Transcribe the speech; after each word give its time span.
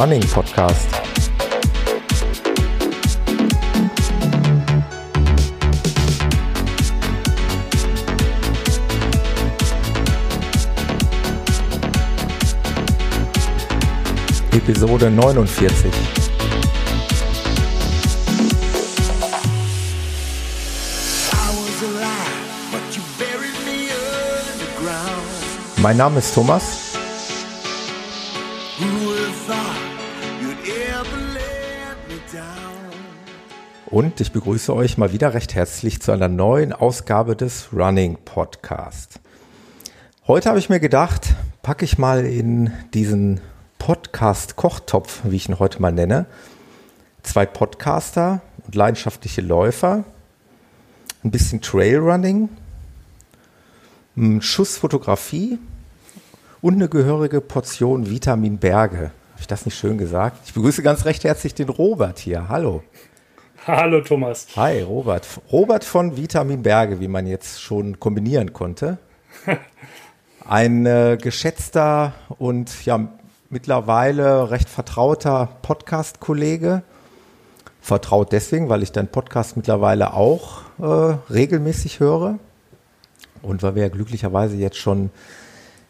Running 0.00 0.22
Podcast. 0.22 0.88
Episode 14.52 15.10
49. 15.10 15.92
Mein 25.82 25.98
Name 25.98 26.20
ist 26.20 26.34
Thomas. 26.34 26.89
Und 34.00 34.18
ich 34.18 34.32
begrüße 34.32 34.74
euch 34.74 34.96
mal 34.96 35.12
wieder 35.12 35.34
recht 35.34 35.54
herzlich 35.54 36.00
zu 36.00 36.10
einer 36.10 36.28
neuen 36.28 36.72
Ausgabe 36.72 37.36
des 37.36 37.68
Running 37.70 38.16
Podcast. 38.24 39.20
Heute 40.26 40.48
habe 40.48 40.58
ich 40.58 40.70
mir 40.70 40.80
gedacht, 40.80 41.34
packe 41.60 41.84
ich 41.84 41.98
mal 41.98 42.24
in 42.24 42.72
diesen 42.94 43.42
Podcast-Kochtopf, 43.78 45.20
wie 45.24 45.36
ich 45.36 45.50
ihn 45.50 45.58
heute 45.58 45.82
mal 45.82 45.92
nenne, 45.92 46.24
zwei 47.22 47.44
Podcaster 47.44 48.40
und 48.64 48.74
leidenschaftliche 48.74 49.42
Läufer, 49.42 50.04
ein 51.22 51.30
bisschen 51.30 51.60
Trailrunning, 51.60 52.48
ein 54.16 54.40
Schuss 54.40 54.78
Fotografie 54.78 55.58
und 56.62 56.76
eine 56.76 56.88
gehörige 56.88 57.42
Portion 57.42 58.08
Vitamin 58.08 58.56
Berge. 58.56 59.10
Habe 59.32 59.40
ich 59.40 59.46
das 59.46 59.66
nicht 59.66 59.76
schön 59.76 59.98
gesagt? 59.98 60.38
Ich 60.46 60.54
begrüße 60.54 60.82
ganz 60.82 61.04
recht 61.04 61.24
herzlich 61.24 61.54
den 61.54 61.68
Robert 61.68 62.18
hier. 62.18 62.48
Hallo. 62.48 62.82
Hallo 63.66 64.00
Thomas. 64.00 64.46
Hi 64.56 64.80
Robert. 64.80 65.26
Robert 65.52 65.84
von 65.84 66.16
Vitamin 66.16 66.62
Berge, 66.62 66.98
wie 66.98 67.08
man 67.08 67.26
jetzt 67.26 67.60
schon 67.60 68.00
kombinieren 68.00 68.54
konnte. 68.54 68.96
Ein 70.48 70.86
äh, 70.86 71.18
geschätzter 71.20 72.14
und 72.38 72.86
ja 72.86 73.08
mittlerweile 73.50 74.50
recht 74.50 74.70
vertrauter 74.70 75.50
Podcast-Kollege. 75.60 76.82
Vertraut 77.82 78.32
deswegen, 78.32 78.70
weil 78.70 78.82
ich 78.82 78.92
deinen 78.92 79.08
Podcast 79.08 79.58
mittlerweile 79.58 80.14
auch 80.14 80.62
äh, 80.78 81.16
regelmäßig 81.30 82.00
höre 82.00 82.38
und 83.42 83.62
weil 83.62 83.74
wir 83.74 83.82
ja 83.82 83.88
glücklicherweise 83.90 84.56
jetzt 84.56 84.78
schon 84.78 85.10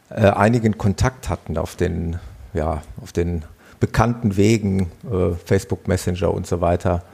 äh, 0.08 0.22
einigen 0.22 0.76
Kontakt 0.76 1.28
hatten 1.28 1.56
auf 1.56 1.76
den, 1.76 2.18
ja, 2.52 2.82
auf 3.00 3.12
den 3.12 3.44
bekannten 3.78 4.36
Wegen, 4.36 4.90
äh, 5.08 5.36
Facebook 5.44 5.86
Messenger 5.86 6.34
und 6.34 6.48
so 6.48 6.60
weiter. 6.60 7.04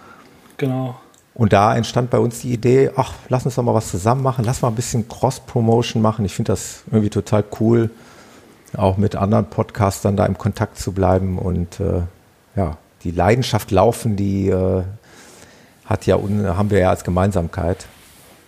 Genau. 0.57 0.97
Und 1.35 1.53
da 1.53 1.77
entstand 1.77 2.09
bei 2.11 2.19
uns 2.19 2.41
die 2.41 2.53
Idee, 2.53 2.91
ach, 2.97 3.13
lass 3.29 3.45
uns 3.45 3.57
doch 3.57 3.63
mal 3.63 3.75
was 3.75 3.91
zusammen 3.91 4.23
machen, 4.23 4.45
lass 4.45 4.63
mal 4.63 4.69
ein 4.69 4.75
bisschen 4.75 5.07
Cross-Promotion 5.07 6.01
machen. 6.01 6.25
Ich 6.25 6.35
finde 6.35 6.53
das 6.53 6.83
irgendwie 6.91 7.11
total 7.11 7.45
cool, 7.61 7.91
auch 8.75 8.97
mit 8.97 9.17
anderen 9.17 9.51
Podcastern 9.51 10.17
da 10.17 10.25
im 10.25 10.39
Kontakt 10.39 10.79
zu 10.79 10.93
bleiben 10.93 11.39
und 11.39 11.79
äh, 11.79 12.03
ja, 12.57 12.79
die 13.05 13.11
Leidenschaft 13.11 13.71
laufen, 13.71 14.17
die 14.17 14.49
äh, 14.49 14.83
hat 15.85 16.07
ja, 16.07 16.17
haben 16.17 16.71
wir 16.71 16.79
ja 16.79 16.91
als 16.91 17.05
Gemeinsamkeit. 17.05 17.87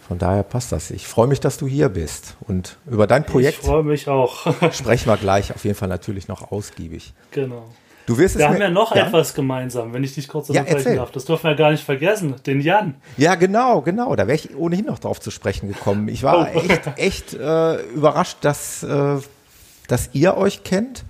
Von 0.08 0.16
daher 0.16 0.42
passt 0.42 0.72
das. 0.72 0.90
Ich 0.90 1.06
freue 1.06 1.26
mich, 1.26 1.38
dass 1.38 1.58
du 1.58 1.66
hier 1.66 1.90
bist. 1.90 2.36
Und 2.40 2.78
über 2.86 3.06
dein 3.06 3.26
Projekt. 3.26 3.60
Ich 3.62 3.84
mich 3.84 4.08
auch. 4.08 4.46
sprechen 4.72 5.10
wir 5.10 5.18
gleich 5.18 5.54
auf 5.54 5.64
jeden 5.64 5.76
Fall 5.76 5.88
natürlich 5.88 6.28
noch 6.28 6.50
ausgiebig. 6.50 7.12
Genau. 7.30 7.66
Du 8.08 8.16
wirst 8.16 8.36
es 8.36 8.38
wir 8.38 8.48
haben 8.48 8.58
ja 8.58 8.70
noch 8.70 8.96
ja? 8.96 9.06
etwas 9.06 9.34
gemeinsam, 9.34 9.92
wenn 9.92 10.02
ich 10.02 10.14
dich 10.14 10.28
kurz 10.28 10.48
unterbrechen 10.48 10.92
ja, 10.92 10.96
darf. 10.96 11.10
Das 11.10 11.26
dürfen 11.26 11.44
wir 11.44 11.54
gar 11.56 11.70
nicht 11.72 11.84
vergessen, 11.84 12.36
den 12.46 12.62
Jan. 12.62 12.94
Ja, 13.18 13.34
genau, 13.34 13.82
genau. 13.82 14.16
Da 14.16 14.26
wäre 14.26 14.34
ich 14.34 14.56
ohnehin 14.56 14.86
noch 14.86 14.98
drauf 14.98 15.20
zu 15.20 15.30
sprechen 15.30 15.68
gekommen. 15.68 16.08
Ich 16.08 16.22
war 16.22 16.48
oh. 16.54 16.58
echt, 16.58 16.90
echt 16.96 17.34
äh, 17.34 17.82
überrascht, 17.90 18.38
dass, 18.40 18.82
äh, 18.82 19.16
dass 19.88 20.08
ihr 20.14 20.38
euch 20.38 20.64
kennt. 20.64 21.04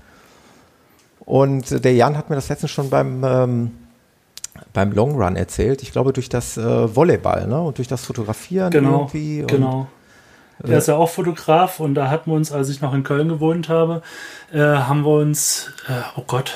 Und 1.20 1.84
der 1.84 1.94
Jan 1.94 2.16
hat 2.16 2.30
mir 2.30 2.36
das 2.36 2.48
letztens 2.48 2.72
schon 2.72 2.90
beim 2.90 3.22
ähm, 3.22 3.70
beim 4.72 4.90
Long 4.90 5.14
Run 5.14 5.36
erzählt. 5.36 5.82
Ich 5.82 5.92
glaube 5.92 6.12
durch 6.12 6.28
das 6.28 6.56
äh, 6.56 6.96
Volleyball 6.96 7.46
ne? 7.46 7.60
und 7.60 7.78
durch 7.78 7.86
das 7.86 8.04
Fotografieren 8.04 8.70
genau, 8.70 9.02
irgendwie. 9.02 9.42
Und, 9.42 9.50
genau. 9.52 9.86
Er 10.64 10.70
äh, 10.70 10.78
ist 10.78 10.88
ja 10.88 10.96
auch 10.96 11.10
Fotograf 11.10 11.78
und 11.78 11.94
da 11.94 12.10
hatten 12.10 12.32
wir 12.32 12.34
uns, 12.34 12.50
als 12.50 12.68
ich 12.68 12.80
noch 12.80 12.92
in 12.92 13.04
Köln 13.04 13.28
gewohnt 13.28 13.68
habe, 13.68 14.02
äh, 14.52 14.58
haben 14.58 15.04
wir 15.04 15.12
uns, 15.12 15.70
äh, 15.86 15.92
oh 16.16 16.24
Gott, 16.26 16.54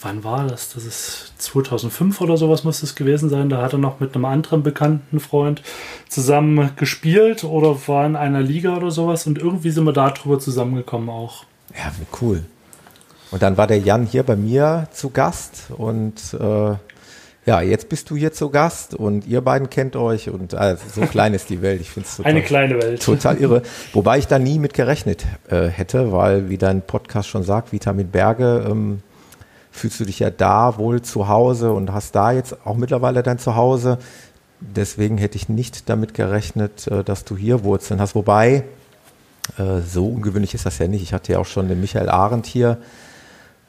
wann 0.00 0.24
war 0.24 0.46
das? 0.46 0.74
Das 0.74 0.84
ist 0.84 1.32
2005 1.38 2.20
oder 2.20 2.36
sowas 2.36 2.64
muss 2.64 2.82
es 2.82 2.94
gewesen 2.94 3.28
sein. 3.28 3.48
Da 3.48 3.62
hat 3.62 3.72
er 3.72 3.78
noch 3.78 4.00
mit 4.00 4.14
einem 4.14 4.24
anderen 4.24 4.62
bekannten 4.62 5.20
Freund 5.20 5.62
zusammen 6.08 6.70
gespielt 6.76 7.44
oder 7.44 7.76
war 7.86 8.06
in 8.06 8.16
einer 8.16 8.40
Liga 8.40 8.76
oder 8.76 8.90
sowas 8.90 9.26
und 9.26 9.38
irgendwie 9.38 9.70
sind 9.70 9.84
wir 9.84 9.92
darüber 9.92 10.38
zusammengekommen 10.38 11.08
auch. 11.08 11.44
Ja, 11.74 11.92
wie 11.98 12.06
cool. 12.20 12.44
Und 13.30 13.42
dann 13.42 13.56
war 13.56 13.66
der 13.66 13.78
Jan 13.78 14.06
hier 14.06 14.22
bei 14.22 14.36
mir 14.36 14.88
zu 14.92 15.10
Gast 15.10 15.66
und 15.76 16.14
äh, 16.38 16.74
ja, 17.44 17.62
jetzt 17.62 17.88
bist 17.88 18.10
du 18.10 18.16
hier 18.16 18.32
zu 18.32 18.50
Gast 18.50 18.94
und 18.94 19.26
ihr 19.26 19.40
beiden 19.40 19.70
kennt 19.70 19.96
euch 19.96 20.30
und 20.30 20.54
also, 20.54 20.82
so 20.94 21.00
klein 21.10 21.34
ist 21.34 21.50
die 21.50 21.62
Welt. 21.62 21.80
Ich 21.80 21.90
finde 21.90 22.08
es 22.08 22.16
total, 22.16 22.30
eine 22.30 22.42
kleine 22.42 22.80
Welt. 22.80 23.02
Total 23.02 23.36
irre. 23.36 23.62
Wobei 23.92 24.18
ich 24.18 24.26
da 24.26 24.38
nie 24.38 24.58
mit 24.58 24.74
gerechnet 24.74 25.24
äh, 25.48 25.66
hätte, 25.66 26.12
weil 26.12 26.48
wie 26.48 26.58
dein 26.58 26.82
Podcast 26.82 27.28
schon 27.28 27.42
sagt, 27.42 27.72
Vitamin 27.72 28.10
Berge, 28.10 28.66
ähm, 28.70 29.02
fühlst 29.78 30.00
du 30.00 30.04
dich 30.04 30.18
ja 30.18 30.30
da 30.30 30.78
wohl 30.78 31.02
zu 31.02 31.28
Hause 31.28 31.72
und 31.72 31.92
hast 31.92 32.14
da 32.14 32.32
jetzt 32.32 32.66
auch 32.66 32.76
mittlerweile 32.76 33.22
dein 33.22 33.38
Zuhause. 33.38 33.98
Deswegen 34.60 35.18
hätte 35.18 35.36
ich 35.36 35.48
nicht 35.48 35.88
damit 35.88 36.14
gerechnet, 36.14 36.86
äh, 36.88 37.04
dass 37.04 37.24
du 37.24 37.36
hier 37.36 37.64
Wurzeln 37.64 38.00
hast. 38.00 38.14
Wobei, 38.14 38.64
äh, 39.58 39.80
so 39.80 40.06
ungewöhnlich 40.06 40.54
ist 40.54 40.66
das 40.66 40.78
ja 40.78 40.88
nicht. 40.88 41.02
Ich 41.02 41.12
hatte 41.12 41.32
ja 41.32 41.38
auch 41.38 41.46
schon 41.46 41.68
den 41.68 41.80
Michael 41.80 42.08
Arendt 42.08 42.46
hier 42.46 42.78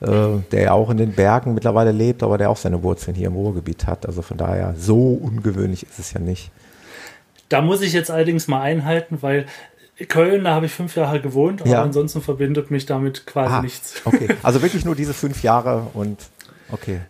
äh, 0.02 0.40
der 0.52 0.62
ja 0.62 0.72
auch 0.72 0.90
in 0.90 0.98
den 0.98 1.12
Bergen 1.12 1.54
mittlerweile 1.54 1.92
lebt, 1.92 2.24
aber 2.24 2.38
der 2.38 2.50
auch 2.50 2.58
seine 2.58 2.84
Wurzeln 2.84 3.16
hier 3.16 3.28
im 3.28 3.34
Ruhrgebiet 3.34 3.86
hat. 3.86 4.06
Also 4.06 4.22
von 4.22 4.38
daher, 4.38 4.76
so 4.78 5.14
ungewöhnlich 5.14 5.84
ist 5.84 6.00
es 6.00 6.14
ja 6.14 6.20
nicht. 6.20 6.52
Da 7.50 7.62
muss 7.62 7.82
ich 7.82 7.94
jetzt 7.94 8.12
allerdings 8.12 8.48
mal 8.48 8.62
einhalten, 8.62 9.18
weil 9.22 9.46
Köln, 10.06 10.46
da 10.46 10.52
habe 10.52 10.66
ich 10.66 10.72
fünf 10.72 10.96
Jahre 10.96 11.20
gewohnt, 11.20 11.62
aber 11.62 11.70
ja. 11.70 11.84
ansonsten 11.84 12.22
verbindet 12.22 12.72
mich 12.72 12.86
damit 12.86 13.26
quasi 13.26 13.54
ah, 13.54 13.62
nichts. 13.62 14.02
Okay, 14.06 14.30
also 14.44 14.62
wirklich 14.62 14.86
nur 14.86 14.96
diese 14.96 15.14
fünf 15.14 15.44
Jahre 15.44 15.88
und 15.94 16.18
okay. 16.72 17.02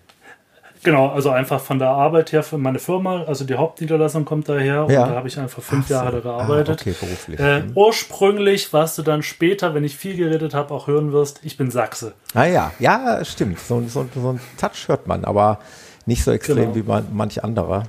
Genau, 0.81 1.09
also 1.09 1.29
einfach 1.29 1.59
von 1.59 1.77
der 1.77 1.89
Arbeit 1.89 2.31
her 2.31 2.41
für 2.41 2.57
meine 2.57 2.79
Firma, 2.79 3.23
also 3.23 3.43
die 3.43 3.55
Hauptniederlassung 3.55 4.23
kommt 4.23 4.47
daher 4.47 4.85
und 4.85 4.91
ja. 4.91 5.07
da 5.07 5.15
habe 5.15 5.27
ich 5.27 5.37
einfach 5.37 5.61
fünf 5.61 5.87
so. 5.87 5.93
Jahre 5.93 6.21
gearbeitet. 6.21 6.79
Ah, 6.79 6.81
okay, 6.81 6.95
beruflich. 6.97 7.39
Äh, 7.39 7.59
mhm. 7.61 7.71
ursprünglich, 7.75 8.71
was 8.71 8.95
du 8.95 9.01
dann 9.01 9.21
später, 9.21 9.73
wenn 9.73 9.83
ich 9.83 9.97
viel 9.97 10.15
geredet 10.15 10.53
habe, 10.53 10.73
auch 10.73 10.87
hören 10.87 11.11
wirst, 11.11 11.41
ich 11.43 11.57
bin 11.57 11.69
Sachse. 11.69 12.13
Ah 12.33 12.45
ja, 12.45 12.71
ja, 12.79 13.23
stimmt. 13.25 13.59
So, 13.59 13.81
so, 13.87 14.07
so 14.15 14.31
ein 14.31 14.39
Touch 14.57 14.87
hört 14.87 15.05
man, 15.05 15.25
aber 15.25 15.59
nicht 16.05 16.23
so 16.23 16.31
extrem 16.31 16.73
genau. 16.73 16.75
wie 16.75 16.83
man, 16.83 17.07
manch 17.11 17.43
anderer. 17.43 17.83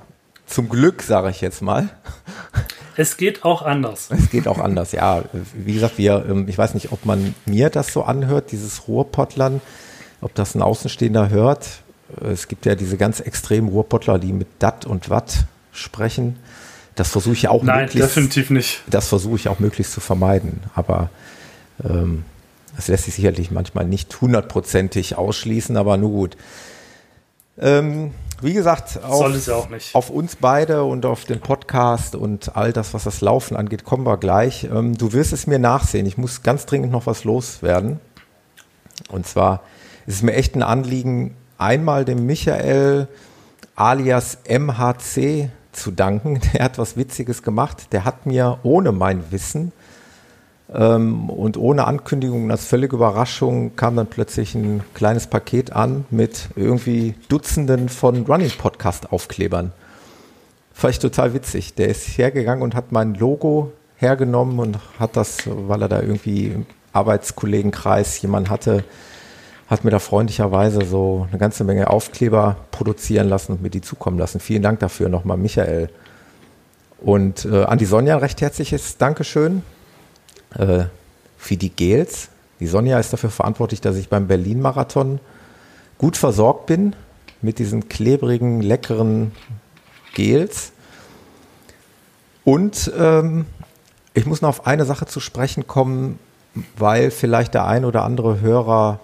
Zum 0.50 0.68
Glück, 0.68 1.02
sage 1.02 1.30
ich 1.30 1.40
jetzt 1.40 1.62
mal. 1.62 1.88
Es 2.96 3.16
geht 3.16 3.44
auch 3.44 3.62
anders. 3.62 4.08
Es 4.10 4.30
geht 4.30 4.46
auch 4.46 4.58
anders, 4.58 4.92
ja. 4.92 5.22
Wie 5.54 5.72
gesagt, 5.72 5.96
wir, 5.96 6.26
ähm, 6.28 6.46
ich 6.48 6.58
weiß 6.58 6.74
nicht, 6.74 6.92
ob 6.92 7.06
man 7.06 7.34
mir 7.46 7.70
das 7.70 7.92
so 7.92 8.02
anhört, 8.02 8.52
dieses 8.52 8.88
Ruhrpottland, 8.88 9.62
ob 10.20 10.34
das 10.34 10.54
ein 10.54 10.60
Außenstehender 10.60 11.30
hört 11.30 11.80
es 12.20 12.48
gibt 12.48 12.66
ja 12.66 12.74
diese 12.74 12.96
ganz 12.96 13.20
extremen 13.20 13.68
Ruhrpottler, 13.68 14.18
die 14.18 14.32
mit 14.32 14.48
Dat 14.58 14.84
und 14.84 15.10
Watt 15.10 15.44
sprechen. 15.72 16.36
Das 16.94 17.10
versuche 17.10 17.34
ich 17.34 17.48
auch 17.48 17.62
Nein, 17.62 17.84
möglichst, 17.84 18.16
definitiv 18.16 18.50
nicht. 18.50 18.82
Das 18.88 19.08
versuche 19.08 19.36
ich 19.36 19.48
auch 19.48 19.58
möglichst 19.58 19.92
zu 19.92 20.00
vermeiden. 20.00 20.60
Aber 20.74 21.10
ähm, 21.84 22.24
das 22.76 22.88
lässt 22.88 23.04
sich 23.04 23.14
sicherlich 23.14 23.50
manchmal 23.50 23.84
nicht 23.84 24.20
hundertprozentig 24.20 25.16
ausschließen, 25.16 25.76
aber 25.76 25.96
nur 25.96 26.10
gut. 26.10 26.36
Ähm, 27.58 28.12
wie 28.42 28.52
gesagt, 28.52 29.02
auf, 29.02 29.94
auf, 29.94 30.10
uns 30.10 30.36
beide 30.36 30.84
und 30.84 31.06
auf 31.06 31.24
den 31.24 31.40
Podcast 31.40 32.14
und 32.14 32.56
all 32.56 32.72
das, 32.72 32.94
was 32.94 33.04
das 33.04 33.20
Laufen 33.20 33.56
angeht, 33.56 33.84
kommen 33.84 34.04
wir 34.06 34.16
gleich. 34.16 34.64
Ähm, 34.64 34.96
du 34.96 35.12
wirst 35.12 35.32
es 35.32 35.46
mir 35.46 35.58
nachsehen. 35.58 36.06
Ich 36.06 36.18
muss 36.18 36.42
ganz 36.42 36.66
dringend 36.66 36.92
noch 36.92 37.06
was 37.06 37.24
loswerden. 37.24 38.00
Und 39.10 39.26
zwar 39.26 39.62
ist 40.06 40.16
es 40.16 40.22
mir 40.22 40.34
echt 40.34 40.54
ein 40.54 40.62
Anliegen, 40.62 41.36
einmal 41.58 42.04
dem 42.04 42.26
Michael 42.26 43.08
alias 43.74 44.38
MHC 44.48 45.50
zu 45.72 45.90
danken. 45.90 46.40
Der 46.52 46.64
hat 46.64 46.78
was 46.78 46.96
Witziges 46.96 47.42
gemacht. 47.42 47.92
Der 47.92 48.04
hat 48.04 48.26
mir 48.26 48.58
ohne 48.62 48.92
mein 48.92 49.30
Wissen 49.30 49.72
und 50.72 51.56
ohne 51.56 51.86
Ankündigung, 51.86 52.50
als 52.50 52.64
völlige 52.64 52.94
Überraschung, 52.94 53.74
kam 53.74 53.96
dann 53.96 54.06
plötzlich 54.06 54.54
ein 54.54 54.84
kleines 54.94 55.26
Paket 55.26 55.72
an 55.72 56.04
mit 56.10 56.48
irgendwie 56.54 57.14
Dutzenden 57.28 57.88
von 57.88 58.24
Running 58.24 58.52
Podcast 58.56 59.12
Aufklebern. 59.12 59.72
Fand 60.72 60.94
ich 60.94 61.00
total 61.00 61.34
witzig. 61.34 61.74
Der 61.74 61.88
ist 61.88 62.06
hergegangen 62.16 62.62
und 62.62 62.76
hat 62.76 62.92
mein 62.92 63.14
Logo 63.14 63.72
hergenommen 63.96 64.60
und 64.60 64.78
hat 65.00 65.16
das, 65.16 65.38
weil 65.46 65.82
er 65.82 65.88
da 65.88 66.00
irgendwie 66.00 66.46
im 66.46 66.66
Arbeitskollegenkreis 66.92 68.22
jemand 68.22 68.48
hatte, 68.48 68.84
hat 69.66 69.84
mir 69.84 69.90
da 69.90 69.98
freundlicherweise 69.98 70.84
so 70.84 71.26
eine 71.30 71.38
ganze 71.38 71.64
Menge 71.64 71.90
Aufkleber 71.90 72.56
produzieren 72.70 73.28
lassen 73.28 73.52
und 73.52 73.62
mir 73.62 73.70
die 73.70 73.80
zukommen 73.80 74.18
lassen. 74.18 74.38
Vielen 74.38 74.62
Dank 74.62 74.78
dafür 74.78 75.08
nochmal, 75.08 75.36
Michael. 75.36 75.90
Und 77.00 77.44
äh, 77.44 77.64
an 77.64 77.78
die 77.78 77.86
Sonja 77.86 78.18
recht 78.18 78.40
herzliches 78.40 78.98
Dankeschön 78.98 79.62
äh, 80.56 80.84
die 81.50 81.70
Gels. 81.70 82.28
Die 82.60 82.66
Sonja 82.66 82.98
ist 83.00 83.12
dafür 83.12 83.30
verantwortlich, 83.30 83.80
dass 83.80 83.96
ich 83.96 84.08
beim 84.08 84.26
Berlin-Marathon 84.26 85.18
gut 85.98 86.16
versorgt 86.16 86.66
bin 86.66 86.94
mit 87.42 87.58
diesen 87.58 87.88
klebrigen, 87.88 88.60
leckeren 88.60 89.32
Gels. 90.14 90.72
Und 92.44 92.92
ähm, 92.98 93.46
ich 94.14 94.26
muss 94.26 94.42
noch 94.42 94.48
auf 94.48 94.66
eine 94.66 94.84
Sache 94.84 95.06
zu 95.06 95.20
sprechen 95.20 95.66
kommen, 95.66 96.18
weil 96.76 97.10
vielleicht 97.10 97.54
der 97.54 97.66
ein 97.66 97.84
oder 97.84 98.04
andere 98.04 98.40
Hörer 98.40 99.00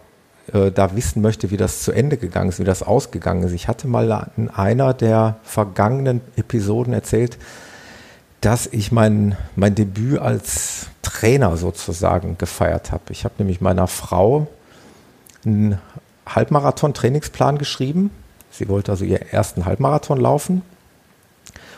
äh, 0.52 0.70
da 0.70 0.94
wissen 0.96 1.22
möchte, 1.22 1.50
wie 1.50 1.56
das 1.56 1.82
zu 1.82 1.92
Ende 1.92 2.16
gegangen 2.16 2.48
ist, 2.48 2.58
wie 2.58 2.64
das 2.64 2.82
ausgegangen 2.82 3.42
ist. 3.44 3.52
Ich 3.52 3.68
hatte 3.68 3.88
mal 3.88 4.30
in 4.36 4.48
einer 4.48 4.94
der 4.94 5.38
vergangenen 5.42 6.20
Episoden 6.36 6.92
erzählt, 6.92 7.38
dass 8.40 8.66
ich 8.66 8.92
mein, 8.92 9.36
mein 9.56 9.74
Debüt 9.74 10.18
als 10.18 10.88
Trainer 11.02 11.56
sozusagen 11.56 12.38
gefeiert 12.38 12.92
habe. 12.92 13.04
Ich 13.10 13.24
habe 13.24 13.34
nämlich 13.38 13.60
meiner 13.60 13.86
Frau 13.86 14.46
einen 15.44 15.78
Halbmarathon-Trainingsplan 16.26 17.58
geschrieben. 17.58 18.10
Sie 18.50 18.68
wollte 18.68 18.92
also 18.92 19.04
ihren 19.04 19.28
ersten 19.28 19.64
Halbmarathon 19.64 20.18
laufen 20.18 20.62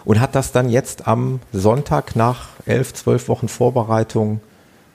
und 0.05 0.21
hat 0.21 0.35
das 0.35 0.53
dann 0.53 0.69
jetzt 0.69 1.07
am 1.07 1.41
Sonntag 1.53 2.17
nach 2.17 2.49
elf, 2.67 2.95
zwölf 2.95 3.29
Wochen 3.29 3.49
Vorbereitung 3.49 4.41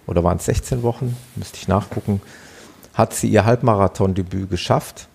oder 0.07 0.23
waren 0.23 0.37
es 0.37 0.45
16 0.45 0.83
Wochen, 0.83 1.15
müsste 1.35 1.57
ich 1.57 1.67
nachgucken, 1.67 2.21
hat 2.93 3.13
sie 3.13 3.27
ihr 3.27 3.45
Halbmarathon-Debüt 3.45 4.49
geschafft. 4.49 5.07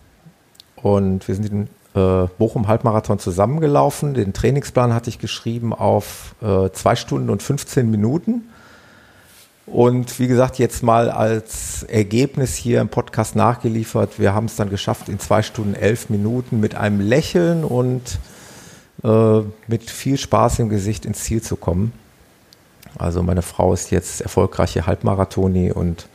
Und 0.76 1.26
wir 1.26 1.34
sind 1.34 1.68
äh, 1.98 2.28
Bochum 2.38 2.68
Halbmarathon 2.68 3.18
zusammengelaufen. 3.18 4.14
Den 4.14 4.32
Trainingsplan 4.32 4.94
hatte 4.94 5.10
ich 5.10 5.18
geschrieben 5.18 5.72
auf 5.72 6.34
äh, 6.40 6.70
zwei 6.70 6.96
Stunden 6.96 7.30
und 7.30 7.42
15 7.42 7.90
Minuten. 7.90 8.48
Und 9.66 10.18
wie 10.18 10.28
gesagt, 10.28 10.58
jetzt 10.58 10.82
mal 10.82 11.10
als 11.10 11.82
Ergebnis 11.82 12.54
hier 12.54 12.80
im 12.80 12.88
Podcast 12.88 13.36
nachgeliefert. 13.36 14.18
Wir 14.18 14.34
haben 14.34 14.46
es 14.46 14.56
dann 14.56 14.70
geschafft, 14.70 15.08
in 15.08 15.18
zwei 15.18 15.42
Stunden 15.42 15.74
elf 15.74 16.08
Minuten 16.08 16.60
mit 16.60 16.74
einem 16.74 17.00
Lächeln 17.00 17.64
und 17.64 18.18
äh, 19.04 19.40
mit 19.66 19.90
viel 19.90 20.16
Spaß 20.16 20.60
im 20.60 20.68
Gesicht 20.70 21.04
ins 21.04 21.24
Ziel 21.24 21.42
zu 21.42 21.56
kommen. 21.56 21.92
Also 22.96 23.22
meine 23.22 23.42
Frau 23.42 23.74
ist 23.74 23.90
jetzt 23.90 24.22
erfolgreiche 24.22 24.86
Halbmarathoni 24.86 25.70
und 25.70 26.08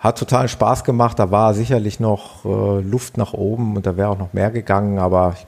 hat 0.00 0.18
total 0.18 0.48
Spaß 0.48 0.82
gemacht. 0.84 1.18
Da 1.18 1.30
war 1.30 1.54
sicherlich 1.54 2.00
noch 2.00 2.44
äh, 2.44 2.80
Luft 2.80 3.16
nach 3.16 3.34
oben 3.34 3.76
und 3.76 3.86
da 3.86 3.96
wäre 3.96 4.08
auch 4.08 4.18
noch 4.18 4.32
mehr 4.32 4.50
gegangen, 4.50 4.98
aber 4.98 5.36
ich 5.36 5.46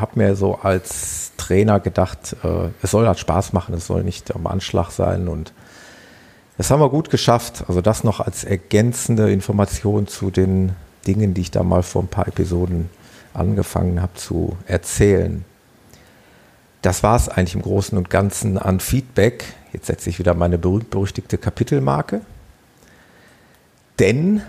habe 0.00 0.12
mir 0.16 0.36
so 0.36 0.56
als 0.56 1.32
Trainer 1.36 1.80
gedacht, 1.80 2.36
äh, 2.44 2.68
es 2.82 2.90
soll 2.90 3.06
halt 3.06 3.18
Spaß 3.18 3.52
machen, 3.54 3.74
es 3.74 3.86
soll 3.86 4.04
nicht 4.04 4.34
am 4.34 4.46
Anschlag 4.46 4.90
sein 4.90 5.26
und 5.26 5.52
das 6.56 6.70
haben 6.70 6.80
wir 6.80 6.90
gut 6.90 7.10
geschafft. 7.10 7.64
Also 7.66 7.80
das 7.80 8.04
noch 8.04 8.20
als 8.20 8.44
ergänzende 8.44 9.32
Information 9.32 10.06
zu 10.06 10.30
den 10.30 10.76
Dingen, 11.06 11.34
die 11.34 11.40
ich 11.40 11.50
da 11.50 11.62
mal 11.62 11.82
vor 11.82 12.02
ein 12.02 12.08
paar 12.08 12.28
Episoden 12.28 12.90
angefangen 13.32 14.00
habe 14.00 14.14
zu 14.14 14.56
erzählen. 14.66 15.44
Das 16.82 17.02
war 17.02 17.16
es 17.16 17.28
eigentlich 17.28 17.54
im 17.54 17.62
Großen 17.62 17.96
und 17.96 18.10
Ganzen 18.10 18.58
an 18.58 18.78
Feedback. 18.78 19.44
Jetzt 19.72 19.86
setze 19.86 20.10
ich 20.10 20.18
wieder 20.18 20.34
meine 20.34 20.58
berühmt-berüchtigte 20.58 21.38
Kapitelmarke. 21.38 22.20
Denn 23.98 24.42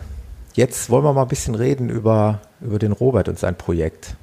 jetzt 0.54 0.90
wollen 0.90 1.04
wir 1.04 1.14
mal 1.14 1.24
ein 1.24 1.28
bisschen 1.28 1.56
reden 1.56 1.90
über, 1.90 2.42
über 2.62 2.80
den 2.80 2.92
Robert 2.92 3.30
und 3.30 3.40
sein 3.40 3.56
Projekt. 3.56 4.16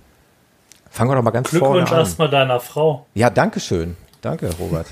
Fangen 0.90 1.10
wir 1.10 1.16
doch 1.16 1.22
mal 1.22 1.30
ganz 1.30 1.48
vorne 1.48 1.64
an. 1.64 1.72
Glückwunsch 1.72 1.98
erstmal 1.98 2.28
deiner 2.28 2.60
Frau. 2.60 3.06
Ja, 3.14 3.30
danke 3.30 3.60
schön. 3.60 3.96
Danke, 4.20 4.50
Robert. 4.58 4.86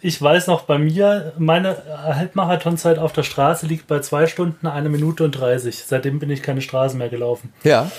Ich 0.00 0.20
weiß 0.20 0.46
noch, 0.46 0.62
bei 0.62 0.78
mir, 0.78 1.32
meine 1.38 1.76
Halbmarathonzeit 2.04 2.98
auf 2.98 3.12
der 3.12 3.24
Straße 3.24 3.66
liegt 3.66 3.88
bei 3.88 4.00
zwei 4.00 4.26
Stunden, 4.26 4.66
eine 4.66 4.88
Minute 4.88 5.24
und 5.24 5.32
30. 5.32 5.84
Seitdem 5.84 6.18
bin 6.18 6.30
ich 6.30 6.42
keine 6.42 6.60
Straße 6.60 6.96
mehr 6.96 7.08
gelaufen. 7.08 7.52
Ja. 7.64 7.90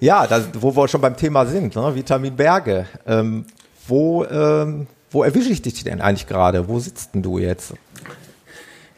ja, 0.00 0.26
das, 0.26 0.48
wo 0.54 0.74
wir 0.74 0.88
schon 0.88 1.00
beim 1.00 1.16
Thema 1.16 1.46
sind, 1.46 1.76
ne? 1.76 1.94
Vitamin 1.94 2.34
Berge. 2.34 2.86
Ähm, 3.06 3.46
wo, 3.86 4.24
ähm, 4.24 4.86
wo 5.10 5.22
erwische 5.22 5.50
ich 5.50 5.60
dich 5.60 5.84
denn 5.84 6.00
eigentlich 6.00 6.26
gerade? 6.26 6.68
Wo 6.68 6.78
sitzt 6.78 7.14
denn 7.14 7.22
du 7.22 7.38
jetzt? 7.38 7.74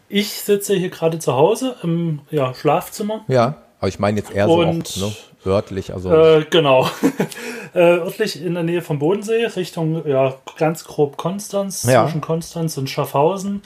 Ich 0.09 0.33
sitze 0.33 0.75
hier 0.75 0.91
gerade 0.91 1.19
zu 1.19 1.35
Hause 1.35 1.77
im 1.83 2.21
ja, 2.31 2.55
Schlafzimmer. 2.55 3.25
Ja, 3.29 3.57
aber 3.79 3.89
ich 3.89 3.99
meine 3.99 4.19
jetzt 4.19 4.33
eher 4.33 4.47
so 4.47 4.65
oft, 4.65 4.97
ne? 4.97 5.13
örtlich. 5.47 5.93
Also. 5.93 6.13
Äh, 6.13 6.47
genau. 6.49 6.89
äh, 7.75 7.79
örtlich 7.79 8.43
in 8.43 8.55
der 8.55 8.63
Nähe 8.63 8.83
vom 8.83 8.99
Bodensee, 8.99 9.45
Richtung 9.47 10.07
ja, 10.07 10.35
ganz 10.57 10.85
grob 10.85 11.17
Konstanz, 11.17 11.85
ja. 11.85 12.05
zwischen 12.05 12.21
Konstanz 12.21 12.77
und 12.77 12.89
Schaffhausen. 12.89 13.63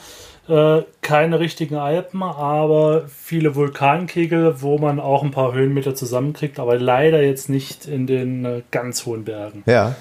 Äh, 0.49 0.85
keine 1.03 1.41
richtigen 1.41 1.77
Alpen, 1.77 2.23
aber 2.23 3.03
viele 3.07 3.55
Vulkankegel, 3.55 4.63
wo 4.63 4.79
man 4.79 4.99
auch 4.99 5.23
ein 5.23 5.31
paar 5.31 5.53
Höhenmeter 5.53 5.95
zusammenkriegt, 5.95 6.59
aber 6.59 6.79
leider 6.79 7.23
jetzt 7.23 7.51
nicht 7.51 7.85
in 7.85 8.07
den 8.07 8.45
äh, 8.47 8.63
ganz 8.71 9.05
hohen 9.05 9.25
Bergen. 9.25 9.63
Ja. 9.67 9.95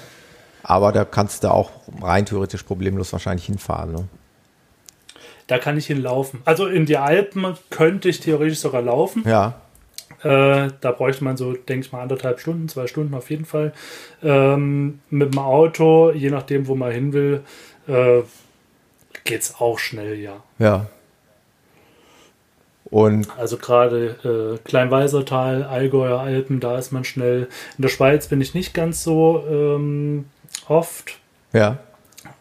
Aber 0.62 0.92
da 0.92 1.04
kannst 1.04 1.44
du 1.44 1.52
auch 1.52 1.70
rein 2.00 2.24
theoretisch 2.24 2.62
problemlos 2.62 3.12
wahrscheinlich 3.12 3.44
hinfahren. 3.44 3.92
Ne? 3.92 4.08
Da 5.48 5.58
kann 5.58 5.76
ich 5.76 5.86
hinlaufen. 5.86 6.40
Also 6.44 6.66
in 6.66 6.86
die 6.86 6.98
Alpen 6.98 7.54
könnte 7.70 8.08
ich 8.08 8.20
theoretisch 8.20 8.60
sogar 8.60 8.82
laufen. 8.82 9.24
Ja. 9.26 9.54
Äh, 10.22 10.70
da 10.80 10.92
bräuchte 10.92 11.24
man 11.24 11.36
so, 11.36 11.52
denke 11.52 11.86
ich 11.86 11.92
mal, 11.92 12.02
anderthalb 12.02 12.40
Stunden, 12.40 12.68
zwei 12.68 12.86
Stunden 12.86 13.14
auf 13.14 13.30
jeden 13.30 13.44
Fall. 13.44 13.72
Ähm, 14.22 15.00
mit 15.10 15.32
dem 15.32 15.38
Auto, 15.38 16.10
je 16.10 16.30
nachdem, 16.30 16.66
wo 16.66 16.74
man 16.74 16.92
hin 16.92 17.12
will, 17.12 17.42
äh, 17.86 18.22
geht 19.24 19.42
es 19.42 19.54
auch 19.58 19.78
schnell, 19.78 20.18
ja. 20.18 20.42
Ja. 20.58 20.86
Und 22.90 23.28
also 23.38 23.58
gerade 23.58 24.58
äh, 24.58 24.68
Kleinweisertal, 24.68 25.64
Allgäuer 25.64 26.20
Alpen, 26.20 26.58
da 26.58 26.78
ist 26.78 26.90
man 26.90 27.04
schnell. 27.04 27.48
In 27.76 27.82
der 27.82 27.88
Schweiz 27.88 28.28
bin 28.28 28.40
ich 28.40 28.54
nicht 28.54 28.74
ganz 28.74 29.02
so 29.02 29.44
ähm, 29.48 30.26
oft. 30.68 31.18
Ja. 31.52 31.78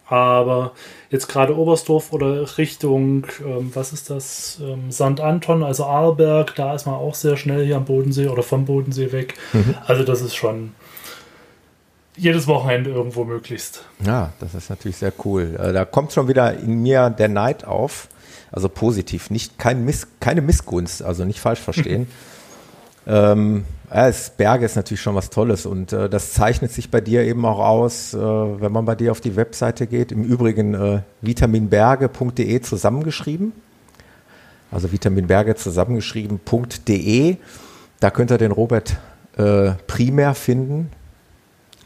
Aber 0.09 0.71
jetzt 1.09 1.27
gerade 1.27 1.57
Oberstdorf 1.57 2.13
oder 2.13 2.57
Richtung, 2.57 3.27
ähm, 3.45 3.71
was 3.73 3.91
ist 3.91 4.09
das, 4.09 4.59
ähm, 4.61 4.91
St. 4.91 5.19
Anton, 5.19 5.63
also 5.63 5.85
Arlberg, 5.85 6.55
da 6.55 6.73
ist 6.73 6.85
man 6.85 6.95
auch 6.95 7.13
sehr 7.13 7.35
schnell 7.35 7.65
hier 7.65 7.75
am 7.75 7.85
Bodensee 7.85 8.27
oder 8.27 8.43
vom 8.43 8.65
Bodensee 8.65 9.11
weg. 9.11 9.33
Mhm. 9.51 9.75
Also 9.85 10.03
das 10.03 10.21
ist 10.21 10.35
schon 10.35 10.73
jedes 12.15 12.47
Wochenende 12.47 12.89
irgendwo 12.89 13.25
möglichst. 13.25 13.83
Ja, 14.03 14.33
das 14.39 14.55
ist 14.55 14.69
natürlich 14.69 14.97
sehr 14.97 15.13
cool. 15.25 15.57
Äh, 15.61 15.73
da 15.73 15.85
kommt 15.85 16.13
schon 16.13 16.27
wieder 16.27 16.57
in 16.57 16.81
mir 16.81 17.09
der 17.09 17.27
Neid 17.27 17.65
auf. 17.65 18.07
Also 18.49 18.69
positiv, 18.69 19.29
nicht 19.29 19.59
kein 19.59 19.83
Miss, 19.83 20.07
keine 20.21 20.41
Missgunst, 20.41 21.03
also 21.03 21.25
nicht 21.25 21.39
falsch 21.39 21.59
verstehen. 21.59 22.07
ähm, 23.07 23.65
ja, 23.91 24.07
es, 24.09 24.31
Berge 24.31 24.65
ist 24.65 24.75
natürlich 24.75 25.01
schon 25.01 25.15
was 25.15 25.29
Tolles 25.29 25.65
und 25.65 25.93
äh, 25.93 26.09
das 26.09 26.33
zeichnet 26.33 26.71
sich 26.71 26.91
bei 26.91 26.99
dir 26.99 27.23
eben 27.23 27.45
auch 27.45 27.59
aus, 27.59 28.13
äh, 28.13 28.17
wenn 28.17 28.71
man 28.71 28.85
bei 28.85 28.95
dir 28.95 29.11
auf 29.11 29.21
die 29.21 29.37
Webseite 29.37 29.87
geht. 29.87 30.11
Im 30.11 30.23
Übrigen 30.23 30.73
äh, 30.73 31.01
vitaminberge.de 31.21 32.61
zusammengeschrieben. 32.61 33.53
Also 34.71 34.91
vitaminberge 34.91 35.55
zusammengeschrieben.de. 35.55 37.37
Da 38.01 38.11
könnt 38.11 38.31
ihr 38.31 38.37
den 38.37 38.51
Robert 38.51 38.97
äh, 39.37 39.71
primär 39.87 40.35
finden. 40.35 40.91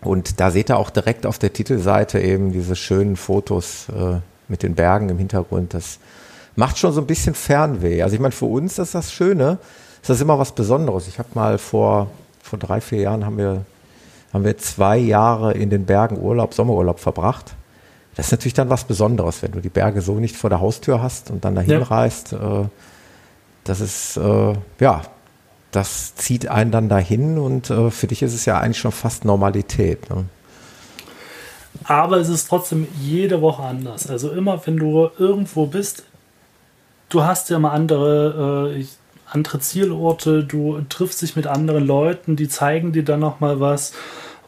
Und 0.01 0.39
da 0.39 0.49
seht 0.49 0.71
ihr 0.71 0.77
auch 0.77 0.89
direkt 0.89 1.27
auf 1.27 1.37
der 1.37 1.53
Titelseite 1.53 2.19
eben 2.19 2.51
diese 2.51 2.75
schönen 2.75 3.15
Fotos 3.15 3.87
äh, 3.89 4.19
mit 4.47 4.63
den 4.63 4.73
Bergen 4.73 5.09
im 5.09 5.19
Hintergrund. 5.19 5.75
Das 5.75 5.99
macht 6.55 6.79
schon 6.79 6.91
so 6.91 7.01
ein 7.01 7.07
bisschen 7.07 7.35
Fernweh. 7.35 8.01
Also 8.01 8.15
ich 8.15 8.19
meine, 8.19 8.31
für 8.31 8.45
uns 8.45 8.79
ist 8.79 8.95
das 8.95 9.13
Schöne, 9.13 9.59
ist 10.01 10.10
das 10.10 10.22
immer 10.22 10.39
was 10.39 10.51
Besonderes. 10.53 11.08
Ich 11.08 11.20
habe 11.20 11.29
mal 11.34 11.58
vor, 11.58 12.08
vor 12.41 12.58
drei, 12.60 12.81
vier 12.81 13.01
Jahren 13.01 13.25
haben 13.25 13.38
wir, 13.38 13.65
haben 14.34 14.43
wir 14.43 14.58
zwei 14.58 14.98
Jahre 14.98 15.53
in 15.53 15.70
den 15.70 15.86
Bergen 15.86 16.20
Urlaub, 16.20 16.53
Sommerurlaub 16.53 17.00
verbracht. 17.00 17.53
Das 18.15 18.27
ist 18.27 18.31
natürlich 18.31 18.53
dann 18.53 18.70
was 18.70 18.84
Besonderes, 18.84 19.41
wenn 19.41 19.51
du 19.51 19.62
die 19.62 19.70
Berge 19.70 20.01
so 20.01 20.15
nicht 20.15 20.36
vor 20.36 20.50
der 20.50 20.60
Haustür 20.60 21.01
hast 21.01 21.31
und 21.31 21.46
dann 21.46 21.55
dahin 21.55 21.72
ja. 21.72 21.84
reist. 21.84 22.34
Äh, 22.34 22.65
das 23.63 23.79
ist, 23.79 24.17
äh, 24.17 24.53
ja, 24.79 25.01
das 25.72 26.15
zieht 26.15 26.48
einen 26.48 26.72
dann 26.72 26.89
dahin 26.89 27.38
und 27.38 27.70
äh, 27.70 27.91
für 27.91 28.08
dich 28.08 28.22
ist 28.22 28.34
es 28.34 28.46
ja 28.46 28.60
eigentlich 28.60 28.79
schon 28.79 28.91
fast 28.91 29.24
Normalität. 29.24 30.10
Ne? 30.10 30.25
Aber 31.86 32.17
es 32.17 32.29
ist 32.29 32.48
trotzdem 32.48 32.88
jede 33.00 33.41
Woche 33.41 33.63
anders. 33.63 34.10
Also 34.10 34.31
immer, 34.31 34.65
wenn 34.65 34.77
du 34.77 35.10
irgendwo 35.17 35.65
bist, 35.65 36.03
du 37.10 37.24
hast 37.24 37.50
ja 37.50 37.60
mal 37.60 37.72
andere, 37.72 38.74
äh, 38.75 38.86
andere 39.31 39.59
Zielorte, 39.59 40.43
du 40.43 40.81
triffst 40.89 41.21
dich 41.21 41.35
mit 41.35 41.47
anderen 41.47 41.85
Leuten, 41.85 42.35
die 42.35 42.47
zeigen 42.47 42.91
dir 42.91 43.03
dann 43.03 43.19
nochmal 43.19 43.59
was. 43.59 43.93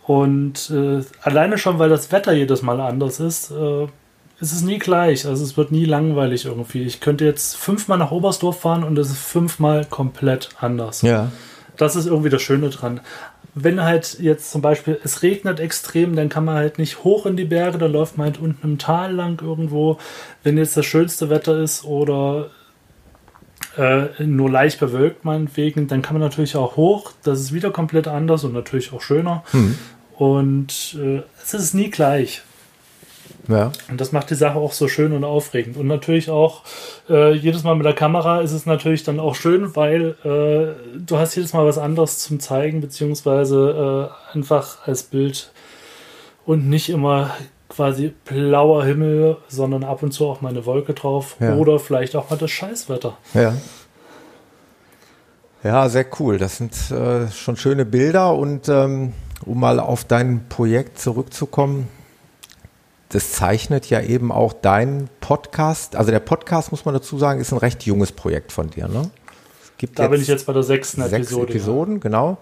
Und 0.05 0.69
äh, 0.69 1.01
alleine 1.21 1.57
schon, 1.57 1.79
weil 1.79 1.89
das 1.89 2.11
Wetter 2.11 2.33
jedes 2.33 2.61
Mal 2.61 2.81
anders 2.81 3.19
ist, 3.19 3.51
äh, 3.51 3.87
es 4.39 4.51
ist 4.51 4.63
nie 4.63 4.79
gleich. 4.79 5.25
Also 5.25 5.43
es 5.43 5.55
wird 5.55 5.71
nie 5.71 5.85
langweilig 5.85 6.45
irgendwie. 6.45 6.83
Ich 6.83 6.99
könnte 6.99 7.23
jetzt 7.23 7.55
fünfmal 7.55 7.97
nach 7.97 8.11
Oberstdorf 8.11 8.59
fahren 8.59 8.83
und 8.83 8.97
es 8.97 9.09
ist 9.09 9.19
fünfmal 9.19 9.85
komplett 9.85 10.49
anders. 10.59 11.01
Ja. 11.01 11.31
Das 11.77 11.95
ist 11.95 12.05
irgendwie 12.05 12.29
das 12.29 12.41
Schöne 12.41 12.69
dran. 12.69 12.99
Wenn 13.55 13.81
halt 13.83 14.19
jetzt 14.19 14.51
zum 14.51 14.61
Beispiel 14.61 14.99
es 15.03 15.21
regnet 15.21 15.59
extrem, 15.59 16.15
dann 16.15 16.27
kann 16.27 16.43
man 16.43 16.55
halt 16.55 16.79
nicht 16.79 17.03
hoch 17.03 17.25
in 17.25 17.37
die 17.37 17.45
Berge, 17.45 17.77
dann 17.77 17.91
läuft 17.91 18.17
man 18.17 18.25
halt 18.25 18.39
unten 18.39 18.67
im 18.67 18.77
Tal 18.79 19.13
lang 19.13 19.41
irgendwo. 19.41 19.97
Wenn 20.43 20.57
jetzt 20.57 20.75
das 20.75 20.85
schönste 20.85 21.29
Wetter 21.29 21.59
ist 21.59 21.85
oder 21.85 22.49
äh, 23.77 24.23
nur 24.23 24.49
leicht 24.49 24.79
bewölkt 24.79 25.25
meinetwegen, 25.25 25.87
dann 25.87 26.01
kann 26.01 26.13
man 26.13 26.21
natürlich 26.21 26.55
auch 26.55 26.75
hoch. 26.75 27.11
Das 27.23 27.39
ist 27.39 27.53
wieder 27.53 27.71
komplett 27.71 28.07
anders 28.07 28.43
und 28.43 28.53
natürlich 28.53 28.93
auch 28.93 29.01
schöner. 29.01 29.43
Hm. 29.51 29.77
Und 30.17 30.97
äh, 31.01 31.21
es 31.41 31.53
ist 31.53 31.73
nie 31.73 31.89
gleich. 31.89 32.43
Ja. 33.47 33.71
Und 33.89 33.99
das 33.99 34.11
macht 34.11 34.29
die 34.29 34.35
Sache 34.35 34.57
auch 34.57 34.71
so 34.71 34.87
schön 34.87 35.11
und 35.11 35.23
aufregend. 35.23 35.75
Und 35.77 35.87
natürlich 35.87 36.29
auch 36.29 36.61
äh, 37.09 37.33
jedes 37.33 37.63
Mal 37.63 37.75
mit 37.75 37.85
der 37.85 37.93
Kamera 37.93 38.41
ist 38.41 38.51
es 38.51 38.65
natürlich 38.65 39.03
dann 39.03 39.19
auch 39.19 39.35
schön, 39.35 39.75
weil 39.75 40.15
äh, 40.23 40.99
du 40.99 41.17
hast 41.17 41.35
jedes 41.35 41.53
Mal 41.53 41.65
was 41.65 41.77
anderes 41.77 42.19
zum 42.19 42.39
Zeigen, 42.39 42.79
beziehungsweise 42.79 44.09
äh, 44.33 44.35
einfach 44.35 44.87
als 44.87 45.03
Bild 45.03 45.51
und 46.45 46.69
nicht 46.69 46.89
immer 46.89 47.31
quasi 47.73 48.13
blauer 48.25 48.85
Himmel, 48.85 49.37
sondern 49.47 49.83
ab 49.83 50.03
und 50.03 50.11
zu 50.11 50.27
auch 50.27 50.41
mal 50.41 50.49
eine 50.49 50.65
Wolke 50.65 50.93
drauf 50.93 51.35
Ja. 51.39 51.55
oder 51.55 51.79
vielleicht 51.79 52.15
auch 52.15 52.29
mal 52.29 52.35
das 52.37 52.51
Scheißwetter. 52.51 53.17
Ja. 53.33 53.53
Ja, 55.63 55.87
sehr 55.89 56.05
cool. 56.19 56.37
Das 56.37 56.57
sind 56.57 56.73
äh, 56.91 57.29
schon 57.31 57.55
schöne 57.55 57.85
Bilder 57.85 58.35
und 58.35 58.67
ähm, 58.67 59.13
um 59.45 59.59
mal 59.59 59.79
auf 59.79 60.03
dein 60.03 60.47
Projekt 60.49 60.99
zurückzukommen, 60.99 61.87
das 63.09 63.31
zeichnet 63.31 63.89
ja 63.89 64.01
eben 64.01 64.31
auch 64.31 64.53
dein 64.53 65.09
Podcast. 65.21 65.95
Also 65.95 66.11
der 66.11 66.19
Podcast, 66.19 66.71
muss 66.71 66.83
man 66.85 66.93
dazu 66.93 67.17
sagen, 67.17 67.39
ist 67.39 67.53
ein 67.53 67.59
recht 67.59 67.83
junges 67.83 68.11
Projekt 68.11 68.51
von 68.51 68.69
dir, 68.71 68.87
ne? 68.87 69.09
Es 69.63 69.71
gibt 69.77 69.99
Da 69.99 70.07
bin 70.07 70.21
ich 70.21 70.27
jetzt 70.27 70.45
bei 70.47 70.53
der 70.53 70.63
sechsten 70.63 71.01
sechs 71.03 71.13
Episode. 71.27 71.53
Episoden, 71.53 71.99
genau. 71.99 72.37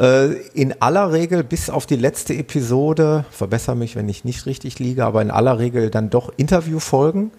Äh, 0.00 0.32
in 0.54 0.80
aller 0.80 1.12
Regel, 1.12 1.44
bis 1.44 1.68
auf 1.68 1.84
die 1.84 1.96
letzte 1.96 2.34
Episode, 2.34 3.26
verbessere 3.30 3.76
mich, 3.76 3.96
wenn 3.96 4.08
ich 4.08 4.24
nicht 4.24 4.46
richtig 4.46 4.78
liege, 4.78 5.04
aber 5.04 5.20
in 5.20 5.30
aller 5.30 5.58
Regel 5.58 5.90
dann 5.90 6.08
doch 6.08 6.32
Interviewfolgen, 6.38 7.30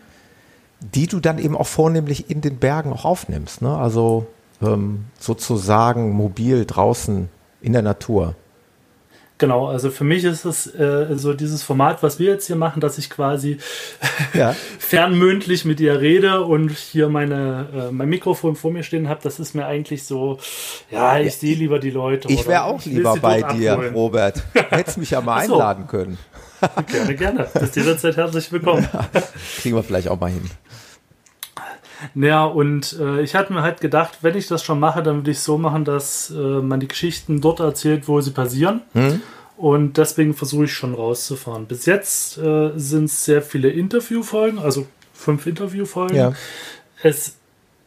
die 0.79 1.07
du 1.07 1.19
dann 1.19 1.39
eben 1.39 1.57
auch 1.57 1.65
vornehmlich 1.65 2.29
in 2.29 2.41
den 2.41 2.57
Bergen 2.57 2.93
auch 2.93 3.03
aufnimmst. 3.03 3.63
Ne? 3.63 3.75
Also 3.75 4.27
ähm, 4.61 5.05
sozusagen 5.19 6.11
mobil 6.11 6.65
draußen 6.65 7.29
in 7.61 7.73
der 7.73 7.81
Natur. 7.81 8.35
Genau, 9.41 9.65
also 9.65 9.89
für 9.89 10.03
mich 10.03 10.23
ist 10.23 10.45
es 10.45 10.67
äh, 10.67 11.07
so 11.17 11.33
dieses 11.33 11.63
Format, 11.63 12.03
was 12.03 12.19
wir 12.19 12.29
jetzt 12.29 12.45
hier 12.45 12.55
machen, 12.55 12.79
dass 12.79 12.99
ich 12.99 13.09
quasi 13.09 13.57
Ja. 14.35 14.55
fernmündlich 14.77 15.65
mit 15.65 15.79
dir 15.79 15.99
rede 15.99 16.41
und 16.45 16.69
hier 16.69 17.09
meine, 17.09 17.67
äh, 17.89 17.91
mein 17.91 18.07
Mikrofon 18.07 18.55
vor 18.55 18.71
mir 18.71 18.83
stehen 18.83 19.09
habe, 19.09 19.19
das 19.23 19.39
ist 19.39 19.55
mir 19.55 19.65
eigentlich 19.65 20.03
so, 20.03 20.37
ja, 20.91 21.17
ich 21.17 21.37
sehe 21.37 21.55
lieber 21.55 21.79
die 21.79 21.89
Leute. 21.89 22.31
Ich 22.31 22.47
wäre 22.47 22.65
auch 22.65 22.85
lieber 22.85 23.15
bei 23.15 23.41
dir, 23.41 23.73
abholen. 23.73 23.95
Robert. 23.95 24.43
Hättest 24.69 24.99
mich 24.99 25.09
ja 25.09 25.21
mal 25.21 25.43
so. 25.47 25.53
einladen 25.53 25.87
können. 25.87 26.19
Gerne, 26.85 27.15
gerne. 27.15 27.49
Bist 27.59 27.75
jederzeit 27.75 28.17
herzlich 28.17 28.51
willkommen. 28.51 28.87
Kriegen 29.59 29.75
wir 29.75 29.81
vielleicht 29.81 30.07
auch 30.07 30.19
mal 30.19 30.29
hin. 30.29 30.47
Ja, 32.15 32.45
und 32.45 32.97
äh, 32.99 33.21
ich 33.21 33.35
hatte 33.35 33.53
mir 33.53 33.61
halt 33.61 33.81
gedacht, 33.81 34.19
wenn 34.21 34.35
ich 34.35 34.47
das 34.47 34.63
schon 34.63 34.79
mache, 34.79 35.03
dann 35.03 35.17
würde 35.17 35.31
ich 35.31 35.37
es 35.37 35.43
so 35.43 35.57
machen, 35.57 35.85
dass 35.85 36.29
äh, 36.31 36.33
man 36.35 36.79
die 36.79 36.87
Geschichten 36.87 37.41
dort 37.41 37.59
erzählt, 37.59 38.07
wo 38.07 38.21
sie 38.21 38.31
passieren. 38.31 38.81
Hm? 38.93 39.21
Und 39.57 39.97
deswegen 39.97 40.33
versuche 40.33 40.65
ich 40.65 40.73
schon 40.73 40.95
rauszufahren. 40.95 41.67
Bis 41.67 41.85
jetzt 41.85 42.37
äh, 42.39 42.71
sind 42.75 43.05
es 43.05 43.25
sehr 43.25 43.41
viele 43.43 43.69
Interviewfolgen, 43.69 44.57
also 44.59 44.87
fünf 45.13 45.45
Interviewfolgen. 45.45 46.15
Ja. 46.17 46.33
Es 47.03 47.35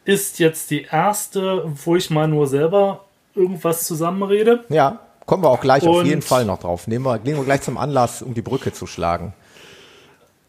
ist 0.05 0.39
jetzt 0.39 0.71
die 0.71 0.83
erste, 0.83 1.65
wo 1.83 1.95
ich 1.95 2.09
mal 2.09 2.27
nur 2.27 2.47
selber 2.47 3.01
irgendwas 3.33 3.85
zusammenrede. 3.85 4.63
Ja, 4.69 4.99
kommen 5.25 5.43
wir 5.43 5.49
auch 5.49 5.59
gleich 5.59 5.85
auf 5.85 5.97
Und- 5.97 6.05
jeden 6.05 6.21
Fall 6.21 6.45
noch 6.45 6.59
drauf. 6.59 6.87
Nehmen 6.87 7.03
wir, 7.05 7.17
nehmen 7.19 7.39
wir 7.39 7.43
gleich 7.45 7.61
zum 7.61 7.77
Anlass, 7.77 8.21
um 8.21 8.33
die 8.33 8.41
Brücke 8.41 8.71
zu 8.71 8.87
schlagen. 8.87 9.33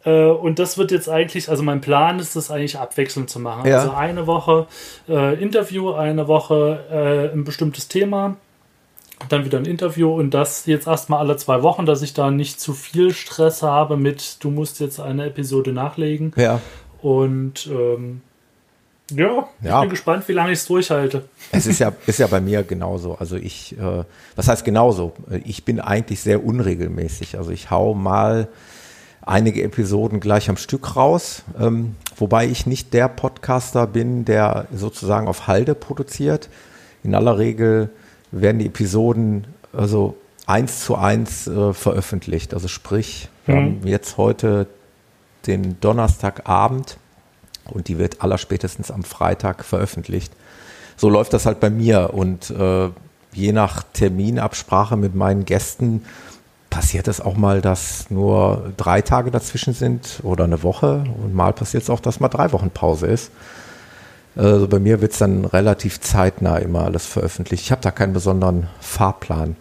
Äh, 0.06 0.26
und 0.28 0.58
das 0.58 0.78
wird 0.78 0.92
jetzt 0.92 1.08
eigentlich, 1.10 1.50
also 1.50 1.62
mein 1.62 1.82
Plan 1.82 2.18
ist 2.20 2.36
das 2.36 2.50
eigentlich 2.50 2.78
abwechselnd 2.78 3.28
zu 3.28 3.40
machen. 3.40 3.68
Ja. 3.68 3.80
Also 3.80 3.90
eine 3.90 4.26
Woche 4.26 4.66
äh, 5.08 5.34
Interview, 5.42 5.92
eine 5.92 6.28
Woche 6.28 6.84
äh, 6.90 7.34
ein 7.36 7.44
bestimmtes 7.44 7.88
Thema, 7.88 8.36
dann 9.28 9.44
wieder 9.44 9.58
ein 9.58 9.64
Interview 9.64 10.14
und 10.14 10.32
das 10.32 10.66
jetzt 10.66 10.86
erstmal 10.86 11.18
alle 11.20 11.36
zwei 11.36 11.62
Wochen, 11.62 11.84
dass 11.86 12.02
ich 12.02 12.14
da 12.14 12.30
nicht 12.30 12.60
zu 12.60 12.72
viel 12.72 13.12
Stress 13.12 13.62
habe 13.62 13.96
mit, 13.96 14.42
du 14.44 14.50
musst 14.50 14.78
jetzt 14.80 15.00
eine 15.00 15.26
Episode 15.26 15.72
nachlegen. 15.72 16.32
Ja. 16.36 16.60
Und 17.02 17.66
ähm, 17.66 18.20
ja, 19.10 19.48
ich 19.60 19.66
Ja. 19.68 19.80
bin 19.80 19.90
gespannt, 19.90 20.28
wie 20.28 20.32
lange 20.32 20.52
ich 20.52 20.58
es 20.58 20.66
durchhalte. 20.66 21.28
Es 21.52 21.66
ist 21.66 21.78
ja, 21.78 21.92
ist 22.06 22.18
ja 22.18 22.26
bei 22.26 22.40
mir 22.40 22.62
genauso. 22.62 23.14
Also 23.14 23.36
ich, 23.36 23.76
äh, 23.78 24.04
was 24.34 24.48
heißt 24.48 24.64
genauso? 24.64 25.12
Ich 25.44 25.64
bin 25.64 25.80
eigentlich 25.80 26.20
sehr 26.20 26.44
unregelmäßig. 26.44 27.38
Also 27.38 27.50
ich 27.52 27.70
hau 27.70 27.94
mal 27.94 28.48
einige 29.26 29.62
Episoden 29.62 30.20
gleich 30.20 30.48
am 30.48 30.56
Stück 30.56 30.96
raus, 30.96 31.42
ähm, 31.60 31.96
wobei 32.16 32.46
ich 32.46 32.66
nicht 32.66 32.94
der 32.94 33.08
Podcaster 33.08 33.86
bin, 33.86 34.24
der 34.24 34.66
sozusagen 34.72 35.28
auf 35.28 35.46
Halde 35.48 35.74
produziert. 35.74 36.48
In 37.02 37.14
aller 37.14 37.36
Regel 37.36 37.90
werden 38.30 38.58
die 38.60 38.66
Episoden 38.66 39.46
also 39.72 40.16
eins 40.46 40.80
zu 40.84 40.96
eins 40.96 41.46
äh, 41.48 41.72
veröffentlicht. 41.74 42.54
Also 42.54 42.68
sprich, 42.68 43.28
wir 43.46 43.54
Mhm. 43.56 43.58
haben 43.58 43.86
jetzt 43.86 44.16
heute 44.16 44.66
den 45.46 45.78
Donnerstagabend 45.80 46.96
und 47.70 47.88
die 47.88 47.98
wird 47.98 48.22
allerspätestens 48.22 48.90
am 48.90 49.02
Freitag 49.02 49.64
veröffentlicht. 49.64 50.32
So 50.96 51.08
läuft 51.10 51.32
das 51.32 51.46
halt 51.46 51.60
bei 51.60 51.68
mir 51.70 52.14
und 52.14 52.50
äh, 52.50 52.88
je 53.32 53.52
nach 53.52 53.82
Terminabsprache 53.92 54.96
mit 54.96 55.14
meinen 55.14 55.44
Gästen 55.44 56.04
passiert 56.76 57.08
es 57.08 57.22
auch 57.22 57.36
mal, 57.36 57.62
dass 57.62 58.10
nur 58.10 58.70
drei 58.76 59.00
Tage 59.00 59.30
dazwischen 59.30 59.72
sind 59.72 60.20
oder 60.22 60.44
eine 60.44 60.62
Woche 60.62 61.04
und 61.22 61.34
mal 61.34 61.54
passiert 61.54 61.84
es 61.84 61.88
auch, 61.88 62.00
dass 62.00 62.20
mal 62.20 62.28
drei 62.28 62.52
Wochen 62.52 62.68
Pause 62.68 63.06
ist. 63.06 63.30
Also 64.36 64.68
bei 64.68 64.78
mir 64.78 65.00
wird 65.00 65.12
es 65.12 65.18
dann 65.18 65.46
relativ 65.46 66.00
zeitnah 66.02 66.58
immer 66.58 66.84
alles 66.84 67.06
veröffentlicht. 67.06 67.64
Ich 67.64 67.72
habe 67.72 67.80
da 67.80 67.90
keinen 67.90 68.12
besonderen 68.12 68.68
Fahrplan. 68.80 69.56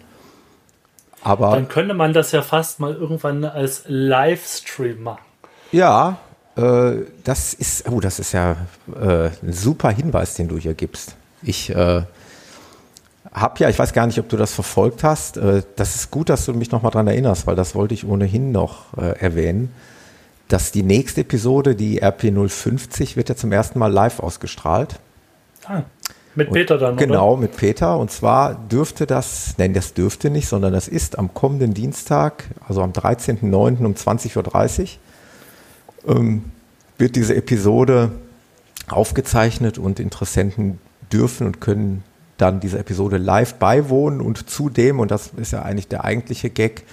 Aber 1.22 1.52
Dann 1.52 1.68
könnte 1.68 1.94
man 1.94 2.12
das 2.12 2.32
ja 2.32 2.42
fast 2.42 2.80
mal 2.80 2.92
irgendwann 2.92 3.46
als 3.46 3.84
Livestream 3.86 5.02
machen. 5.02 5.24
Ja, 5.72 6.18
äh, 6.56 6.96
das 7.24 7.54
ist, 7.54 7.88
oh, 7.88 8.00
das 8.00 8.18
ist 8.18 8.32
ja 8.32 8.56
äh, 8.94 9.30
ein 9.42 9.52
super 9.54 9.88
Hinweis, 9.88 10.34
den 10.34 10.48
du 10.48 10.58
hier 10.58 10.74
gibst. 10.74 11.16
Ich 11.42 11.70
äh, 11.70 12.02
habe 13.36 13.60
ja, 13.60 13.68
ich 13.68 13.78
weiß 13.78 13.92
gar 13.92 14.06
nicht, 14.06 14.18
ob 14.18 14.28
du 14.30 14.36
das 14.38 14.54
verfolgt 14.54 15.04
hast. 15.04 15.36
Äh, 15.36 15.62
das 15.76 15.94
ist 15.94 16.10
gut, 16.10 16.30
dass 16.30 16.46
du 16.46 16.54
mich 16.54 16.70
nochmal 16.70 16.90
dran 16.90 17.06
erinnerst, 17.06 17.46
weil 17.46 17.54
das 17.54 17.74
wollte 17.74 17.92
ich 17.94 18.06
ohnehin 18.06 18.50
noch 18.50 18.96
äh, 18.96 19.18
erwähnen, 19.20 19.72
dass 20.48 20.72
die 20.72 20.82
nächste 20.82 21.20
Episode, 21.20 21.74
die 21.74 22.00
RP 22.02 22.32
050, 22.32 23.16
wird 23.16 23.28
ja 23.28 23.36
zum 23.36 23.52
ersten 23.52 23.78
Mal 23.78 23.92
live 23.92 24.20
ausgestrahlt. 24.20 24.98
Ah, 25.66 25.82
mit 26.34 26.50
Peter 26.50 26.78
dann, 26.78 26.96
Genau, 26.96 27.32
oder? 27.32 27.42
mit 27.42 27.56
Peter. 27.56 27.98
Und 27.98 28.10
zwar 28.10 28.54
dürfte 28.54 29.06
das, 29.06 29.54
nein, 29.58 29.74
das 29.74 29.92
dürfte 29.92 30.30
nicht, 30.30 30.48
sondern 30.48 30.72
das 30.72 30.88
ist 30.88 31.18
am 31.18 31.34
kommenden 31.34 31.74
Dienstag, 31.74 32.44
also 32.66 32.82
am 32.82 32.92
13.09. 32.92 33.84
um 33.84 33.94
20.30 33.94 34.96
Uhr, 36.06 36.16
ähm, 36.16 36.44
wird 36.96 37.16
diese 37.16 37.34
Episode 37.34 38.12
aufgezeichnet 38.88 39.76
und 39.76 40.00
Interessenten 40.00 40.78
dürfen 41.12 41.46
und 41.46 41.60
können 41.60 42.02
dann 42.36 42.60
dieser 42.60 42.80
Episode 42.80 43.16
live 43.16 43.54
beiwohnen 43.54 44.20
und 44.20 44.48
zudem, 44.48 45.00
und 45.00 45.10
das 45.10 45.30
ist 45.36 45.52
ja 45.52 45.62
eigentlich 45.62 45.88
der 45.88 46.04
eigentliche 46.04 46.50
Gag, 46.50 46.84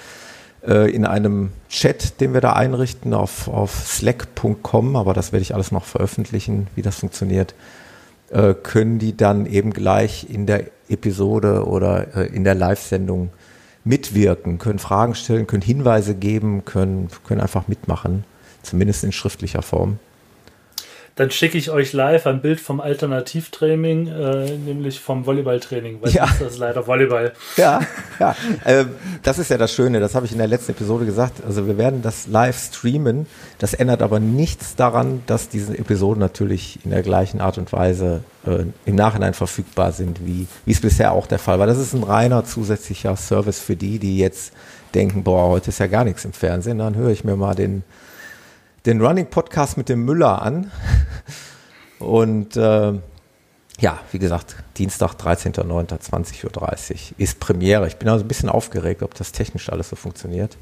äh, 0.66 0.90
in 0.92 1.06
einem 1.06 1.52
Chat, 1.70 2.22
den 2.22 2.34
wir 2.34 2.42
da 2.42 2.54
einrichten 2.54 3.14
auf, 3.14 3.48
auf 3.48 3.86
slack.com, 3.86 4.96
aber 4.96 5.14
das 5.14 5.32
werde 5.32 5.42
ich 5.42 5.54
alles 5.54 5.72
noch 5.72 5.86
veröffentlichen, 5.86 6.68
wie 6.76 6.82
das 6.82 6.98
funktioniert, 7.00 7.54
äh, 8.30 8.54
können 8.54 9.00
die 9.00 9.16
dann 9.16 9.46
eben 9.46 9.74
gleich 9.74 10.28
in 10.30 10.46
der 10.46 10.66
Episode 10.90 11.66
oder 11.66 12.16
äh, 12.16 12.28
in 12.28 12.44
der 12.44 12.56
Live-Sendung 12.56 13.30
mitwirken, 13.84 14.60
können 14.60 14.80
Fragen 14.80 15.16
stellen, 15.16 15.48
können 15.48 15.62
Hinweise 15.62 16.16
geben, 16.16 16.64
können, 16.64 17.10
können 17.26 17.42
einfach 17.42 17.68
mitmachen, 17.68 18.24
zumindest 18.62 19.04
in 19.04 19.12
schriftlicher 19.12 19.62
Form. 19.62 20.00
Dann 21.16 21.30
schicke 21.30 21.60
ich 21.60 21.70
euch 21.70 21.94
live 21.94 22.26
ein 22.26 22.42
Bild 22.42 22.60
vom 22.60 22.82
Alternativtraining, 22.82 24.08
äh, 24.08 24.58
nämlich 24.58 25.00
vom 25.00 25.26
Volleyballtraining, 25.28 26.00
weil 26.02 26.12
Ja. 26.12 26.26
das 26.40 26.54
ist 26.54 26.58
leider 26.58 26.88
Volleyball. 26.88 27.34
Ja, 27.56 27.82
ja. 28.20 28.36
Äh, 28.66 28.86
das 29.22 29.38
ist 29.38 29.52
ja 29.52 29.58
das 29.60 29.72
Schöne, 29.74 30.00
das 30.00 30.16
habe 30.16 30.26
ich 30.26 30.32
in 30.32 30.40
der 30.40 30.48
letzten 30.48 30.72
Episode 30.72 31.06
gesagt. 31.06 31.44
Also 31.46 31.68
wir 31.68 31.78
werden 31.78 32.02
das 32.02 32.26
live 32.28 32.58
streamen. 32.58 33.28
Das 33.60 33.76
ändert 33.76 34.02
aber 34.02 34.20
nichts 34.20 34.76
daran, 34.76 35.22
dass 35.28 35.50
diese 35.50 35.78
Episoden 35.78 36.20
natürlich 36.20 36.80
in 36.84 36.90
der 36.90 37.04
gleichen 37.04 37.42
Art 37.42 37.60
und 37.60 37.72
Weise 37.72 38.24
äh, 38.48 38.66
im 38.86 38.96
Nachhinein 38.96 39.36
verfügbar 39.36 39.92
sind, 39.92 40.26
wie, 40.26 40.48
wie 40.66 40.72
es 40.72 40.82
bisher 40.82 41.12
auch 41.12 41.28
der 41.28 41.40
Fall 41.40 41.60
war. 41.60 41.68
Das 41.68 41.78
ist 41.78 41.94
ein 41.94 42.04
reiner 42.04 42.44
zusätzlicher 42.44 43.16
Service 43.18 43.60
für 43.60 43.76
die, 43.76 44.00
die 44.00 44.18
jetzt 44.18 44.52
denken, 44.96 45.24
boah, 45.24 45.50
heute 45.50 45.70
ist 45.70 45.80
ja 45.80 45.88
gar 45.88 46.06
nichts 46.06 46.26
im 46.26 46.34
Fernsehen. 46.34 46.80
Dann 46.80 46.96
höre 46.96 47.12
ich 47.12 47.24
mir 47.24 47.36
mal 47.36 47.54
den 47.54 47.84
den 48.86 49.02
Running 49.02 49.28
Podcast 49.28 49.78
mit 49.78 49.90
dem 49.90 50.04
Müller 50.04 50.42
an. 50.42 50.72
Und 52.00 52.58
äh, 52.58 52.94
ja, 53.80 54.00
wie 54.12 54.20
gesagt, 54.20 54.58
Dienstag, 54.78 55.14
13.09.20.30 55.14 56.44
Uhr 56.46 57.18
ist 57.18 57.40
Premiere. 57.40 57.88
Ich 57.88 57.96
bin 57.96 58.10
also 58.10 58.26
ein 58.26 58.28
bisschen 58.28 58.50
aufgeregt, 58.50 59.04
ob 59.04 59.14
das 59.16 59.32
technisch 59.32 59.70
alles 59.70 59.90
so 59.90 59.96
funktioniert. 59.96 60.58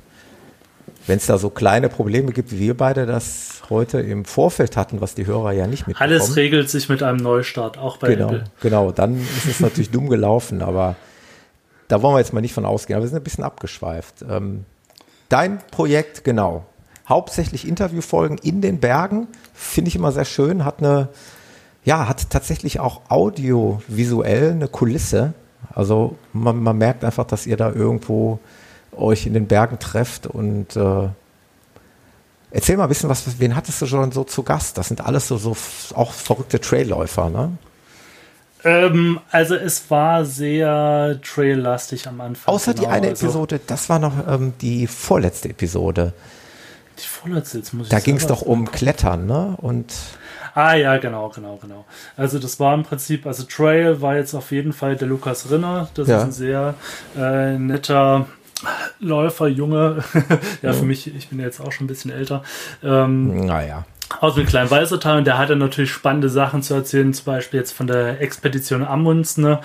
Wenn 1.07 1.17
es 1.17 1.25
da 1.25 1.39
so 1.39 1.49
kleine 1.49 1.89
Probleme 1.89 2.31
gibt, 2.31 2.51
wie 2.51 2.59
wir 2.59 2.77
beide 2.77 3.07
das 3.07 3.63
heute 3.69 3.99
im 3.99 4.23
Vorfeld 4.23 4.77
hatten, 4.77 5.01
was 5.01 5.15
die 5.15 5.25
Hörer 5.25 5.51
ja 5.51 5.65
nicht 5.65 5.87
mitbekommen. 5.87 6.13
Alles 6.13 6.35
regelt 6.35 6.69
sich 6.69 6.89
mit 6.89 7.01
einem 7.01 7.17
Neustart, 7.17 7.79
auch 7.79 7.97
bei 7.97 8.09
genau, 8.09 8.27
Apple. 8.27 8.43
Genau, 8.61 8.91
dann 8.91 9.19
ist 9.19 9.47
es 9.47 9.59
natürlich 9.59 9.89
dumm 9.89 10.09
gelaufen, 10.09 10.61
aber 10.61 10.95
da 11.87 12.01
wollen 12.03 12.15
wir 12.15 12.19
jetzt 12.19 12.33
mal 12.33 12.41
nicht 12.41 12.53
von 12.53 12.65
ausgehen. 12.65 12.97
Aber 12.97 13.03
wir 13.03 13.09
sind 13.09 13.17
ein 13.17 13.23
bisschen 13.23 13.43
abgeschweift. 13.43 14.23
Ähm, 14.29 14.65
dein 15.29 15.57
Projekt, 15.71 16.23
genau. 16.23 16.65
Hauptsächlich 17.11 17.67
Interviewfolgen 17.67 18.37
in 18.37 18.61
den 18.61 18.79
Bergen, 18.79 19.27
finde 19.53 19.89
ich 19.89 19.97
immer 19.97 20.13
sehr 20.13 20.23
schön, 20.23 20.63
hat 20.63 20.79
eine, 20.79 21.09
ja, 21.83 22.07
hat 22.07 22.29
tatsächlich 22.29 22.79
auch 22.79 23.01
audiovisuell 23.09 24.51
eine 24.51 24.69
Kulisse. 24.69 25.33
Also 25.75 26.15
man, 26.31 26.63
man 26.63 26.77
merkt 26.77 27.03
einfach, 27.03 27.25
dass 27.25 27.45
ihr 27.45 27.57
da 27.57 27.69
irgendwo 27.69 28.39
euch 28.93 29.25
in 29.25 29.33
den 29.33 29.47
Bergen 29.47 29.77
trefft 29.77 30.25
und 30.25 30.77
äh, 30.77 31.09
erzähl 32.51 32.77
mal 32.77 32.83
ein 32.83 32.89
bisschen 32.89 33.09
was, 33.09 33.25
wen 33.39 33.57
hattest 33.57 33.81
du 33.81 33.87
schon 33.87 34.13
so 34.13 34.23
zu 34.23 34.43
Gast? 34.43 34.77
Das 34.77 34.87
sind 34.87 35.05
alles 35.05 35.27
so, 35.27 35.35
so 35.35 35.57
auch 35.93 36.13
verrückte 36.13 36.61
Trailläufer, 36.61 37.29
ne? 37.29 37.51
Ähm, 38.63 39.19
also 39.31 39.55
es 39.55 39.91
war 39.91 40.23
sehr 40.23 41.19
traillastig 41.21 42.07
am 42.07 42.21
Anfang. 42.21 42.53
Außer 42.53 42.73
genau, 42.73 42.85
die 42.85 42.89
eine 42.89 43.09
also 43.09 43.25
Episode, 43.25 43.59
das 43.67 43.89
war 43.89 43.99
noch 43.99 44.13
ähm, 44.29 44.53
die 44.61 44.87
vorletzte 44.87 45.49
Episode. 45.49 46.13
Die 46.99 47.07
vorletzte, 47.07 47.59
jetzt 47.59 47.73
muss 47.73 47.87
ich 47.87 47.91
Da 47.91 47.99
ging 47.99 48.17
es 48.17 48.27
doch 48.27 48.41
um 48.41 48.71
Klettern, 48.71 49.25
ne? 49.25 49.55
Und 49.57 49.93
Ah 50.53 50.75
ja, 50.75 50.97
genau, 50.97 51.29
genau, 51.29 51.57
genau. 51.61 51.85
Also 52.17 52.37
das 52.37 52.59
war 52.59 52.73
im 52.73 52.83
Prinzip, 52.83 53.25
also 53.25 53.43
Trail 53.43 54.01
war 54.01 54.15
jetzt 54.15 54.33
auf 54.33 54.51
jeden 54.51 54.73
Fall 54.73 54.95
der 54.95 55.07
Lukas 55.07 55.49
Rinner. 55.49 55.89
Das 55.93 56.07
ja. 56.07 56.17
ist 56.17 56.23
ein 56.23 56.31
sehr 56.31 56.73
äh, 57.17 57.57
netter 57.57 58.25
Läufer, 58.99 59.47
Junge. 59.47 60.03
ja, 60.61 60.73
für 60.73 60.85
mich, 60.85 61.13
ich 61.15 61.29
bin 61.29 61.39
ja 61.39 61.45
jetzt 61.45 61.61
auch 61.61 61.71
schon 61.71 61.85
ein 61.85 61.87
bisschen 61.87 62.11
älter. 62.11 62.43
Ähm, 62.83 63.45
naja. 63.45 63.85
Aus 64.19 64.35
dem 64.35 64.45
kleinen 64.45 64.69
Weißertal 64.69 65.19
und 65.19 65.25
der 65.25 65.37
hatte 65.37 65.55
natürlich 65.55 65.91
spannende 65.91 66.27
Sachen 66.27 66.61
zu 66.63 66.73
erzählen, 66.73 67.13
zum 67.13 67.25
Beispiel 67.25 67.61
jetzt 67.61 67.71
von 67.71 67.87
der 67.87 68.19
Expedition 68.19 68.83
Amundsen. 68.83 69.43
Ne? 69.43 69.61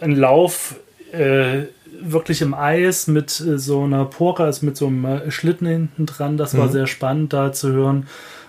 Ein 0.00 0.16
Lauf 0.16 0.74
äh, 1.12 1.66
wirklich 2.04 2.42
im 2.42 2.54
Eis 2.54 3.06
mit 3.06 3.40
äh, 3.40 3.58
so 3.58 3.82
einer 3.82 4.04
Porka, 4.04 4.44
also 4.44 4.64
mit 4.66 4.76
so 4.76 4.86
einem 4.86 5.04
äh, 5.04 5.30
Schlitten 5.30 5.66
hinten 5.66 6.06
dran. 6.06 6.36
Das 6.36 6.56
war 6.56 6.66
mhm. 6.66 6.72
sehr 6.72 6.86
spannend 6.86 7.32
da 7.32 7.52
zu 7.52 7.72
hören. 7.72 8.06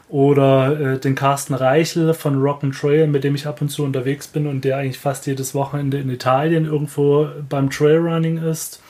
Oder 0.08 0.80
äh, 0.80 1.00
den 1.00 1.16
Carsten 1.16 1.56
Reichel 1.56 2.14
von 2.14 2.40
Rock 2.40 2.64
and 2.64 2.76
Trail, 2.76 3.08
mit 3.08 3.24
dem 3.24 3.34
ich 3.34 3.48
ab 3.48 3.62
und 3.62 3.70
zu 3.70 3.84
unterwegs 3.84 4.28
bin 4.28 4.46
und 4.46 4.64
der 4.64 4.78
eigentlich 4.78 5.00
fast 5.00 5.26
jedes 5.26 5.56
Wochenende 5.56 5.98
in 5.98 6.10
Italien 6.10 6.66
irgendwo 6.66 7.28
beim 7.50 7.72
Trailrunning 7.72 8.38
ist. 8.38 8.82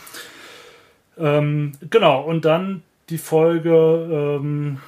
Ähm, 1.18 1.72
genau, 1.90 2.22
und 2.22 2.44
dann 2.44 2.82
die 3.10 3.18
Folge 3.18 4.40
ähm, 4.40 4.80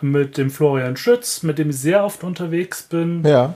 mit 0.00 0.36
dem 0.36 0.50
Florian 0.50 0.96
Schütz, 0.96 1.42
mit 1.42 1.58
dem 1.58 1.70
ich 1.70 1.78
sehr 1.78 2.04
oft 2.04 2.24
unterwegs 2.24 2.82
bin. 2.82 3.24
Ja. 3.24 3.54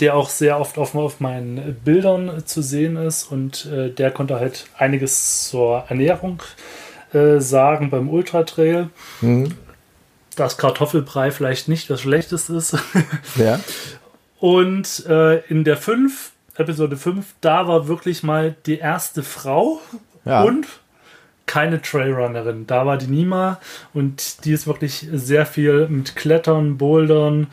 Der 0.00 0.14
auch 0.14 0.28
sehr 0.28 0.58
oft 0.58 0.78
auf, 0.78 0.94
auf 0.94 1.20
meinen 1.20 1.76
Bildern 1.84 2.44
zu 2.46 2.62
sehen 2.62 2.96
ist 2.96 3.24
und 3.30 3.66
äh, 3.66 3.90
der 3.90 4.10
konnte 4.10 4.38
halt 4.38 4.66
einiges 4.76 5.48
zur 5.48 5.84
Ernährung 5.88 6.42
äh, 7.12 7.40
sagen 7.40 7.90
beim 7.90 8.08
Ultra 8.08 8.44
Trail. 8.44 8.90
Mhm. 9.20 9.54
Dass 10.36 10.56
Kartoffelbrei 10.56 11.30
vielleicht 11.30 11.68
nicht 11.68 11.90
das 11.90 12.00
Schlechteste 12.00 12.54
ist. 12.54 12.76
Ja. 13.36 13.60
Und 14.38 15.06
äh, 15.06 15.38
in 15.46 15.62
der 15.62 15.76
5, 15.76 16.32
Episode 16.56 16.96
5, 16.96 17.26
da 17.40 17.68
war 17.68 17.86
wirklich 17.86 18.24
mal 18.24 18.56
die 18.66 18.78
erste 18.78 19.22
Frau 19.22 19.80
ja. 20.24 20.42
und 20.42 20.66
keine 21.46 21.80
Trailrunnerin. 21.80 22.66
Da 22.66 22.86
war 22.86 22.96
die 22.96 23.06
Nima 23.06 23.60
und 23.94 24.44
die 24.44 24.52
ist 24.52 24.66
wirklich 24.66 25.06
sehr 25.12 25.46
viel 25.46 25.86
mit 25.88 26.16
Klettern, 26.16 26.78
Bouldern 26.78 27.48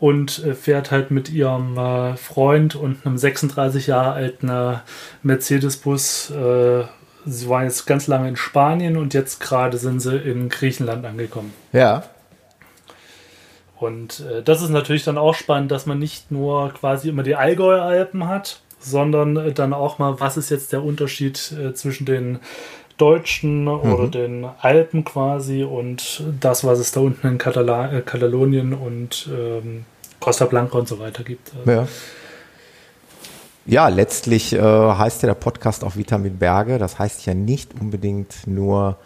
und 0.00 0.44
äh, 0.44 0.54
fährt 0.54 0.90
halt 0.90 1.10
mit 1.10 1.30
ihrem 1.30 1.78
äh, 1.78 2.16
Freund 2.16 2.74
und 2.74 3.06
einem 3.06 3.16
36 3.16 3.86
Jahre 3.86 4.12
alten 4.12 4.48
äh, 4.48 4.76
Mercedes-Bus. 5.22 6.32
sie 7.26 7.48
waren 7.48 7.64
jetzt 7.64 7.86
ganz 7.86 8.06
lange 8.06 8.28
in 8.28 8.36
Spanien 8.36 8.96
und 8.96 9.14
jetzt 9.14 9.40
gerade 9.40 9.78
sind 9.78 10.00
sie 10.00 10.16
in 10.16 10.50
Griechenland 10.50 11.06
angekommen. 11.06 11.54
Ja. 11.72 12.04
Und 13.80 14.22
das 14.44 14.62
ist 14.62 14.68
natürlich 14.68 15.04
dann 15.04 15.18
auch 15.18 15.34
spannend, 15.34 15.70
dass 15.70 15.86
man 15.86 15.98
nicht 15.98 16.30
nur 16.30 16.72
quasi 16.74 17.08
immer 17.08 17.22
die 17.22 17.34
Allgäu-Alpen 17.34 18.28
hat, 18.28 18.60
sondern 18.78 19.54
dann 19.54 19.72
auch 19.72 19.98
mal, 19.98 20.20
was 20.20 20.36
ist 20.36 20.50
jetzt 20.50 20.72
der 20.72 20.82
Unterschied 20.82 21.36
zwischen 21.74 22.04
den 22.04 22.40
Deutschen 22.98 23.64
mhm. 23.64 23.68
oder 23.68 24.08
den 24.08 24.46
Alpen 24.60 25.04
quasi 25.04 25.64
und 25.64 26.22
das, 26.40 26.64
was 26.64 26.78
es 26.78 26.92
da 26.92 27.00
unten 27.00 27.26
in 27.26 27.38
Katala 27.38 27.92
äh, 27.92 28.00
Katalonien 28.02 28.72
und 28.72 29.28
ähm, 29.32 29.84
Costa 30.20 30.46
Blanca 30.46 30.78
und 30.78 30.88
so 30.88 30.98
weiter 30.98 31.24
gibt. 31.24 31.52
Ja. 31.66 31.86
Ja, 33.66 33.88
letztlich 33.88 34.52
äh, 34.52 34.60
heißt 34.60 35.22
ja 35.22 35.28
der 35.28 35.34
Podcast 35.34 35.84
auch 35.84 35.96
Vitamin 35.96 36.38
Berge. 36.38 36.78
Das 36.78 36.98
heißt 36.98 37.24
ja 37.24 37.32
nicht 37.32 37.70
unbedingt 37.80 38.46
nur, 38.46 38.98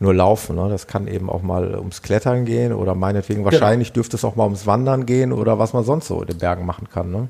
nur 0.00 0.14
Laufen. 0.14 0.56
Ne? 0.56 0.68
Das 0.68 0.88
kann 0.88 1.06
eben 1.06 1.30
auch 1.30 1.42
mal 1.42 1.76
ums 1.76 2.02
Klettern 2.02 2.44
gehen 2.44 2.72
oder 2.72 2.96
meinetwegen 2.96 3.44
genau. 3.44 3.52
wahrscheinlich 3.52 3.92
dürfte 3.92 4.16
es 4.16 4.24
auch 4.24 4.34
mal 4.34 4.44
ums 4.44 4.66
Wandern 4.66 5.06
gehen 5.06 5.32
oder 5.32 5.60
was 5.60 5.72
man 5.72 5.84
sonst 5.84 6.08
so 6.08 6.20
in 6.22 6.26
den 6.26 6.38
Bergen 6.38 6.66
machen 6.66 6.88
kann. 6.92 7.12
Ne? 7.12 7.28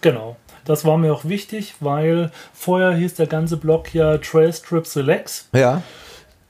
Genau. 0.00 0.36
Das 0.68 0.84
war 0.84 0.98
mir 0.98 1.14
auch 1.14 1.24
wichtig, 1.24 1.76
weil 1.80 2.30
vorher 2.52 2.92
hieß 2.92 3.14
der 3.14 3.26
ganze 3.26 3.56
Blog 3.56 3.94
ja 3.94 4.18
Trail 4.18 4.52
Strip 4.52 4.86
Selects. 4.86 5.48
Ja. 5.54 5.82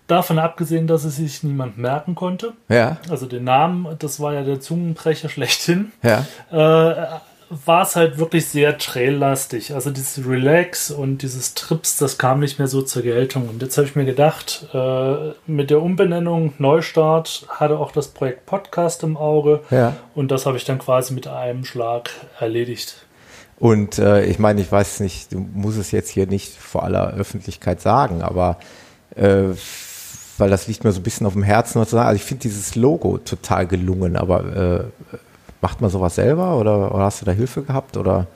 Davon 0.08 0.40
abgesehen, 0.40 0.88
dass 0.88 1.04
es 1.04 1.16
sich 1.16 1.44
niemand 1.44 1.78
merken 1.78 2.16
konnte. 2.16 2.54
Ja. 2.68 2.96
Also 3.08 3.26
den 3.26 3.44
Namen, 3.44 3.86
das 4.00 4.18
war 4.18 4.34
ja 4.34 4.42
der 4.42 4.58
Zungenbrecher 4.58 5.28
schlechthin. 5.28 5.92
Ja. 6.02 6.26
Äh, 6.50 7.20
war 7.50 7.82
es 7.82 7.94
halt 7.94 8.18
wirklich 8.18 8.46
sehr 8.46 8.76
traillastig. 8.76 9.72
Also 9.72 9.90
dieses 9.90 10.26
Relax 10.26 10.90
und 10.90 11.22
dieses 11.22 11.54
Trips, 11.54 11.96
das 11.96 12.18
kam 12.18 12.40
nicht 12.40 12.58
mehr 12.58 12.68
so 12.68 12.82
zur 12.82 13.02
Geltung. 13.02 13.48
Und 13.48 13.62
jetzt 13.62 13.78
habe 13.78 13.86
ich 13.86 13.94
mir 13.94 14.04
gedacht, 14.04 14.66
äh, 14.74 15.32
mit 15.46 15.70
der 15.70 15.80
Umbenennung 15.80 16.54
Neustart 16.58 17.46
hatte 17.48 17.78
auch 17.78 17.92
das 17.92 18.08
Projekt 18.08 18.46
Podcast 18.46 19.04
im 19.04 19.16
Auge. 19.16 19.60
Ja. 19.70 19.94
Und 20.16 20.32
das 20.32 20.44
habe 20.44 20.56
ich 20.56 20.64
dann 20.64 20.80
quasi 20.80 21.14
mit 21.14 21.28
einem 21.28 21.64
Schlag 21.64 22.10
erledigt. 22.40 23.04
Und 23.58 23.98
äh, 23.98 24.24
ich 24.24 24.38
meine, 24.38 24.60
ich 24.60 24.70
weiß 24.70 25.00
nicht, 25.00 25.32
du 25.32 25.40
musst 25.40 25.78
es 25.78 25.90
jetzt 25.90 26.10
hier 26.10 26.26
nicht 26.26 26.56
vor 26.56 26.84
aller 26.84 27.14
Öffentlichkeit 27.14 27.80
sagen, 27.80 28.22
aber 28.22 28.58
äh, 29.16 29.48
weil 30.38 30.50
das 30.50 30.68
liegt 30.68 30.84
mir 30.84 30.92
so 30.92 31.00
ein 31.00 31.02
bisschen 31.02 31.26
auf 31.26 31.32
dem 31.32 31.42
Herzen. 31.42 31.80
Also 31.80 32.00
ich 32.12 32.22
finde 32.22 32.42
dieses 32.42 32.76
Logo 32.76 33.18
total 33.18 33.66
gelungen, 33.66 34.16
aber 34.16 34.44
äh, 34.44 35.16
macht 35.60 35.80
man 35.80 35.90
sowas 35.90 36.14
selber 36.14 36.56
oder, 36.56 36.94
oder 36.94 37.04
hast 37.04 37.20
du 37.20 37.24
da 37.24 37.32
Hilfe 37.32 37.62
gehabt 37.62 37.96
oder? 37.96 38.28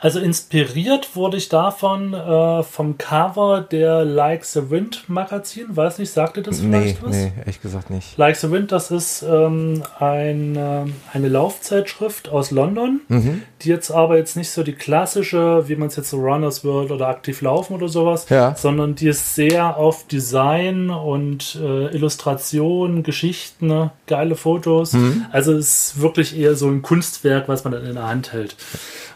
Also 0.00 0.18
inspiriert 0.18 1.14
wurde 1.14 1.36
ich 1.36 1.50
davon 1.50 2.14
äh, 2.14 2.62
vom 2.62 2.96
Cover 2.96 3.60
der 3.60 4.02
Like 4.02 4.46
the 4.46 4.70
Wind 4.70 5.04
Magazin. 5.08 5.76
Weiß 5.76 5.98
nicht, 5.98 6.10
sagt 6.10 6.38
ihr 6.38 6.42
das 6.42 6.60
vielleicht 6.60 7.02
nee, 7.02 7.08
was? 7.08 7.16
Nee, 7.16 7.32
ehrlich 7.38 7.60
gesagt 7.60 7.90
nicht. 7.90 8.16
Like 8.16 8.36
the 8.36 8.50
Wind, 8.50 8.72
das 8.72 8.90
ist 8.90 9.22
ähm, 9.22 9.82
ein, 9.98 10.56
äh, 10.56 10.84
eine 11.12 11.28
Laufzeitschrift 11.28 12.30
aus 12.30 12.50
London, 12.50 13.02
mhm. 13.08 13.42
die 13.60 13.68
jetzt 13.68 13.90
aber 13.90 14.16
jetzt 14.16 14.36
nicht 14.36 14.50
so 14.50 14.62
die 14.62 14.72
klassische, 14.72 15.68
wie 15.68 15.76
man 15.76 15.88
es 15.88 15.96
jetzt 15.96 16.08
so 16.08 16.16
Runners 16.18 16.64
World 16.64 16.90
oder 16.90 17.08
Aktiv 17.08 17.42
Laufen 17.42 17.74
oder 17.74 17.88
sowas, 17.88 18.26
ja. 18.30 18.56
sondern 18.56 18.94
die 18.94 19.08
ist 19.08 19.34
sehr 19.34 19.76
auf 19.76 20.06
Design 20.06 20.88
und 20.88 21.58
äh, 21.62 21.94
Illustration, 21.94 23.02
Geschichten, 23.02 23.66
ne? 23.66 23.90
geile 24.06 24.34
Fotos. 24.34 24.94
Mhm. 24.94 25.26
Also 25.30 25.52
es 25.52 25.90
ist 25.90 26.00
wirklich 26.00 26.38
eher 26.38 26.54
so 26.54 26.68
ein 26.68 26.80
Kunstwerk, 26.80 27.48
was 27.48 27.64
man 27.64 27.74
dann 27.74 27.84
in 27.84 27.96
der 27.96 28.08
Hand 28.08 28.32
hält. 28.32 28.56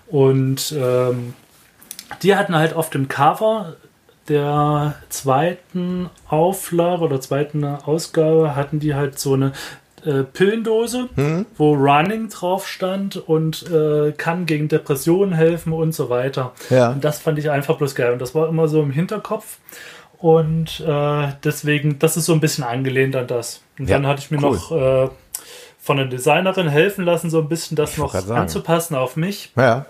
Und 0.07 0.75
ähm, 0.77 1.35
die 2.23 2.37
hatten 2.37 2.55
halt 2.55 2.75
auf 2.75 2.91
dem 2.91 3.09
Cover 3.09 3.77
der 4.29 4.95
zweiten 5.09 6.09
Auflage 6.29 7.03
oder 7.03 7.21
zweiten 7.21 7.65
Ausgabe 7.65 8.57
hatten 8.57 8.81
die 8.81 8.95
halt 8.95 9.19
so 9.19 9.35
eine 9.35 9.53
äh, 10.05 10.23
Pillendose, 10.23 11.09
mhm. 11.17 11.47
wo 11.57 11.75
Running 11.75 12.29
drauf 12.29 12.69
stand 12.69 13.17
und 13.17 13.71
äh, 13.71 14.13
kann 14.13 14.47
gegen 14.47 14.69
Depressionen 14.69 15.35
helfen 15.35 15.73
und 15.73 15.95
so 15.95 16.11
weiter. 16.11 16.53
Ja. 16.71 16.91
Und 16.91 17.05
das 17.05 17.21
fand 17.21 17.39
ich 17.39 17.51
einfach 17.51 17.77
bloß 17.77 17.95
geil. 17.95 18.13
Und 18.13 18.19
das 18.21 18.35
war 18.35 18.49
immer 18.49 18.69
so 18.69 18.83
im 18.83 18.91
Hinterkopf. 18.91 19.59
Und 20.19 20.81
äh, 20.81 21.29
deswegen, 21.43 21.99
das 21.99 22.17
ist 22.17 22.27
so 22.27 22.33
ein 22.33 22.41
bisschen 22.41 22.65
angelehnt 22.65 23.17
an 23.17 23.27
das. 23.27 23.63
Und 23.79 23.89
ja, 23.89 23.97
dann 23.97 24.07
hatte 24.07 24.21
ich 24.21 24.31
mir 24.31 24.43
cool. 24.43 24.53
noch 24.53 24.73
äh, 24.73 25.09
von 25.79 25.99
der 25.99 26.07
Designerin 26.07 26.69
helfen 26.69 27.05
lassen, 27.05 27.29
so 27.29 27.41
ein 27.41 27.49
bisschen 27.49 27.77
das 27.77 27.93
ich 27.93 27.99
noch 27.99 28.15
anzupassen 28.15 28.95
auf 28.95 29.17
mich. 29.17 29.53
Ja. 29.57 29.85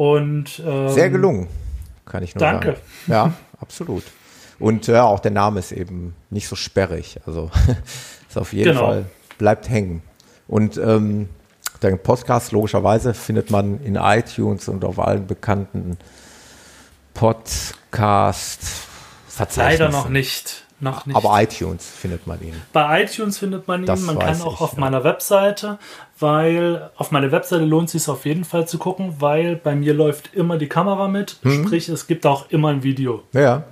Und, 0.00 0.62
ähm, 0.66 0.88
Sehr 0.88 1.10
gelungen, 1.10 1.46
kann 2.06 2.22
ich 2.22 2.34
nur 2.34 2.40
danke. 2.40 2.66
sagen. 2.68 2.80
Ja, 3.06 3.32
absolut. 3.60 4.02
Und 4.58 4.86
ja, 4.86 5.04
auch 5.04 5.20
der 5.20 5.30
Name 5.30 5.60
ist 5.60 5.72
eben 5.72 6.14
nicht 6.30 6.48
so 6.48 6.56
sperrig. 6.56 7.20
Also 7.26 7.50
ist 8.28 8.38
auf 8.38 8.54
jeden 8.54 8.72
Genau. 8.72 8.86
Fall, 8.86 9.04
bleibt 9.36 9.68
hängen. 9.68 10.00
Und 10.48 10.78
ähm, 10.78 11.28
den 11.82 11.98
Podcast 11.98 12.52
logischerweise 12.52 13.12
findet 13.12 13.50
man 13.50 13.78
in 13.84 13.96
iTunes 13.96 14.68
und 14.68 14.86
auf 14.86 14.98
allen 14.98 15.26
bekannten 15.26 15.98
Podcast 17.12 18.60
Leider 19.54 19.90
noch 19.90 20.08
nicht. 20.08 20.64
Noch 20.80 21.04
nicht. 21.06 21.14
Aber 21.14 21.40
iTunes 21.42 21.86
findet 21.88 22.26
man 22.26 22.40
ihn. 22.42 22.54
Bei 22.72 23.02
iTunes 23.02 23.38
findet 23.38 23.68
man 23.68 23.82
ihn. 23.82 23.86
Das 23.86 24.00
Man 24.00 24.18
kann 24.18 24.40
auch 24.40 24.54
ich, 24.54 24.60
auf 24.60 24.72
ja. 24.74 24.80
meiner 24.80 25.04
Webseite, 25.04 25.78
weil 26.18 26.90
auf 26.96 27.10
meiner 27.10 27.30
Webseite 27.30 27.64
lohnt 27.64 27.86
es 27.86 27.92
sich 27.92 28.08
auf 28.08 28.24
jeden 28.24 28.44
Fall 28.44 28.66
zu 28.66 28.78
gucken, 28.78 29.16
weil 29.18 29.56
bei 29.56 29.74
mir 29.74 29.92
läuft 29.92 30.34
immer 30.34 30.56
die 30.56 30.68
Kamera 30.68 31.08
mit. 31.08 31.38
Mhm. 31.42 31.64
Sprich, 31.66 31.88
es 31.90 32.06
gibt 32.06 32.24
auch 32.24 32.50
immer 32.50 32.68
ein 32.68 32.82
Video. 32.82 33.22
Ja, 33.32 33.64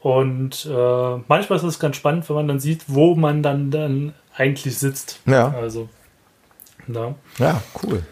Und 0.00 0.66
äh, 0.66 1.16
manchmal 1.28 1.58
ist 1.58 1.64
es 1.64 1.78
ganz 1.78 1.96
spannend, 1.96 2.28
wenn 2.28 2.36
man 2.36 2.48
dann 2.48 2.60
sieht, 2.60 2.84
wo 2.88 3.14
man 3.14 3.42
dann, 3.42 3.70
dann 3.70 4.14
eigentlich 4.36 4.78
sitzt. 4.78 5.20
Ja. 5.24 5.48
Also, 5.48 5.88
ja. 6.88 7.14
ja, 7.38 7.62
cool. 7.82 8.02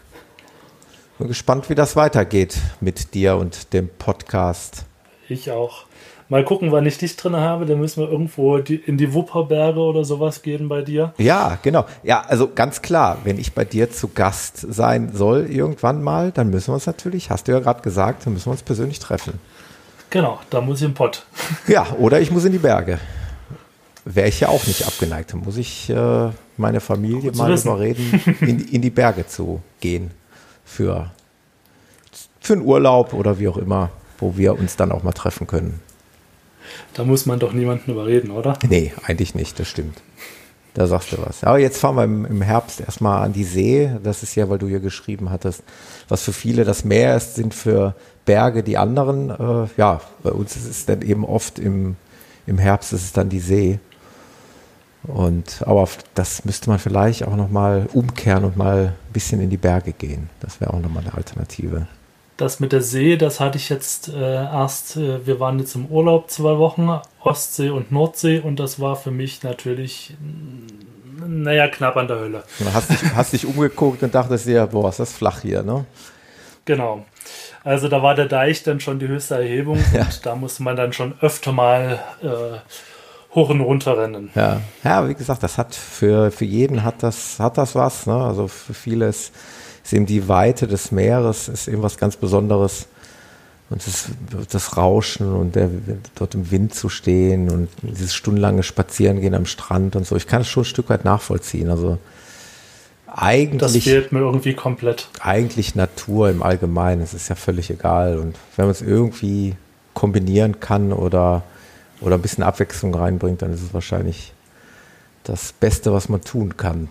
Bin 1.18 1.28
gespannt, 1.28 1.68
wie 1.68 1.74
das 1.74 1.94
weitergeht 1.94 2.58
mit 2.80 3.12
dir 3.14 3.36
und 3.36 3.72
dem 3.74 3.88
Podcast. 3.88 4.86
Ich 5.28 5.50
auch. 5.50 5.84
Mal 6.32 6.46
gucken, 6.46 6.72
wann 6.72 6.86
ich 6.86 6.96
dich 6.96 7.14
drin 7.16 7.36
habe. 7.36 7.66
Dann 7.66 7.78
müssen 7.78 8.02
wir 8.02 8.10
irgendwo 8.10 8.56
die, 8.56 8.76
in 8.76 8.96
die 8.96 9.12
Wupperberge 9.12 9.78
oder 9.78 10.02
sowas 10.02 10.40
gehen 10.40 10.66
bei 10.66 10.80
dir. 10.80 11.12
Ja, 11.18 11.58
genau. 11.60 11.84
Ja, 12.02 12.22
also 12.22 12.48
ganz 12.54 12.80
klar, 12.80 13.18
wenn 13.24 13.38
ich 13.38 13.52
bei 13.52 13.66
dir 13.66 13.90
zu 13.90 14.08
Gast 14.08 14.56
sein 14.56 15.10
soll 15.12 15.50
irgendwann 15.50 16.02
mal, 16.02 16.32
dann 16.32 16.48
müssen 16.48 16.68
wir 16.68 16.76
uns 16.76 16.86
natürlich, 16.86 17.28
hast 17.28 17.48
du 17.48 17.52
ja 17.52 17.58
gerade 17.58 17.82
gesagt, 17.82 18.24
dann 18.24 18.32
müssen 18.32 18.46
wir 18.46 18.52
uns 18.52 18.62
persönlich 18.62 18.98
treffen. 18.98 19.40
Genau, 20.08 20.40
da 20.48 20.62
muss 20.62 20.78
ich 20.80 20.86
im 20.86 20.94
Pott. 20.94 21.26
Ja, 21.68 21.86
oder 21.98 22.18
ich 22.18 22.30
muss 22.30 22.46
in 22.46 22.52
die 22.52 22.58
Berge. 22.58 22.98
Wäre 24.06 24.28
ich 24.28 24.40
ja 24.40 24.48
auch 24.48 24.66
nicht 24.66 24.86
abgeneigt. 24.86 25.34
Dann 25.34 25.40
muss 25.40 25.58
ich 25.58 25.90
äh, 25.90 26.30
meine 26.56 26.80
Familie 26.80 27.30
Gut 27.30 27.36
mal 27.36 27.52
überreden, 27.54 28.22
in, 28.40 28.58
in 28.58 28.80
die 28.80 28.88
Berge 28.88 29.26
zu 29.26 29.60
gehen. 29.80 30.12
Für, 30.64 31.10
für 32.40 32.54
einen 32.54 32.62
Urlaub 32.62 33.12
oder 33.12 33.38
wie 33.38 33.48
auch 33.48 33.58
immer, 33.58 33.90
wo 34.16 34.38
wir 34.38 34.58
uns 34.58 34.76
dann 34.76 34.92
auch 34.92 35.02
mal 35.02 35.12
treffen 35.12 35.46
können. 35.46 35.82
Da 36.94 37.04
muss 37.04 37.26
man 37.26 37.38
doch 37.38 37.52
niemanden 37.52 37.90
überreden, 37.90 38.30
oder? 38.30 38.58
Nee, 38.68 38.92
eigentlich 39.04 39.34
nicht, 39.34 39.58
das 39.58 39.68
stimmt. 39.68 40.00
Da 40.74 40.86
sagst 40.86 41.12
du 41.12 41.18
was. 41.18 41.44
Aber 41.44 41.58
jetzt 41.58 41.78
fahren 41.78 41.96
wir 41.96 42.04
im, 42.04 42.24
im 42.24 42.40
Herbst 42.40 42.80
erstmal 42.80 43.24
an 43.24 43.32
die 43.32 43.44
See. 43.44 43.90
Das 44.02 44.22
ist 44.22 44.34
ja, 44.34 44.48
weil 44.48 44.58
du 44.58 44.68
hier 44.68 44.80
geschrieben 44.80 45.30
hattest, 45.30 45.62
was 46.08 46.22
für 46.22 46.32
viele 46.32 46.64
das 46.64 46.84
Meer 46.84 47.16
ist, 47.16 47.34
sind 47.34 47.54
für 47.54 47.94
Berge 48.24 48.62
die 48.62 48.78
anderen. 48.78 49.30
Äh, 49.30 49.68
ja, 49.76 50.00
bei 50.22 50.30
uns 50.30 50.56
ist 50.56 50.66
es 50.66 50.86
dann 50.86 51.02
eben 51.02 51.24
oft 51.24 51.58
im, 51.58 51.96
im 52.46 52.58
Herbst 52.58 52.92
ist 52.94 53.02
es 53.02 53.12
dann 53.12 53.28
die 53.28 53.40
See. 53.40 53.80
Und 55.02 55.62
aber 55.66 55.88
das 56.14 56.44
müsste 56.44 56.70
man 56.70 56.78
vielleicht 56.78 57.26
auch 57.26 57.36
nochmal 57.36 57.88
umkehren 57.92 58.44
und 58.44 58.56
mal 58.56 58.94
ein 59.08 59.12
bisschen 59.12 59.40
in 59.40 59.50
die 59.50 59.56
Berge 59.56 59.92
gehen. 59.92 60.30
Das 60.40 60.60
wäre 60.60 60.72
auch 60.72 60.80
nochmal 60.80 61.02
eine 61.02 61.14
Alternative. 61.14 61.86
Das 62.42 62.58
mit 62.58 62.72
der 62.72 62.82
See, 62.82 63.16
das 63.16 63.38
hatte 63.38 63.56
ich 63.56 63.68
jetzt 63.68 64.08
äh, 64.08 64.20
erst, 64.20 64.96
äh, 64.96 65.24
wir 65.24 65.38
waren 65.38 65.60
jetzt 65.60 65.76
im 65.76 65.86
Urlaub 65.86 66.28
zwei 66.28 66.58
Wochen, 66.58 66.90
Ostsee 67.20 67.70
und 67.70 67.92
Nordsee 67.92 68.40
und 68.40 68.58
das 68.58 68.80
war 68.80 68.96
für 68.96 69.12
mich 69.12 69.44
natürlich, 69.44 70.16
naja, 71.24 71.68
knapp 71.68 71.96
an 71.96 72.08
der 72.08 72.18
Hölle. 72.18 72.42
Dann 72.58 72.74
hast 72.74 72.90
dich, 72.90 72.98
hast 73.14 73.32
dich 73.32 73.46
umgeguckt 73.46 74.02
und 74.02 74.12
dachtest 74.12 74.48
dir, 74.48 74.66
boah, 74.66 74.88
ist 74.88 74.98
das 74.98 75.12
flach 75.12 75.42
hier, 75.42 75.62
ne? 75.62 75.84
Genau. 76.64 77.06
Also 77.62 77.86
da 77.86 78.02
war 78.02 78.16
der 78.16 78.26
Deich 78.26 78.64
dann 78.64 78.80
schon 78.80 78.98
die 78.98 79.06
höchste 79.06 79.36
Erhebung 79.36 79.78
und 79.94 80.26
da 80.26 80.34
musste 80.34 80.64
man 80.64 80.74
dann 80.74 80.92
schon 80.92 81.14
öfter 81.20 81.52
mal 81.52 82.00
äh, 82.24 83.36
hoch 83.36 83.50
und 83.50 83.60
runter 83.60 83.98
rennen. 83.98 84.30
Ja, 84.34 84.60
ja, 84.82 85.08
wie 85.08 85.14
gesagt, 85.14 85.44
das 85.44 85.58
hat 85.58 85.76
für, 85.76 86.32
für 86.32 86.44
jeden 86.44 86.82
hat 86.82 87.04
das, 87.04 87.38
hat 87.38 87.56
das 87.56 87.76
was. 87.76 88.08
Ne? 88.08 88.16
Also 88.16 88.48
für 88.48 88.74
viele 88.74 89.06
ist, 89.84 89.92
eben 89.92 90.06
die 90.06 90.28
Weite 90.28 90.66
des 90.66 90.92
Meeres 90.92 91.48
ist 91.48 91.68
eben 91.68 91.82
was 91.82 91.96
ganz 91.98 92.16
Besonderes. 92.16 92.86
Und 93.70 93.86
das, 93.86 94.08
das 94.50 94.76
Rauschen 94.76 95.32
und 95.32 95.54
der, 95.54 95.70
dort 96.14 96.34
im 96.34 96.50
Wind 96.50 96.74
zu 96.74 96.90
stehen 96.90 97.48
und 97.48 97.68
dieses 97.80 98.14
stundenlange 98.14 98.62
Spazierengehen 98.62 99.34
am 99.34 99.46
Strand 99.46 99.96
und 99.96 100.06
so. 100.06 100.14
Ich 100.14 100.26
kann 100.26 100.42
es 100.42 100.48
schon 100.48 100.62
ein 100.62 100.66
Stück 100.66 100.90
weit 100.90 101.06
nachvollziehen. 101.06 101.70
Also 101.70 101.98
Das 103.06 103.22
eigentlich, 103.22 103.84
fehlt 103.84 104.12
mir 104.12 104.20
irgendwie 104.20 104.54
komplett. 104.54 105.08
eigentlich 105.20 105.74
Natur 105.74 106.28
im 106.28 106.42
Allgemeinen. 106.42 107.00
Es 107.00 107.14
ist 107.14 107.28
ja 107.28 107.34
völlig 107.34 107.70
egal. 107.70 108.18
Und 108.18 108.36
wenn 108.56 108.66
man 108.66 108.72
es 108.72 108.82
irgendwie 108.82 109.54
kombinieren 109.94 110.60
kann 110.60 110.92
oder, 110.92 111.42
oder 112.00 112.16
ein 112.16 112.22
bisschen 112.22 112.44
Abwechslung 112.44 112.94
reinbringt, 112.94 113.42
dann 113.42 113.54
ist 113.54 113.62
es 113.62 113.72
wahrscheinlich 113.72 114.32
das 115.24 115.52
Beste, 115.52 115.92
was 115.92 116.08
man 116.08 116.20
tun 116.20 116.56
kann. 116.56 116.88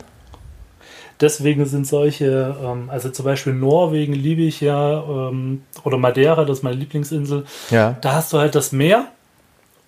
Deswegen 1.21 1.65
sind 1.65 1.85
solche, 1.87 2.55
ähm, 2.63 2.89
also 2.89 3.09
zum 3.09 3.25
Beispiel 3.25 3.53
Norwegen 3.53 4.13
liebe 4.13 4.41
ich 4.41 4.59
ja, 4.61 5.03
ähm, 5.03 5.61
oder 5.83 5.97
Madeira, 5.97 6.43
das 6.45 6.59
ist 6.59 6.63
meine 6.63 6.75
Lieblingsinsel. 6.77 7.45
Ja. 7.69 7.95
Da 8.01 8.13
hast 8.13 8.33
du 8.33 8.39
halt 8.39 8.55
das 8.55 8.71
Meer 8.71 9.05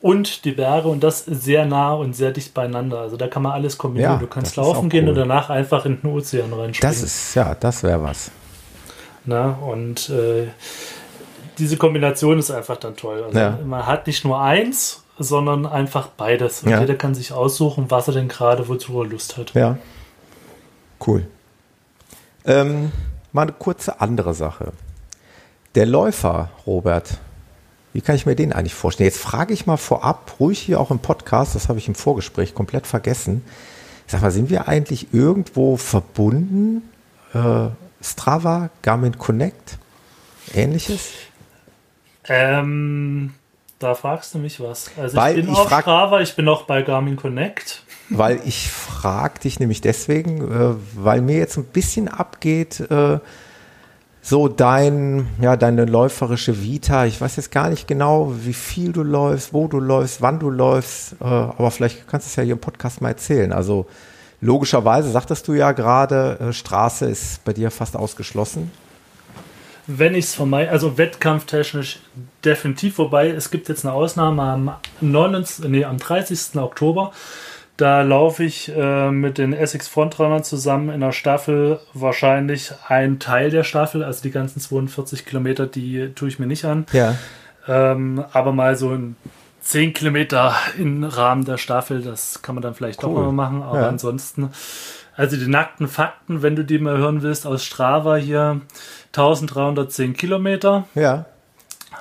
und 0.01 0.45
die 0.45 0.51
Berge 0.51 0.89
und 0.89 1.03
das 1.03 1.25
sehr 1.25 1.65
nah 1.65 1.93
und 1.93 2.15
sehr 2.15 2.31
dicht 2.31 2.53
beieinander. 2.53 2.99
Also 2.99 3.17
da 3.17 3.27
kann 3.27 3.41
man 3.41 3.53
alles 3.53 3.77
kombinieren. 3.77 4.13
Ja, 4.13 4.19
du 4.19 4.27
kannst 4.27 4.55
laufen 4.57 4.89
gehen 4.89 5.05
cool. 5.05 5.09
und 5.11 5.15
danach 5.15 5.49
einfach 5.49 5.85
in 5.85 5.99
den 6.01 6.11
Ozean 6.11 6.53
reinspringen. 6.53 6.93
Das 6.93 7.01
ist, 7.01 7.33
ja, 7.35 7.55
das 7.59 7.83
wäre 7.83 8.03
was. 8.03 8.29
Na, 9.25 9.57
und 9.65 10.09
äh, 10.09 10.47
diese 11.57 11.77
Kombination 11.77 12.37
ist 12.39 12.51
einfach 12.51 12.77
dann 12.77 12.95
toll. 12.95 13.23
Also 13.25 13.39
Ja. 13.39 13.57
Man 13.65 13.87
hat 13.87 14.05
nicht 14.07 14.25
nur 14.25 14.39
eins, 14.41 15.03
sondern 15.17 15.65
einfach 15.65 16.07
beides. 16.07 16.63
Und 16.63 16.69
Ja. 16.71 16.81
jeder 16.81 16.95
kann 16.95 17.15
sich 17.15 17.31
aussuchen, 17.31 17.85
was 17.89 18.07
er 18.07 18.13
denn 18.15 18.27
gerade, 18.27 18.67
wozu 18.67 19.01
er 19.01 19.07
Lust 19.07 19.37
hat. 19.37 19.53
Ja. 19.53 19.77
Cool. 21.05 21.25
Ähm, 22.45 22.91
mal 23.31 23.43
eine 23.43 23.53
kurze 23.53 24.01
andere 24.01 24.33
Sache. 24.33 24.73
Der 25.75 25.85
Läufer, 25.85 26.49
Robert, 26.65 27.17
wie 27.93 28.01
kann 28.01 28.15
ich 28.15 28.25
mir 28.25 28.35
den 28.35 28.53
eigentlich 28.53 28.73
vorstellen? 28.73 29.09
Jetzt 29.09 29.21
frage 29.21 29.53
ich 29.53 29.65
mal 29.65 29.77
vorab, 29.77 30.35
ruhig 30.39 30.59
hier 30.59 30.79
auch 30.79 30.91
im 30.91 30.99
Podcast, 30.99 31.55
das 31.55 31.69
habe 31.69 31.79
ich 31.79 31.87
im 31.87 31.95
Vorgespräch 31.95 32.53
komplett 32.53 32.87
vergessen. 32.87 33.43
Sag 34.07 34.21
mal, 34.21 34.31
sind 34.31 34.49
wir 34.49 34.67
eigentlich 34.67 35.13
irgendwo 35.13 35.77
verbunden? 35.77 36.89
Äh, 37.33 37.67
Strava, 38.01 38.69
Garmin 38.81 39.17
Connect, 39.17 39.77
ähnliches? 40.53 41.11
Ähm, 42.27 43.33
da 43.79 43.95
fragst 43.95 44.33
du 44.33 44.39
mich 44.39 44.59
was. 44.59 44.91
Also 44.97 45.15
Weil 45.15 45.37
ich 45.37 45.45
bin 45.45 45.53
ich 45.53 45.59
auf 45.59 45.67
Strava, 45.67 46.21
ich 46.21 46.35
bin 46.35 46.47
auch 46.47 46.63
bei 46.63 46.81
Garmin 46.81 47.15
Connect. 47.15 47.82
Weil 48.09 48.41
ich 48.45 48.69
frage 48.69 49.39
dich 49.39 49.59
nämlich 49.59 49.81
deswegen, 49.81 50.41
äh, 50.41 50.75
weil 50.95 51.21
mir 51.21 51.37
jetzt 51.37 51.57
ein 51.57 51.63
bisschen 51.63 52.07
abgeht, 52.07 52.79
äh, 52.91 53.19
so 54.21 54.47
dein, 54.47 55.27
ja, 55.41 55.57
deine 55.57 55.85
läuferische 55.85 56.63
Vita. 56.63 57.05
Ich 57.05 57.19
weiß 57.19 57.35
jetzt 57.35 57.51
gar 57.51 57.69
nicht 57.69 57.87
genau, 57.87 58.33
wie 58.43 58.53
viel 58.53 58.93
du 58.93 59.03
läufst, 59.03 59.53
wo 59.53 59.67
du 59.67 59.79
läufst, 59.79 60.21
wann 60.21 60.39
du 60.39 60.49
läufst, 60.49 61.13
äh, 61.19 61.25
aber 61.25 61.71
vielleicht 61.71 62.07
kannst 62.07 62.27
du 62.27 62.29
es 62.29 62.35
ja 62.35 62.43
hier 62.43 62.53
im 62.53 62.59
Podcast 62.59 63.01
mal 63.01 63.09
erzählen. 63.09 63.51
Also 63.51 63.85
logischerweise 64.39 65.09
sagtest 65.09 65.47
du 65.47 65.53
ja 65.53 65.71
gerade, 65.71 66.53
Straße 66.53 67.05
ist 67.05 67.43
bei 67.43 67.53
dir 67.53 67.71
fast 67.71 67.97
ausgeschlossen. 67.97 68.71
Wenn 69.87 70.15
ich 70.15 70.25
es 70.25 70.35
vermeide, 70.35 70.71
also 70.71 70.97
wettkampftechnisch 70.97 71.99
definitiv, 72.45 72.97
wobei 72.99 73.29
es 73.29 73.51
gibt 73.51 73.67
jetzt 73.67 73.85
eine 73.85 73.93
Ausnahme 73.93 74.43
am, 74.43 74.75
29, 75.01 75.67
nee, 75.67 75.83
am 75.83 75.97
30. 75.97 76.55
Oktober. 76.55 77.11
Da 77.77 78.03
laufe 78.03 78.43
ich 78.43 78.71
äh, 78.75 79.09
mit 79.09 79.39
den 79.39 79.51
Essex 79.51 79.87
Frontrunnern 79.87 80.43
zusammen 80.43 80.89
in 80.89 81.01
der 81.01 81.11
Staffel 81.11 81.79
wahrscheinlich 81.93 82.71
ein 82.87 83.17
Teil 83.19 83.49
der 83.49 83.63
Staffel, 83.63 84.03
also 84.03 84.21
die 84.21 84.29
ganzen 84.31 84.59
42 84.59 85.25
Kilometer, 85.25 85.65
die 85.65 86.11
tue 86.13 86.27
ich 86.27 86.37
mir 86.37 86.45
nicht 86.45 86.65
an. 86.65 86.85
Ja. 86.93 87.15
Ähm, 87.67 88.23
aber 88.31 88.51
mal 88.51 88.75
so 88.75 88.89
ein 88.91 89.15
10 89.61 89.93
Kilometer 89.93 90.53
im 90.77 91.03
Rahmen 91.03 91.45
der 91.45 91.57
Staffel, 91.57 92.01
das 92.03 92.41
kann 92.43 92.53
man 92.53 92.61
dann 92.61 92.75
vielleicht 92.75 93.03
Cool. 93.03 93.15
doch 93.15 93.21
mal 93.21 93.31
machen. 93.31 93.63
Aber 93.63 93.81
Ja. 93.81 93.87
ansonsten, 93.87 94.51
also 95.15 95.35
die 95.37 95.47
nackten 95.47 95.87
Fakten, 95.87 96.43
wenn 96.43 96.55
du 96.55 96.63
die 96.63 96.77
mal 96.77 96.97
hören 96.97 97.23
willst, 97.23 97.47
aus 97.47 97.63
Strava 97.63 98.17
hier 98.17 98.61
1310 99.13 100.13
Kilometer 100.13 100.83
Ja. 100.95 101.25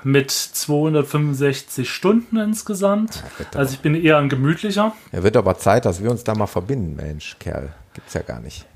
Mit 0.04 0.30
265 0.30 1.88
Stunden 1.90 2.36
insgesamt. 2.38 3.22
Also 3.54 3.74
ich 3.74 3.80
bin 3.80 3.94
eher 3.94 4.18
ein 4.18 4.28
gemütlicher. 4.28 4.92
Ja, 5.12 5.22
wird 5.22 5.36
aber 5.36 5.58
Zeit, 5.58 5.84
dass 5.84 6.02
wir 6.02 6.10
uns 6.10 6.24
da 6.24 6.34
mal 6.34 6.46
verbinden, 6.46 6.96
Mensch, 6.96 7.36
Kerl. 7.38 7.72
Gibt's 7.94 8.14
ja 8.14 8.22
gar 8.22 8.40
nicht. 8.40 8.66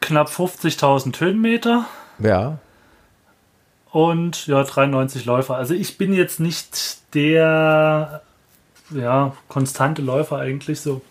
Knapp 0.00 0.28
50.000 0.28 1.18
Höhenmeter. 1.20 1.86
Ja. 2.18 2.58
und 3.90 4.46
ja, 4.46 4.62
93 4.64 5.24
Läufer. 5.24 5.56
Also 5.56 5.74
ich 5.74 5.98
bin 5.98 6.12
jetzt 6.12 6.40
nicht 6.40 6.98
der 7.14 8.22
ja, 8.90 9.32
konstante 9.48 10.02
Läufer 10.02 10.38
eigentlich 10.38 10.80
so. 10.80 11.02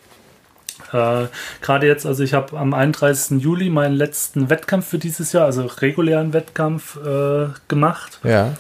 Äh, 0.92 1.26
Gerade 1.62 1.88
jetzt, 1.88 2.06
also 2.06 2.24
ich 2.24 2.34
habe 2.34 2.58
am 2.58 2.74
31. 2.74 3.42
Juli 3.42 3.70
meinen 3.70 3.96
letzten 3.96 4.50
Wettkampf 4.50 4.88
für 4.88 5.00
dieses 5.00 5.34
Jahr, 5.34 5.46
also 5.46 5.66
regulären 5.66 6.34
Wettkampf 6.34 6.98
äh, 6.98 7.48
gemacht. 7.68 8.20
Ja. 8.24 8.54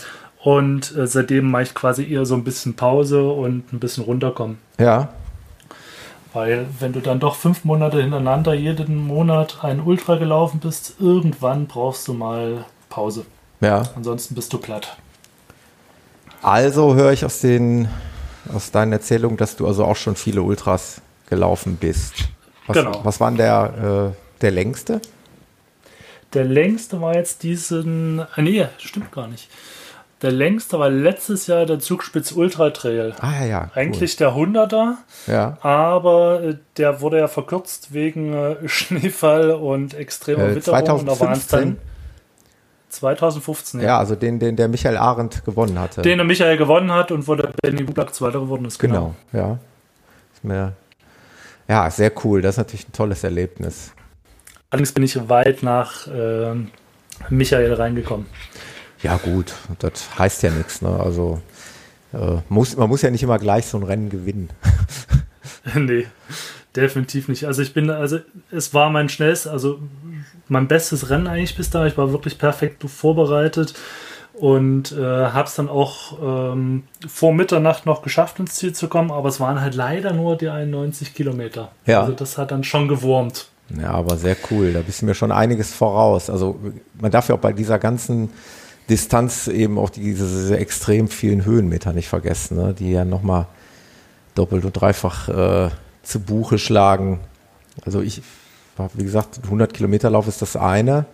Und 0.47 0.95
äh, 0.95 1.05
seitdem 1.07 1.51
mache 1.51 1.63
ich 1.63 1.73
quasi 1.73 2.10
eher 2.10 2.25
so 2.25 2.33
ein 2.33 2.45
bisschen 2.45 2.73
Pause 2.73 3.21
und 3.29 3.73
ein 3.73 3.81
bisschen 3.81 4.05
runterkommen. 4.05 4.57
Ja. 4.79 5.10
Weil 6.31 6.67
wenn 6.79 6.93
du 6.93 7.01
dann 7.01 7.19
doch 7.19 7.36
fünf 7.36 7.65
Monate 7.65 8.01
hintereinander 8.01 8.53
jeden 8.53 8.95
Monat 8.95 9.65
ein 9.65 9.81
Ultra 9.81 10.15
gelaufen 10.15 10.62
bist, 10.62 10.93
irgendwann 11.01 11.67
brauchst 11.67 12.07
du 12.07 12.13
mal 12.13 12.63
Pause. 12.88 13.25
Ja. 13.60 13.83
Ansonsten 13.97 14.36
bist 14.36 14.53
du 14.53 14.57
platt. 14.57 14.95
Also 16.41 16.95
höre 16.95 17.12
ich 17.12 17.25
aus 17.25 17.41
den 17.41 17.89
aus 18.53 18.71
deinen 18.71 18.93
Erzählungen, 18.93 19.36
dass 19.36 19.57
du 19.57 19.67
also 19.67 19.83
auch 19.83 19.97
schon 19.97 20.15
viele 20.15 20.43
Ultras 20.43 21.01
gelaufen 21.29 21.75
bist. 21.75 22.29
Was, 22.67 22.77
Genau. 22.77 23.01
Was 23.03 23.19
war 23.19 23.29
denn 23.31 23.38
der, 23.38 24.13
äh, 24.15 24.39
der 24.39 24.51
längste? 24.51 25.01
Der 26.33 26.45
längste 26.45 27.01
war 27.01 27.15
jetzt 27.15 27.43
diesen. 27.43 28.21
Ah, 28.21 28.41
nee, 28.41 28.65
stimmt 28.77 29.12
gar 29.12 29.27
nicht. 29.27 29.49
Der 30.23 30.32
längste 30.32 30.80
war 30.80 30.89
letztes 30.89 31.45
Jahr 31.45 31.65
der 31.67 31.80
Zugspitz 31.80 32.32
Ultra 32.32 32.71
Trail. 32.71 33.13
Ah 33.19 33.34
ja, 33.41 33.45
ja. 33.45 33.62
Cool. 33.65 33.69
Eigentlich 33.82 34.15
der 34.15 34.32
100er, 34.32 34.93
Ja. 35.27 35.58
aber 35.62 36.41
äh, 36.43 36.56
der 36.77 37.01
wurde 37.01 37.19
ja 37.19 37.27
verkürzt 37.27 37.93
wegen 37.93 38.34
äh, 38.34 38.56
Schneefall 38.67 39.51
und 39.51 39.93
extremer 39.93 40.45
Äh, 40.45 40.56
Witterung. 40.56 40.80
Und 41.01 41.06
da 41.06 41.19
waren 41.19 41.34
es 41.34 41.47
2015? 41.47 41.60
dann 41.60 41.77
2015. 42.89 43.82
Ja, 43.82 43.99
also 43.99 44.15
den, 44.15 44.39
den 44.39 44.56
der 44.56 44.67
Michael 44.69 44.97
Arendt 44.97 45.43
gewonnen 45.45 45.80
hatte. 45.80 46.01
Den 46.01 46.17
der 46.17 46.25
Michael 46.25 46.58
gewonnen 46.58 46.91
hat 46.91 47.12
und 47.12 47.27
wo 47.27 47.36
der 47.36 47.49
Benny 47.62 47.84
Bublak 47.84 48.13
Zweiter 48.15 48.39
geworden 48.39 48.65
ist. 48.65 48.80
genau, 48.80 49.13
ja. 49.34 49.60
Ist 50.34 50.43
mir, 50.43 50.73
ja, 51.67 51.89
sehr 51.91 52.12
cool. 52.23 52.41
Das 52.41 52.53
ist 52.56 52.58
natürlich 52.58 52.88
ein 52.88 52.93
tolles 52.93 53.23
Erlebnis. 53.23 53.91
Allerdings 54.69 54.93
bin 54.93 55.03
ich 55.03 55.30
weit 55.30 55.63
nach 55.63 56.08
ähm, 56.12 56.69
Michael 57.30 57.73
reingekommen. 57.73 58.25
Ja, 59.01 59.17
gut, 59.17 59.53
das 59.79 60.17
heißt 60.17 60.43
ja 60.43 60.51
nichts. 60.51 60.81
Ne? 60.81 60.89
Also 60.89 61.41
äh, 62.13 62.38
muss, 62.49 62.75
man 62.77 62.89
muss 62.89 63.01
ja 63.01 63.12
nicht 63.12 63.23
immer 63.23 63.39
gleich 63.39 63.65
so 63.67 63.77
ein 63.77 63.83
Rennen 63.83 64.10
gewinnen. 64.10 64.49
nee, 65.75 66.07
definitiv 66.75 67.27
nicht. 67.27 67.45
Also 67.45 67.62
ich 67.62 67.73
bin, 67.73 67.89
also 67.89 68.19
es 68.51 68.73
war 68.73 68.89
mein 68.89 69.10
schnellstes, 69.10 69.51
also 69.51 69.79
mein 70.47 70.67
bestes 70.67 71.10
Rennen 71.10 71.27
eigentlich 71.27 71.55
bis 71.55 71.69
da. 71.69 71.86
Ich 71.86 71.97
war 71.97 72.12
wirklich 72.12 72.38
perfekt 72.38 72.83
vorbereitet 72.83 73.73
und 74.33 74.91
äh, 74.91 75.01
habe 75.01 75.47
es 75.47 75.55
dann 75.55 75.67
auch 75.67 76.53
ähm, 76.53 76.83
vor 77.07 77.33
Mitternacht 77.33 77.86
noch 77.86 78.01
geschafft, 78.01 78.39
ins 78.39 78.55
Ziel 78.55 78.73
zu 78.73 78.88
kommen, 78.88 79.12
aber 79.12 79.29
es 79.29 79.39
waren 79.39 79.62
halt 79.62 79.75
leider 79.75 80.13
nur 80.13 80.38
die 80.38 80.49
91 80.49 81.13
Kilometer. 81.13 81.71
Ja. 81.86 82.01
Also 82.01 82.13
das 82.13 82.38
hat 82.38 82.51
dann 82.51 82.63
schon 82.63 82.88
gewurmt. 82.88 83.47
Ja, 83.81 83.91
aber 83.91 84.15
sehr 84.17 84.38
cool. 84.49 84.73
Da 84.73 84.81
bist 84.81 85.01
du 85.01 85.05
mir 85.05 85.15
schon 85.15 85.31
einiges 85.31 85.73
voraus. 85.73 86.29
Also 86.29 86.60
man 86.99 87.12
darf 87.12 87.27
ja 87.29 87.36
auch 87.36 87.39
bei 87.39 87.51
dieser 87.51 87.79
ganzen 87.79 88.29
Distanz 88.89 89.47
eben 89.47 89.78
auch 89.78 89.89
diese, 89.89 90.26
diese 90.26 90.58
extrem 90.58 91.08
vielen 91.08 91.45
Höhenmeter 91.45 91.93
nicht 91.93 92.08
vergessen, 92.08 92.58
ne? 92.58 92.73
die 92.73 92.91
ja 92.91 93.06
nochmal 93.06 93.47
doppelt 94.36 94.63
und 94.65 94.73
dreifach 94.73 95.30
äh, 95.30 95.69
zu 96.04 96.19
Buche 96.21 96.58
schlagen. 96.58 97.19
Also 97.86 98.02
ich, 98.02 98.21
war, 98.78 98.89
wie 98.93 99.04
gesagt, 99.04 99.39
100 99.43 99.73
Kilometer 99.73 100.10
Lauf 100.10 100.28
ist 100.28 100.41
das 100.41 100.56
eine, 100.56 101.06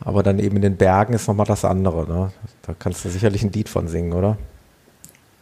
aber 0.00 0.22
dann 0.22 0.38
eben 0.38 0.56
in 0.56 0.62
den 0.62 0.76
Bergen 0.76 1.12
ist 1.14 1.28
nochmal 1.28 1.46
das 1.46 1.64
andere. 1.64 2.06
Ne? 2.08 2.32
Da 2.62 2.74
kannst 2.78 3.04
du 3.04 3.10
sicherlich 3.10 3.42
ein 3.42 3.52
Lied 3.52 3.68
von 3.68 3.88
singen, 3.88 4.12
oder? 4.12 4.38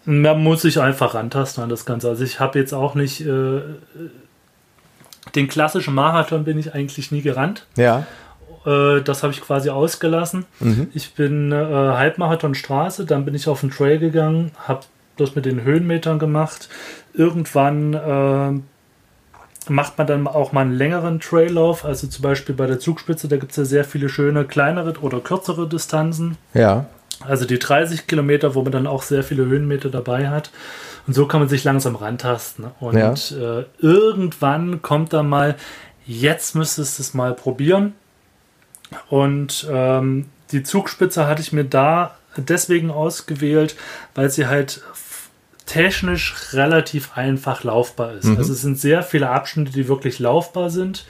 Man 0.04 0.42
muss 0.42 0.62
sich 0.62 0.80
einfach 0.80 1.14
rantasten 1.14 1.62
an 1.62 1.68
das 1.68 1.84
Ganze. 1.84 2.08
Also 2.08 2.24
ich 2.24 2.40
habe 2.40 2.58
jetzt 2.58 2.72
auch 2.72 2.94
nicht 2.94 3.20
äh, 3.20 3.60
den 5.34 5.48
klassischen 5.48 5.94
Marathon 5.94 6.44
bin 6.44 6.58
ich 6.58 6.74
eigentlich 6.74 7.12
nie 7.12 7.22
gerannt. 7.22 7.66
Ja. 7.76 8.06
Äh, 8.66 9.00
das 9.02 9.22
habe 9.22 9.32
ich 9.32 9.40
quasi 9.40 9.70
ausgelassen. 9.70 10.44
Mhm. 10.60 10.88
Ich 10.94 11.14
bin 11.14 11.52
äh, 11.52 11.54
Halbmarathon 11.56 12.54
Straße, 12.54 13.06
dann 13.06 13.24
bin 13.24 13.34
ich 13.34 13.48
auf 13.48 13.60
den 13.60 13.70
Trail 13.70 13.98
gegangen, 13.98 14.52
habe 14.66 14.80
das 15.16 15.34
mit 15.34 15.44
den 15.44 15.62
Höhenmetern 15.62 16.18
gemacht. 16.18 16.68
Irgendwann 17.14 17.94
äh, 17.94 19.70
macht 19.70 19.98
man 19.98 20.06
dann 20.06 20.26
auch 20.26 20.52
mal 20.52 20.62
einen 20.62 20.72
längeren 20.74 21.20
Traillauf, 21.20 21.84
also 21.84 22.06
zum 22.06 22.22
Beispiel 22.22 22.54
bei 22.54 22.66
der 22.66 22.78
Zugspitze, 22.78 23.28
da 23.28 23.36
gibt 23.36 23.52
es 23.52 23.56
ja 23.56 23.64
sehr 23.64 23.84
viele 23.84 24.08
schöne 24.08 24.44
kleinere 24.44 24.94
oder 25.00 25.20
kürzere 25.20 25.68
Distanzen. 25.68 26.36
Ja. 26.54 26.86
Also 27.20 27.44
die 27.44 27.58
30 27.58 28.06
Kilometer, 28.06 28.54
wo 28.54 28.62
man 28.62 28.72
dann 28.72 28.86
auch 28.86 29.02
sehr 29.02 29.22
viele 29.22 29.44
Höhenmeter 29.44 29.90
dabei 29.90 30.30
hat. 30.30 30.50
Und 31.06 31.12
so 31.14 31.26
kann 31.26 31.40
man 31.40 31.48
sich 31.50 31.64
langsam 31.64 31.96
rantasten. 31.96 32.66
Und 32.80 32.96
Ja. 32.96 33.12
äh, 33.60 33.64
irgendwann 33.78 34.80
kommt 34.80 35.12
dann 35.12 35.28
mal, 35.28 35.56
jetzt 36.06 36.54
müsstest 36.54 36.98
du 36.98 37.02
es 37.02 37.14
mal 37.14 37.34
probieren. 37.34 37.92
Und 39.08 39.66
ähm, 39.70 40.26
die 40.52 40.62
Zugspitze 40.62 41.26
hatte 41.26 41.42
ich 41.42 41.52
mir 41.52 41.64
da 41.64 42.16
deswegen 42.36 42.90
ausgewählt, 42.90 43.76
weil 44.14 44.30
sie 44.30 44.46
halt 44.46 44.82
technisch 45.66 46.34
relativ 46.52 47.16
einfach 47.16 47.62
laufbar 47.62 48.14
ist. 48.14 48.24
Mhm. 48.24 48.36
Also 48.38 48.52
es 48.52 48.60
sind 48.62 48.78
sehr 48.78 49.02
viele 49.02 49.30
Abschnitte, 49.30 49.70
die 49.72 49.86
wirklich 49.88 50.18
laufbar 50.18 50.70
sind. 50.70 51.04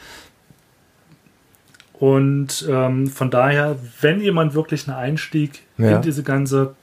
Und 1.95 2.66
ähm, 2.69 3.07
von 3.09 3.31
daher, 3.31 3.77
wenn 4.01 4.21
jemand 4.21 4.55
wirklich 4.55 4.88
einen 4.88 4.97
Einstieg 4.97 5.62
Ja. 5.79 5.97
in 5.97 6.03
diese 6.03 6.23
ganze 6.23 6.75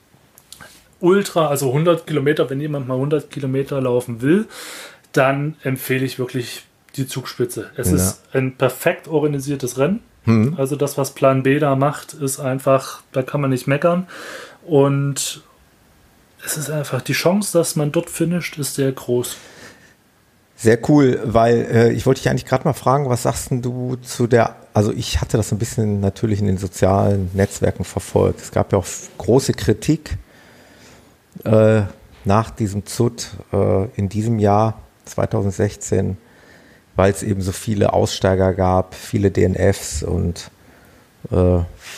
Ultra, 0.99 1.47
also 1.47 1.67
100 1.69 2.07
Kilometer, 2.07 2.49
wenn 2.49 2.59
jemand 2.59 2.87
mal 2.87 2.95
100 2.95 3.29
Kilometer 3.29 3.79
laufen 3.81 4.21
will, 4.21 4.47
dann 5.11 5.55
empfehle 5.63 6.05
ich 6.05 6.17
wirklich 6.19 6.65
die 6.95 7.07
Zugspitze. 7.07 7.69
Es 7.77 7.89
Ja. 7.89 7.95
ist 7.95 8.21
ein 8.33 8.55
perfekt 8.55 9.07
organisiertes 9.07 9.77
Rennen. 9.77 10.01
Hm. 10.27 10.55
Also 10.57 10.75
das, 10.75 10.97
was 10.97 11.11
Plan 11.11 11.41
B 11.41 11.57
da 11.57 11.75
macht, 11.75 12.13
ist 12.13 12.39
einfach, 12.39 13.01
da 13.13 13.23
kann 13.23 13.41
man 13.41 13.49
nicht 13.49 13.65
meckern. 13.65 14.07
Und 14.65 15.41
es 16.45 16.57
ist 16.57 16.69
einfach, 16.69 17.01
die 17.01 17.13
Chance, 17.13 17.57
dass 17.57 17.77
man 17.77 17.93
dort 17.93 18.09
finisht, 18.09 18.57
ist 18.57 18.75
sehr 18.75 18.91
groß. 18.91 19.37
Sehr 20.57 20.79
cool, 20.89 21.21
weil 21.23 21.67
äh, 21.71 21.91
ich 21.93 22.05
wollte 22.05 22.21
dich 22.21 22.29
eigentlich 22.29 22.45
gerade 22.45 22.65
mal 22.65 22.73
fragen, 22.73 23.09
was 23.09 23.23
sagst 23.23 23.49
du 23.51 23.95
zu 23.97 24.27
der, 24.27 24.55
also 24.73 24.91
ich 24.91 25.21
hatte 25.21 25.37
das 25.37 25.51
ein 25.51 25.59
bisschen 25.59 26.01
natürlich 26.01 26.39
in 26.39 26.47
den 26.47 26.57
sozialen 26.57 27.29
Netzwerken 27.33 27.85
verfolgt. 27.85 28.41
Es 28.41 28.51
gab 28.51 28.73
ja 28.73 28.79
auch 28.79 28.87
große 29.19 29.53
Kritik 29.53 30.17
äh, 31.45 31.83
nach 32.25 32.49
diesem 32.49 32.85
ZUT 32.85 33.29
äh, 33.53 33.85
in 33.95 34.09
diesem 34.09 34.39
Jahr 34.39 34.81
2016, 35.05 36.17
weil 36.97 37.11
es 37.11 37.23
eben 37.23 37.41
so 37.41 37.53
viele 37.53 37.93
Aussteiger 37.93 38.53
gab, 38.53 38.95
viele 38.95 39.31
DNFs 39.31 40.03
und 40.03 40.51
äh, 41.31 41.35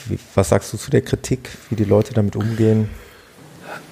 wie, 0.08 0.20
was 0.36 0.50
sagst 0.50 0.72
du 0.74 0.78
zu 0.78 0.92
der 0.92 1.02
Kritik, 1.02 1.50
wie 1.70 1.76
die 1.76 1.86
Leute 1.86 2.14
damit 2.14 2.36
umgehen? 2.36 2.90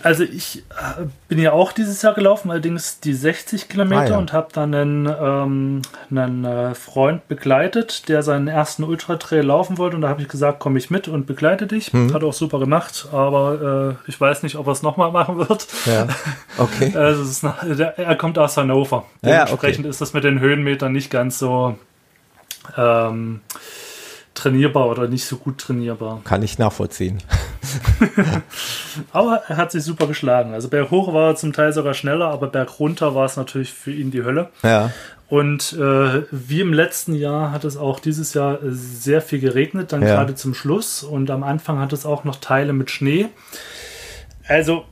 Also 0.03 0.23
ich 0.23 0.59
äh, 0.69 1.05
bin 1.27 1.39
ja 1.39 1.51
auch 1.51 1.71
dieses 1.71 2.01
Jahr 2.01 2.13
gelaufen, 2.13 2.51
allerdings 2.51 2.99
die 2.99 3.13
60 3.13 3.69
Kilometer 3.69 4.01
Ah, 4.01 4.09
ja. 4.09 4.17
und 4.17 4.33
habe 4.33 4.47
dann 4.53 4.73
einen, 4.73 5.05
ähm, 5.07 5.81
einen 6.09 6.45
äh, 6.45 6.75
Freund 6.75 7.27
begleitet, 7.27 8.07
der 8.09 8.23
seinen 8.23 8.47
ersten 8.47 8.83
Ultra-Trail 8.83 9.43
laufen 9.43 9.77
wollte 9.77 9.95
und 9.95 10.01
da 10.03 10.09
habe 10.09 10.21
ich 10.21 10.27
gesagt, 10.27 10.59
komme 10.59 10.77
ich 10.79 10.89
mit 10.89 11.07
und 11.07 11.25
begleite 11.25 11.67
dich. 11.67 11.93
Mhm. 11.93 12.13
Hat 12.13 12.23
auch 12.23 12.33
super 12.33 12.59
gemacht, 12.59 13.07
aber 13.11 13.97
äh, 14.05 14.09
ich 14.09 14.19
weiß 14.19 14.43
nicht, 14.43 14.55
ob 14.55 14.67
er 14.67 14.73
es 14.73 14.81
nochmal 14.81 15.11
machen 15.11 15.37
wird. 15.37 15.67
Ja, 15.85 16.07
okay. 16.57 16.95
Also 16.95 17.47
er 17.97 18.15
kommt 18.15 18.37
aus 18.39 18.57
Hannover. 18.57 19.05
Ja, 19.21 19.29
ja, 19.29 19.35
Dementsprechend 19.45 19.85
ist 19.85 20.01
das 20.01 20.13
mit 20.13 20.23
den 20.23 20.39
Höhenmetern 20.39 20.91
nicht 20.91 21.09
ganz 21.09 21.39
so 21.39 21.77
ähm, 22.77 23.41
trainierbar 24.33 24.87
oder 24.87 25.07
nicht 25.07 25.25
so 25.25 25.37
gut 25.37 25.57
trainierbar. 25.57 26.21
Kann 26.23 26.43
ich 26.43 26.57
nachvollziehen. 26.59 27.21
Aber 29.11 29.43
er 29.47 29.57
hat 29.57 29.71
sich 29.71 29.83
super 29.83 30.07
geschlagen. 30.07 30.53
Also 30.53 30.69
berghoch 30.69 31.13
war 31.13 31.29
er 31.31 31.35
zum 31.35 31.53
Teil 31.53 31.73
sogar 31.73 31.93
schneller, 31.93 32.27
aber 32.29 32.47
bergunter 32.47 33.15
war 33.15 33.25
es 33.25 33.37
natürlich 33.37 33.73
für 33.73 33.91
ihn 33.91 34.11
die 34.11 34.23
Hölle. 34.23 34.49
Ja, 34.63 34.91
Und 35.29 35.73
äh, 35.73 36.23
wie 36.31 36.61
im 36.61 36.73
letzten 36.73 37.13
Jahr 37.13 37.51
hat 37.51 37.63
es 37.65 37.77
auch 37.77 37.99
dieses 37.99 38.33
Jahr 38.33 38.55
äh, 38.63 38.71
sehr 38.71 39.21
viel 39.21 39.39
geregnet, 39.39 39.91
dann 39.91 40.01
Ja. 40.01 40.15
gerade 40.15 40.35
zum 40.35 40.53
Schluss. 40.53 41.03
Und 41.03 41.29
am 41.29 41.43
Anfang 41.43 41.79
hat 41.79 41.93
es 41.93 42.05
auch 42.05 42.23
noch 42.23 42.37
Teile 42.37 42.73
mit 42.73 42.89
Schnee. 42.91 43.27
Also 44.47 44.85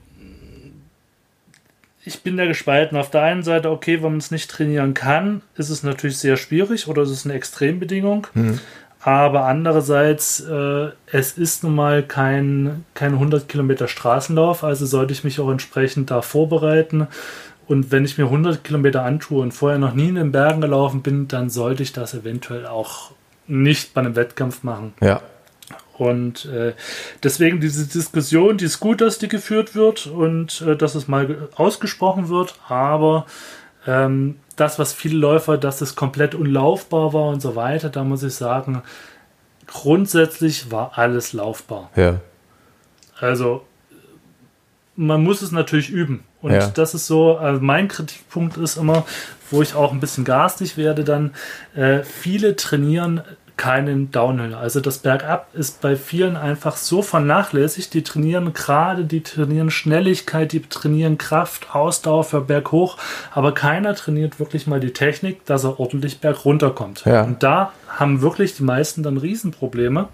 ich 2.08 2.22
bin 2.22 2.38
da 2.38 2.46
gespalten. 2.46 2.98
Auf 2.98 3.10
der 3.10 3.24
einen 3.24 3.42
Seite, 3.44 3.72
okay, 3.72 3.96
wenn 4.04 4.12
man 4.12 4.18
es 4.18 4.30
nicht 4.30 4.52
trainieren 4.52 4.94
kann, 4.94 5.42
ist 5.56 5.70
es 5.70 5.82
natürlich 5.82 6.18
sehr 6.20 6.38
schwierig 6.38 6.88
oder 6.88 7.02
es 7.02 7.10
ist 7.10 7.26
eine 7.26 7.34
Extrembedingung. 7.34 8.28
Hm. 8.34 8.60
Aber 9.08 9.46
andererseits, 9.46 10.40
äh, 10.40 10.90
es 11.12 11.38
ist 11.38 11.64
nun 11.64 11.76
mal 11.76 12.02
kein, 12.02 12.86
kein 12.96 13.14
100 13.14 13.48
Kilometer 13.48 13.88
Straßenlauf, 13.88 14.64
also 14.64 14.88
sollte 14.88 15.14
ich 15.14 15.24
mich 15.24 15.40
auch 15.40 15.52
entsprechend 15.52 16.10
da 16.10 16.24
vorbereiten. 16.24 17.06
Und 17.68 17.92
wenn 17.92 18.04
ich 18.04 18.18
mir 18.18 18.24
100 18.26 18.64
Kilometer 18.64 19.04
antue 19.04 19.44
und 19.44 19.52
vorher 19.52 19.78
noch 19.78 19.94
nie 19.94 20.08
in 20.10 20.16
den 20.16 20.32
Bergen 20.32 20.60
gelaufen 20.60 21.04
bin, 21.04 21.28
dann 21.28 21.52
sollte 21.52 21.84
ich 21.84 21.94
das 21.94 22.16
eventuell 22.16 22.66
auch 22.66 23.12
nicht 23.46 23.94
bei 23.94 24.02
einem 24.02 24.16
Wettkampf 24.16 24.64
machen. 24.64 24.94
ja. 25.02 25.22
Und 25.98 26.46
äh, 26.46 26.74
deswegen 27.24 27.62
diese 27.62 27.88
Diskussion, 27.88 28.58
die 28.58 28.66
ist 28.66 28.82
gut, 28.82 29.00
dass 29.00 29.18
die 29.18 29.30
geführt 29.30 29.76
wird 29.76 30.08
und 30.08 30.62
äh, 30.62 30.76
dass 30.76 30.94
es 30.94 31.08
mal 31.08 31.26
ge- 31.26 31.38
ausgesprochen 31.56 32.28
wird, 32.28 32.56
aber 32.68 33.26
ähm, 33.88 34.36
das, 34.56 34.80
was 34.80 34.94
viele 34.94 35.18
Läufer, 35.18 35.58
dass 35.58 35.82
es 35.82 35.96
komplett 35.96 36.36
unlaufbar 36.36 37.14
war 37.14 37.30
und 37.30 37.42
so 37.42 37.56
weiter, 37.56 37.90
da 37.90 38.04
muss 38.04 38.24
ich 38.24 38.36
sagen, 38.36 38.82
grundsätzlich 39.68 40.72
war 40.72 40.98
alles 40.98 41.34
laufbar. 41.34 41.90
Ja. 41.96 42.20
Also 43.20 43.66
man 44.96 45.24
muss 45.24 45.42
es 45.42 45.52
natürlich 45.52 45.90
üben. 45.90 46.24
Und 46.42 46.52
ja. 46.52 46.68
das 46.68 46.94
ist 46.94 47.08
so, 47.08 47.38
also 47.38 47.60
mein 47.60 47.88
Kritikpunkt 47.88 48.58
ist 48.58 48.78
immer, 48.78 49.06
wo 49.52 49.62
ich 49.62 49.76
auch 49.76 49.92
ein 49.92 50.00
bisschen 50.00 50.26
garstig 50.26 50.78
werde, 50.78 51.04
dann 51.04 51.34
äh, 51.76 52.04
viele 52.04 52.56
trainieren 52.56 53.22
keinen 53.58 54.12
Downhill. 54.12 54.54
Also 54.54 54.82
das 54.82 55.00
Bergab 55.00 55.48
ist 55.54 55.82
bei 55.82 55.96
vielen 55.96 56.36
einfach 56.36 56.76
so 56.78 57.02
vernachlässigt. 57.02 57.94
Die 57.94 58.04
trainieren 58.04 58.54
gerade, 58.54 59.06
die 59.06 59.24
trainieren 59.24 59.72
Schnelligkeit, 59.72 60.52
die 60.52 60.62
trainieren 60.62 61.18
Kraft, 61.18 61.74
Ausdauer 61.74 62.24
für 62.24 62.42
Berghoch, 62.42 62.98
aber 63.32 63.54
keiner 63.54 63.96
trainiert 63.96 64.40
wirklich 64.40 64.68
mal 64.68 64.80
die 64.80 64.94
Technik, 64.94 65.46
dass 65.46 65.64
er 65.64 65.80
ordentlich 65.80 66.20
bergunter 66.20 66.72
kommt. 66.72 67.06
Ja. 67.06 67.24
Und 67.24 67.44
da 67.44 67.72
haben 67.88 68.22
wirklich 68.22 68.56
die 68.56 68.64
meisten 68.64 69.04
dann 69.04 69.18
Riesenprobleme 69.18 70.10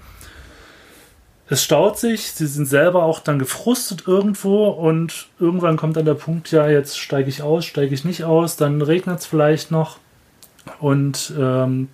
es 1.51 1.61
staut 1.61 1.99
sich, 1.99 2.31
sie 2.31 2.47
sind 2.47 2.65
selber 2.65 3.03
auch 3.03 3.19
dann 3.19 3.37
gefrustet 3.37 4.07
irgendwo 4.07 4.69
und 4.69 5.27
irgendwann 5.37 5.75
kommt 5.75 5.97
dann 5.97 6.05
der 6.05 6.13
Punkt, 6.13 6.49
ja, 6.51 6.69
jetzt 6.69 6.97
steige 6.97 7.27
ich 7.27 7.43
aus, 7.43 7.65
steige 7.65 7.93
ich 7.93 8.05
nicht 8.05 8.23
aus, 8.23 8.55
dann 8.55 8.81
regnet 8.81 9.19
es 9.19 9.25
vielleicht 9.25 9.69
noch 9.69 9.97
und 10.79 11.33
ähm, 11.37 11.89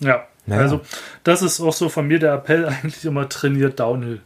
ja, 0.00 0.24
naja. 0.46 0.62
also 0.62 0.80
das 1.24 1.42
ist 1.42 1.60
auch 1.60 1.72
so 1.72 1.88
von 1.88 2.06
mir 2.06 2.18
der 2.18 2.34
Appell 2.34 2.64
eigentlich 2.82 3.04
immer 3.04 3.28
trainiert 3.28 3.80
Downhill. 3.80 4.20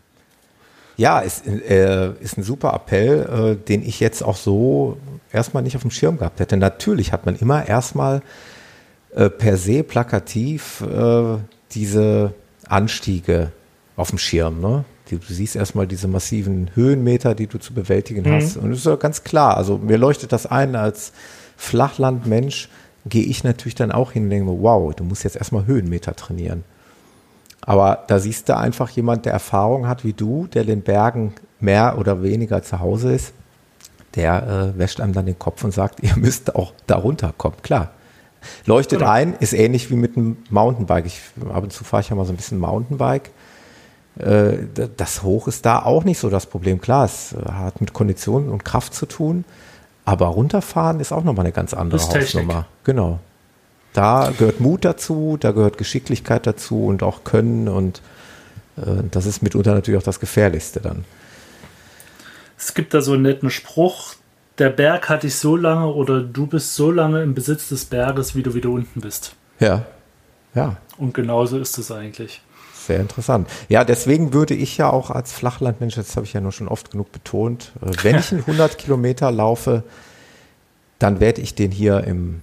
Ja, 0.96 1.20
ist, 1.20 1.46
äh, 1.46 2.12
ist 2.20 2.36
ein 2.36 2.42
super 2.42 2.74
Appell, 2.74 3.56
äh, 3.56 3.66
den 3.66 3.82
ich 3.82 4.00
jetzt 4.00 4.22
auch 4.22 4.36
so 4.36 4.98
erstmal 5.32 5.62
nicht 5.62 5.74
auf 5.76 5.82
dem 5.82 5.90
Schirm 5.90 6.18
gehabt 6.18 6.40
hätte. 6.40 6.58
Natürlich 6.58 7.12
hat 7.12 7.24
man 7.24 7.36
immer 7.36 7.66
erstmal 7.66 8.20
äh, 9.14 9.30
per 9.30 9.56
se 9.56 9.82
plakativ 9.82 10.82
äh, 10.82 11.38
diese 11.72 12.34
Anstiege 12.68 13.50
auf 13.96 14.10
dem 14.10 14.18
Schirm. 14.18 14.60
Ne? 14.60 14.84
Du, 15.08 15.18
siehst 15.28 15.56
erstmal 15.56 15.86
diese 15.86 16.06
massiven 16.06 16.70
Höhenmeter, 16.74 17.34
die 17.34 17.46
du 17.46 17.58
zu 17.58 17.74
bewältigen 17.74 18.28
mhm. 18.28 18.34
hast. 18.34 18.56
Und 18.56 18.72
es 18.72 18.80
ist 18.80 18.86
ja 18.86 18.96
ganz 18.96 19.24
klar, 19.24 19.56
also 19.56 19.78
mir 19.78 19.98
leuchtet 19.98 20.32
das 20.32 20.46
ein 20.46 20.76
als 20.76 21.12
Flachlandmensch, 21.56 22.68
gehe 23.06 23.24
ich 23.24 23.44
natürlich 23.44 23.74
dann 23.74 23.92
auch 23.92 24.12
hin 24.12 24.24
und 24.24 24.30
denke, 24.30 24.50
wow, 24.60 24.94
du 24.94 25.04
musst 25.04 25.24
jetzt 25.24 25.36
erstmal 25.36 25.66
Höhenmeter 25.66 26.14
trainieren. 26.14 26.64
Aber 27.62 28.04
da 28.08 28.18
siehst 28.18 28.48
du 28.48 28.56
einfach 28.56 28.88
jemand, 28.90 29.26
der 29.26 29.32
Erfahrung 29.32 29.86
hat 29.86 30.04
wie 30.04 30.12
du, 30.12 30.46
der 30.46 30.64
den 30.64 30.82
Bergen 30.82 31.34
mehr 31.60 31.98
oder 31.98 32.22
weniger 32.22 32.62
zu 32.62 32.80
Hause 32.80 33.12
ist, 33.12 33.32
der 34.14 34.72
äh, 34.74 34.78
wäscht 34.78 35.00
einem 35.00 35.12
dann 35.12 35.26
den 35.26 35.38
Kopf 35.38 35.62
und 35.64 35.72
sagt, 35.72 36.00
ihr 36.02 36.16
müsst 36.16 36.54
auch 36.54 36.72
da 36.86 36.96
runterkommen. 36.96 37.62
Klar. 37.62 37.90
Leuchtet 38.64 39.00
genau. 39.00 39.10
ein, 39.10 39.34
ist 39.34 39.52
ähnlich 39.52 39.90
wie 39.90 39.96
mit 39.96 40.16
einem 40.16 40.38
Mountainbike. 40.48 41.06
Ich, 41.06 41.20
ab 41.52 41.62
und 41.62 41.72
zu 41.72 41.84
fahre 41.84 42.00
ich 42.02 42.08
ja 42.08 42.16
mal 42.16 42.24
so 42.24 42.32
ein 42.32 42.36
bisschen 42.36 42.58
Mountainbike. 42.58 43.30
Äh, 44.18 44.58
das 44.96 45.22
Hoch 45.22 45.46
ist 45.46 45.66
da 45.66 45.82
auch 45.82 46.04
nicht 46.04 46.18
so 46.18 46.30
das 46.30 46.46
Problem. 46.46 46.80
Klar, 46.80 47.04
es 47.04 47.34
äh, 47.34 47.52
hat 47.52 47.80
mit 47.80 47.92
Kondition 47.92 48.48
und 48.48 48.64
Kraft 48.64 48.94
zu 48.94 49.06
tun, 49.06 49.44
aber 50.10 50.26
runterfahren 50.26 50.98
ist 50.98 51.12
auch 51.12 51.22
nochmal 51.22 51.44
eine 51.44 51.52
ganz 51.52 51.72
andere 51.72 52.00
Hausnummer. 52.00 52.66
Genau. 52.82 53.20
Da 53.92 54.32
gehört 54.36 54.58
Mut 54.58 54.84
dazu, 54.84 55.36
da 55.38 55.52
gehört 55.52 55.78
Geschicklichkeit 55.78 56.48
dazu 56.48 56.86
und 56.86 57.04
auch 57.04 57.22
Können 57.22 57.68
und 57.68 58.02
äh, 58.76 59.04
das 59.08 59.26
ist 59.26 59.40
mitunter 59.40 59.72
natürlich 59.72 60.00
auch 60.00 60.04
das 60.04 60.18
Gefährlichste 60.18 60.80
dann. 60.80 61.04
Es 62.58 62.74
gibt 62.74 62.92
da 62.92 63.02
so 63.02 63.12
einen 63.12 63.22
netten 63.22 63.50
Spruch, 63.50 64.14
der 64.58 64.70
Berg 64.70 65.08
hat 65.08 65.22
dich 65.22 65.36
so 65.36 65.54
lange 65.54 65.86
oder 65.86 66.20
du 66.20 66.48
bist 66.48 66.74
so 66.74 66.90
lange 66.90 67.22
im 67.22 67.34
Besitz 67.34 67.68
des 67.68 67.84
Berges, 67.84 68.34
wie 68.34 68.42
du 68.42 68.54
wieder 68.54 68.70
unten 68.70 69.00
bist. 69.00 69.36
Ja, 69.60 69.86
ja. 70.56 70.76
Und 70.98 71.14
genauso 71.14 71.56
ist 71.58 71.78
es 71.78 71.92
eigentlich. 71.92 72.42
Sehr 72.86 73.00
interessant. 73.00 73.48
Ja, 73.68 73.84
deswegen 73.84 74.32
würde 74.32 74.54
ich 74.54 74.76
ja 74.78 74.90
auch 74.90 75.10
als 75.10 75.32
Flachlandmensch, 75.32 75.96
das 75.96 76.16
habe 76.16 76.24
ich 76.24 76.32
ja 76.32 76.40
nur 76.40 76.52
schon 76.52 76.68
oft 76.68 76.90
genug 76.90 77.12
betont, 77.12 77.72
äh, 77.82 77.90
wenn 78.02 78.18
ich 78.18 78.32
100 78.32 78.78
Kilometer 78.78 79.30
laufe, 79.30 79.84
dann 80.98 81.20
werde 81.20 81.40
ich 81.40 81.54
den 81.54 81.70
hier 81.70 82.04
im 82.04 82.40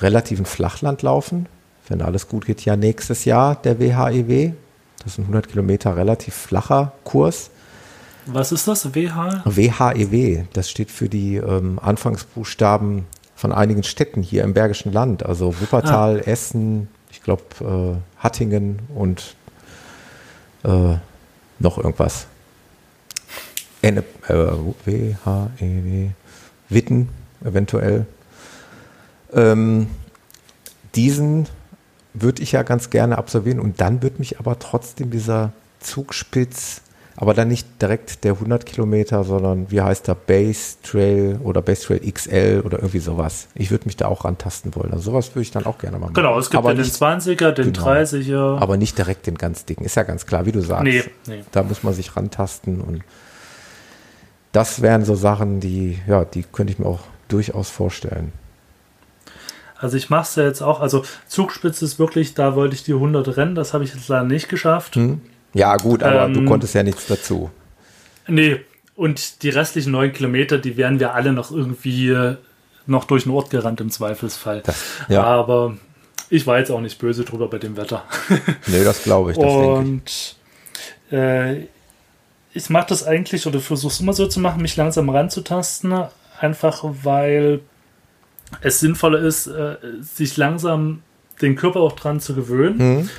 relativen 0.00 0.44
Flachland 0.44 1.02
laufen. 1.02 1.46
Wenn 1.88 2.02
alles 2.02 2.28
gut 2.28 2.46
geht, 2.46 2.64
ja 2.64 2.76
nächstes 2.76 3.24
Jahr 3.24 3.56
der 3.56 3.78
WHEW. 3.78 4.30
E 4.30 4.52
das 4.98 5.14
ist 5.14 5.18
ein 5.18 5.22
100 5.22 5.48
Kilometer 5.48 5.96
relativ 5.96 6.34
flacher 6.34 6.92
Kurs. 7.04 7.50
Was 8.26 8.52
ist 8.52 8.68
das? 8.68 8.94
WH? 8.94 9.42
WHEW. 9.44 10.44
Das 10.52 10.70
steht 10.70 10.90
für 10.90 11.08
die 11.08 11.36
ähm, 11.36 11.80
Anfangsbuchstaben 11.82 13.06
von 13.34 13.52
einigen 13.52 13.82
Städten 13.82 14.22
hier 14.22 14.44
im 14.44 14.54
Bergischen 14.54 14.92
Land. 14.92 15.26
Also 15.26 15.60
Wuppertal, 15.60 16.20
ah. 16.20 16.28
Essen, 16.28 16.88
ich 17.10 17.22
glaube 17.22 17.42
äh, 17.60 18.22
Hattingen 18.22 18.78
und 18.94 19.34
äh, 20.64 20.96
noch 21.58 21.78
irgendwas. 21.78 22.26
N 23.82 23.98
äh, 23.98 24.02
W, 24.28 25.14
H, 25.24 25.50
E, 25.58 25.84
W, 25.84 26.10
Witten 26.68 27.08
eventuell. 27.44 28.06
Ähm, 29.32 29.88
diesen 30.94 31.48
würde 32.14 32.42
ich 32.42 32.52
ja 32.52 32.62
ganz 32.62 32.90
gerne 32.90 33.18
absolvieren 33.18 33.60
und 33.60 33.80
dann 33.80 34.02
wird 34.02 34.18
mich 34.18 34.38
aber 34.38 34.58
trotzdem 34.58 35.10
dieser 35.10 35.52
Zugspitz 35.80 36.82
aber 37.16 37.34
dann 37.34 37.48
nicht 37.48 37.66
direkt 37.80 38.24
der 38.24 38.32
100 38.32 38.64
Kilometer, 38.66 39.24
sondern 39.24 39.70
wie 39.70 39.80
heißt 39.80 40.08
der 40.08 40.14
Base 40.14 40.76
Trail 40.82 41.38
oder 41.42 41.62
Base 41.62 41.82
Trail 41.82 42.00
XL 42.00 42.62
oder 42.64 42.78
irgendwie 42.78 42.98
sowas. 42.98 43.48
Ich 43.54 43.70
würde 43.70 43.86
mich 43.86 43.96
da 43.96 44.06
auch 44.06 44.24
rantasten 44.24 44.74
wollen. 44.74 44.92
Also 44.92 45.10
sowas 45.10 45.30
würde 45.30 45.42
ich 45.42 45.50
dann 45.50 45.66
auch 45.66 45.78
gerne 45.78 45.98
mal 45.98 46.06
machen. 46.06 46.14
Genau, 46.14 46.38
es 46.38 46.50
gibt 46.50 46.58
aber 46.58 46.70
ja 46.70 46.82
den 46.82 46.84
20er, 46.84 47.52
den 47.52 47.72
genau, 47.72 47.86
30er. 47.86 48.58
Aber 48.58 48.76
nicht 48.76 48.96
direkt 48.96 49.26
den 49.26 49.36
ganz 49.36 49.64
dicken. 49.64 49.84
Ist 49.84 49.96
ja 49.96 50.02
ganz 50.04 50.26
klar, 50.26 50.46
wie 50.46 50.52
du 50.52 50.60
sagst. 50.60 50.84
Nee, 50.84 51.04
nee. 51.26 51.44
Da 51.52 51.62
muss 51.62 51.82
man 51.82 51.94
sich 51.94 52.16
rantasten 52.16 52.80
und 52.80 53.02
das 54.52 54.82
wären 54.82 55.04
so 55.04 55.14
Sachen, 55.14 55.60
die, 55.60 55.98
ja, 56.06 56.24
die 56.24 56.42
könnte 56.42 56.72
ich 56.72 56.78
mir 56.78 56.86
auch 56.86 57.00
durchaus 57.28 57.70
vorstellen. 57.70 58.32
Also 59.78 59.96
ich 59.96 60.10
mache 60.10 60.22
es 60.22 60.36
ja 60.36 60.44
jetzt 60.44 60.62
auch, 60.62 60.80
also 60.80 61.04
Zugspitze 61.26 61.84
ist 61.84 61.98
wirklich, 61.98 62.34
da 62.34 62.54
wollte 62.54 62.74
ich 62.74 62.84
die 62.84 62.92
100 62.92 63.36
rennen, 63.36 63.54
das 63.56 63.74
habe 63.74 63.82
ich 63.82 63.92
jetzt 63.92 64.06
leider 64.08 64.24
nicht 64.24 64.48
geschafft. 64.48 64.94
Hm. 64.94 65.20
Ja, 65.54 65.76
gut, 65.76 66.02
aber 66.02 66.26
ähm, 66.26 66.34
du 66.34 66.44
konntest 66.44 66.74
ja 66.74 66.82
nichts 66.82 67.06
dazu. 67.06 67.50
Nee, 68.26 68.60
und 68.94 69.42
die 69.42 69.50
restlichen 69.50 69.92
neun 69.92 70.12
Kilometer, 70.12 70.58
die 70.58 70.76
wären 70.76 71.00
wir 71.00 71.14
alle 71.14 71.32
noch 71.32 71.50
irgendwie 71.50 72.36
noch 72.86 73.04
durch 73.04 73.24
den 73.24 73.32
Ort 73.32 73.50
gerannt 73.50 73.80
im 73.80 73.90
Zweifelsfall. 73.90 74.62
Das, 74.64 74.76
ja. 75.08 75.22
Aber 75.22 75.76
ich 76.30 76.46
war 76.46 76.58
jetzt 76.58 76.70
auch 76.70 76.80
nicht 76.80 76.98
böse 76.98 77.24
drüber 77.24 77.48
bei 77.48 77.58
dem 77.58 77.76
Wetter. 77.76 78.04
nee, 78.66 78.84
das 78.84 79.02
glaube 79.02 79.32
ich. 79.32 79.38
Das 79.38 79.52
und 79.52 80.02
ich, 80.06 80.36
äh, 81.12 81.66
ich 82.54 82.70
mache 82.70 82.86
das 82.88 83.04
eigentlich 83.04 83.46
oder 83.46 83.60
versuche 83.60 83.92
es 83.92 84.00
immer 84.00 84.12
so 84.12 84.26
zu 84.26 84.40
machen, 84.40 84.62
mich 84.62 84.76
langsam 84.76 85.08
ranzutasten, 85.08 86.04
einfach 86.40 86.84
weil 87.02 87.60
es 88.60 88.80
sinnvoller 88.80 89.20
ist, 89.20 89.46
äh, 89.46 89.76
sich 90.00 90.36
langsam 90.36 91.02
den 91.40 91.56
Körper 91.56 91.80
auch 91.80 91.92
dran 91.92 92.20
zu 92.20 92.34
gewöhnen. 92.34 92.78
Mhm. 92.78 93.10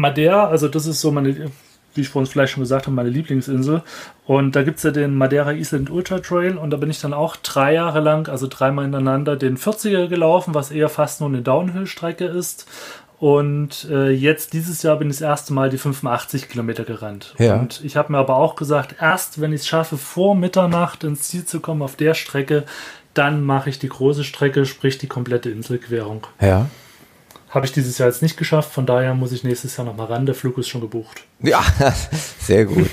Madeira, 0.00 0.48
also 0.48 0.68
das 0.68 0.86
ist 0.86 1.00
so 1.00 1.10
meine, 1.10 1.50
wie 1.94 2.00
ich 2.00 2.08
vorhin 2.08 2.30
vielleicht 2.30 2.52
schon 2.52 2.62
gesagt 2.62 2.86
habe, 2.86 2.94
meine 2.94 3.10
Lieblingsinsel. 3.10 3.82
Und 4.26 4.56
da 4.56 4.62
gibt 4.62 4.78
es 4.78 4.84
ja 4.84 4.90
den 4.90 5.14
Madeira 5.14 5.52
Island 5.52 5.90
Ultra 5.90 6.20
Trail 6.20 6.56
und 6.56 6.70
da 6.70 6.76
bin 6.76 6.90
ich 6.90 7.00
dann 7.00 7.12
auch 7.12 7.36
drei 7.36 7.74
Jahre 7.74 8.00
lang, 8.00 8.28
also 8.28 8.46
dreimal 8.48 8.84
hintereinander, 8.84 9.36
den 9.36 9.56
40er 9.56 10.08
gelaufen, 10.08 10.54
was 10.54 10.70
eher 10.70 10.88
fast 10.88 11.20
nur 11.20 11.28
eine 11.28 11.42
Downhill-Strecke 11.42 12.24
ist. 12.24 12.66
Und 13.18 13.86
äh, 13.90 14.10
jetzt 14.10 14.54
dieses 14.54 14.82
Jahr 14.82 14.96
bin 14.96 15.10
ich 15.10 15.18
das 15.18 15.28
erste 15.28 15.52
Mal 15.52 15.68
die 15.68 15.76
85 15.76 16.48
Kilometer 16.48 16.84
gerannt. 16.84 17.34
Ja. 17.38 17.56
Und 17.56 17.84
ich 17.84 17.96
habe 17.96 18.12
mir 18.12 18.18
aber 18.18 18.36
auch 18.36 18.56
gesagt, 18.56 18.96
erst 18.98 19.42
wenn 19.42 19.52
ich 19.52 19.60
es 19.60 19.68
schaffe, 19.68 19.98
vor 19.98 20.34
Mitternacht 20.34 21.04
ins 21.04 21.24
Ziel 21.24 21.44
zu 21.44 21.60
kommen 21.60 21.82
auf 21.82 21.96
der 21.96 22.14
Strecke, 22.14 22.64
dann 23.12 23.42
mache 23.42 23.68
ich 23.68 23.78
die 23.78 23.90
große 23.90 24.24
Strecke, 24.24 24.64
sprich 24.64 24.96
die 24.96 25.06
komplette 25.06 25.50
Inselquerung. 25.50 26.26
Ja. 26.40 26.70
Habe 27.50 27.66
ich 27.66 27.72
dieses 27.72 27.98
Jahr 27.98 28.08
jetzt 28.08 28.22
nicht 28.22 28.36
geschafft, 28.36 28.72
von 28.72 28.86
daher 28.86 29.14
muss 29.14 29.32
ich 29.32 29.42
nächstes 29.42 29.76
Jahr 29.76 29.84
nochmal 29.84 30.06
ran. 30.06 30.24
Der 30.24 30.36
Flug 30.36 30.56
ist 30.58 30.68
schon 30.68 30.80
gebucht. 30.80 31.22
Ja, 31.40 31.62
sehr 32.40 32.64
gut. 32.64 32.90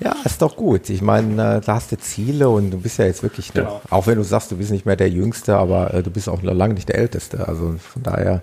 Ja, 0.00 0.16
ist 0.24 0.40
doch 0.42 0.56
gut. 0.56 0.88
Ich 0.88 1.02
meine, 1.02 1.56
äh, 1.56 1.60
da 1.60 1.74
hast 1.74 1.92
du 1.92 1.98
Ziele 1.98 2.48
und 2.48 2.70
du 2.70 2.80
bist 2.80 2.98
ja 2.98 3.04
jetzt 3.04 3.22
wirklich 3.22 3.54
noch, 3.54 3.62
genau. 3.62 3.80
auch 3.90 4.06
wenn 4.06 4.16
du 4.16 4.24
sagst, 4.24 4.50
du 4.50 4.56
bist 4.56 4.70
nicht 4.70 4.86
mehr 4.86 4.96
der 4.96 5.10
Jüngste, 5.10 5.56
aber 5.56 5.94
äh, 5.94 6.02
du 6.02 6.10
bist 6.10 6.28
auch 6.28 6.42
noch 6.42 6.54
lange 6.54 6.74
nicht 6.74 6.88
der 6.88 6.96
Älteste. 6.96 7.46
Also 7.46 7.76
von 7.78 8.02
daher, 8.02 8.42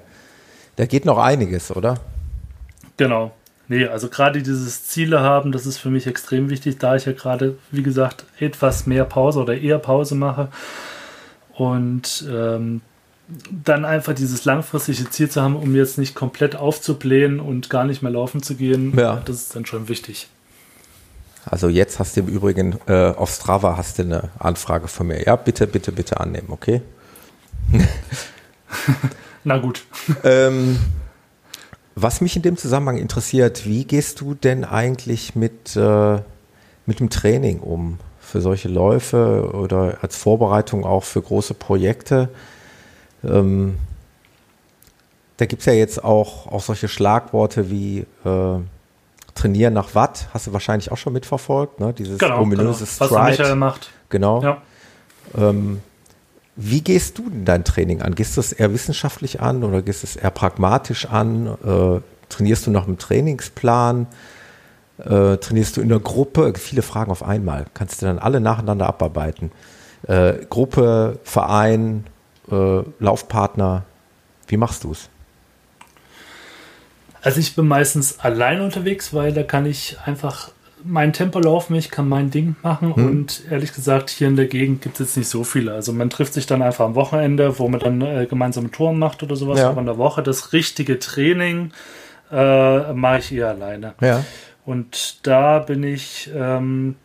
da 0.76 0.86
geht 0.86 1.06
noch 1.06 1.18
einiges, 1.18 1.76
oder? 1.76 1.96
Genau. 2.98 3.32
Nee, 3.68 3.86
also 3.86 4.10
gerade 4.10 4.42
dieses 4.42 4.88
Ziele 4.88 5.22
haben, 5.22 5.52
das 5.52 5.66
ist 5.66 5.78
für 5.78 5.90
mich 5.90 6.06
extrem 6.06 6.50
wichtig, 6.50 6.78
da 6.78 6.96
ich 6.96 7.06
ja 7.06 7.14
gerade, 7.14 7.58
wie 7.72 7.84
gesagt, 7.84 8.26
etwas 8.38 8.86
mehr 8.86 9.06
Pause 9.06 9.40
oder 9.40 9.58
eher 9.58 9.80
Pause 9.80 10.16
mache. 10.16 10.50
Und 11.54 12.28
ähm, 12.30 12.82
dann 13.52 13.86
einfach 13.86 14.14
dieses 14.14 14.46
langfristige 14.46 15.10
Ziel 15.10 15.30
zu 15.30 15.42
haben, 15.42 15.56
um 15.56 15.76
jetzt 15.76 15.98
nicht 15.98 16.16
komplett 16.16 16.56
aufzublähen 16.56 17.40
und 17.40 17.70
gar 17.70 17.86
nicht 17.86 18.02
mehr 18.02 18.12
laufen 18.12 18.44
zu 18.44 18.56
gehen, 18.56 18.98
ja. 18.98 19.22
das 19.26 19.38
ist 19.38 19.56
dann 19.56 19.66
schon 19.66 19.88
wichtig. 19.88 20.28
Also 21.46 21.70
jetzt 21.70 22.00
hast 22.00 22.16
du 22.16 22.22
im 22.22 22.28
Übrigen 22.28 22.78
äh, 22.88 23.10
auf 23.10 23.32
Strava 23.32 23.76
hast 23.76 23.98
du 23.98 24.04
eine 24.04 24.30
Anfrage 24.38 24.88
von 24.88 25.08
mir. 25.08 25.24
Ja, 25.26 25.36
bitte, 25.36 25.66
bitte, 25.66 25.92
bitte 25.92 26.20
annehmen, 26.20 26.50
okay? 26.50 26.82
Na 29.44 29.58
gut. 29.58 29.84
Ähm, 30.24 30.80
was 31.96 32.22
mich 32.22 32.36
in 32.36 32.42
dem 32.42 32.58
Zusammenhang 32.58 32.98
interessiert, 32.98 33.66
wie 33.66 33.86
gehst 33.86 34.22
du 34.22 34.34
denn 34.34 34.64
eigentlich 34.64 35.36
mit, 35.36 35.76
äh, 35.76 36.20
mit 36.86 37.00
dem 37.00 37.10
Training 37.10 37.60
um? 37.60 38.00
Für 38.20 38.40
solche 38.40 38.70
Läufe 38.70 39.52
oder 39.54 39.98
als 40.02 40.16
Vorbereitung 40.16 40.86
auch 40.86 41.04
für 41.04 41.22
große 41.22 41.54
Projekte? 41.54 42.30
Ähm, 43.24 43.78
da 45.38 45.46
gibt 45.46 45.62
es 45.62 45.66
ja 45.66 45.74
jetzt 45.74 46.04
auch, 46.04 46.48
auch 46.48 46.62
solche 46.62 46.88
Schlagworte 46.88 47.70
wie 47.70 48.06
äh, 48.26 48.60
Trainieren 49.34 49.74
nach 49.74 49.96
Watt, 49.96 50.28
hast 50.34 50.48
du 50.48 50.54
wahrscheinlich 50.54 50.92
auch 50.92 50.98
schon 50.98 51.14
mitverfolgt, 51.14 51.80
ne? 51.80 51.94
Dieses 51.94 52.20
genau, 52.20 52.42
ominöse 52.42 52.86
genau. 52.86 53.12
Was 53.12 53.30
Michael 53.30 53.56
macht. 53.56 53.90
Genau. 54.10 54.44
Ja. 54.44 54.62
Ähm, 55.38 55.82
wie 56.58 56.82
gehst 56.82 57.18
du 57.18 57.30
denn 57.30 57.46
dein 57.46 57.64
Training 57.64 58.02
an? 58.02 58.14
Gehst 58.14 58.36
du 58.36 58.42
es 58.42 58.52
eher 58.52 58.74
wissenschaftlich 58.74 59.40
an 59.40 59.64
oder 59.64 59.82
gehst 59.82 60.04
du 60.04 60.08
es 60.08 60.16
eher 60.18 60.32
pragmatisch 60.32 61.06
an? 61.06 61.48
Äh, 61.48 62.02
trainierst 62.30 62.68
du 62.68 62.72
nach 62.72 62.86
einem 62.86 62.98
Trainingsplan? 62.98 64.08
Äh, 64.98 65.38
trainierst 65.38 65.78
du 65.78 65.82
in 65.82 65.90
der 65.90 66.00
Gruppe? 66.00 66.54
Viele 66.56 66.82
Fragen 66.82 67.10
auf 67.10 67.24
einmal. 67.24 67.66
Kannst 67.74 68.02
du 68.02 68.06
dann 68.06 68.20
alle 68.20 68.42
nacheinander 68.42 68.88
abarbeiten? 68.88 69.52
Äh, 70.08 70.34
Gruppe, 70.50 71.20
Verein, 71.24 72.06
äh, 72.50 72.82
Laufpartner. 73.00 73.84
Wie 74.48 74.58
machst 74.58 74.84
du 74.84 74.92
es? 74.92 75.10
Also 77.22 77.40
ich 77.40 77.56
bin 77.56 77.68
meistens 77.68 78.20
allein 78.20 78.62
unterwegs, 78.62 79.14
weil 79.14 79.32
da 79.32 79.44
kann 79.44 79.66
ich 79.66 79.98
einfach 80.06 80.52
mein 80.84 81.14
Tempo 81.14 81.40
laufen, 81.40 81.76
ich 81.76 81.92
kann 81.92 82.10
mein 82.10 82.32
Ding 82.32 82.56
machen 82.64 82.96
hm. 82.96 83.06
und 83.06 83.44
ehrlich 83.52 83.74
gesagt, 83.74 84.10
hier 84.10 84.28
in 84.28 84.36
der 84.36 84.48
Gegend 84.48 84.82
gibt 84.82 85.00
es 85.00 85.08
jetzt 85.08 85.18
nicht 85.18 85.30
so 85.30 85.44
viele. 85.44 85.74
Also 85.74 85.94
man 85.94 86.10
trifft 86.10 86.34
sich 86.34 86.48
dann 86.48 86.64
einfach 86.64 86.86
am 86.86 86.96
Wochenende, 86.96 87.60
wo 87.60 87.68
man 87.68 87.80
dann 87.80 88.02
äh, 88.02 88.26
gemeinsam 88.26 88.72
Touren 88.72 88.98
macht 88.98 89.22
oder 89.22 89.36
sowas, 89.36 89.60
ja. 89.60 89.70
aber 89.70 89.82
in 89.82 89.86
der 89.86 89.98
Woche 89.98 90.24
das 90.24 90.54
richtige 90.54 90.98
Training 90.98 91.72
äh, 92.32 92.94
mache 92.94 93.20
ich 93.20 93.32
eher 93.32 93.50
alleine. 93.50 93.94
Ja. 94.02 94.24
Und 94.66 95.28
da 95.28 95.60
bin 95.60 95.84
ich 95.84 96.30
ähm, 96.36 96.96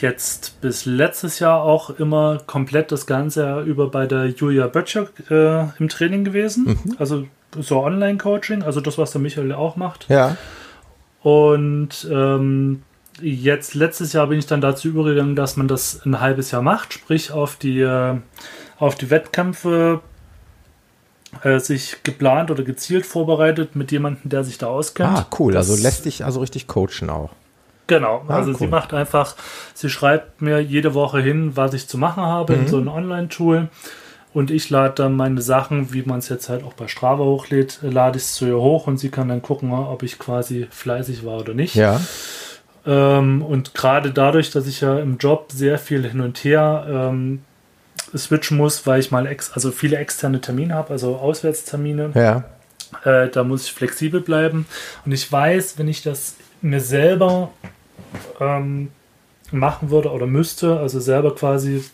jetzt 0.00 0.60
bis 0.60 0.84
letztes 0.84 1.38
Jahr 1.38 1.62
auch 1.62 1.90
immer 1.90 2.40
komplett 2.46 2.92
das 2.92 3.06
ganze 3.06 3.42
Jahr 3.42 3.62
über 3.62 3.88
bei 3.88 4.06
der 4.06 4.26
Julia 4.26 4.66
Böttcher 4.66 5.08
äh, 5.30 5.66
im 5.78 5.88
Training 5.88 6.24
gewesen. 6.24 6.78
Mhm. 6.84 6.96
Also 6.98 7.26
so 7.58 7.82
Online-Coaching, 7.82 8.62
also 8.62 8.80
das, 8.80 8.98
was 8.98 9.12
der 9.12 9.20
Michael 9.20 9.52
auch 9.52 9.76
macht. 9.76 10.06
Ja. 10.08 10.36
Und 11.22 12.08
ähm, 12.10 12.82
jetzt 13.20 13.74
letztes 13.74 14.12
Jahr 14.12 14.28
bin 14.28 14.38
ich 14.38 14.46
dann 14.46 14.60
dazu 14.60 14.88
übergegangen, 14.88 15.36
dass 15.36 15.56
man 15.56 15.68
das 15.68 16.04
ein 16.04 16.20
halbes 16.20 16.50
Jahr 16.50 16.62
macht, 16.62 16.92
sprich 16.92 17.32
auf 17.32 17.56
die, 17.56 17.80
äh, 17.80 18.16
auf 18.78 18.94
die 18.94 19.10
Wettkämpfe 19.10 20.00
äh, 21.42 21.58
sich 21.58 22.02
geplant 22.02 22.50
oder 22.50 22.62
gezielt 22.62 23.06
vorbereitet 23.06 23.76
mit 23.76 23.92
jemandem, 23.92 24.30
der 24.30 24.44
sich 24.44 24.58
da 24.58 24.66
auskennt. 24.66 25.10
Ah, 25.10 25.26
cool. 25.38 25.52
Das, 25.52 25.70
also 25.70 25.82
lässt 25.82 26.04
dich 26.04 26.24
also 26.24 26.40
richtig 26.40 26.66
coachen 26.66 27.10
auch. 27.10 27.30
Genau, 27.90 28.22
ah, 28.28 28.36
also 28.36 28.52
cool. 28.52 28.58
sie 28.58 28.66
macht 28.68 28.94
einfach, 28.94 29.34
sie 29.74 29.90
schreibt 29.90 30.40
mir 30.40 30.60
jede 30.60 30.94
Woche 30.94 31.20
hin, 31.20 31.56
was 31.56 31.74
ich 31.74 31.88
zu 31.88 31.98
machen 31.98 32.22
habe 32.22 32.54
mhm. 32.54 32.60
in 32.60 32.68
so 32.68 32.76
einem 32.76 32.88
Online-Tool. 32.88 33.68
Und 34.32 34.52
ich 34.52 34.70
lade 34.70 34.94
dann 34.94 35.16
meine 35.16 35.42
Sachen, 35.42 35.92
wie 35.92 36.02
man 36.02 36.20
es 36.20 36.28
jetzt 36.28 36.48
halt 36.48 36.62
auch 36.62 36.74
bei 36.74 36.86
Strava 36.86 37.24
hochlädt, 37.24 37.80
lade 37.82 38.16
ich 38.16 38.22
es 38.22 38.34
zu 38.34 38.46
ihr 38.46 38.58
hoch 38.58 38.86
und 38.86 38.98
sie 38.98 39.08
kann 39.08 39.28
dann 39.28 39.42
gucken, 39.42 39.72
ob 39.72 40.04
ich 40.04 40.20
quasi 40.20 40.68
fleißig 40.70 41.26
war 41.26 41.40
oder 41.40 41.52
nicht. 41.52 41.74
Ja. 41.74 42.00
Ähm, 42.86 43.42
und 43.42 43.74
gerade 43.74 44.12
dadurch, 44.12 44.52
dass 44.52 44.68
ich 44.68 44.82
ja 44.82 45.00
im 45.00 45.18
Job 45.18 45.50
sehr 45.50 45.78
viel 45.78 46.08
hin 46.08 46.20
und 46.20 46.38
her 46.44 46.86
ähm, 46.88 47.42
switchen 48.16 48.56
muss, 48.56 48.86
weil 48.86 49.00
ich 49.00 49.10
mal 49.10 49.26
ex 49.26 49.52
also 49.52 49.72
viele 49.72 49.96
externe 49.96 50.40
Termine 50.40 50.74
habe, 50.74 50.92
also 50.92 51.16
Auswärtstermine. 51.16 52.12
Ja. 52.14 52.44
Äh, 53.02 53.30
da 53.30 53.42
muss 53.42 53.64
ich 53.64 53.72
flexibel 53.72 54.20
bleiben. 54.20 54.66
Und 55.04 55.10
ich 55.10 55.30
weiß, 55.30 55.76
wenn 55.76 55.88
ich 55.88 56.04
das 56.04 56.36
mir 56.62 56.80
selber 56.80 57.50
ähm, 58.40 58.88
machen 59.50 59.90
würde 59.90 60.10
oder 60.10 60.26
müsste, 60.26 60.78
also 60.78 61.00
selber 61.00 61.34
quasi 61.34 61.84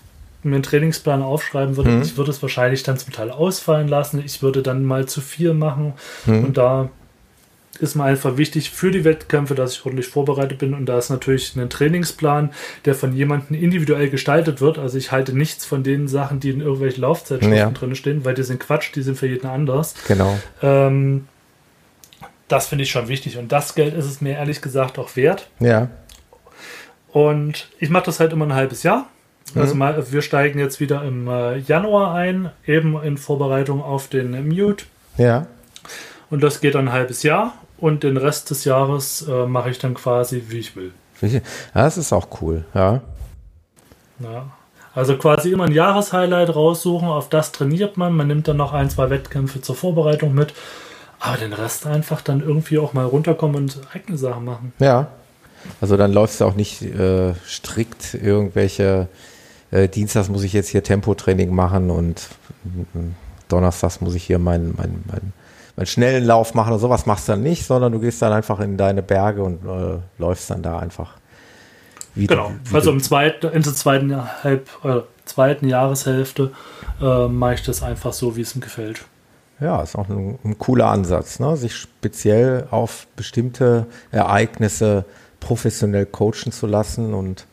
mir 0.43 0.57
einen 0.57 0.63
Trainingsplan 0.63 1.23
aufschreiben 1.23 1.77
würde, 1.77 1.91
mhm. 1.91 2.03
ich 2.03 2.17
würde 2.17 2.31
es 2.31 2.41
wahrscheinlich 2.41 2.83
dann 2.83 2.99
zum 2.99 3.13
Teil 3.13 3.31
ausfallen 3.31 3.89
lassen. 3.89 4.23
Ich 4.25 4.43
würde 4.43 4.63
dann 4.63 4.85
mal 4.85 5.07
zu 5.07 5.21
viel 5.21 5.55
machen. 5.55 5.95
Mhm. 6.25 6.45
Und 6.45 6.57
da 6.57 6.89
ist 7.79 7.95
mir 7.95 8.05
einfach 8.05 8.37
wichtig 8.37 8.71
für 8.71 8.91
die 8.91 9.05
Wettkämpfe, 9.05 9.55
dass 9.55 9.73
ich 9.73 9.85
ordentlich 9.85 10.09
vorbereitet 10.09 10.59
bin. 10.59 10.73
Und 10.73 10.87
da 10.87 10.99
ist 10.99 11.11
natürlich 11.11 11.55
ein 11.57 11.69
Trainingsplan, 11.69 12.53
der 12.85 12.95
von 12.95 13.13
jemandem 13.13 13.57
individuell 13.57 14.09
gestaltet 14.09 14.61
wird. 14.61 14.79
Also 14.79 14.97
ich 14.97 15.13
halte 15.13 15.37
nichts 15.37 15.67
von 15.67 15.83
den 15.83 16.09
Sachen, 16.09 16.41
die 16.41 16.51
in 16.51 16.61
irgendwelchen 16.61 17.03
Laufzeitschriften 17.03 17.59
ja. 17.59 17.71
drin 17.71 17.95
stehen, 17.95 18.25
weil 18.25 18.35
die 18.35 18.45
sind 18.45 18.61
Quatsch, 18.61 18.95
die 18.95 19.03
sind 19.03 19.19
für 19.19 19.27
jeden 19.27 19.47
anders. 19.47 19.95
Genau. 20.07 20.39
Ähm, 20.63 21.29
das 22.49 22.69
finde 22.69 22.85
ich 22.85 22.91
schon 22.91 23.09
wichtig. 23.09 23.37
Und 23.37 23.53
das 23.53 23.75
Geld 23.75 23.95
ist 23.95 24.07
es 24.07 24.21
mir 24.21 24.33
ehrlich 24.33 24.63
gesagt 24.63 24.99
auch 24.99 25.17
wert. 25.17 25.49
Ja. 25.61 25.89
Und 27.17 27.69
ich 27.79 27.89
mache 27.89 28.05
das 28.05 28.21
halt 28.21 28.35
immer 28.35 28.45
ein 28.45 28.53
halbes 28.53 28.83
Jahr. 28.83 29.07
Also 29.55 29.73
mhm. 29.73 29.79
mal, 29.79 30.13
wir 30.13 30.21
steigen 30.21 30.59
jetzt 30.59 30.81
wieder 30.81 31.03
im 31.03 31.27
äh, 31.29 31.57
Januar 31.57 32.13
ein, 32.13 32.51
eben 32.67 33.03
in 33.03 33.17
Vorbereitung 33.17 33.83
auf 33.83 34.09
den 34.09 34.47
Mute. 34.47 34.85
Ja. 35.17 35.47
Und 36.29 36.43
das 36.43 36.61
geht 36.61 36.77
ein 36.77 36.93
halbes 36.93 37.23
Jahr 37.23 37.55
und 37.79 38.03
den 38.03 38.19
Rest 38.19 38.51
des 38.51 38.67
Jahres 38.67 39.27
äh, 39.27 39.47
mache 39.47 39.71
ich 39.71 39.79
dann 39.79 39.95
quasi, 39.95 40.43
wie 40.49 40.59
ich 40.59 40.77
will. 40.77 40.93
Ja, 41.23 41.41
das 41.73 41.97
ist 41.97 42.13
auch 42.13 42.29
cool, 42.43 42.67
ja. 42.75 43.01
Ja. 44.19 44.51
Also 44.95 45.17
quasi 45.17 45.53
immer 45.53 45.65
ein 45.65 45.73
Jahreshighlight 45.73 46.55
raussuchen, 46.55 47.09
auf 47.09 47.31
das 47.31 47.51
trainiert 47.51 47.97
man. 47.97 48.15
Man 48.15 48.27
nimmt 48.27 48.47
dann 48.47 48.59
noch 48.59 48.75
ein, 48.75 48.91
zwei 48.91 49.09
Wettkämpfe 49.09 49.63
zur 49.63 49.75
Vorbereitung 49.75 50.35
mit. 50.35 50.53
Aber 51.19 51.39
den 51.39 51.55
Rest 51.55 51.87
einfach 51.87 52.21
dann 52.21 52.43
irgendwie 52.43 52.77
auch 52.77 52.93
mal 52.93 53.07
runterkommen 53.07 53.57
und 53.57 53.81
eigene 53.95 54.19
Sachen 54.19 54.45
machen. 54.45 54.75
Ja. 54.81 55.07
Also 55.81 55.97
dann 55.97 56.13
läufst 56.13 56.41
du 56.41 56.45
auch 56.45 56.55
nicht 56.55 56.83
äh, 56.83 57.35
strikt 57.47 58.15
irgendwelche 58.15 59.09
äh, 59.71 59.89
Dienstags 59.89 60.29
muss 60.29 60.45
ich 60.45 60.53
jetzt 60.53 60.69
hier 60.69 60.83
Tempotraining 60.83 61.55
machen 61.55 61.91
und 61.91 62.29
äh, 62.65 62.99
Donnerstags 63.49 64.01
muss 64.01 64.15
ich 64.15 64.25
hier 64.25 64.39
meinen 64.39 64.75
mein, 64.77 65.03
mein, 65.07 65.33
mein 65.77 65.87
schnellen 65.87 66.25
Lauf 66.25 66.55
machen 66.55 66.71
oder 66.71 66.79
sowas 66.79 67.07
machst 67.07 67.29
du 67.29 67.33
dann 67.33 67.43
nicht, 67.43 67.67
sondern 67.67 67.93
du 67.93 68.01
gehst 68.01 68.23
dann 68.23 68.33
einfach 68.33 68.61
in 68.61 68.77
deine 68.77 69.03
Berge 69.03 69.43
und 69.43 69.65
äh, 69.65 69.99
läufst 70.19 70.51
dann 70.51 70.63
da 70.63 70.79
einfach. 70.79 71.15
Wie 72.15 72.27
genau, 72.27 72.53
du, 72.71 72.75
also 72.75 72.91
im 72.91 73.01
zweiten, 73.01 73.49
in 73.49 73.63
der 73.63 73.75
zweiten, 73.75 74.17
halb, 74.43 74.69
äh, 74.85 75.01
zweiten 75.27 75.69
Jahreshälfte 75.69 76.53
äh, 77.01 77.29
mache 77.29 77.55
ich 77.55 77.63
das 77.63 77.83
einfach 77.83 78.15
so, 78.15 78.37
wie 78.37 78.41
es 78.41 78.55
mir 78.55 78.63
gefällt. 78.63 79.05
Ja, 79.61 79.83
ist 79.83 79.97
auch 79.97 80.09
ein, 80.09 80.39
ein 80.45 80.59
cooler 80.59 80.87
Ansatz, 80.87 81.41
ne? 81.41 81.57
sich 81.57 81.75
speziell 81.75 82.69
auf 82.71 83.07
bestimmte 83.17 83.87
Ereignisse 84.11 85.05
professionell 85.47 86.07
coachen 86.07 86.51
zu 86.51 86.67
lassen 86.67 87.15
und 87.15 87.47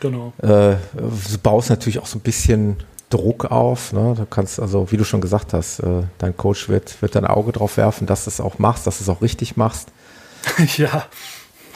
Genau. 0.00 0.32
Äh, 0.42 0.74
du 0.94 1.38
baust 1.44 1.70
natürlich 1.70 2.00
auch 2.00 2.06
so 2.06 2.18
ein 2.18 2.22
bisschen 2.22 2.76
Druck 3.08 3.44
auf. 3.44 3.92
Ne? 3.92 4.14
Du 4.16 4.26
kannst 4.26 4.58
also, 4.58 4.90
wie 4.90 4.96
du 4.96 5.04
schon 5.04 5.20
gesagt 5.20 5.52
hast, 5.52 5.78
äh, 5.78 6.02
dein 6.18 6.36
Coach 6.36 6.68
wird, 6.68 7.00
wird 7.00 7.14
dein 7.14 7.24
Auge 7.24 7.52
drauf 7.52 7.76
werfen, 7.76 8.08
dass 8.08 8.24
du 8.24 8.30
es 8.30 8.40
auch 8.40 8.58
machst, 8.58 8.84
dass 8.88 8.98
du 8.98 9.04
es 9.04 9.08
auch 9.08 9.22
richtig 9.22 9.56
machst. 9.56 9.90
ja. 10.76 11.06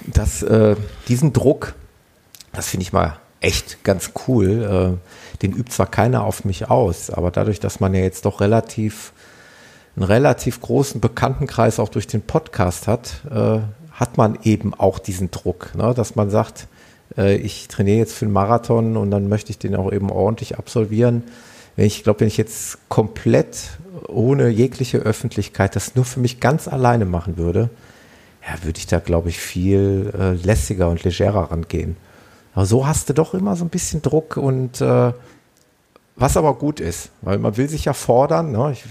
Das, 0.08 0.42
äh, 0.42 0.74
diesen 1.06 1.32
Druck, 1.32 1.74
das 2.52 2.68
finde 2.68 2.82
ich 2.82 2.92
mal 2.92 3.16
echt 3.38 3.84
ganz 3.84 4.10
cool. 4.26 4.98
Äh, 4.98 5.42
den 5.42 5.52
übt 5.52 5.70
zwar 5.70 5.86
keiner 5.86 6.24
auf 6.24 6.44
mich 6.44 6.68
aus, 6.68 7.10
aber 7.10 7.30
dadurch, 7.30 7.60
dass 7.60 7.78
man 7.78 7.94
ja 7.94 8.00
jetzt 8.00 8.24
doch 8.24 8.40
relativ 8.40 9.12
einen 9.94 10.04
relativ 10.04 10.60
großen 10.60 11.00
Bekanntenkreis 11.00 11.78
auch 11.78 11.88
durch 11.88 12.08
den 12.08 12.22
Podcast 12.22 12.88
hat, 12.88 13.20
äh, 13.30 13.60
hat 13.96 14.18
man 14.18 14.38
eben 14.42 14.74
auch 14.74 14.98
diesen 14.98 15.30
Druck, 15.30 15.74
ne? 15.74 15.94
dass 15.94 16.14
man 16.16 16.30
sagt, 16.30 16.68
äh, 17.16 17.36
ich 17.36 17.66
trainiere 17.68 17.98
jetzt 17.98 18.14
für 18.14 18.26
einen 18.26 18.34
Marathon 18.34 18.96
und 18.96 19.10
dann 19.10 19.28
möchte 19.28 19.50
ich 19.50 19.58
den 19.58 19.74
auch 19.74 19.90
eben 19.90 20.10
ordentlich 20.10 20.58
absolvieren. 20.58 21.24
Wenn 21.76 21.86
ich 21.86 22.04
glaube, 22.04 22.20
wenn 22.20 22.28
ich 22.28 22.36
jetzt 22.36 22.78
komplett 22.88 23.78
ohne 24.06 24.48
jegliche 24.48 24.98
Öffentlichkeit 24.98 25.74
das 25.74 25.94
nur 25.94 26.04
für 26.04 26.20
mich 26.20 26.40
ganz 26.40 26.68
alleine 26.68 27.06
machen 27.06 27.38
würde, 27.38 27.70
ja, 28.46 28.62
würde 28.64 28.78
ich 28.78 28.86
da, 28.86 28.98
glaube 29.00 29.30
ich, 29.30 29.40
viel 29.40 30.12
äh, 30.16 30.32
lässiger 30.34 30.88
und 30.88 31.02
legerer 31.02 31.50
rangehen. 31.50 31.96
Aber 32.54 32.66
so 32.66 32.86
hast 32.86 33.08
du 33.08 33.14
doch 33.14 33.34
immer 33.34 33.56
so 33.56 33.64
ein 33.64 33.70
bisschen 33.70 34.02
Druck 34.02 34.36
und 34.36 34.80
äh, 34.80 35.12
was 36.16 36.36
aber 36.36 36.54
gut 36.54 36.80
ist, 36.80 37.10
weil 37.22 37.38
man 37.38 37.56
will 37.56 37.68
sich 37.68 37.86
ja 37.86 37.92
fordern. 37.92 38.52
Ne? 38.52 38.72
Ich 38.72 38.84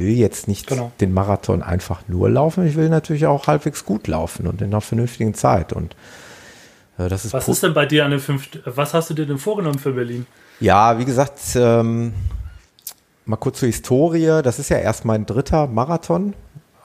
will 0.00 0.16
jetzt 0.16 0.48
nicht 0.48 0.66
genau. 0.66 0.90
den 1.00 1.12
Marathon 1.12 1.62
einfach 1.62 2.02
nur 2.08 2.28
laufen, 2.28 2.66
ich 2.66 2.74
will 2.74 2.88
natürlich 2.88 3.26
auch 3.26 3.46
halbwegs 3.46 3.84
gut 3.84 4.08
laufen 4.08 4.46
und 4.46 4.60
in 4.60 4.68
einer 4.68 4.80
vernünftigen 4.80 5.34
Zeit. 5.34 5.72
Und 5.72 5.94
ist 6.98 7.32
was 7.32 7.48
ist 7.48 7.62
denn 7.62 7.74
bei 7.74 7.86
dir 7.86 8.04
an 8.04 8.10
den 8.10 8.20
fünf? 8.20 8.48
Was 8.64 8.92
hast 8.94 9.10
du 9.10 9.14
dir 9.14 9.26
denn 9.26 9.38
vorgenommen 9.38 9.78
für 9.78 9.92
Berlin? 9.92 10.26
Ja, 10.58 10.98
wie 10.98 11.04
gesagt, 11.04 11.38
ähm, 11.54 12.12
mal 13.24 13.36
kurz 13.36 13.60
zur 13.60 13.66
Historie. 13.66 14.42
Das 14.42 14.58
ist 14.58 14.68
ja 14.68 14.78
erst 14.78 15.04
mein 15.04 15.24
dritter 15.24 15.66
Marathon. 15.66 16.34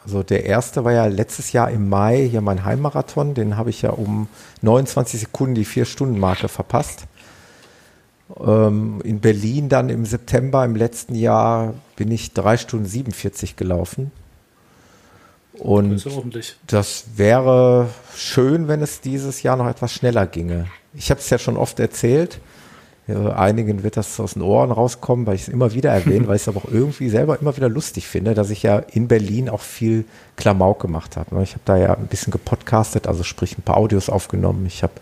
Also 0.05 0.21
der 0.21 0.45
erste 0.45 0.85
war 0.85 0.91
ja 0.91 1.07
letztes 1.07 1.51
Jahr 1.51 1.71
im 1.71 1.89
Mai 1.89 2.27
hier 2.29 2.41
mein 2.41 2.63
Heimmarathon. 2.63 3.33
Den 3.33 3.57
habe 3.57 3.71
ich 3.71 3.81
ja 3.81 3.89
um 3.89 4.27
29 4.61 5.19
Sekunden 5.19 5.55
die 5.55 5.65
Vier-Stunden-Marke 5.65 6.47
verpasst. 6.47 7.05
Ähm, 8.39 9.01
in 9.03 9.19
Berlin 9.19 9.69
dann 9.69 9.89
im 9.89 10.05
September 10.05 10.65
im 10.65 10.75
letzten 10.75 11.15
Jahr 11.15 11.73
bin 11.95 12.11
ich 12.11 12.33
drei 12.33 12.57
Stunden 12.57 12.85
47 12.85 13.55
gelaufen. 13.55 14.11
Und 15.57 16.05
das, 16.33 16.55
das 16.67 17.05
wäre 17.15 17.87
schön, 18.13 18.67
wenn 18.67 18.81
es 18.81 18.99
dieses 18.99 19.41
Jahr 19.41 19.55
noch 19.55 19.67
etwas 19.67 19.93
schneller 19.93 20.27
ginge. 20.27 20.67
Ich 20.93 21.09
habe 21.09 21.21
es 21.21 21.29
ja 21.29 21.37
schon 21.37 21.55
oft 21.55 21.79
erzählt. 21.79 22.39
Einigen 23.07 23.83
wird 23.83 23.97
das 23.97 24.19
aus 24.19 24.33
den 24.33 24.41
Ohren 24.41 24.71
rauskommen, 24.71 25.27
weil 25.27 25.35
ich 25.35 25.43
es 25.43 25.47
immer 25.47 25.73
wieder 25.73 25.91
erwähne, 25.91 26.27
weil 26.27 26.37
ich 26.37 26.41
es 26.41 26.47
aber 26.47 26.57
auch 26.57 26.71
irgendwie 26.71 27.09
selber 27.09 27.39
immer 27.39 27.55
wieder 27.55 27.69
lustig 27.69 28.07
finde, 28.07 28.33
dass 28.33 28.49
ich 28.49 28.63
ja 28.63 28.79
in 28.79 29.07
Berlin 29.07 29.47
auch 29.47 29.61
viel 29.61 30.05
Klamauk 30.37 30.81
gemacht 30.81 31.15
habe. 31.15 31.41
Ich 31.43 31.51
habe 31.51 31.61
da 31.65 31.77
ja 31.77 31.93
ein 31.93 32.07
bisschen 32.07 32.31
gepodcastet, 32.31 33.07
also 33.07 33.23
sprich 33.23 33.57
ein 33.57 33.61
paar 33.61 33.77
Audios 33.77 34.09
aufgenommen. 34.09 34.65
Ich 34.65 34.81
habe 34.81 34.93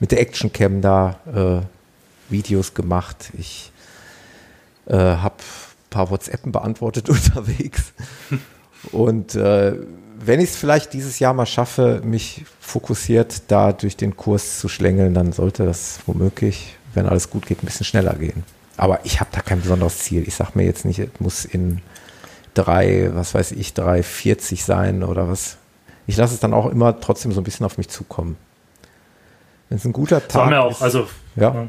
mit 0.00 0.10
der 0.10 0.20
Actioncam 0.20 0.80
da 0.80 1.16
äh, 1.32 1.64
Videos 2.28 2.74
gemacht. 2.74 3.30
Ich 3.38 3.72
äh, 4.86 4.96
habe 4.96 5.36
ein 5.36 5.90
paar 5.90 6.10
WhatsAppen 6.10 6.52
beantwortet 6.52 7.08
unterwegs. 7.08 7.92
Und 8.92 9.34
äh, 9.34 9.74
wenn 10.18 10.40
ich 10.40 10.50
es 10.50 10.56
vielleicht 10.56 10.92
dieses 10.92 11.18
Jahr 11.18 11.34
mal 11.34 11.46
schaffe, 11.46 12.00
mich 12.04 12.44
fokussiert 12.60 13.42
da 13.48 13.72
durch 13.72 13.96
den 13.96 14.16
Kurs 14.16 14.58
zu 14.58 14.68
schlängeln, 14.68 15.14
dann 15.14 15.32
sollte 15.32 15.64
das 15.64 16.00
womöglich 16.06 16.76
wenn 16.94 17.06
alles 17.06 17.30
gut 17.30 17.46
geht, 17.46 17.62
ein 17.62 17.66
bisschen 17.66 17.86
schneller 17.86 18.14
gehen. 18.14 18.44
Aber 18.76 19.00
ich 19.04 19.20
habe 19.20 19.30
da 19.32 19.40
kein 19.40 19.60
besonderes 19.60 19.98
Ziel. 19.98 20.26
Ich 20.26 20.34
sage 20.34 20.52
mir 20.54 20.64
jetzt 20.64 20.84
nicht, 20.84 20.98
es 20.98 21.08
muss 21.18 21.44
in 21.44 21.80
drei, 22.54 23.10
was 23.12 23.34
weiß 23.34 23.52
ich, 23.52 23.70
3,40 23.70 24.64
sein 24.64 25.02
oder 25.02 25.28
was. 25.28 25.58
Ich 26.06 26.16
lasse 26.16 26.34
es 26.34 26.40
dann 26.40 26.54
auch 26.54 26.66
immer 26.66 27.00
trotzdem 27.00 27.32
so 27.32 27.40
ein 27.40 27.44
bisschen 27.44 27.66
auf 27.66 27.78
mich 27.78 27.88
zukommen. 27.88 28.36
Wenn 29.68 29.78
es 29.78 29.84
ein 29.84 29.92
guter 29.92 30.26
Tag 30.26 30.52
auch, 30.52 30.70
ist. 30.70 30.82
Also, 30.82 31.08
ja. 31.36 31.68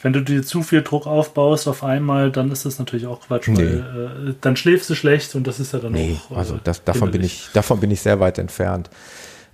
Wenn 0.00 0.12
du 0.12 0.22
dir 0.22 0.44
zu 0.44 0.62
viel 0.62 0.82
Druck 0.82 1.06
aufbaust 1.06 1.66
auf 1.66 1.82
einmal, 1.82 2.30
dann 2.30 2.52
ist 2.52 2.64
das 2.64 2.78
natürlich 2.78 3.06
auch 3.06 3.20
Quatsch, 3.20 3.48
nee. 3.48 3.56
weil 3.58 4.28
äh, 4.30 4.34
dann 4.40 4.56
schläfst 4.56 4.88
du 4.90 4.94
schlecht 4.94 5.34
und 5.34 5.46
das 5.46 5.58
ist 5.58 5.72
ja 5.72 5.80
dann 5.80 5.92
nee, 5.92 6.16
auch. 6.28 6.36
Äh, 6.36 6.38
also 6.38 6.60
das, 6.62 6.84
davon, 6.84 7.10
bin 7.10 7.24
ich, 7.24 7.48
davon 7.52 7.80
bin 7.80 7.90
ich 7.90 8.00
sehr 8.00 8.20
weit 8.20 8.38
entfernt. 8.38 8.90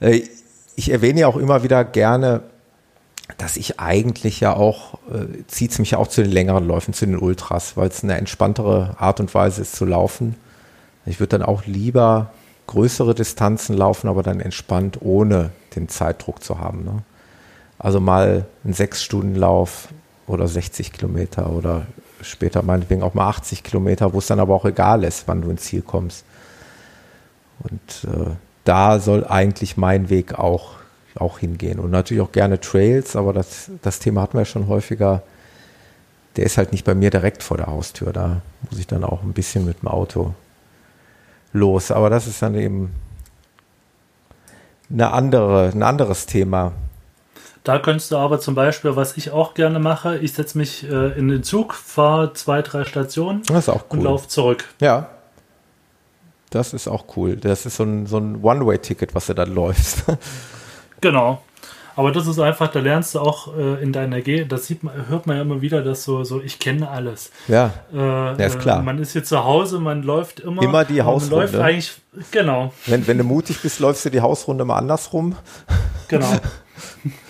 Äh, 0.01 0.23
ich 0.77 0.91
erwähne 0.91 1.21
ja 1.21 1.29
auch 1.29 1.37
immer 1.37 1.63
wieder 1.63 1.85
gerne, 1.85 2.43
dass 3.39 3.57
ich 3.57 3.81
eigentlich 3.81 4.41
ja 4.41 4.55
auch, 4.55 4.95
äh, 5.11 5.47
zieht 5.47 5.71
es 5.71 5.79
mich 5.79 5.93
ja 5.93 5.99
auch 5.99 6.09
zu 6.09 6.23
den 6.23 6.33
längeren 6.33 6.67
Läufen, 6.67 6.93
zu 6.93 7.07
den 7.07 7.19
Ultras, 7.19 7.77
weil 7.77 7.89
es 7.89 8.03
eine 8.03 8.19
entspanntere 8.19 8.97
Art 8.99 9.21
und 9.21 9.33
Weise 9.35 9.63
ist 9.63 9.75
zu 9.75 9.87
laufen. 9.87 10.35
Ich 11.07 11.21
würde 11.21 11.39
dann 11.39 11.43
auch 11.43 11.65
lieber 11.65 12.33
größere 12.67 13.15
Distanzen 13.15 13.77
laufen, 13.77 14.09
aber 14.09 14.23
dann 14.23 14.41
entspannt, 14.41 14.99
ohne 15.01 15.51
den 15.75 15.89
Zeitdruck 15.89 16.43
zu 16.43 16.59
haben. 16.59 16.85
Ne? 16.85 17.03
Also 17.79 18.01
mal 18.01 18.47
einen 18.63 18.75
Sechs-Stunden-Lauf 18.75 19.89
oder 20.27 20.49
60 20.49 20.93
Kilometer 20.93 21.51
oder 21.51 21.87
später 22.23 22.63
meinetwegen 22.63 23.03
auch 23.03 23.15
mal 23.15 23.29
80 23.29 23.63
Kilometer, 23.63 24.13
wo 24.13 24.19
es 24.19 24.27
dann 24.27 24.41
aber 24.41 24.55
auch 24.55 24.65
egal 24.65 25.05
ist, 25.05 25.29
wann 25.29 25.43
du 25.43 25.51
ins 25.51 25.63
Ziel 25.63 25.83
kommst. 25.83 26.25
Und 27.61 28.09
äh, 28.11 28.31
da 28.65 28.99
soll 28.99 29.27
eigentlich 29.27 29.77
mein 29.77 30.09
Weg 30.09 30.39
auch 30.39 30.77
auch 31.17 31.39
hingehen. 31.39 31.79
Und 31.79 31.91
natürlich 31.91 32.23
auch 32.23 32.33
gerne 32.33 32.61
Trails, 32.61 33.17
aber 33.17 33.33
das, 33.33 33.71
das 33.83 33.99
Thema 33.99 34.23
hatten 34.23 34.35
wir 34.35 34.41
ja 34.41 34.47
schon 34.47 34.69
häufiger. 34.69 35.23
Der 36.37 36.45
ist 36.45 36.59
halt 36.59 36.73
nicht 36.73 36.85
bei 36.85 36.95
mir 36.95 37.11
direkt 37.11 37.43
vor 37.43 37.57
der 37.57 37.67
Haustür. 37.67 38.13
Da 38.13 38.43
muss 38.69 38.79
ich 38.79 38.87
dann 38.87 39.05
auch 39.05 39.23
ein 39.23 39.33
bisschen 39.33 39.65
mit 39.65 39.83
dem 39.83 39.89
Auto 39.89 40.35
los. 41.53 41.93
Aber 41.93 42.11
das 42.11 42.27
ist 42.27 42.43
dann 42.43 42.55
eben 42.57 42.93
eine 44.91 45.13
andere, 45.13 45.71
ein 45.73 45.83
anderes 45.83 46.27
Thema. 46.27 46.73
Da 47.65 47.79
könntest 47.79 48.13
du 48.13 48.19
aber 48.19 48.41
zum 48.41 48.55
Beispiel, 48.55 48.95
was 48.95 49.17
ich 49.17 49.31
auch 49.31 49.55
gerne 49.55 49.79
mache, 49.79 50.19
ich 50.19 50.35
setze 50.35 50.59
mich 50.59 50.85
äh, 50.85 51.19
in 51.19 51.29
den 51.29 51.43
Zug, 51.43 51.73
fahre 51.73 52.35
zwei, 52.35 52.61
drei 52.61 52.85
Stationen 52.85 53.43
cool. 53.51 53.83
und 53.89 54.03
laufe 54.03 54.29
zurück. 54.29 54.67
Ja. 54.81 55.09
Das 56.51 56.75
ist 56.75 56.87
auch 56.89 57.17
cool. 57.17 57.37
Das 57.37 57.65
ist 57.65 57.77
so 57.77 57.85
ein, 57.85 58.07
so 58.07 58.19
ein 58.19 58.43
One-Way-Ticket, 58.43 59.15
was 59.15 59.27
du 59.27 59.35
dann 59.35 59.53
läufst. 59.53 60.05
Genau. 61.01 61.43
Aber 61.97 62.13
das 62.13 62.27
ist 62.27 62.39
einfach, 62.39 62.69
da 62.69 62.81
lernst 62.81 63.15
du 63.15 63.21
auch 63.21 63.55
äh, 63.55 63.83
in 63.83 63.93
deiner 63.93 64.23
G, 64.23 64.47
das 64.47 64.67
sieht 64.67 64.83
man, 64.83 65.07
hört 65.07 65.27
man 65.27 65.37
ja 65.37 65.43
immer 65.43 65.61
wieder, 65.61 65.83
dass 65.83 66.03
so, 66.03 66.25
so 66.25 66.41
ich 66.41 66.59
kenne 66.59 66.89
alles. 66.89 67.31
Ja. 67.47 67.75
Äh, 67.93 67.99
ja, 67.99 68.33
ist 68.33 68.59
klar. 68.59 68.81
man 68.81 68.99
ist 68.99 69.13
hier 69.13 69.23
zu 69.23 69.45
Hause, 69.45 69.81
man 69.81 70.03
läuft 70.03 70.41
immer. 70.41 70.63
Immer 70.63 70.87
die 70.87 71.03
Hausrunde. 71.03 71.37
Man 71.37 71.53
läuft 71.53 71.57
eigentlich, 71.57 71.93
genau. 72.31 72.73
Wenn, 72.87 73.07
wenn 73.07 73.19
du 73.19 73.25
mutig 73.25 73.61
bist, 73.61 73.81
läufst 73.81 74.07
du 74.07 74.11
die 74.11 74.23
Hausrunde 74.23 74.65
mal 74.65 74.79
andersrum. 74.79 75.37
Genau. 76.09 76.27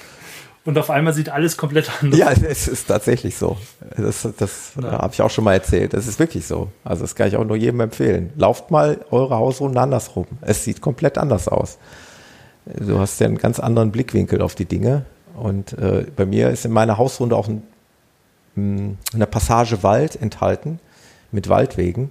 Und 0.65 0.79
auf 0.79 0.89
einmal 0.89 1.13
sieht 1.13 1.29
alles 1.29 1.57
komplett 1.57 1.91
anders 2.01 2.21
aus. 2.21 2.39
Ja, 2.39 2.49
es 2.49 2.69
ist 2.69 2.87
tatsächlich 2.87 3.37
so. 3.37 3.59
Das, 3.97 4.27
das 4.39 4.73
ja. 4.81 4.93
habe 4.93 5.13
ich 5.13 5.21
auch 5.21 5.31
schon 5.31 5.45
mal 5.45 5.53
erzählt. 5.53 5.93
Das 5.93 6.07
ist 6.07 6.19
wirklich 6.19 6.47
so. 6.47 6.71
Also 6.85 7.03
das 7.03 7.15
kann 7.15 7.29
ich 7.29 7.37
auch 7.37 7.45
nur 7.45 7.57
jedem 7.57 7.81
empfehlen. 7.81 8.33
Lauft 8.37 8.71
mal 8.71 9.05
eure 9.11 9.37
Hausrunde 9.37 9.79
andersrum. 9.81 10.27
Es 10.41 10.65
sieht 10.65 10.81
komplett 10.81 11.19
anders 11.19 11.49
aus 11.49 11.79
du 12.67 12.99
hast 12.99 13.21
ja 13.21 13.27
einen 13.27 13.39
ganz 13.39 13.61
anderen 13.61 13.93
Blickwinkel 13.93 14.43
auf 14.43 14.55
die 14.55 14.65
Dinge. 14.65 15.05
Und 15.37 15.73
äh, 15.79 16.07
bei 16.15 16.27
mir 16.27 16.51
ist 16.51 16.65
in 16.65 16.73
meiner 16.73 16.99
Hausrunde 16.99 17.37
auch 17.37 17.49
ein, 17.49 17.63
hm, 18.55 18.99
eine 19.13 19.27
Passage 19.27 19.83
Wald 19.83 20.21
enthalten 20.21 20.79
mit 21.33 21.49
Waldwegen. 21.49 22.11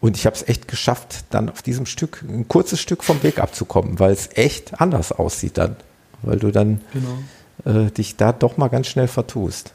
Und 0.00 0.16
ich 0.16 0.26
habe 0.26 0.36
es 0.36 0.46
echt 0.46 0.68
geschafft, 0.68 1.24
dann 1.30 1.50
auf 1.50 1.62
diesem 1.62 1.86
Stück, 1.86 2.22
ein 2.28 2.46
kurzes 2.48 2.80
Stück 2.80 3.02
vom 3.02 3.22
Weg 3.22 3.40
abzukommen, 3.40 3.98
weil 3.98 4.12
es 4.12 4.28
echt 4.34 4.80
anders 4.80 5.10
aussieht 5.10 5.58
dann. 5.58 5.76
Weil 6.22 6.38
du 6.38 6.50
dann 6.50 6.80
genau. 6.92 7.18
Äh, 7.64 7.90
dich 7.90 8.16
da 8.16 8.32
doch 8.32 8.56
mal 8.56 8.68
ganz 8.68 8.88
schnell 8.88 9.08
vertust. 9.08 9.72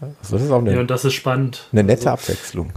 Also 0.00 0.36
das 0.36 0.42
ist 0.42 0.50
auch 0.50 0.58
eine, 0.58 0.74
ja, 0.74 0.80
und 0.80 0.90
das 0.90 1.04
ist 1.04 1.14
spannend. 1.14 1.66
Eine 1.72 1.84
nette 1.84 2.10
also, 2.10 2.30
Abwechslung. 2.30 2.72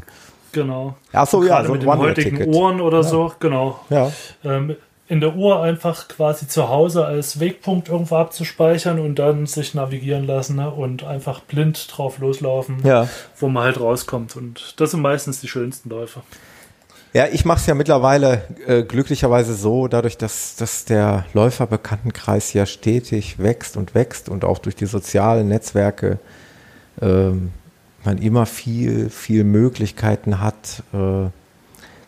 Genau. 0.52 0.96
Ach 1.14 1.28
so, 1.28 1.44
ja, 1.44 1.64
so 1.64 1.74
mit 1.74 1.84
den 1.84 1.98
heutigen 1.98 2.54
Ohren 2.54 2.82
oder 2.82 3.02
ja. 3.02 3.04
so, 3.04 3.32
genau. 3.40 3.80
Ja. 3.90 4.12
Ähm, 4.44 4.76
in 5.08 5.20
der 5.20 5.36
Uhr 5.36 5.62
einfach 5.62 6.08
quasi 6.08 6.48
zu 6.48 6.70
Hause 6.70 7.06
als 7.06 7.42
Wegpunkt 7.42 7.90
irgendwo 7.90 8.16
abzuspeichern 8.16 8.98
und 8.98 9.16
dann 9.16 9.46
sich 9.46 9.74
navigieren 9.74 10.26
lassen 10.26 10.56
ne? 10.56 10.72
und 10.72 11.04
einfach 11.04 11.42
blind 11.42 11.86
drauf 11.92 12.20
loslaufen, 12.20 12.78
ja. 12.86 13.10
wo 13.38 13.50
man 13.50 13.64
halt 13.64 13.80
rauskommt. 13.80 14.38
Und 14.38 14.80
das 14.80 14.92
sind 14.92 15.02
meistens 15.02 15.42
die 15.42 15.50
schönsten 15.50 15.90
Läufe. 15.90 16.22
Ja, 17.14 17.28
ich 17.30 17.44
mache 17.44 17.60
es 17.60 17.66
ja 17.66 17.76
mittlerweile 17.76 18.44
äh, 18.66 18.84
glücklicherweise 18.84 19.54
so, 19.54 19.90
dadurch, 19.90 20.18
dass, 20.18 20.56
dass 20.56 20.86
der 20.86 21.26
Läuferbekanntenkreis 21.34 22.54
ja 22.54 22.66
stetig 22.66 23.38
wächst 23.38 23.76
und 23.76 23.94
wächst 23.94 24.30
und 24.30 24.46
auch 24.46 24.60
durch 24.60 24.78
die 24.78 24.86
sozialen 24.86 25.50
Netzwerke 25.50 26.20
ähm, 27.02 27.52
man 28.06 28.18
immer 28.18 28.46
viel, 28.46 29.10
viel 29.10 29.44
Möglichkeiten 29.44 30.40
hat, 30.40 30.84
äh, 30.94 31.30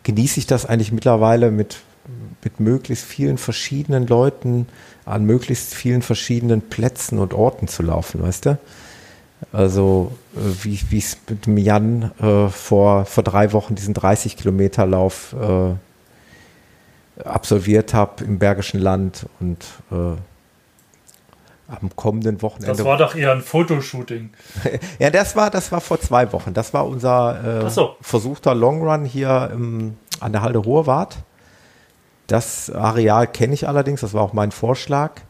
genieße 0.04 0.40
ich 0.40 0.46
das 0.46 0.64
eigentlich 0.64 0.92
mittlerweile 0.92 1.50
mit 1.50 1.82
mit 2.42 2.60
möglichst 2.60 3.06
vielen 3.06 3.38
verschiedenen 3.38 4.06
Leuten 4.06 4.66
an 5.04 5.24
möglichst 5.24 5.74
vielen 5.74 6.02
verschiedenen 6.02 6.62
Plätzen 6.62 7.18
und 7.18 7.32
Orten 7.32 7.68
zu 7.68 7.82
laufen, 7.82 8.22
weißt 8.22 8.46
du? 8.46 8.58
Also 9.52 10.12
äh, 10.34 10.64
wie 10.64 10.98
es 10.98 11.18
mit 11.28 11.46
dem 11.46 11.58
Jan 11.58 12.12
äh, 12.20 12.48
vor, 12.48 13.04
vor 13.04 13.22
drei 13.22 13.52
Wochen 13.52 13.74
diesen 13.74 13.94
30 13.94 14.36
Kilometer 14.36 14.86
Lauf 14.86 15.34
äh, 15.40 15.74
absolviert 17.22 17.94
habe 17.94 18.24
im 18.24 18.38
Bergischen 18.38 18.80
Land 18.80 19.26
und 19.40 19.64
äh, 19.90 20.16
am 21.68 21.96
kommenden 21.96 22.42
Wochenende. 22.42 22.76
Das 22.76 22.84
war 22.84 22.98
doch 22.98 23.14
eher 23.14 23.32
ein 23.32 23.40
Fotoshooting. 23.40 24.30
ja, 24.98 25.10
das 25.10 25.34
war, 25.34 25.50
das 25.50 25.72
war 25.72 25.80
vor 25.80 26.00
zwei 26.00 26.32
Wochen. 26.32 26.52
Das 26.52 26.74
war 26.74 26.86
unser 26.86 27.64
äh, 27.64 27.70
so. 27.70 27.96
versuchter 28.00 28.54
Longrun 28.54 29.04
hier 29.04 29.50
im, 29.52 29.96
an 30.20 30.32
der 30.32 30.42
Halde 30.42 30.64
Hohewart. 30.64 31.16
Das 32.26 32.70
Areal 32.70 33.26
kenne 33.26 33.54
ich 33.54 33.68
allerdings, 33.68 34.00
das 34.00 34.14
war 34.14 34.22
auch 34.22 34.32
mein 34.32 34.50
Vorschlag. 34.50 35.20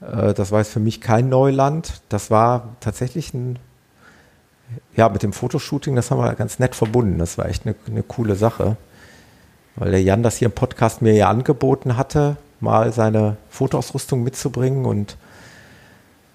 Äh, 0.00 0.34
das 0.34 0.52
war 0.52 0.60
jetzt 0.60 0.72
für 0.72 0.80
mich 0.80 1.00
kein 1.00 1.28
Neuland. 1.28 2.02
Das 2.08 2.30
war 2.30 2.76
tatsächlich 2.80 3.34
ein, 3.34 3.58
ja, 4.96 5.08
mit 5.08 5.22
dem 5.22 5.32
Fotoshooting, 5.32 5.96
das 5.96 6.10
haben 6.10 6.18
wir 6.18 6.34
ganz 6.34 6.58
nett 6.58 6.74
verbunden. 6.74 7.18
Das 7.18 7.38
war 7.38 7.46
echt 7.46 7.66
eine, 7.66 7.74
eine 7.86 8.02
coole 8.02 8.36
Sache. 8.36 8.76
Weil 9.76 9.92
der 9.92 10.02
Jan 10.02 10.22
das 10.22 10.36
hier 10.36 10.46
im 10.46 10.52
Podcast 10.52 11.00
mir 11.00 11.14
ja 11.14 11.30
angeboten 11.30 11.96
hatte, 11.96 12.36
mal 12.60 12.92
seine 12.92 13.36
Fotoausrüstung 13.48 14.22
mitzubringen 14.22 14.84
und 14.84 15.16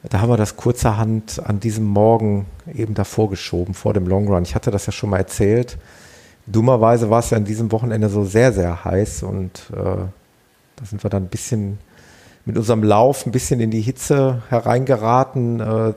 da 0.10 0.22
haben 0.22 0.30
wir 0.30 0.38
das 0.38 0.56
kurzerhand 0.56 1.42
an 1.44 1.60
diesem 1.60 1.84
Morgen 1.86 2.46
eben 2.74 2.94
davor 2.94 3.30
geschoben, 3.30 3.74
vor 3.74 3.94
dem 3.94 4.08
Long 4.08 4.28
Run. 4.28 4.44
Ich 4.44 4.56
hatte 4.56 4.72
das 4.72 4.86
ja 4.86 4.92
schon 4.92 5.10
mal 5.10 5.18
erzählt. 5.18 5.78
Dummerweise 6.46 7.10
war 7.10 7.20
es 7.20 7.32
ja 7.32 7.38
an 7.38 7.46
diesem 7.46 7.72
Wochenende 7.72 8.10
so 8.10 8.24
sehr, 8.24 8.54
sehr 8.54 8.86
heiß 8.86 9.24
und 9.24 9.72
äh, 9.74 10.06
da 10.76 10.86
sind 10.86 11.04
wir 11.04 11.10
dann 11.10 11.24
ein 11.24 11.30
bisschen 11.30 11.80
mit 12.46 12.58
unserem 12.58 12.84
Lauf 12.84 13.26
ein 13.26 13.32
bisschen 13.32 13.60
in 13.60 13.72
die 13.72 13.82
Hitze 13.82 14.44
hereingeraten, 14.50 15.60
äh, 15.60 15.94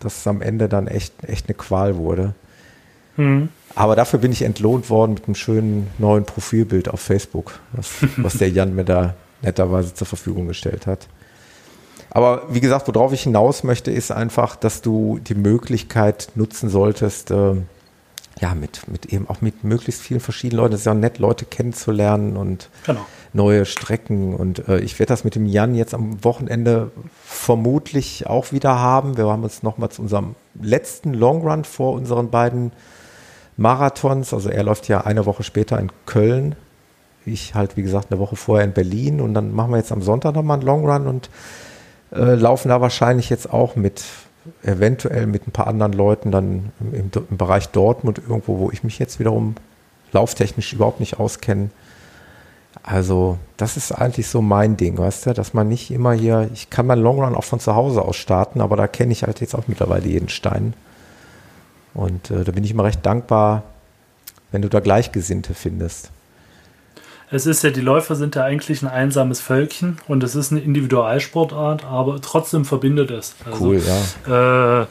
dass 0.00 0.18
es 0.18 0.26
am 0.26 0.40
Ende 0.40 0.68
dann 0.68 0.86
echt, 0.86 1.12
echt 1.24 1.48
eine 1.48 1.54
Qual 1.54 1.96
wurde. 1.96 2.34
Mhm. 3.16 3.48
Aber 3.74 3.96
dafür 3.96 4.20
bin 4.20 4.32
ich 4.32 4.42
entlohnt 4.42 4.90
worden 4.90 5.14
mit 5.14 5.26
einem 5.26 5.34
schönen 5.34 5.88
neuen 5.98 6.24
Profilbild 6.24 6.88
auf 6.88 7.00
Facebook, 7.00 7.58
was, 7.72 7.96
was 8.16 8.38
der 8.38 8.50
Jan 8.50 8.74
mir 8.74 8.84
da 8.84 9.14
netterweise 9.42 9.94
zur 9.94 10.06
Verfügung 10.06 10.48
gestellt 10.48 10.86
hat. 10.86 11.08
Aber 12.10 12.42
wie 12.50 12.60
gesagt, 12.60 12.88
worauf 12.88 13.12
ich 13.12 13.22
hinaus 13.22 13.64
möchte, 13.64 13.90
ist 13.90 14.10
einfach, 14.10 14.56
dass 14.56 14.80
du 14.80 15.20
die 15.22 15.34
Möglichkeit 15.34 16.28
nutzen 16.36 16.70
solltest, 16.70 17.30
äh, 17.30 17.54
ja, 18.40 18.54
mit, 18.54 18.88
mit 18.88 19.06
eben 19.06 19.28
auch 19.28 19.40
mit 19.40 19.64
möglichst 19.64 20.00
vielen 20.00 20.20
verschiedenen 20.20 20.62
Leuten. 20.62 20.74
Es 20.74 20.80
ist 20.80 20.86
ja 20.86 20.94
nett, 20.94 21.18
Leute 21.18 21.44
kennenzulernen 21.44 22.36
und 22.36 22.68
genau. 22.86 23.04
neue 23.32 23.64
Strecken. 23.64 24.34
Und 24.34 24.68
äh, 24.68 24.78
ich 24.80 24.98
werde 24.98 25.08
das 25.08 25.24
mit 25.24 25.34
dem 25.34 25.46
Jan 25.46 25.74
jetzt 25.74 25.94
am 25.94 26.22
Wochenende 26.24 26.90
vermutlich 27.24 28.26
auch 28.26 28.52
wieder 28.52 28.78
haben. 28.78 29.16
Wir 29.16 29.26
haben 29.26 29.42
uns 29.42 29.62
nochmal 29.62 29.90
zu 29.90 30.02
unserem 30.02 30.34
letzten 30.60 31.14
Long 31.14 31.42
Run 31.42 31.64
vor 31.64 31.94
unseren 31.94 32.30
beiden 32.30 32.72
Marathons. 33.56 34.32
Also 34.32 34.50
er 34.50 34.62
läuft 34.62 34.88
ja 34.88 35.00
eine 35.02 35.26
Woche 35.26 35.42
später 35.42 35.78
in 35.78 35.90
Köln. 36.06 36.54
Ich 37.26 37.54
halt, 37.54 37.76
wie 37.76 37.82
gesagt, 37.82 38.10
eine 38.10 38.20
Woche 38.20 38.36
vorher 38.36 38.64
in 38.64 38.72
Berlin. 38.72 39.20
Und 39.20 39.34
dann 39.34 39.52
machen 39.52 39.72
wir 39.72 39.78
jetzt 39.78 39.92
am 39.92 40.02
Sonntag 40.02 40.34
nochmal 40.34 40.58
einen 40.58 40.66
Long 40.66 40.88
Run 40.88 41.06
und 41.08 41.30
äh, 42.12 42.34
laufen 42.34 42.68
da 42.68 42.80
wahrscheinlich 42.80 43.30
jetzt 43.30 43.52
auch 43.52 43.74
mit 43.74 44.04
eventuell 44.62 45.26
mit 45.26 45.46
ein 45.46 45.52
paar 45.52 45.66
anderen 45.66 45.92
Leuten 45.92 46.30
dann 46.30 46.72
im, 46.80 47.10
im, 47.30 47.36
Bereich 47.36 47.68
Dortmund 47.68 48.18
irgendwo, 48.18 48.58
wo 48.58 48.70
ich 48.70 48.84
mich 48.84 48.98
jetzt 48.98 49.18
wiederum 49.18 49.54
lauftechnisch 50.12 50.72
überhaupt 50.72 51.00
nicht 51.00 51.18
auskenne. 51.18 51.70
Also, 52.82 53.38
das 53.56 53.76
ist 53.76 53.92
eigentlich 53.92 54.28
so 54.28 54.40
mein 54.40 54.76
Ding, 54.76 54.98
weißt 54.98 55.26
du, 55.26 55.34
dass 55.34 55.52
man 55.54 55.68
nicht 55.68 55.90
immer 55.90 56.12
hier, 56.12 56.48
ich 56.52 56.70
kann 56.70 56.86
meinen 56.86 57.02
Longrun 57.02 57.34
auch 57.34 57.44
von 57.44 57.60
zu 57.60 57.74
Hause 57.74 58.02
aus 58.02 58.16
starten, 58.16 58.60
aber 58.60 58.76
da 58.76 58.86
kenne 58.86 59.12
ich 59.12 59.24
halt 59.24 59.40
jetzt 59.40 59.54
auch 59.54 59.68
mittlerweile 59.68 60.06
jeden 60.06 60.28
Stein. 60.28 60.74
Und 61.94 62.30
äh, 62.30 62.44
da 62.44 62.52
bin 62.52 62.64
ich 62.64 62.70
immer 62.70 62.84
recht 62.84 63.04
dankbar, 63.04 63.64
wenn 64.52 64.62
du 64.62 64.68
da 64.68 64.80
Gleichgesinnte 64.80 65.54
findest. 65.54 66.10
Es 67.30 67.46
ist 67.46 67.62
ja, 67.62 67.70
die 67.70 67.82
Läufer 67.82 68.14
sind 68.14 68.36
ja 68.36 68.44
eigentlich 68.44 68.82
ein 68.82 68.88
einsames 68.88 69.40
Völkchen 69.40 69.98
und 70.08 70.24
es 70.24 70.34
ist 70.34 70.50
eine 70.50 70.60
Individualsportart, 70.60 71.84
aber 71.84 72.20
trotzdem 72.22 72.64
verbindet 72.64 73.10
es. 73.10 73.34
Also, 73.44 73.64
cool, 73.64 73.82
ja. 74.26 74.82
Äh, 74.82 74.86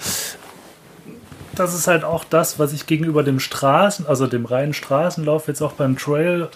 das 1.56 1.74
ist 1.74 1.88
halt 1.88 2.04
auch 2.04 2.24
das, 2.24 2.60
was 2.60 2.74
ich 2.74 2.86
gegenüber 2.86 3.24
dem 3.24 3.40
Straßen, 3.40 4.06
also 4.06 4.28
dem 4.28 4.46
reinen 4.46 4.74
Straßenlauf 4.74 5.48
jetzt 5.48 5.62
auch 5.62 5.74
beim 5.74 5.98
Trail 5.98 6.50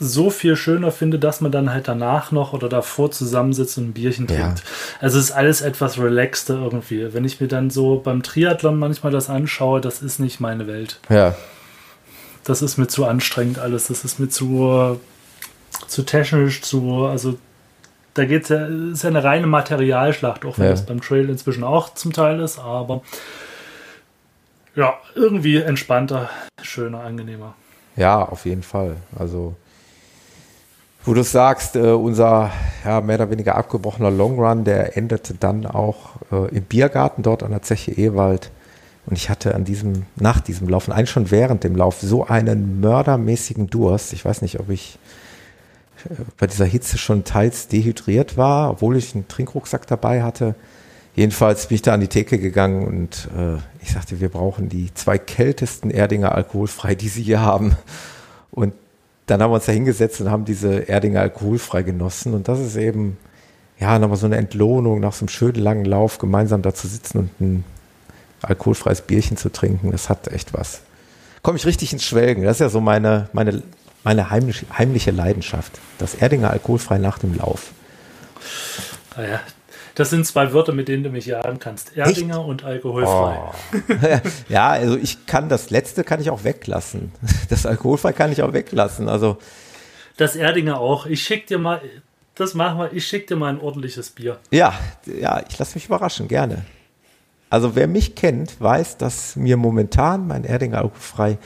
so 0.00 0.30
viel 0.30 0.56
schöner 0.56 0.90
finde, 0.90 1.18
dass 1.18 1.40
man 1.40 1.52
dann 1.52 1.72
halt 1.72 1.88
danach 1.88 2.30
noch 2.30 2.52
oder 2.52 2.68
davor 2.68 3.10
zusammensitzt 3.10 3.78
und 3.78 3.88
ein 3.88 3.92
Bierchen 3.92 4.26
trinkt. 4.26 4.58
Ja. 4.58 4.64
Also 5.00 5.18
es 5.18 5.26
ist 5.26 5.30
alles 5.32 5.60
etwas 5.60 5.98
relaxter 5.98 6.54
irgendwie. 6.54 7.12
Wenn 7.12 7.24
ich 7.24 7.40
mir 7.40 7.48
dann 7.48 7.70
so 7.70 8.00
beim 8.02 8.22
Triathlon 8.22 8.78
manchmal 8.78 9.12
das 9.12 9.28
anschaue, 9.28 9.80
das 9.80 10.02
ist 10.02 10.20
nicht 10.20 10.40
meine 10.40 10.66
Welt. 10.66 11.00
Ja. 11.08 11.34
Das 12.44 12.62
ist 12.62 12.78
mir 12.78 12.86
zu 12.86 13.04
anstrengend 13.04 13.58
alles. 13.58 13.88
Das 13.88 14.04
ist 14.04 14.20
mir 14.20 14.28
zu 14.28 15.00
zu 15.86 16.02
technisch, 16.02 16.62
zu, 16.62 17.06
also 17.06 17.38
da 18.14 18.24
geht 18.24 18.48
ja, 18.48 18.66
ist 18.66 19.02
ja 19.02 19.10
eine 19.10 19.22
reine 19.22 19.46
Materialschlacht, 19.46 20.44
auch 20.44 20.58
wenn 20.58 20.66
ja. 20.66 20.70
das 20.72 20.86
beim 20.86 21.00
Trail 21.00 21.28
inzwischen 21.28 21.64
auch 21.64 21.94
zum 21.94 22.12
Teil 22.12 22.40
ist, 22.40 22.58
aber 22.58 23.02
ja, 24.74 24.94
irgendwie 25.14 25.56
entspannter, 25.56 26.28
schöner, 26.62 27.00
angenehmer. 27.00 27.54
Ja, 27.96 28.22
auf 28.22 28.44
jeden 28.44 28.62
Fall. 28.62 28.96
Also, 29.18 29.56
wo 31.04 31.14
du 31.14 31.22
sagst, 31.24 31.74
äh, 31.74 31.90
unser 31.92 32.50
ja, 32.84 33.00
mehr 33.00 33.16
oder 33.16 33.30
weniger 33.30 33.56
abgebrochener 33.56 34.10
Long 34.10 34.38
Run, 34.38 34.64
der 34.64 34.96
endete 34.96 35.34
dann 35.34 35.66
auch 35.66 36.16
äh, 36.30 36.54
im 36.54 36.62
Biergarten 36.62 37.22
dort 37.22 37.42
an 37.42 37.50
der 37.50 37.62
Zeche 37.62 37.92
Ewald. 37.92 38.50
Und 39.06 39.16
ich 39.16 39.30
hatte 39.30 39.54
an 39.54 39.64
diesem, 39.64 40.04
nach 40.16 40.40
diesem 40.40 40.68
Laufen, 40.68 40.92
eigentlich 40.92 41.10
schon 41.10 41.30
während 41.30 41.64
dem 41.64 41.74
Lauf, 41.74 42.00
so 42.00 42.26
einen 42.26 42.80
mördermäßigen 42.80 43.68
Durst. 43.68 44.12
Ich 44.12 44.24
weiß 44.24 44.42
nicht, 44.42 44.60
ob 44.60 44.68
ich 44.68 44.98
bei 46.38 46.46
dieser 46.46 46.64
Hitze 46.64 46.98
schon 46.98 47.24
teils 47.24 47.68
dehydriert 47.68 48.36
war, 48.36 48.70
obwohl 48.70 48.96
ich 48.96 49.14
einen 49.14 49.28
Trinkrucksack 49.28 49.86
dabei 49.86 50.22
hatte. 50.22 50.54
Jedenfalls 51.14 51.66
bin 51.66 51.74
ich 51.76 51.82
da 51.82 51.94
an 51.94 52.00
die 52.00 52.08
Theke 52.08 52.38
gegangen 52.38 52.86
und 52.86 53.28
äh, 53.36 53.56
ich 53.82 53.90
sagte, 53.92 54.20
wir 54.20 54.28
brauchen 54.28 54.68
die 54.68 54.94
zwei 54.94 55.18
kältesten 55.18 55.90
Erdinger 55.90 56.32
alkoholfrei, 56.32 56.94
die 56.94 57.08
sie 57.08 57.22
hier 57.22 57.40
haben. 57.40 57.76
Und 58.52 58.72
dann 59.26 59.42
haben 59.42 59.50
wir 59.50 59.56
uns 59.56 59.66
da 59.66 59.72
hingesetzt 59.72 60.20
und 60.20 60.30
haben 60.30 60.44
diese 60.44 60.88
Erdinger 60.88 61.20
alkoholfrei 61.20 61.82
genossen. 61.82 62.34
Und 62.34 62.46
das 62.46 62.60
ist 62.60 62.76
eben, 62.76 63.16
ja, 63.80 63.98
nochmal 63.98 64.16
so 64.16 64.26
eine 64.26 64.36
Entlohnung 64.36 65.00
nach 65.00 65.12
so 65.12 65.22
einem 65.22 65.28
schönen 65.28 65.56
langen 65.56 65.84
Lauf, 65.84 66.18
gemeinsam 66.18 66.62
da 66.62 66.72
zu 66.72 66.86
sitzen 66.86 67.18
und 67.18 67.40
ein 67.40 67.64
alkoholfreies 68.42 69.02
Bierchen 69.02 69.36
zu 69.36 69.50
trinken. 69.50 69.90
Das 69.90 70.08
hat 70.08 70.28
echt 70.28 70.54
was. 70.54 70.82
Komme 71.42 71.58
ich 71.58 71.66
richtig 71.66 71.92
ins 71.92 72.04
Schwelgen. 72.04 72.44
Das 72.44 72.56
ist 72.56 72.60
ja 72.60 72.68
so 72.68 72.80
meine, 72.80 73.28
meine 73.32 73.62
meine 74.04 74.30
heimliche, 74.30 74.66
heimliche 74.76 75.10
Leidenschaft. 75.10 75.80
Das 75.98 76.14
Erdinger 76.14 76.50
alkoholfrei 76.50 76.98
nach 76.98 77.18
dem 77.18 77.36
Lauf. 77.36 77.72
Naja, 79.16 79.40
das 79.94 80.10
sind 80.10 80.24
zwei 80.26 80.52
Wörter, 80.52 80.72
mit 80.72 80.86
denen 80.86 81.02
du 81.02 81.10
mich 81.10 81.26
jagen 81.26 81.58
kannst. 81.58 81.96
Erdinger 81.96 82.38
Echt? 82.38 82.46
und 82.46 82.64
alkoholfrei. 82.64 83.40
Oh. 83.40 84.28
ja, 84.48 84.68
also 84.68 84.96
ich 84.96 85.26
kann 85.26 85.48
das 85.48 85.70
letzte 85.70 86.04
kann 86.04 86.20
ich 86.20 86.30
auch 86.30 86.44
weglassen. 86.44 87.12
Das 87.48 87.66
alkoholfrei 87.66 88.12
kann 88.12 88.30
ich 88.30 88.42
auch 88.42 88.52
weglassen. 88.52 89.08
Also 89.08 89.38
das 90.16 90.36
Erdinger 90.36 90.78
auch. 90.78 91.06
Ich 91.06 91.22
schick 91.22 91.46
dir 91.46 91.58
mal, 91.58 91.80
das 92.34 92.54
machen 92.54 92.78
wir. 92.78 92.92
Ich 92.92 93.06
schick 93.06 93.26
dir 93.26 93.36
mal 93.36 93.48
ein 93.48 93.60
ordentliches 93.60 94.10
Bier. 94.10 94.38
Ja, 94.50 94.74
ja, 95.06 95.42
ich 95.48 95.58
lasse 95.58 95.74
mich 95.74 95.86
überraschen, 95.86 96.28
gerne. 96.28 96.64
Also 97.50 97.74
wer 97.74 97.88
mich 97.88 98.14
kennt, 98.14 98.60
weiß, 98.60 98.98
dass 98.98 99.34
mir 99.34 99.56
momentan 99.56 100.28
mein 100.28 100.44
Erdinger 100.44 100.78
alkoholfrei 100.78 101.38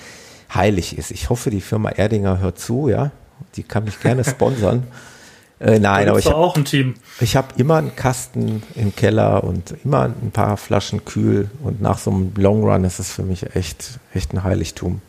heilig 0.55 0.99
ist. 0.99 1.11
Ich 1.11 1.31
hoffe, 1.31 1.51
die 1.51 1.61
Firma 1.61 1.91
Erdinger 1.91 2.39
hört 2.39 2.59
zu, 2.59 2.89
ja. 2.89 3.11
Die 3.57 3.63
kann 3.63 3.85
mich 3.85 4.01
gerne 4.01 4.25
sponsern. 4.25 4.87
äh, 5.59 5.79
nein, 5.79 6.09
aber 6.09 6.19
ich 6.19 6.27
habe 6.27 6.37
auch 6.37 6.57
ein 6.57 6.65
Team. 6.65 6.95
Ich 7.21 7.37
habe 7.37 7.49
immer 7.57 7.77
einen 7.77 7.97
Kasten 7.97 8.63
im 8.75 8.95
Keller 8.95 9.45
und 9.45 9.75
immer 9.85 10.05
ein 10.05 10.31
paar 10.33 10.57
Flaschen 10.57 11.05
kühl. 11.05 11.51
Und 11.63 11.81
nach 11.81 11.99
so 11.99 12.11
einem 12.11 12.33
Long 12.37 12.63
Run 12.63 12.85
ist 12.85 12.99
es 12.99 13.13
für 13.13 13.23
mich 13.23 13.55
echt, 13.55 13.99
echt 14.15 14.33
ein 14.33 14.45
Heiligtum. 14.45 15.01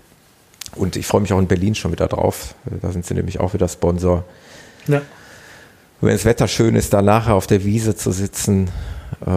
Und 0.75 0.95
ich 0.95 1.05
freue 1.05 1.21
mich 1.21 1.31
auch 1.33 1.39
in 1.39 1.47
Berlin 1.47 1.75
schon 1.75 1.91
wieder 1.91 2.07
drauf. 2.07 2.55
Da 2.81 2.91
sind 2.91 3.05
sie 3.05 3.13
nämlich 3.13 3.39
auch 3.39 3.53
wieder 3.53 3.67
Sponsor. 3.67 4.23
Ja. 4.87 5.01
Wenn 6.01 6.11
das 6.11 6.25
Wetter 6.25 6.47
schön 6.47 6.75
ist, 6.75 6.93
da 6.93 7.01
nachher 7.01 7.35
auf 7.35 7.47
der 7.47 7.63
Wiese 7.63 7.95
zu 7.95 8.11
sitzen, 8.11 8.69
äh, 9.25 9.29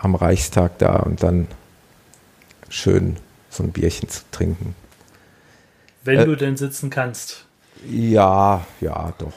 am 0.00 0.14
Reichstag 0.14 0.78
da 0.78 0.96
und 0.96 1.22
dann 1.22 1.46
schön 2.68 3.16
so 3.50 3.62
ein 3.62 3.70
Bierchen 3.70 4.08
zu 4.08 4.22
trinken. 4.32 4.74
Wenn 6.04 6.20
äh, 6.20 6.24
du 6.24 6.36
denn 6.36 6.56
sitzen 6.56 6.90
kannst. 6.90 7.46
Ja, 7.88 8.64
ja, 8.80 9.12
doch. 9.18 9.32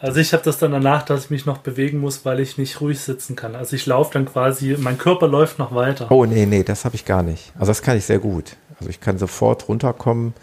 Also 0.00 0.20
ich 0.20 0.32
habe 0.34 0.42
das 0.42 0.58
dann 0.58 0.72
danach, 0.72 1.02
dass 1.02 1.24
ich 1.24 1.30
mich 1.30 1.46
noch 1.46 1.58
bewegen 1.58 1.98
muss, 1.98 2.24
weil 2.24 2.40
ich 2.40 2.58
nicht 2.58 2.80
ruhig 2.80 3.00
sitzen 3.00 3.36
kann. 3.36 3.54
Also 3.54 3.74
ich 3.74 3.86
laufe 3.86 4.12
dann 4.12 4.26
quasi, 4.26 4.76
mein 4.78 4.98
Körper 4.98 5.28
läuft 5.28 5.58
noch 5.58 5.74
weiter. 5.74 6.10
Oh 6.10 6.26
nee, 6.26 6.44
nee, 6.44 6.62
das 6.62 6.84
habe 6.84 6.94
ich 6.94 7.06
gar 7.06 7.22
nicht. 7.22 7.52
Also 7.54 7.70
das 7.70 7.80
kann 7.80 7.96
ich 7.96 8.04
sehr 8.04 8.18
gut. 8.18 8.56
Also 8.78 8.90
ich 8.90 9.00
kann 9.00 9.16
sofort 9.18 9.66
runterkommen. 9.68 10.34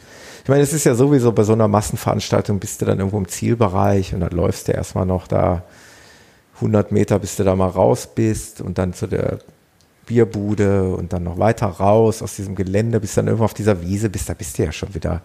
Ich 0.44 0.50
meine, 0.50 0.64
es 0.64 0.74
ist 0.74 0.86
ja 0.86 0.96
sowieso 0.96 1.32
bei 1.32 1.44
so 1.44 1.54
einer 1.54 1.68
Massenveranstaltung, 1.68 2.60
bist 2.60 2.82
du 2.82 2.86
dann 2.86 2.98
irgendwo 2.98 3.20
im 3.20 3.28
Zielbereich 3.28 4.16
und 4.16 4.22
dann 4.22 4.32
läufst 4.32 4.68
du 4.68 4.72
erstmal 4.72 5.06
noch 5.06 5.28
da 5.28 5.64
100 6.56 6.92
Meter, 6.92 7.20
bis 7.20 7.36
du 7.36 7.44
da 7.44 7.56
mal 7.56 7.70
raus 7.70 8.10
bist 8.16 8.62
und 8.62 8.80
dann 8.80 8.94
zu 8.94 9.06
der 9.06 9.40
Bierbude 10.08 10.96
und 10.96 11.14
dann 11.14 11.24
noch 11.24 11.38
weiter 11.38 11.68
raus 11.68 12.24
aus 12.24 12.36
diesem 12.36 12.56
Gelände, 12.56 13.00
bis 13.00 13.14
dann 13.14 13.28
irgendwo 13.28 13.46
auf 13.46 13.54
dieser 13.54 13.82
Wiese 13.82 14.10
bist, 14.10 14.28
da 14.28 14.34
bist 14.34 14.58
du 14.58 14.64
ja 14.64 14.72
schon 14.72 14.96
wieder 14.96 15.22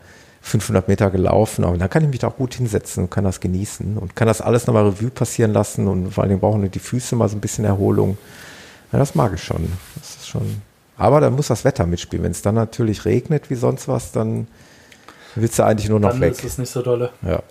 500 0.46 0.86
Meter 0.86 1.10
gelaufen, 1.10 1.64
aber 1.64 1.76
dann 1.76 1.90
kann 1.90 2.04
ich 2.04 2.08
mich 2.08 2.20
da 2.20 2.28
auch 2.28 2.36
gut 2.36 2.54
hinsetzen 2.54 3.04
und 3.04 3.10
kann 3.10 3.24
das 3.24 3.40
genießen 3.40 3.98
und 3.98 4.14
kann 4.14 4.28
das 4.28 4.40
alles 4.40 4.68
nochmal 4.68 4.84
Revue 4.84 5.10
passieren 5.10 5.52
lassen 5.52 5.88
und 5.88 6.12
vor 6.12 6.22
allen 6.22 6.28
Dingen 6.28 6.40
brauchen 6.40 6.70
die 6.70 6.78
Füße 6.78 7.16
mal 7.16 7.28
so 7.28 7.36
ein 7.36 7.40
bisschen 7.40 7.64
Erholung. 7.64 8.16
Ja, 8.92 9.00
das 9.00 9.16
mag 9.16 9.32
ich 9.34 9.42
schon. 9.42 9.72
Das 9.96 10.10
ist 10.10 10.28
schon. 10.28 10.62
Aber 10.96 11.20
da 11.20 11.30
muss 11.30 11.48
das 11.48 11.64
Wetter 11.64 11.84
mitspielen. 11.84 12.22
Wenn 12.22 12.30
es 12.30 12.42
dann 12.42 12.54
natürlich 12.54 13.04
regnet 13.04 13.50
wie 13.50 13.56
sonst 13.56 13.88
was, 13.88 14.12
dann 14.12 14.46
willst 15.34 15.58
du 15.58 15.64
eigentlich 15.64 15.88
nur 15.88 15.98
noch 15.98 16.10
dann 16.10 16.20
weg. 16.20 16.36
Dann 16.36 16.46
ist 16.46 16.52
es 16.52 16.58
nicht 16.58 16.70
so 16.70 16.80
dolle. 16.80 17.10
Ja. 17.22 17.42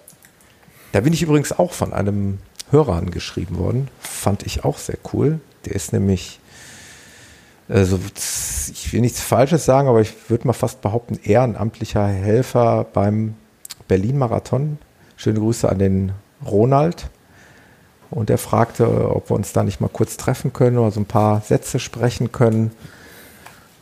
Da 0.94 1.02
bin 1.02 1.12
ich 1.12 1.22
übrigens 1.22 1.52
auch 1.52 1.74
von 1.74 1.92
einem 1.92 2.40
Hörer 2.72 2.94
angeschrieben 2.94 3.58
worden. 3.58 3.90
Fand 4.00 4.44
ich 4.44 4.64
auch 4.64 4.78
sehr 4.78 4.98
cool. 5.12 5.42
Der 5.66 5.76
ist 5.76 5.92
nämlich 5.92 6.40
also 7.68 8.00
ich 8.72 8.94
will 8.94 9.02
nichts 9.02 9.22
Falsches 9.22 9.66
sagen, 9.66 9.88
aber 9.88 10.02
ich 10.02 10.14
würde 10.30 10.48
mal 10.48 10.54
fast 10.54 10.82
behaupten, 10.82 11.20
ehrenamtlicher 11.24 12.06
Helfer 12.06 12.86
beim 12.94 13.36
Berlin-Marathon. 13.88 14.78
Schöne 15.16 15.40
Grüße 15.40 15.68
an 15.68 15.80
den 15.80 16.12
Ronald. 16.46 17.10
Und 18.12 18.30
er 18.30 18.38
fragte, 18.38 19.14
ob 19.14 19.30
wir 19.30 19.36
uns 19.36 19.52
da 19.52 19.64
nicht 19.64 19.82
mal 19.82 19.90
kurz 19.90 20.18
treffen 20.18 20.54
können 20.54 20.78
oder 20.78 20.92
so 20.92 21.00
ein 21.00 21.06
paar 21.06 21.42
Sätze 21.42 21.80
sprechen 21.80 22.32
können. 22.32 22.72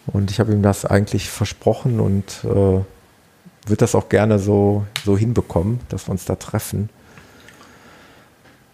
Und 0.07 0.31
ich 0.31 0.39
habe 0.39 0.53
ihm 0.53 0.61
das 0.61 0.85
eigentlich 0.85 1.29
versprochen 1.29 1.99
und 1.99 2.43
äh, 2.43 2.47
würde 2.47 2.85
das 3.77 3.95
auch 3.95 4.09
gerne 4.09 4.39
so, 4.39 4.85
so 5.05 5.17
hinbekommen, 5.17 5.79
dass 5.89 6.07
wir 6.07 6.11
uns 6.11 6.25
da 6.25 6.35
treffen. 6.35 6.89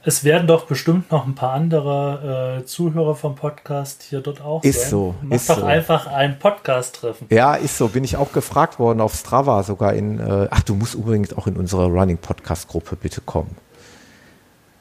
Es 0.02 0.24
werden 0.24 0.48
doch 0.48 0.66
bestimmt 0.66 1.12
noch 1.12 1.28
ein 1.28 1.36
paar 1.36 1.52
andere 1.52 2.60
äh, 2.62 2.66
Zuhörer 2.66 3.16
vom 3.16 3.36
Podcast 3.36 4.04
hier 4.04 4.22
dort 4.22 4.40
auch 4.40 4.64
ist 4.64 4.82
sein. 4.82 4.90
so. 4.90 5.16
Mach 5.22 5.36
ist 5.36 5.50
doch 5.50 5.60
so. 5.60 5.66
einfach 5.66 6.08
ein 6.08 6.40
Podcast-Treffen. 6.40 7.28
Ja, 7.30 7.56
ist 7.56 7.78
so. 7.78 7.90
Bin 7.90 8.06
ich 8.06 8.16
auch 8.16 8.32
gefragt 8.32 8.80
worden 8.80 9.02
auf 9.02 9.14
Strava 9.14 9.62
sogar 9.64 9.94
in. 9.94 10.20
Äh, 10.20 10.48
ach, 10.52 10.62
du 10.62 10.76
musst 10.76 10.96
übrigens 10.96 11.34
auch 11.34 11.48
in 11.48 11.58
unsere 11.58 11.88
Running 11.88 12.18
Podcast-Gruppe 12.18 12.96
bitte 12.96 13.20
kommen. 13.20 13.58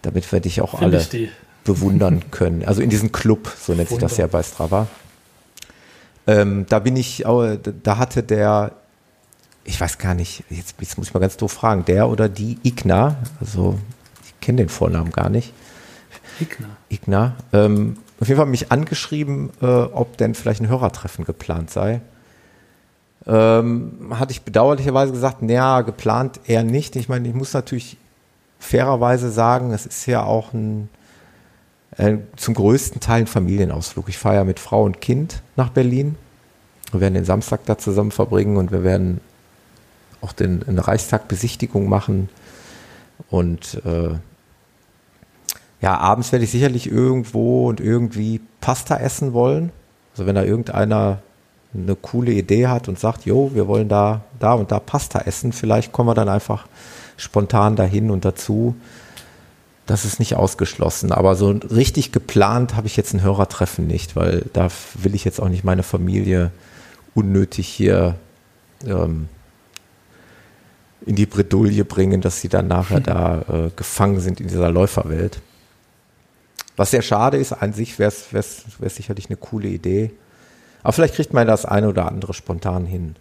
Damit 0.03 0.31
wir 0.31 0.39
dich 0.39 0.61
auch 0.61 0.79
Find 0.79 0.95
alle 0.95 1.29
bewundern 1.64 2.23
können. 2.31 2.64
Also 2.64 2.81
in 2.81 2.91
diesen 2.91 3.11
Club, 3.11 3.53
so 3.61 3.75
nennt 3.75 3.89
sich 3.89 3.99
das 3.99 4.19
ja 4.19 4.29
bei 4.29 4.45
Strava. 4.45 4.87
Ähm, 6.29 6.66
da 6.69 6.79
bin 6.79 6.95
ich, 6.95 7.25
da 7.25 7.99
hatte 7.99 8.23
der 8.23 8.73
ich 9.69 9.79
weiß 9.79 9.99
gar 9.99 10.14
nicht, 10.14 10.45
jetzt, 10.49 10.77
jetzt 10.81 10.97
muss 10.97 11.09
ich 11.09 11.14
mal 11.14 11.21
ganz 11.21 11.37
doof 11.37 11.53
fragen, 11.53 11.85
der 11.85 12.09
oder 12.09 12.31
die 12.31 12.57
Igna, 12.62 13.19
also 13.39 13.79
kenne 14.41 14.59
den 14.59 14.68
Vornamen 14.68 15.12
gar 15.12 15.28
nicht. 15.28 15.53
Igna. 16.41 16.68
Igna, 16.89 17.36
ähm, 17.53 17.97
auf 18.20 18.28
jeden 18.28 18.39
Fall 18.39 18.47
mich 18.47 18.72
angeschrieben, 18.72 19.51
äh, 19.61 19.66
ob 19.66 20.16
denn 20.16 20.34
vielleicht 20.34 20.61
ein 20.61 20.68
Hörertreffen 20.68 21.24
geplant 21.24 21.70
sei. 21.70 22.01
Ähm, 23.26 23.93
hatte 24.11 24.32
ich 24.32 24.43
bedauerlicherweise 24.43 25.12
gesagt, 25.12 25.43
naja, 25.43 25.82
geplant 25.82 26.41
eher 26.47 26.62
nicht. 26.62 26.97
Ich 26.97 27.09
meine, 27.09 27.28
ich 27.28 27.34
muss 27.34 27.53
natürlich 27.53 27.97
fairerweise 28.59 29.30
sagen, 29.30 29.72
es 29.72 29.86
ist 29.86 30.07
ja 30.07 30.24
auch 30.24 30.53
ein, 30.53 30.89
äh, 31.97 32.16
zum 32.36 32.55
größten 32.55 33.01
Teil 33.01 33.22
ein 33.22 33.26
Familienausflug. 33.26 34.09
Ich 34.09 34.18
fahre 34.18 34.36
ja 34.36 34.45
mit 34.45 34.59
Frau 34.59 34.84
und 34.84 35.01
Kind 35.01 35.43
nach 35.57 35.70
Berlin. 35.70 36.16
Wir 36.91 37.01
werden 37.01 37.14
den 37.14 37.24
Samstag 37.24 37.61
da 37.66 37.76
zusammen 37.76 38.11
verbringen 38.11 38.57
und 38.57 38.72
wir 38.72 38.82
werden 38.82 39.20
auch 40.20 40.32
den, 40.32 40.66
eine 40.66 40.86
Reichstagbesichtigung 40.86 41.89
machen. 41.89 42.28
Und 43.30 43.82
äh, 43.84 44.14
ja, 45.81 45.97
abends 45.97 46.33
werde 46.33 46.45
ich 46.45 46.51
sicherlich 46.51 46.91
irgendwo 46.91 47.68
und 47.68 47.81
irgendwie 47.81 48.41
Pasta 48.61 48.97
essen 48.97 49.33
wollen. 49.33 49.70
Also 50.12 50.26
wenn 50.26 50.35
da 50.35 50.43
irgendeiner 50.43 51.20
eine 51.74 51.95
coole 51.95 52.33
Idee 52.33 52.66
hat 52.66 52.89
und 52.89 52.99
sagt, 52.99 53.26
jo, 53.26 53.51
wir 53.55 53.68
wollen 53.68 53.89
da, 53.89 54.22
da 54.41 54.55
und 54.55 54.72
da 54.72 54.81
Pasta 54.81 55.20
essen, 55.20 55.53
vielleicht 55.53 55.93
kommen 55.93 56.09
wir 56.09 56.14
dann 56.14 56.29
einfach 56.29 56.66
spontan 57.16 57.76
dahin 57.76 58.11
und 58.11 58.24
dazu. 58.24 58.74
Das 59.87 60.05
ist 60.05 60.18
nicht 60.18 60.35
ausgeschlossen. 60.35 61.12
Aber 61.12 61.35
so 61.35 61.51
richtig 61.51 62.12
geplant 62.12 62.74
habe 62.76 62.87
ich 62.87 62.97
jetzt 62.97 63.14
ein 63.14 63.22
Hörertreffen 63.22 63.87
nicht, 63.87 64.16
weil 64.16 64.45
da 64.53 64.68
will 64.95 65.14
ich 65.14 65.24
jetzt 65.24 65.41
auch 65.41 65.49
nicht 65.49 65.64
meine 65.64 65.83
Familie 65.83 66.51
unnötig 67.14 67.68
hier 67.68 68.16
ähm, 68.87 69.29
in 71.07 71.16
die 71.16 71.26
Bredouille 71.26 71.85
bringen, 71.85 72.20
dass 72.20 72.41
sie 72.41 72.49
dann 72.49 72.68
nachher 72.68 73.01
da 73.01 73.43
äh, 73.49 73.70
gefangen 73.76 74.20
sind 74.20 74.41
in 74.41 74.49
dieser 74.49 74.70
Läuferwelt. 74.70 75.41
Was 76.79 76.93
sehr 76.93 77.03
schade 77.03 77.37
ist, 77.37 77.53
an 77.53 77.72
sich 77.72 77.99
wäre 77.99 78.12
es 78.33 78.64
sicherlich 78.95 79.26
eine 79.29 79.37
coole 79.37 79.66
Idee. 79.66 80.12
Aber 80.85 80.93
vielleicht 80.93 81.14
kriegt 81.14 81.35
man 81.35 81.45
das 81.47 81.64
eine 81.64 81.89
oder 81.89 82.07
andere 82.07 82.35
spontan 82.35 82.87
hin. 82.87 83.16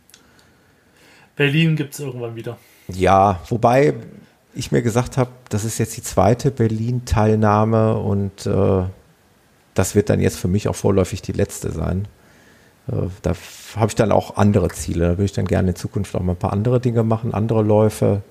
Berlin 1.36 1.76
gibt 1.76 1.96
es 1.96 2.00
irgendwann 2.00 2.36
wieder. 2.36 2.58
Ja, 2.88 3.42
wobei 3.50 3.96
ich 4.54 4.72
mir 4.72 4.84
gesagt 4.84 5.18
habe, 5.18 5.32
das 5.50 5.66
ist 5.66 5.80
jetzt 5.80 5.98
die 5.98 6.04
zweite 6.04 6.52
Berlin-Teilnahme 6.52 7.98
und 7.98 8.46
äh, 8.46 8.84
das 9.74 9.96
wird 9.96 10.12
dann 10.12 10.20
jetzt 10.20 10.38
für 10.38 10.48
mich 10.48 10.68
auch 10.68 10.76
vorläufig 10.76 11.24
die 11.24 11.32
letzte 11.32 11.72
sein. 11.72 12.08
Äh, 12.88 13.08
da 13.24 13.34
habe 13.76 13.88
ich 13.88 13.96
dann 13.96 14.12
auch 14.12 14.38
andere 14.38 14.70
Ziele. 14.70 15.06
Da 15.06 15.10
würde 15.14 15.26
ich 15.26 15.34
dann 15.34 15.46
gerne 15.46 15.70
in 15.70 15.76
Zukunft 15.76 16.16
auch 16.16 16.22
mal 16.22 16.34
ein 16.34 16.40
paar 16.40 16.54
andere 16.54 16.80
Dinge 16.80 17.02
machen, 17.02 17.34
andere 17.34 17.64
Läufe, 17.64 18.22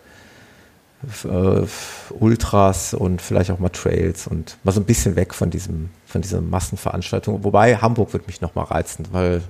äh, 1.25 1.67
Ultras 2.19 2.95
und 2.95 3.23
vielleicht 3.23 3.51
auch 3.51 3.59
mal 3.59 3.69
Trails 3.69 4.27
und 4.27 4.59
mal 4.65 4.73
so 4.73 4.81
ein 4.81 4.85
bisschen 4.85 5.17
weg 5.17 5.35
von 5.35 5.51
diesem, 5.51 5.91
von 6.07 6.23
dieser 6.23 6.41
Massenveranstaltung. 6.41 7.45
Wobei 7.45 7.77
Hamburg 7.77 8.13
wird 8.13 8.27
mich 8.27 8.41
nochmal 8.41 8.67
reizen, 8.67 9.07
weil 9.13 9.43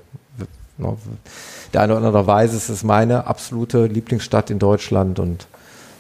no, 0.79 0.99
der 1.73 1.83
eine 1.83 1.97
oder 1.97 2.07
andere 2.07 2.27
weiß, 2.27 2.53
es 2.53 2.71
ist 2.71 2.85
meine 2.85 3.27
absolute 3.27 3.87
Lieblingsstadt 3.87 4.51
in 4.51 4.59
Deutschland 4.59 5.19
und 5.19 5.47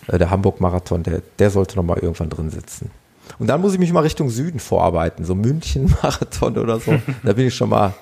äh, 0.08 0.18
der 0.18 0.30
Hamburg-Marathon, 0.30 1.02
der, 1.02 1.22
der 1.38 1.50
sollte 1.50 1.76
nochmal 1.76 1.98
irgendwann 1.98 2.30
drin 2.30 2.50
sitzen. 2.50 2.90
Und 3.38 3.48
dann 3.48 3.60
muss 3.60 3.72
ich 3.72 3.78
mich 3.78 3.92
mal 3.92 4.00
Richtung 4.00 4.30
Süden 4.30 4.60
vorarbeiten, 4.60 5.24
so 5.24 5.34
München-Marathon 5.34 6.58
oder 6.58 6.80
so. 6.80 6.98
da 7.22 7.32
bin 7.32 7.48
ich 7.48 7.54
schon 7.54 7.68
mal 7.68 7.94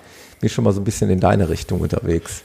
bin 0.45 0.51
schon 0.51 0.65
mal 0.65 0.73
so 0.73 0.81
ein 0.83 0.85
bisschen 0.85 1.09
in 1.09 1.21
deine 1.21 1.49
Richtung 1.49 1.81
unterwegs. 1.81 2.43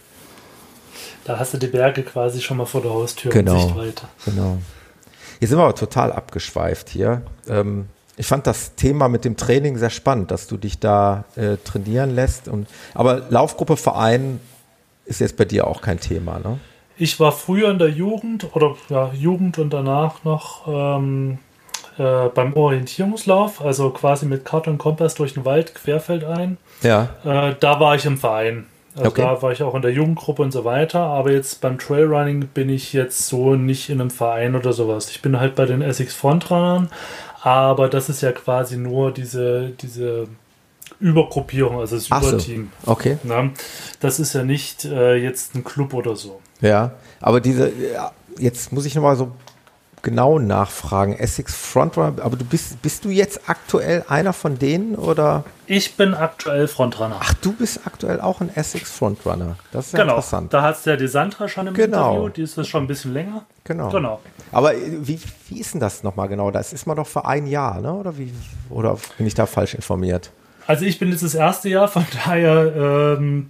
Da 1.26 1.38
hast 1.38 1.54
du 1.54 1.58
die 1.58 1.68
Berge 1.68 2.04
quasi 2.04 2.40
schon 2.42 2.56
mal 2.56 2.66
vor 2.66 2.82
der 2.82 2.92
Haustür 2.92 3.30
genau, 3.30 3.60
Sichtweite. 3.60 4.08
Genau. 4.24 4.58
Hier 5.40 5.48
sind 5.48 5.58
wir 5.58 5.64
aber 5.64 5.76
total 5.76 6.12
abgeschweift 6.12 6.90
hier. 6.90 7.22
Ähm, 7.48 7.88
ich 8.18 8.28
fand 8.28 8.46
das 8.46 8.76
Thema 8.76 9.08
mit 9.08 9.24
dem 9.24 9.38
Training 9.38 9.78
sehr 9.78 9.90
spannend, 9.90 10.32
dass 10.32 10.48
du 10.48 10.58
dich 10.58 10.80
da 10.80 11.24
äh, 11.36 11.56
trainieren 11.64 12.14
lässt. 12.14 12.50
Und, 12.50 12.68
aber 12.94 13.22
Laufgruppe 13.30 13.78
Verein 13.78 14.42
ist 15.06 15.22
jetzt 15.22 15.38
bei 15.38 15.46
dir 15.46 15.66
auch 15.68 15.82
kein 15.82 16.00
Thema, 16.00 16.40
ne? 16.40 16.60
Ich 16.98 17.18
war 17.22 17.32
früher 17.32 17.72
in 17.72 17.80
der 17.80 17.88
Jugend 17.88 18.54
oder 18.54 18.76
ja, 18.90 19.10
Jugend 19.14 19.58
und 19.58 19.70
danach 19.70 20.26
noch 20.26 20.68
ähm, 20.68 21.40
äh, 21.98 22.28
beim 22.28 22.54
Orientierungslauf, 22.54 23.64
also 23.64 23.90
quasi 23.92 24.26
mit 24.26 24.44
Karte 24.44 24.70
und 24.70 24.80
Kompass 24.80 25.16
durch 25.16 25.34
den 25.34 25.46
Wald 25.46 25.76
querfeldein. 25.76 26.58
Ja. 26.82 27.10
Äh, 27.24 27.56
da 27.58 27.80
war 27.80 27.96
ich 27.96 28.06
im 28.06 28.18
Verein. 28.18 28.66
Also 28.96 29.10
okay. 29.10 29.22
da 29.22 29.42
war 29.42 29.52
ich 29.52 29.64
auch 29.64 29.76
in 29.76 29.82
der 29.82 29.92
Jugendgruppe 29.92 30.42
und 30.42 30.52
so 30.52 30.66
weiter. 30.66 31.00
Aber 31.00 31.32
jetzt 31.32 31.62
beim 31.62 31.78
Trailrunning 31.78 32.48
bin 32.48 32.70
ich 32.70 32.94
jetzt 32.94 33.28
so 33.28 33.56
nicht 33.56 33.90
in 33.90 34.02
einem 34.02 34.10
Verein 34.10 34.56
oder 34.56 34.74
sowas. 34.74 35.10
Ich 35.10 35.22
bin 35.22 35.40
halt 35.40 35.56
bei 35.56 35.66
den 35.66 35.82
Essex 35.82 36.14
Frontrunnern, 36.16 36.90
aber 37.42 37.88
das 37.88 38.10
ist 38.10 38.22
ja 38.22 38.32
quasi 38.32 38.78
nur 38.78 39.12
diese, 39.12 39.70
diese 39.82 40.28
Übergruppierung, 41.00 41.80
also 41.80 41.96
das 41.96 42.08
Ach 42.10 42.24
Überteam. 42.24 42.72
So. 42.86 42.92
Okay. 42.92 43.18
Na, 43.24 43.50
das 44.00 44.20
ist 44.20 44.34
ja 44.34 44.44
nicht 44.44 44.86
äh, 44.86 45.16
jetzt 45.16 45.56
ein 45.56 45.64
Club 45.64 45.94
oder 45.94 46.16
so. 46.16 46.42
Ja, 46.62 46.92
aber 47.22 47.40
diese, 47.40 47.72
ja, 47.94 48.12
jetzt 48.38 48.72
muss 48.74 48.86
ich 48.86 48.96
nochmal 48.96 49.16
so 49.16 49.32
genau 50.02 50.40
nachfragen. 50.40 51.14
Essex 51.14 51.56
Frontrunner, 51.56 52.24
aber 52.24 52.36
du 52.36 52.46
bist, 52.46 52.82
bist 52.82 53.06
du 53.06 53.10
jetzt 53.10 53.50
aktuell 53.50 54.04
einer 54.08 54.34
von 54.34 54.58
denen 54.60 54.96
oder? 54.96 55.44
Ich 55.68 55.96
bin 55.96 56.14
aktuell 56.14 56.68
Frontrunner. 56.68 57.18
Ach, 57.20 57.34
du 57.36 57.54
bist 57.54 57.82
aktuell 57.86 58.22
auch 58.22 58.42
ein 58.42 58.50
Essex 58.56 58.92
Frontrunner. 58.92 59.56
Das 59.72 59.88
ist 59.88 59.94
ja 59.94 60.00
genau. 60.00 60.14
interessant. 60.14 60.54
Da 60.54 60.62
hat 60.62 60.78
es 60.78 60.86
ja 60.86 60.96
die 60.96 61.08
Sandra 61.08 61.48
schon 61.48 61.68
im 61.68 61.74
genau. 61.74 62.12
Interview, 62.12 62.30
die 62.30 62.42
ist 62.42 62.58
das 62.58 62.68
schon 62.68 62.84
ein 62.84 62.88
bisschen 62.88 63.14
länger. 63.14 63.46
Genau. 63.64 63.90
genau. 63.90 64.20
Aber 64.52 64.74
äh, 64.74 64.80
wie, 65.02 65.20
wie 65.48 65.60
ist 65.60 65.74
denn 65.74 65.80
das 65.80 66.04
nochmal 66.04 66.28
genau? 66.28 66.52
Das 66.52 66.74
ist 66.74 66.88
man 66.88 66.98
doch 66.98 67.08
für 67.08 67.26
ein 67.26 67.46
Jahr, 67.46 67.82
ne? 67.82 67.94
Oder 67.94 68.18
wie, 68.18 68.34
oder 68.70 68.98
bin 69.18 69.28
ich 69.28 69.36
da 69.36 69.46
falsch 69.46 69.76
informiert? 69.76 70.32
Also 70.66 70.86
ich 70.86 71.00
bin 71.00 71.10
jetzt 71.10 71.24
das 71.24 71.36
erste 71.36 71.70
Jahr, 71.70 71.88
von 71.88 72.06
daher 72.26 73.18
ähm, 73.18 73.50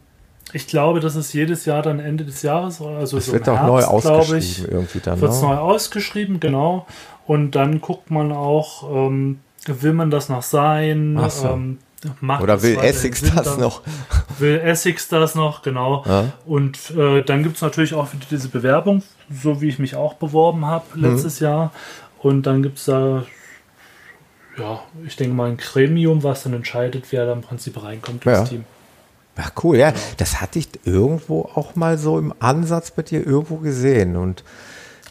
ich 0.54 0.68
glaube, 0.68 1.00
das 1.00 1.16
ist 1.16 1.34
jedes 1.34 1.66
Jahr 1.66 1.82
dann 1.82 2.00
Ende 2.00 2.26
des 2.26 2.42
Jahres. 2.42 2.82
Also 2.82 3.18
es 3.18 3.28
so 3.28 3.34
wird 3.34 3.48
auch 3.48 3.58
Herbst, 3.58 3.68
neu 3.68 3.84
ausgeschrieben 3.84 4.38
ich, 4.40 4.68
irgendwie 4.68 5.00
dann. 5.00 5.22
Wird 5.22 5.32
es 5.32 5.42
ne? 5.42 5.48
neu 5.48 5.58
ausgeschrieben, 5.58 6.40
genau. 6.40 6.88
Und 7.28 7.52
dann 7.52 7.82
guckt 7.82 8.10
man 8.10 8.32
auch, 8.32 8.90
ähm, 8.92 9.40
will 9.68 9.94
man 9.94 10.10
das 10.10 10.30
noch 10.30 10.42
sein? 10.42 11.22
So. 11.30 11.48
Ähm, 11.50 11.78
Oder 12.42 12.64
will 12.64 12.78
Essex 12.80 13.22
das 13.22 13.46
dann, 13.46 13.60
noch? 13.60 13.82
Will 14.40 14.60
Essex 14.60 15.10
das 15.10 15.36
noch, 15.36 15.62
genau. 15.62 16.04
Ja. 16.08 16.32
Und 16.46 16.92
äh, 16.92 17.22
dann 17.24 17.44
gibt 17.44 17.58
es 17.58 17.62
natürlich 17.62 17.94
auch 17.94 18.14
wieder 18.14 18.26
diese 18.32 18.48
Bewerbung, 18.48 19.04
so 19.30 19.62
wie 19.62 19.68
ich 19.68 19.80
mich 19.80 19.96
auch 19.96 20.14
beworben 20.14 20.66
habe 20.66 20.86
letztes 20.96 21.42
mhm. 21.42 21.46
Jahr. 21.46 21.72
Und 22.20 22.44
dann 22.44 22.64
gibt 22.64 22.78
es 22.78 22.86
da, 22.86 23.26
ja, 24.58 24.80
ich 25.06 25.16
denke 25.18 25.36
mal 25.36 25.50
ein 25.50 25.58
Gremium, 25.58 26.24
was 26.24 26.44
dann 26.44 26.54
entscheidet, 26.54 27.12
wer 27.12 27.26
da 27.26 27.34
im 27.34 27.42
Prinzip 27.42 27.84
reinkommt 27.84 28.26
ins 28.26 28.38
ja. 28.38 28.46
Team. 28.46 28.66
Ach 29.42 29.52
cool, 29.64 29.78
ja. 29.78 29.94
Das 30.18 30.42
hatte 30.42 30.60
ich 30.60 30.68
irgendwo 30.84 31.50
auch 31.56 31.76
mal 31.76 31.98
so 31.98 32.20
im 32.20 32.34
Ansatz 32.40 32.92
bei 32.92 33.04
dir 33.04 33.26
irgendwo 33.26 33.58
gesehen 33.58 34.16
und 34.16 34.44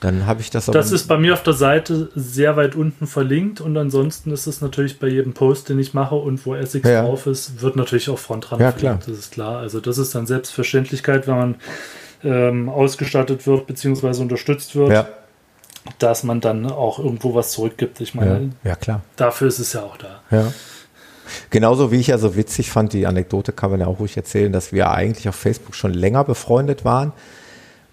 dann 0.00 0.26
habe 0.26 0.40
ich 0.40 0.50
das 0.50 0.66
Das 0.66 0.92
ist 0.92 1.08
bei 1.08 1.18
mir 1.18 1.32
auf 1.32 1.42
der 1.42 1.54
Seite 1.54 2.10
sehr 2.14 2.56
weit 2.56 2.76
unten 2.76 3.06
verlinkt 3.06 3.60
und 3.60 3.76
ansonsten 3.76 4.30
ist 4.30 4.46
es 4.46 4.60
natürlich 4.60 5.00
bei 5.00 5.08
jedem 5.08 5.32
Post, 5.32 5.68
den 5.68 5.78
ich 5.78 5.92
mache 5.92 6.14
und 6.14 6.44
wo 6.46 6.54
Essex 6.54 6.88
ja. 6.88 7.02
drauf 7.02 7.26
ist, 7.26 7.62
wird 7.62 7.74
natürlich 7.74 8.08
auch 8.08 8.18
Front 8.18 8.50
dran 8.50 8.60
ja, 8.60 8.70
klar. 8.70 9.00
Das 9.04 9.18
ist 9.18 9.32
klar. 9.32 9.58
Also 9.58 9.80
das 9.80 9.98
ist 9.98 10.14
dann 10.14 10.26
Selbstverständlichkeit, 10.26 11.26
wenn 11.26 11.36
man 11.36 11.54
ähm, 12.22 12.68
ausgestattet 12.68 13.46
wird 13.46 13.66
bzw. 13.66 14.20
unterstützt 14.20 14.76
wird. 14.76 14.92
Ja. 14.92 15.08
Dass 15.98 16.22
man 16.22 16.40
dann 16.40 16.70
auch 16.70 16.98
irgendwo 16.98 17.34
was 17.34 17.50
zurückgibt. 17.52 18.00
Ich 18.00 18.14
meine, 18.14 18.50
ja, 18.62 18.70
ja 18.70 18.76
klar. 18.76 19.00
Dafür 19.16 19.48
ist 19.48 19.58
es 19.58 19.72
ja 19.72 19.82
auch 19.82 19.96
da. 19.96 20.20
Ja. 20.30 20.52
Genauso 21.50 21.92
wie 21.92 21.96
ich 21.96 22.08
ja 22.08 22.18
so 22.18 22.36
witzig 22.36 22.70
fand, 22.70 22.92
die 22.92 23.06
Anekdote 23.06 23.52
kann 23.52 23.70
man 23.70 23.80
ja 23.80 23.86
auch 23.86 24.00
ruhig 24.00 24.16
erzählen, 24.16 24.52
dass 24.52 24.72
wir 24.72 24.90
eigentlich 24.90 25.28
auf 25.28 25.34
Facebook 25.34 25.74
schon 25.74 25.92
länger 25.92 26.24
befreundet 26.24 26.84
waren 26.84 27.12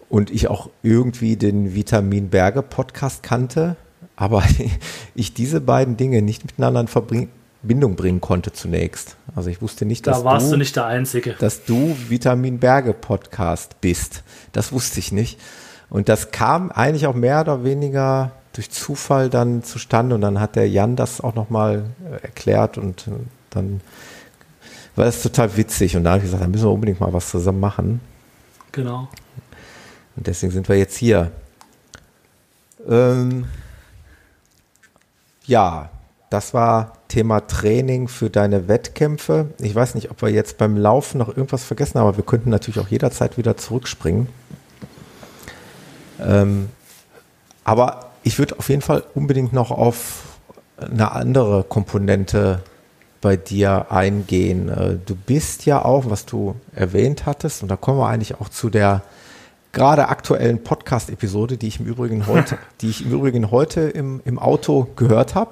und 0.09 0.31
ich 0.31 0.47
auch 0.47 0.69
irgendwie 0.83 1.35
den 1.35 1.75
Vitamin 1.75 2.29
Berge 2.29 2.61
Podcast 2.61 3.23
kannte, 3.23 3.75
aber 4.15 4.43
ich 5.15 5.33
diese 5.33 5.61
beiden 5.61 5.97
Dinge 5.97 6.21
nicht 6.21 6.45
miteinander 6.45 6.81
in 6.81 6.87
Verbindung 6.87 7.95
bringen 7.95 8.21
konnte 8.21 8.53
zunächst. 8.53 9.17
Also 9.35 9.49
ich 9.49 9.61
wusste 9.61 9.85
nicht, 9.85 10.07
dass 10.07 10.19
da 10.19 10.25
warst 10.25 10.47
du, 10.47 10.51
du 10.51 10.57
nicht 10.57 10.75
der 10.75 10.85
Einzige, 10.85 11.33
dass 11.33 11.65
du 11.65 11.95
Vitamin 12.07 12.59
Berge 12.59 12.93
Podcast 12.93 13.81
bist. 13.81 14.23
Das 14.51 14.71
wusste 14.71 14.99
ich 14.99 15.11
nicht. 15.11 15.39
Und 15.89 16.09
das 16.09 16.31
kam 16.31 16.71
eigentlich 16.71 17.07
auch 17.07 17.15
mehr 17.15 17.41
oder 17.41 17.63
weniger 17.63 18.31
durch 18.55 18.71
Zufall 18.71 19.29
dann 19.29 19.63
zustande 19.63 20.15
und 20.15 20.21
dann 20.21 20.39
hat 20.39 20.55
der 20.55 20.69
Jan 20.69 20.95
das 20.95 21.19
auch 21.19 21.35
nochmal 21.35 21.85
äh, 22.09 22.23
erklärt 22.23 22.77
und 22.77 23.07
äh, 23.07 23.11
dann 23.49 23.81
war 24.95 25.05
es 25.05 25.21
total 25.21 25.57
witzig 25.57 25.97
und 25.97 26.05
da 26.05 26.11
habe 26.11 26.19
ich 26.19 26.25
gesagt, 26.25 26.41
da 26.41 26.47
müssen 26.47 26.63
wir 26.63 26.71
unbedingt 26.71 27.01
mal 27.01 27.11
was 27.11 27.29
zusammen 27.29 27.59
machen. 27.59 27.99
Genau. 28.71 29.09
Und 30.15 30.27
deswegen 30.27 30.53
sind 30.53 30.69
wir 30.69 30.77
jetzt 30.77 30.95
hier. 30.95 31.31
Ähm, 32.87 33.45
ja, 35.45 35.89
das 36.29 36.53
war 36.53 36.93
Thema 37.09 37.41
Training 37.41 38.07
für 38.07 38.29
deine 38.29 38.67
Wettkämpfe. 38.69 39.47
Ich 39.59 39.75
weiß 39.75 39.95
nicht, 39.95 40.11
ob 40.11 40.21
wir 40.21 40.29
jetzt 40.29 40.57
beim 40.57 40.77
Laufen 40.77 41.17
noch 41.17 41.27
irgendwas 41.27 41.65
vergessen 41.65 41.99
haben, 41.99 42.07
aber 42.07 42.17
wir 42.17 42.25
könnten 42.25 42.49
natürlich 42.49 42.79
auch 42.79 42.87
jederzeit 42.87 43.37
wieder 43.37 43.57
zurückspringen. 43.57 44.27
Ähm, 46.19 46.69
aber 47.65 48.04
ich 48.25 48.39
würde 48.39 48.57
auf 48.57 48.69
jeden 48.69 48.81
Fall 48.81 49.03
unbedingt 49.13 49.53
noch 49.53 49.71
auf 49.71 50.23
eine 50.77 51.11
andere 51.11 51.63
Komponente 51.63 52.61
bei 53.21 53.37
dir 53.37 53.91
eingehen. 53.91 54.67
Äh, 54.67 54.97
du 55.05 55.15
bist 55.15 55.65
ja 55.65 55.85
auch, 55.85 56.09
was 56.09 56.25
du 56.25 56.55
erwähnt 56.75 57.25
hattest, 57.25 57.61
und 57.61 57.69
da 57.69 57.77
kommen 57.77 57.99
wir 57.99 58.07
eigentlich 58.07 58.35
auch 58.41 58.49
zu 58.49 58.69
der 58.69 59.03
gerade 59.71 60.09
aktuellen 60.09 60.63
Podcast-Episode, 60.63 61.57
die 61.57 61.67
ich 61.67 61.79
im 61.79 61.85
Übrigen 61.85 62.25
heute, 62.27 62.57
die 62.81 62.89
ich 62.89 63.05
im 63.05 63.11
Übrigen 63.11 63.51
heute 63.51 63.81
im, 63.81 64.21
im 64.25 64.39
Auto 64.39 64.87
gehört 64.95 65.35
habe. 65.35 65.51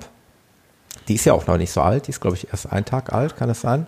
Die 1.07 1.15
ist 1.15 1.25
ja 1.25 1.33
auch 1.33 1.45
noch 1.45 1.57
nicht 1.57 1.71
so 1.71 1.81
alt, 1.81 2.07
die 2.07 2.11
ist, 2.11 2.21
glaube 2.21 2.37
ich, 2.37 2.47
erst 2.49 2.71
einen 2.71 2.85
Tag 2.85 3.13
alt, 3.13 3.35
kann 3.35 3.49
es 3.49 3.61
sein? 3.61 3.85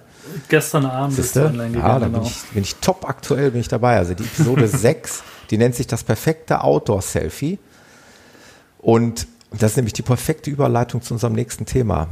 Gestern 0.47 0.85
Abend 0.85 1.17
ist 1.17 1.33
sie 1.33 1.43
online 1.43 1.71
gegangen. 1.71 1.87
Ja, 1.87 1.99
da 1.99 2.05
bin, 2.05 2.13
genau. 2.13 2.25
ich, 2.25 2.43
bin 2.53 2.63
ich 2.63 2.75
top 2.75 3.07
aktuell, 3.07 3.51
bin 3.51 3.61
ich 3.61 3.67
dabei. 3.67 3.97
Also 3.97 4.13
die 4.13 4.23
Episode 4.23 4.67
6, 4.67 5.23
die 5.49 5.57
nennt 5.57 5.73
sich 5.73 5.87
das 5.87 6.03
perfekte 6.03 6.63
Outdoor-Selfie. 6.63 7.57
Und 8.85 9.27
das 9.49 9.71
ist 9.71 9.77
nämlich 9.77 9.93
die 9.93 10.03
perfekte 10.03 10.51
Überleitung 10.51 11.01
zu 11.01 11.15
unserem 11.15 11.33
nächsten 11.33 11.65
Thema. 11.65 12.07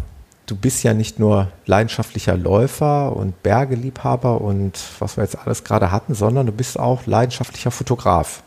Du 0.47 0.55
bist 0.55 0.82
ja 0.82 0.95
nicht 0.95 1.19
nur 1.19 1.51
leidenschaftlicher 1.67 2.36
Läufer 2.36 3.15
und 3.15 3.43
Bergeliebhaber 3.43 4.41
und 4.41 4.80
was 4.97 5.15
wir 5.15 5.24
jetzt 5.24 5.38
alles 5.38 5.63
gerade 5.63 5.91
hatten, 5.91 6.15
sondern 6.15 6.47
du 6.47 6.51
bist 6.51 6.80
auch 6.80 7.05
leidenschaftlicher 7.05 7.69
Fotograf. 7.69 8.41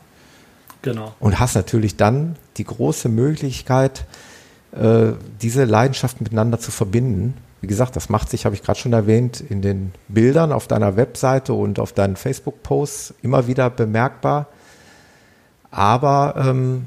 Genau. 0.83 1.15
Und 1.21 1.39
hast 1.39 1.55
natürlich 1.55 1.97
dann 1.97 2.35
die 2.57 2.65
große 2.65 3.09
Möglichkeit, 3.09 4.07
äh, 4.73 5.13
diese 5.41 5.65
Leidenschaft 5.65 6.21
miteinander 6.21 6.59
zu 6.59 6.73
verbinden. 6.73 7.35
Wie 7.61 7.69
gesagt, 7.69 7.95
das 7.95 8.09
macht 8.09 8.29
sich, 8.29 8.45
habe 8.45 8.57
ich 8.57 8.63
gerade 8.65 8.81
schon 8.81 8.93
erwähnt, 8.93 9.41
in 9.41 9.63
den 9.63 9.93
Bildern 10.09 10.51
auf 10.51 10.67
deiner 10.67 10.97
Webseite 10.97 11.53
und 11.53 11.79
auf 11.79 11.93
deinen 11.93 12.17
Facebook-Posts 12.17 13.15
immer 13.23 13.47
wieder 13.47 13.71
bemerkbar. 13.71 14.49
Aber 15.71 16.35
ähm, 16.37 16.87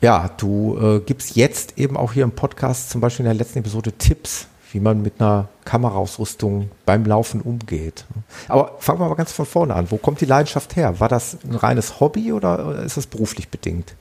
ja, 0.00 0.30
du 0.36 0.78
äh, 0.80 1.00
gibst 1.00 1.36
jetzt 1.36 1.78
eben 1.78 1.96
auch 1.96 2.12
hier 2.12 2.24
im 2.24 2.32
Podcast, 2.32 2.90
zum 2.90 3.00
Beispiel 3.00 3.24
in 3.24 3.30
der 3.30 3.38
letzten 3.38 3.60
Episode, 3.60 3.92
Tipps, 3.92 4.48
wie 4.72 4.80
man 4.80 5.02
mit 5.02 5.14
einer 5.20 5.48
Kameraausrüstung 5.64 6.70
beim 6.84 7.04
Laufen 7.04 7.40
umgeht. 7.40 8.04
Aber 8.48 8.76
fangen 8.78 9.00
wir 9.00 9.08
mal 9.08 9.14
ganz 9.14 9.32
von 9.32 9.46
vorne 9.46 9.74
an. 9.74 9.90
Wo 9.90 9.96
kommt 9.96 10.20
die 10.20 10.26
Leidenschaft 10.26 10.76
her? 10.76 11.00
War 11.00 11.08
das 11.08 11.38
ein 11.44 11.54
reines 11.54 12.00
Hobby 12.00 12.32
oder 12.32 12.82
ist 12.82 12.96
es 12.96 13.06
beruflich 13.06 13.48
bedingt? 13.48 13.94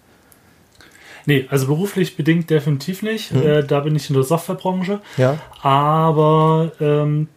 Nee, 1.25 1.47
also 1.49 1.67
beruflich 1.67 2.17
bedingt 2.17 2.49
definitiv 2.49 3.01
nicht. 3.01 3.33
Mhm. 3.33 3.41
Äh, 3.41 3.63
da 3.63 3.79
bin 3.79 3.95
ich 3.95 4.09
in 4.09 4.15
der 4.15 4.23
Softwarebranche. 4.23 5.01
Ja. 5.17 5.37
Aber 5.61 6.71
ähm, 6.79 7.27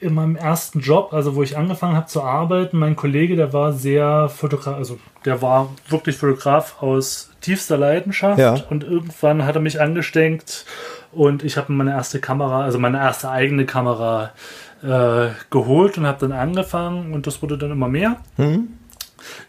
in 0.00 0.14
meinem 0.14 0.36
ersten 0.36 0.80
Job, 0.80 1.12
also 1.12 1.36
wo 1.36 1.42
ich 1.42 1.56
angefangen 1.56 1.96
habe 1.96 2.06
zu 2.06 2.22
arbeiten, 2.22 2.78
mein 2.78 2.96
Kollege, 2.96 3.36
der 3.36 3.52
war 3.52 3.72
sehr 3.72 4.28
Fotograf, 4.28 4.76
also 4.76 4.98
der 5.24 5.42
war 5.42 5.70
wirklich 5.88 6.16
Fotograf 6.16 6.82
aus 6.82 7.30
tiefster 7.40 7.76
Leidenschaft 7.76 8.38
ja. 8.38 8.54
und 8.70 8.84
irgendwann 8.84 9.44
hat 9.44 9.56
er 9.56 9.60
mich 9.60 9.80
angesteckt 9.80 10.64
und 11.12 11.42
ich 11.42 11.56
habe 11.56 11.72
meine 11.72 11.90
erste 11.90 12.20
Kamera, 12.20 12.64
also 12.64 12.78
meine 12.78 12.98
erste 12.98 13.30
eigene 13.30 13.66
Kamera 13.66 14.30
äh, 14.82 15.28
geholt 15.50 15.98
und 15.98 16.06
habe 16.06 16.26
dann 16.26 16.32
angefangen 16.32 17.12
und 17.12 17.26
das 17.26 17.42
wurde 17.42 17.58
dann 17.58 17.70
immer 17.70 17.88
mehr. 17.88 18.16
Mhm. 18.36 18.68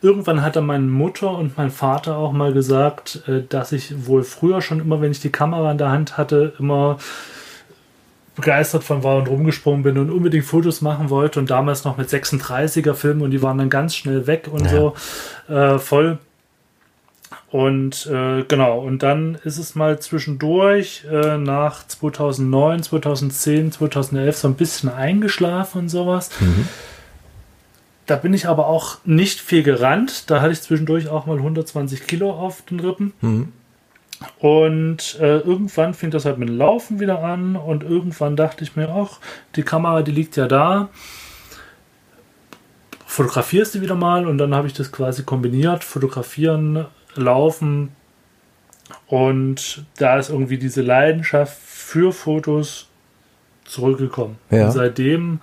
Irgendwann 0.02 0.42
hat 0.42 0.58
dann 0.58 0.66
meine 0.66 0.86
Mutter 0.86 1.32
und 1.32 1.58
mein 1.58 1.72
Vater 1.72 2.18
auch 2.18 2.34
mal 2.34 2.52
gesagt, 2.52 3.24
äh, 3.28 3.44
dass 3.48 3.72
ich 3.72 4.06
wohl 4.06 4.24
früher 4.24 4.62
schon 4.62 4.82
immer, 4.82 5.00
wenn 5.02 5.12
ich 5.12 5.22
die 5.22 5.32
Kamera 5.32 5.72
in 5.72 5.78
der 5.78 5.92
Hand 5.92 6.18
hatte, 6.18 6.54
immer 6.60 6.98
begeistert 8.36 8.84
von 8.84 9.04
war 9.04 9.18
und 9.18 9.28
rumgesprungen 9.28 9.84
bin 9.84 9.98
und 9.98 10.10
unbedingt 10.10 10.46
Fotos 10.46 10.82
machen 10.82 11.10
wollte 11.10 11.40
und 11.40 11.50
damals 11.50 11.84
noch 11.84 11.98
mit 11.98 12.10
36er 12.10 12.94
Filmen 12.94 13.22
und 13.22 13.32
die 13.32 13.42
waren 13.42 13.58
dann 13.58 13.70
ganz 13.70 13.96
schnell 13.96 14.26
weg 14.28 14.48
und 14.52 14.66
ja. 14.66 14.70
so 14.70 14.96
äh, 15.54 15.80
voll. 15.80 16.18
Und 17.52 18.08
äh, 18.08 18.44
genau, 18.44 18.80
und 18.80 19.04
dann 19.04 19.38
ist 19.44 19.58
es 19.58 19.76
mal 19.76 20.00
zwischendurch 20.00 21.04
äh, 21.12 21.38
nach 21.38 21.86
2009, 21.86 22.84
2010, 22.84 23.74
2011 23.74 24.38
so 24.38 24.48
ein 24.48 24.54
bisschen 24.56 24.90
eingeschlafen 24.90 25.82
und 25.82 25.90
sowas. 25.90 26.30
Mhm. 26.40 26.68
Da 28.06 28.16
bin 28.16 28.34
ich 28.34 28.48
aber 28.48 28.68
auch 28.68 28.98
nicht 29.04 29.42
viel 29.42 29.64
gerannt. 29.64 30.30
Da 30.30 30.42
hatte 30.42 30.54
ich 30.54 30.62
zwischendurch 30.62 31.10
auch 31.10 31.26
mal 31.26 31.38
120 31.38 32.08
Kilo 32.08 32.32
auf 32.32 32.62
den 32.64 32.80
Rippen. 32.80 33.14
Mhm. 33.20 33.54
Und 34.40 35.18
äh, 35.20 35.40
irgendwann 35.40 35.94
fing 35.94 36.12
das 36.12 36.26
halt 36.26 36.38
mit 36.38 36.50
dem 36.50 36.58
Laufen 36.58 37.00
wieder 37.00 37.24
an 37.24 37.56
und 37.56 37.84
irgendwann 37.84 38.36
dachte 38.36 38.64
ich 38.64 38.76
mir, 38.76 38.90
ach, 38.90 39.20
die 39.56 39.64
Kamera, 39.64 40.02
die 40.02 40.12
liegt 40.12 40.36
ja 40.36 40.48
da. 40.48 40.90
Fotografierst 43.06 43.76
du 43.76 43.82
wieder 43.82 43.96
mal 43.96 44.28
und 44.28 44.38
dann 44.38 44.56
habe 44.56 44.68
ich 44.68 44.74
das 44.74 44.92
quasi 44.92 45.24
kombiniert, 45.24 45.84
fotografieren, 45.84 46.86
laufen 47.16 47.90
und 49.08 49.86
da 49.98 50.18
ist 50.18 50.30
irgendwie 50.30 50.58
diese 50.58 50.82
Leidenschaft 50.82 51.58
für 51.58 52.14
Fotos 52.14 52.88
zurückgekommen. 53.66 54.38
Ja. 54.50 54.66
Und 54.66 54.72
seitdem 54.72 55.40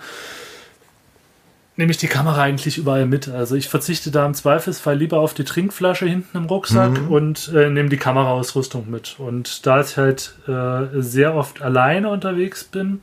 nehme 1.78 1.92
ich 1.92 1.96
die 1.96 2.08
Kamera 2.08 2.42
eigentlich 2.42 2.76
überall 2.76 3.06
mit. 3.06 3.28
Also 3.28 3.54
ich 3.54 3.68
verzichte 3.68 4.10
da 4.10 4.26
im 4.26 4.34
Zweifelsfall 4.34 4.98
lieber 4.98 5.20
auf 5.20 5.32
die 5.32 5.44
Trinkflasche 5.44 6.06
hinten 6.06 6.36
im 6.36 6.46
Rucksack 6.46 7.02
mhm. 7.02 7.08
und 7.08 7.52
äh, 7.54 7.70
nehme 7.70 7.88
die 7.88 7.96
Kameraausrüstung 7.96 8.90
mit. 8.90 9.14
Und 9.18 9.64
da 9.64 9.80
ich 9.80 9.96
halt 9.96 10.34
äh, 10.48 11.00
sehr 11.00 11.36
oft 11.36 11.62
alleine 11.62 12.08
unterwegs 12.08 12.64
bin, 12.64 13.00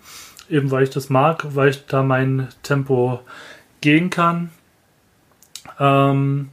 eben 0.50 0.72
weil 0.72 0.84
ich 0.84 0.90
das 0.90 1.10
mag, 1.10 1.56
weil 1.56 1.70
ich 1.70 1.86
da 1.86 2.04
mein 2.04 2.50
Tempo 2.64 3.22
gehen 3.80 4.10
kann, 4.10 4.50
ähm, 5.80 6.50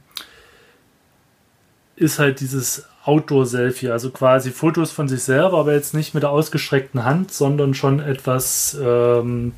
ist 1.97 2.19
halt 2.19 2.39
dieses 2.39 2.87
Outdoor-Selfie, 3.03 3.89
also 3.89 4.11
quasi 4.11 4.51
Fotos 4.51 4.93
von 4.93 5.09
sich 5.09 5.23
selber, 5.23 5.59
aber 5.59 5.73
jetzt 5.73 5.93
nicht 5.93 6.13
mit 6.13 6.23
der 6.23 6.29
ausgestreckten 6.29 7.03
Hand, 7.03 7.33
sondern 7.33 7.73
schon 7.73 7.99
etwas 7.99 8.77
ähm, 8.81 9.51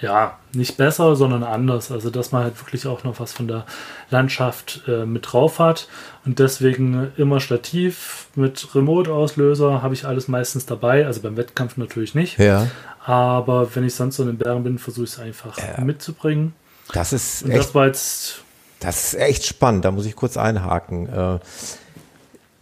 ja, 0.00 0.38
nicht 0.52 0.76
besser, 0.76 1.16
sondern 1.16 1.42
anders. 1.42 1.90
Also, 1.90 2.10
dass 2.10 2.32
man 2.32 2.44
halt 2.44 2.60
wirklich 2.60 2.86
auch 2.86 3.04
noch 3.04 3.20
was 3.20 3.32
von 3.32 3.48
der 3.48 3.64
Landschaft 4.10 4.82
äh, 4.86 5.06
mit 5.06 5.32
drauf 5.32 5.58
hat. 5.58 5.88
Und 6.24 6.38
deswegen 6.38 7.12
immer 7.16 7.40
Stativ 7.40 8.28
mit 8.34 8.74
Remote-Auslöser 8.74 9.82
habe 9.82 9.94
ich 9.94 10.06
alles 10.06 10.28
meistens 10.28 10.66
dabei. 10.66 11.06
Also 11.06 11.20
beim 11.20 11.36
Wettkampf 11.36 11.76
natürlich 11.76 12.14
nicht. 12.14 12.38
Ja. 12.38 12.66
Aber 13.04 13.74
wenn 13.74 13.84
ich 13.84 13.94
sonst 13.94 14.16
so 14.16 14.22
in 14.24 14.30
den 14.30 14.38
Bergen 14.38 14.64
bin, 14.64 14.78
versuche 14.78 15.04
ich 15.04 15.12
es 15.12 15.18
einfach 15.18 15.56
ja. 15.58 15.82
mitzubringen. 15.82 16.54
Das 16.92 17.12
ist 17.12 17.44
Und 17.44 17.50
echt, 17.50 17.60
das 17.60 17.74
war 17.74 17.86
jetzt. 17.86 18.42
Das 18.80 19.12
ist 19.12 19.20
echt 19.20 19.46
spannend. 19.46 19.84
Da 19.84 19.90
muss 19.90 20.06
ich 20.06 20.16
kurz 20.16 20.36
einhaken. 20.36 21.08
Äh, 21.08 21.38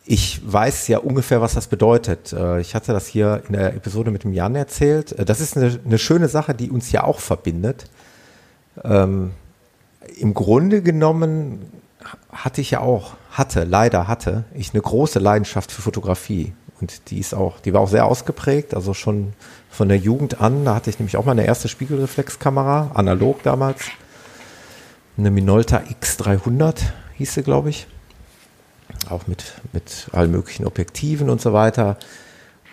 ich 0.06 0.40
weiß 0.44 0.88
ja 0.88 0.98
ungefähr, 0.98 1.40
was 1.40 1.54
das 1.54 1.66
bedeutet. 1.66 2.32
Äh, 2.32 2.60
ich 2.60 2.74
hatte 2.74 2.92
das 2.92 3.06
hier 3.06 3.42
in 3.46 3.54
der 3.54 3.74
Episode 3.74 4.10
mit 4.10 4.24
dem 4.24 4.32
Jan 4.32 4.54
erzählt. 4.54 5.12
Äh, 5.12 5.24
das 5.24 5.40
ist 5.40 5.56
eine, 5.56 5.78
eine 5.84 5.98
schöne 5.98 6.28
Sache, 6.28 6.54
die 6.54 6.70
uns 6.70 6.92
ja 6.92 7.04
auch 7.04 7.20
verbindet. 7.20 7.86
Ähm, 8.82 9.32
Im 10.18 10.34
Grunde 10.34 10.82
genommen 10.82 11.70
hatte 12.30 12.60
ich 12.60 12.72
ja 12.72 12.80
auch, 12.80 13.14
hatte, 13.30 13.64
leider 13.64 14.06
hatte 14.06 14.44
ich 14.54 14.74
eine 14.74 14.82
große 14.82 15.18
Leidenschaft 15.18 15.72
für 15.72 15.80
Fotografie. 15.80 16.52
Und 16.80 17.10
die 17.10 17.18
ist 17.18 17.34
auch, 17.34 17.60
die 17.60 17.72
war 17.72 17.80
auch 17.80 17.88
sehr 17.88 18.04
ausgeprägt, 18.04 18.74
also 18.74 18.92
schon 18.92 19.32
von 19.70 19.88
der 19.88 19.96
Jugend 19.96 20.40
an. 20.42 20.66
Da 20.66 20.74
hatte 20.74 20.90
ich 20.90 20.98
nämlich 20.98 21.16
auch 21.16 21.24
meine 21.24 21.46
erste 21.46 21.68
Spiegelreflexkamera, 21.68 22.90
analog 22.92 23.42
damals. 23.42 23.86
Eine 25.16 25.30
Minolta 25.30 25.82
X300 26.02 26.80
hieß 27.14 27.34
sie, 27.34 27.42
glaube 27.42 27.70
ich 27.70 27.86
auch 29.10 29.26
mit, 29.26 29.54
mit 29.72 30.08
allen 30.12 30.30
möglichen 30.30 30.66
Objektiven 30.66 31.30
und 31.30 31.40
so 31.40 31.52
weiter. 31.52 31.96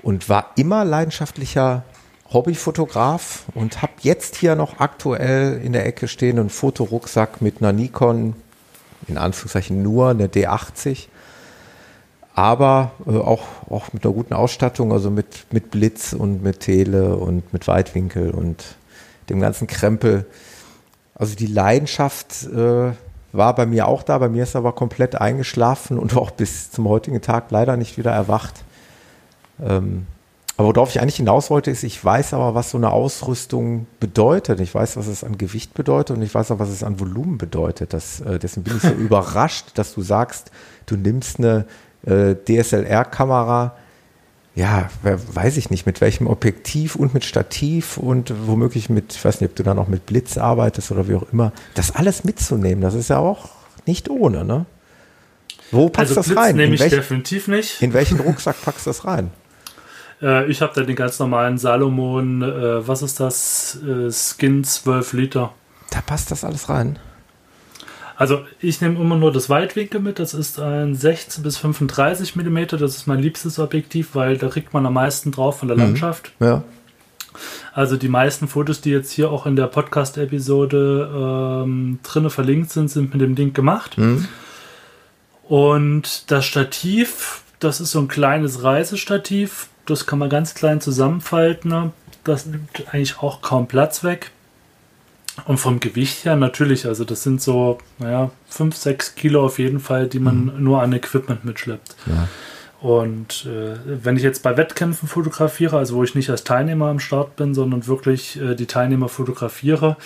Und 0.01 0.29
war 0.29 0.51
immer 0.55 0.83
leidenschaftlicher 0.83 1.83
Hobbyfotograf 2.31 3.43
und 3.53 3.81
habe 3.81 3.93
jetzt 4.01 4.37
hier 4.37 4.55
noch 4.55 4.79
aktuell 4.79 5.61
in 5.63 5.73
der 5.73 5.85
Ecke 5.85 6.07
stehen 6.07 6.39
einen 6.39 6.49
Fotorucksack 6.49 7.41
mit 7.41 7.61
einer 7.61 7.73
Nikon, 7.73 8.35
in 9.07 9.17
Anführungszeichen 9.17 9.83
nur 9.83 10.09
eine 10.09 10.27
D80, 10.27 11.07
aber 12.33 12.91
äh, 13.05 13.11
auch, 13.11 13.43
auch 13.69 13.91
mit 13.91 14.05
einer 14.05 14.13
guten 14.13 14.33
Ausstattung, 14.33 14.93
also 14.93 15.11
mit, 15.11 15.45
mit 15.51 15.71
Blitz 15.71 16.13
und 16.13 16.41
mit 16.41 16.61
Tele 16.61 17.17
und 17.17 17.51
mit 17.51 17.67
Weitwinkel 17.67 18.31
und 18.31 18.75
dem 19.29 19.41
ganzen 19.41 19.67
Krempel. 19.67 20.25
Also 21.15 21.35
die 21.35 21.47
Leidenschaft 21.47 22.43
äh, 22.45 22.93
war 23.33 23.55
bei 23.55 23.65
mir 23.65 23.87
auch 23.87 24.03
da, 24.03 24.17
bei 24.17 24.29
mir 24.29 24.43
ist 24.43 24.55
aber 24.55 24.73
komplett 24.73 25.15
eingeschlafen 25.15 25.97
und 25.97 26.15
auch 26.17 26.31
bis 26.31 26.71
zum 26.71 26.87
heutigen 26.87 27.21
Tag 27.21 27.51
leider 27.51 27.77
nicht 27.77 27.97
wieder 27.97 28.11
erwacht. 28.11 28.63
Ähm, 29.63 30.07
aber 30.57 30.75
worauf 30.75 30.89
ich 30.89 31.01
eigentlich 31.01 31.15
hinaus 31.15 31.49
wollte, 31.49 31.71
ist, 31.71 31.83
ich 31.83 32.03
weiß 32.03 32.33
aber, 32.33 32.53
was 32.53 32.71
so 32.71 32.77
eine 32.77 32.91
Ausrüstung 32.91 33.87
bedeutet. 33.99 34.59
Ich 34.59 34.75
weiß, 34.75 34.97
was 34.97 35.07
es 35.07 35.23
an 35.23 35.37
Gewicht 35.37 35.73
bedeutet 35.73 36.17
und 36.17 36.23
ich 36.23 36.35
weiß 36.35 36.51
auch, 36.51 36.59
was 36.59 36.69
es 36.69 36.83
an 36.83 36.99
Volumen 36.99 37.37
bedeutet. 37.37 37.93
Das, 37.93 38.19
äh, 38.21 38.37
deswegen 38.37 38.65
bin 38.65 38.77
ich 38.77 38.83
so 38.83 38.89
überrascht, 38.99 39.71
dass 39.75 39.93
du 39.93 40.01
sagst, 40.01 40.51
du 40.85 40.97
nimmst 40.97 41.39
eine 41.39 41.65
äh, 42.05 42.35
DSLR-Kamera, 42.35 43.75
ja, 44.55 44.89
weiß 45.03 45.57
ich 45.57 45.69
nicht, 45.69 45.85
mit 45.85 46.01
welchem 46.01 46.27
Objektiv 46.27 46.95
und 46.95 47.13
mit 47.13 47.23
Stativ 47.23 47.97
und 47.97 48.33
womöglich 48.47 48.89
mit, 48.89 49.13
ich 49.15 49.23
weiß 49.23 49.39
nicht, 49.41 49.51
ob 49.51 49.55
du 49.55 49.63
dann 49.63 49.79
auch 49.79 49.87
mit 49.87 50.05
Blitz 50.05 50.37
arbeitest 50.37 50.91
oder 50.91 51.07
wie 51.07 51.15
auch 51.15 51.25
immer, 51.31 51.53
das 51.73 51.95
alles 51.95 52.23
mitzunehmen, 52.23 52.81
das 52.81 52.93
ist 52.93 53.09
ja 53.09 53.17
auch 53.17 53.49
nicht 53.85 54.09
ohne, 54.09 54.43
ne? 54.43 54.65
Wo 55.71 55.87
packst 55.87 56.11
Also 56.11 56.15
das 56.15 56.25
Blitz 56.27 56.37
rein? 56.39 56.55
nehme 56.57 56.75
ich 56.75 56.81
welch, 56.81 56.91
definitiv 56.91 57.47
nicht. 57.47 57.81
in 57.81 57.93
welchen 57.93 58.19
Rucksack 58.19 58.61
packst 58.61 58.85
du 58.85 58.89
das 58.89 59.05
rein? 59.05 59.31
Äh, 60.23 60.45
ich 60.51 60.61
habe 60.61 60.71
da 60.75 60.83
den 60.83 60.95
ganz 60.95 61.17
normalen 61.17 61.57
Salomon, 61.57 62.43
äh, 62.43 62.87
was 62.87 63.01
ist 63.01 63.19
das? 63.19 63.79
Äh, 63.83 64.11
Skin 64.11 64.63
12 64.63 65.13
Liter. 65.13 65.51
Da 65.89 66.01
passt 66.01 66.29
das 66.29 66.43
alles 66.43 66.69
rein. 66.69 66.99
Also 68.21 68.41
ich 68.59 68.79
nehme 68.81 68.99
immer 68.99 69.15
nur 69.17 69.31
das 69.31 69.49
Weitwinkel 69.49 69.99
mit. 69.99 70.19
Das 70.19 70.35
ist 70.35 70.59
ein 70.59 70.93
16 70.93 71.43
bis 71.43 71.57
35 71.57 72.35
mm. 72.35 72.57
Das 72.77 72.95
ist 72.95 73.07
mein 73.07 73.17
liebstes 73.17 73.57
Objektiv, 73.57 74.09
weil 74.13 74.37
da 74.37 74.47
kriegt 74.47 74.75
man 74.75 74.85
am 74.85 74.93
meisten 74.93 75.31
drauf 75.31 75.57
von 75.57 75.67
der 75.67 75.75
Mhm. 75.75 75.83
Landschaft. 75.83 76.31
Ja. 76.39 76.61
Also 77.73 77.97
die 77.97 78.09
meisten 78.09 78.47
Fotos, 78.47 78.79
die 78.81 78.91
jetzt 78.91 79.11
hier 79.11 79.31
auch 79.31 79.47
in 79.47 79.55
der 79.55 79.65
Podcast-Episode 79.65 81.63
ähm, 81.63 81.97
drinne 82.03 82.29
verlinkt 82.29 82.69
sind, 82.69 82.89
sind 82.91 83.11
mit 83.11 83.21
dem 83.21 83.33
Ding 83.33 83.53
gemacht. 83.53 83.97
Mhm. 83.97 84.27
Und 85.47 86.29
das 86.29 86.45
Stativ, 86.45 87.41
das 87.59 87.81
ist 87.81 87.89
so 87.89 87.99
ein 88.01 88.07
kleines 88.07 88.61
Reisestativ. 88.63 89.69
Das 89.87 90.05
kann 90.05 90.19
man 90.19 90.29
ganz 90.29 90.53
klein 90.53 90.79
zusammenfalten. 90.79 91.91
Das 92.23 92.45
nimmt 92.45 92.69
eigentlich 92.91 93.17
auch 93.17 93.41
kaum 93.41 93.67
Platz 93.67 94.03
weg. 94.03 94.29
Und 95.45 95.57
vom 95.57 95.79
Gewicht 95.79 96.25
her 96.25 96.35
natürlich, 96.35 96.85
also 96.85 97.03
das 97.03 97.23
sind 97.23 97.41
so, 97.41 97.79
naja, 97.99 98.31
5, 98.49 98.75
6 98.75 99.15
Kilo 99.15 99.45
auf 99.45 99.59
jeden 99.59 99.79
Fall, 99.79 100.07
die 100.07 100.19
man 100.19 100.53
nur 100.63 100.81
an 100.81 100.93
Equipment 100.93 101.45
mitschleppt. 101.45 101.95
Ja. 102.05 102.27
Und 102.81 103.45
äh, 103.45 103.75
wenn 103.85 104.17
ich 104.17 104.23
jetzt 104.23 104.41
bei 104.41 104.57
Wettkämpfen 104.57 105.07
fotografiere, 105.07 105.77
also 105.77 105.95
wo 105.95 106.03
ich 106.03 106.15
nicht 106.15 106.31
als 106.31 106.43
Teilnehmer 106.43 106.87
am 106.87 106.99
Start 106.99 107.35
bin, 107.35 107.53
sondern 107.53 107.85
wirklich 107.85 108.41
äh, 108.41 108.55
die 108.55 108.65
Teilnehmer 108.65 109.07
fotografiere, 109.07 109.97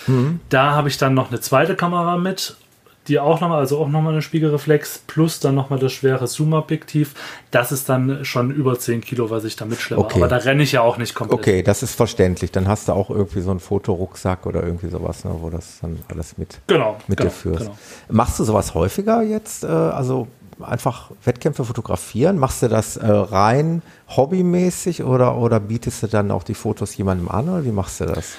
da 0.50 0.72
habe 0.72 0.88
ich 0.88 0.98
dann 0.98 1.14
noch 1.14 1.30
eine 1.30 1.40
zweite 1.40 1.74
Kamera 1.74 2.18
mit, 2.18 2.56
die 3.08 3.18
auch 3.18 3.40
nochmal, 3.40 3.58
also 3.58 3.78
auch 3.78 3.88
nochmal 3.88 4.12
eine 4.12 4.22
Spiegelreflex, 4.22 5.02
plus 5.06 5.40
dann 5.40 5.54
nochmal 5.54 5.78
das 5.78 5.92
schwere 5.92 6.26
Zoom-Objektiv. 6.26 7.14
Das 7.50 7.72
ist 7.72 7.88
dann 7.88 8.24
schon 8.24 8.50
über 8.50 8.78
10 8.78 9.00
Kilo, 9.00 9.30
was 9.30 9.44
ich 9.44 9.56
da 9.56 9.64
mitschleppe. 9.64 10.00
Okay. 10.02 10.18
Aber 10.18 10.28
da 10.28 10.36
renne 10.36 10.62
ich 10.62 10.72
ja 10.72 10.82
auch 10.82 10.98
nicht 10.98 11.14
komplett. 11.14 11.38
Okay, 11.38 11.62
das 11.62 11.82
ist 11.82 11.94
verständlich. 11.94 12.52
Dann 12.52 12.68
hast 12.68 12.88
du 12.88 12.92
auch 12.92 13.10
irgendwie 13.10 13.40
so 13.40 13.50
einen 13.50 13.60
Fotorucksack 13.60 14.46
oder 14.46 14.62
irgendwie 14.62 14.88
sowas, 14.88 15.24
ne, 15.24 15.32
wo 15.38 15.50
das 15.50 15.78
dann 15.80 15.98
alles 16.08 16.38
mit, 16.38 16.58
Genau. 16.66 16.96
mit 17.06 17.18
genau, 17.18 17.30
dir 17.30 17.34
führst. 17.34 17.60
Genau. 17.60 17.78
Machst 18.10 18.38
du 18.38 18.44
sowas 18.44 18.74
häufiger 18.74 19.22
jetzt? 19.22 19.64
Äh, 19.64 19.68
also 19.68 20.28
einfach 20.60 21.10
Wettkämpfe 21.24 21.64
fotografieren? 21.64 22.38
Machst 22.38 22.62
du 22.62 22.68
das 22.68 22.96
äh, 22.96 23.06
rein 23.06 23.82
hobbymäßig 24.08 25.02
oder, 25.02 25.36
oder 25.36 25.60
bietest 25.60 26.02
du 26.02 26.06
dann 26.06 26.30
auch 26.30 26.42
die 26.42 26.54
Fotos 26.54 26.96
jemandem 26.96 27.28
an 27.28 27.48
oder 27.48 27.64
wie 27.64 27.72
machst 27.72 28.00
du 28.00 28.06
das? 28.06 28.34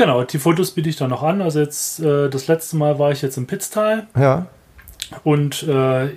Genau, 0.00 0.24
die 0.24 0.38
Fotos 0.38 0.70
biete 0.70 0.88
ich 0.88 0.96
dann 0.96 1.10
noch 1.10 1.22
an. 1.22 1.42
Also 1.42 1.60
jetzt, 1.60 2.00
äh, 2.00 2.28
das 2.30 2.48
letzte 2.48 2.76
Mal 2.76 2.98
war 2.98 3.12
ich 3.12 3.20
jetzt 3.20 3.36
im 3.36 3.46
Pitztal. 3.46 4.06
Ja. 4.18 4.46
Und 5.24 5.62
äh, 5.64 6.08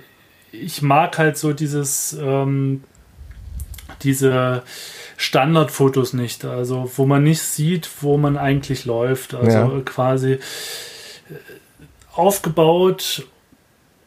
ich 0.52 0.80
mag 0.82 1.18
halt 1.18 1.36
so 1.36 1.52
dieses, 1.52 2.16
ähm, 2.18 2.82
diese 4.02 4.62
Standardfotos 5.16 6.14
nicht, 6.14 6.44
also 6.44 6.90
wo 6.96 7.04
man 7.04 7.22
nicht 7.24 7.42
sieht, 7.42 7.90
wo 8.00 8.16
man 8.16 8.36
eigentlich 8.38 8.86
läuft. 8.86 9.34
Also 9.34 9.58
Ja. 9.58 9.70
quasi 9.84 10.32
äh, 10.32 10.38
aufgebaut 12.14 13.26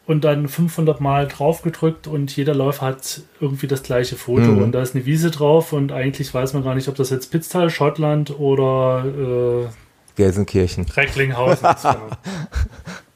und 0.08 0.24
dann 0.24 0.48
500 0.48 1.00
Mal 1.00 1.28
draufgedrückt 1.28 2.06
und 2.08 2.34
jeder 2.36 2.54
Läufer 2.54 2.86
hat 2.86 3.20
irgendwie 3.40 3.66
das 3.68 3.82
gleiche 3.84 4.16
Foto 4.16 4.42
Mhm. 4.52 4.62
und 4.62 4.72
da 4.72 4.80
ist 4.82 4.94
eine 4.96 5.04
Wiese 5.06 5.30
drauf 5.30 5.72
und 5.72 5.92
eigentlich 5.92 6.32
weiß 6.34 6.54
man 6.54 6.64
gar 6.64 6.74
nicht, 6.74 6.88
ob 6.88 6.96
das 6.96 7.10
jetzt 7.10 7.30
Pitztal, 7.30 7.70
Schottland 7.70 8.36
oder 8.40 9.04
äh, 9.04 9.68
Gelsenkirchen. 10.16 10.86
Recklinghausen 10.96 11.68
ist. 11.68 11.86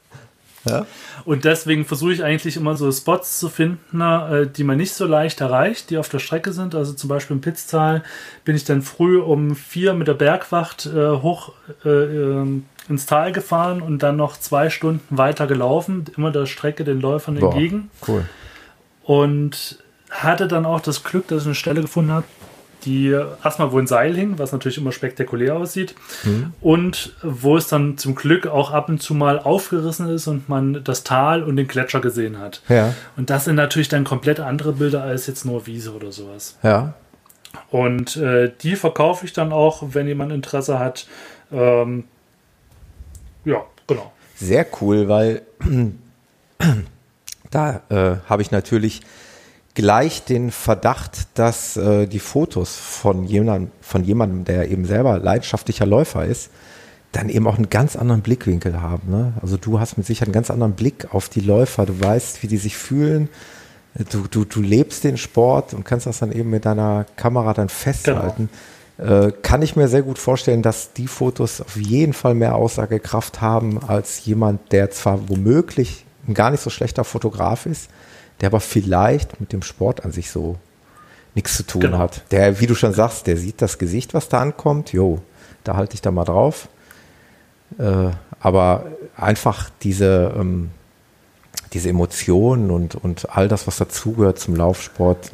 Ja. 0.65 0.85
Und 1.25 1.45
deswegen 1.45 1.85
versuche 1.85 2.13
ich 2.13 2.23
eigentlich 2.23 2.55
immer 2.55 2.75
so 2.77 2.91
Spots 2.91 3.39
zu 3.39 3.49
finden, 3.49 4.01
äh, 4.01 4.47
die 4.47 4.63
man 4.63 4.77
nicht 4.77 4.93
so 4.93 5.05
leicht 5.05 5.41
erreicht, 5.41 5.89
die 5.89 5.97
auf 5.97 6.09
der 6.09 6.19
Strecke 6.19 6.53
sind. 6.53 6.73
Also 6.73 6.93
zum 6.93 7.09
Beispiel 7.09 7.35
im 7.35 7.41
Pitztal 7.41 8.03
bin 8.45 8.55
ich 8.55 8.63
dann 8.63 8.81
früh 8.81 9.19
um 9.19 9.55
vier 9.55 9.93
mit 9.93 10.07
der 10.07 10.13
Bergwacht 10.13 10.85
äh, 10.85 11.09
hoch 11.09 11.51
äh, 11.83 11.89
ähm, 11.89 12.65
ins 12.89 13.05
Tal 13.05 13.31
gefahren 13.31 13.81
und 13.81 14.03
dann 14.03 14.15
noch 14.15 14.37
zwei 14.37 14.69
Stunden 14.69 15.17
weiter 15.17 15.47
gelaufen, 15.47 16.05
immer 16.17 16.31
der 16.31 16.45
Strecke 16.45 16.83
den 16.83 17.01
Läufern 17.01 17.35
Boah, 17.35 17.51
entgegen. 17.51 17.89
Cool. 18.07 18.25
Und 19.03 19.79
hatte 20.09 20.47
dann 20.47 20.65
auch 20.65 20.79
das 20.79 21.03
Glück, 21.03 21.27
dass 21.27 21.41
ich 21.41 21.47
eine 21.47 21.55
Stelle 21.55 21.81
gefunden 21.81 22.11
habe, 22.11 22.25
die 22.85 23.09
erstmal 23.43 23.71
wo 23.71 23.79
ein 23.79 23.87
Seil 23.87 24.15
hing, 24.15 24.37
was 24.37 24.51
natürlich 24.51 24.77
immer 24.77 24.91
spektakulär 24.91 25.55
aussieht, 25.55 25.95
und 26.61 27.13
wo 27.21 27.57
es 27.57 27.67
dann 27.67 27.97
zum 27.97 28.15
Glück 28.15 28.47
auch 28.47 28.71
ab 28.71 28.89
und 28.89 29.01
zu 29.01 29.13
mal 29.13 29.39
aufgerissen 29.39 30.09
ist 30.09 30.27
und 30.27 30.49
man 30.49 30.83
das 30.83 31.03
Tal 31.03 31.43
und 31.43 31.55
den 31.55 31.67
Gletscher 31.67 32.01
gesehen 32.01 32.39
hat. 32.39 32.61
Ja. 32.69 32.93
Und 33.17 33.29
das 33.29 33.45
sind 33.45 33.55
natürlich 33.55 33.89
dann 33.89 34.03
komplett 34.03 34.39
andere 34.39 34.73
Bilder 34.73 35.03
als 35.03 35.27
jetzt 35.27 35.45
nur 35.45 35.67
Wiese 35.67 35.93
oder 35.93 36.11
sowas. 36.11 36.57
Ja. 36.63 36.93
Und 37.69 38.17
äh, 38.17 38.51
die 38.61 38.75
verkaufe 38.75 39.25
ich 39.25 39.33
dann 39.33 39.51
auch, 39.51 39.83
wenn 39.89 40.07
jemand 40.07 40.31
Interesse 40.31 40.79
hat. 40.79 41.07
Ähm, 41.51 42.05
ja, 43.45 43.63
genau. 43.87 44.11
Sehr 44.35 44.65
cool, 44.81 45.07
weil 45.07 45.43
da 47.51 47.81
äh, 47.89 48.17
habe 48.27 48.41
ich 48.41 48.51
natürlich 48.51 49.01
gleich 49.75 50.23
den 50.23 50.51
Verdacht, 50.51 51.27
dass 51.35 51.77
äh, 51.77 52.07
die 52.07 52.19
Fotos 52.19 52.75
von 52.75 53.23
jemandem, 53.25 53.71
von 53.81 54.03
jemandem, 54.03 54.45
der 54.45 54.69
eben 54.69 54.85
selber 54.85 55.19
leidenschaftlicher 55.19 55.85
Läufer 55.85 56.25
ist, 56.25 56.49
dann 57.11 57.29
eben 57.29 57.47
auch 57.47 57.55
einen 57.55 57.69
ganz 57.69 57.95
anderen 57.95 58.21
Blickwinkel 58.21 58.81
haben. 58.81 59.09
Ne? 59.09 59.33
Also 59.41 59.57
du 59.57 59.79
hast 59.79 59.97
mit 59.97 60.05
Sicherheit 60.05 60.29
einen 60.29 60.33
ganz 60.33 60.49
anderen 60.49 60.73
Blick 60.73 61.13
auf 61.13 61.29
die 61.29 61.41
Läufer. 61.41 61.85
Du 61.85 61.99
weißt, 61.99 62.43
wie 62.43 62.47
die 62.47 62.57
sich 62.57 62.75
fühlen. 62.75 63.29
Du, 64.11 64.25
du, 64.29 64.45
du 64.45 64.61
lebst 64.61 65.03
den 65.03 65.17
Sport 65.17 65.75
und 65.75 65.85
kannst 65.85 66.07
das 66.07 66.19
dann 66.19 66.31
eben 66.31 66.49
mit 66.49 66.65
deiner 66.65 67.05
Kamera 67.15 67.53
dann 67.53 67.69
festhalten. 67.69 68.49
Äh, 68.97 69.31
kann 69.41 69.61
ich 69.61 69.75
mir 69.75 69.87
sehr 69.87 70.01
gut 70.01 70.17
vorstellen, 70.17 70.63
dass 70.63 70.93
die 70.93 71.07
Fotos 71.07 71.61
auf 71.61 71.75
jeden 71.75 72.13
Fall 72.13 72.33
mehr 72.33 72.55
Aussagekraft 72.55 73.41
haben 73.41 73.83
als 73.83 74.25
jemand, 74.25 74.71
der 74.71 74.89
zwar 74.91 75.29
womöglich 75.29 76.05
ein 76.27 76.33
gar 76.33 76.51
nicht 76.51 76.61
so 76.61 76.69
schlechter 76.69 77.03
Fotograf 77.03 77.65
ist, 77.65 77.89
der 78.41 78.47
aber 78.47 78.59
vielleicht 78.59 79.39
mit 79.39 79.53
dem 79.53 79.61
Sport 79.61 80.03
an 80.05 80.11
sich 80.11 80.29
so 80.31 80.57
nichts 81.35 81.55
zu 81.57 81.63
tun 81.63 81.81
Genau. 81.81 81.97
hat. 81.99 82.21
Der, 82.31 82.59
wie 82.59 82.67
du 82.67 82.75
schon 82.75 82.93
sagst, 82.93 83.27
der 83.27 83.37
sieht 83.37 83.61
das 83.61 83.77
Gesicht, 83.77 84.13
was 84.13 84.29
da 84.29 84.39
ankommt. 84.39 84.93
Jo, 84.93 85.19
da 85.63 85.75
halte 85.75 85.95
ich 85.95 86.01
da 86.01 86.11
mal 86.11 86.25
drauf. 86.25 86.67
Äh, 87.79 88.09
aber 88.39 88.85
einfach 89.15 89.69
diese, 89.81 90.33
ähm, 90.37 90.69
diese 91.73 91.89
Emotionen 91.89 92.69
und, 92.69 92.95
und 92.95 93.29
all 93.35 93.47
das, 93.47 93.65
was 93.65 93.77
dazugehört 93.77 94.37
zum 94.37 94.55
Laufsport, 94.55 95.31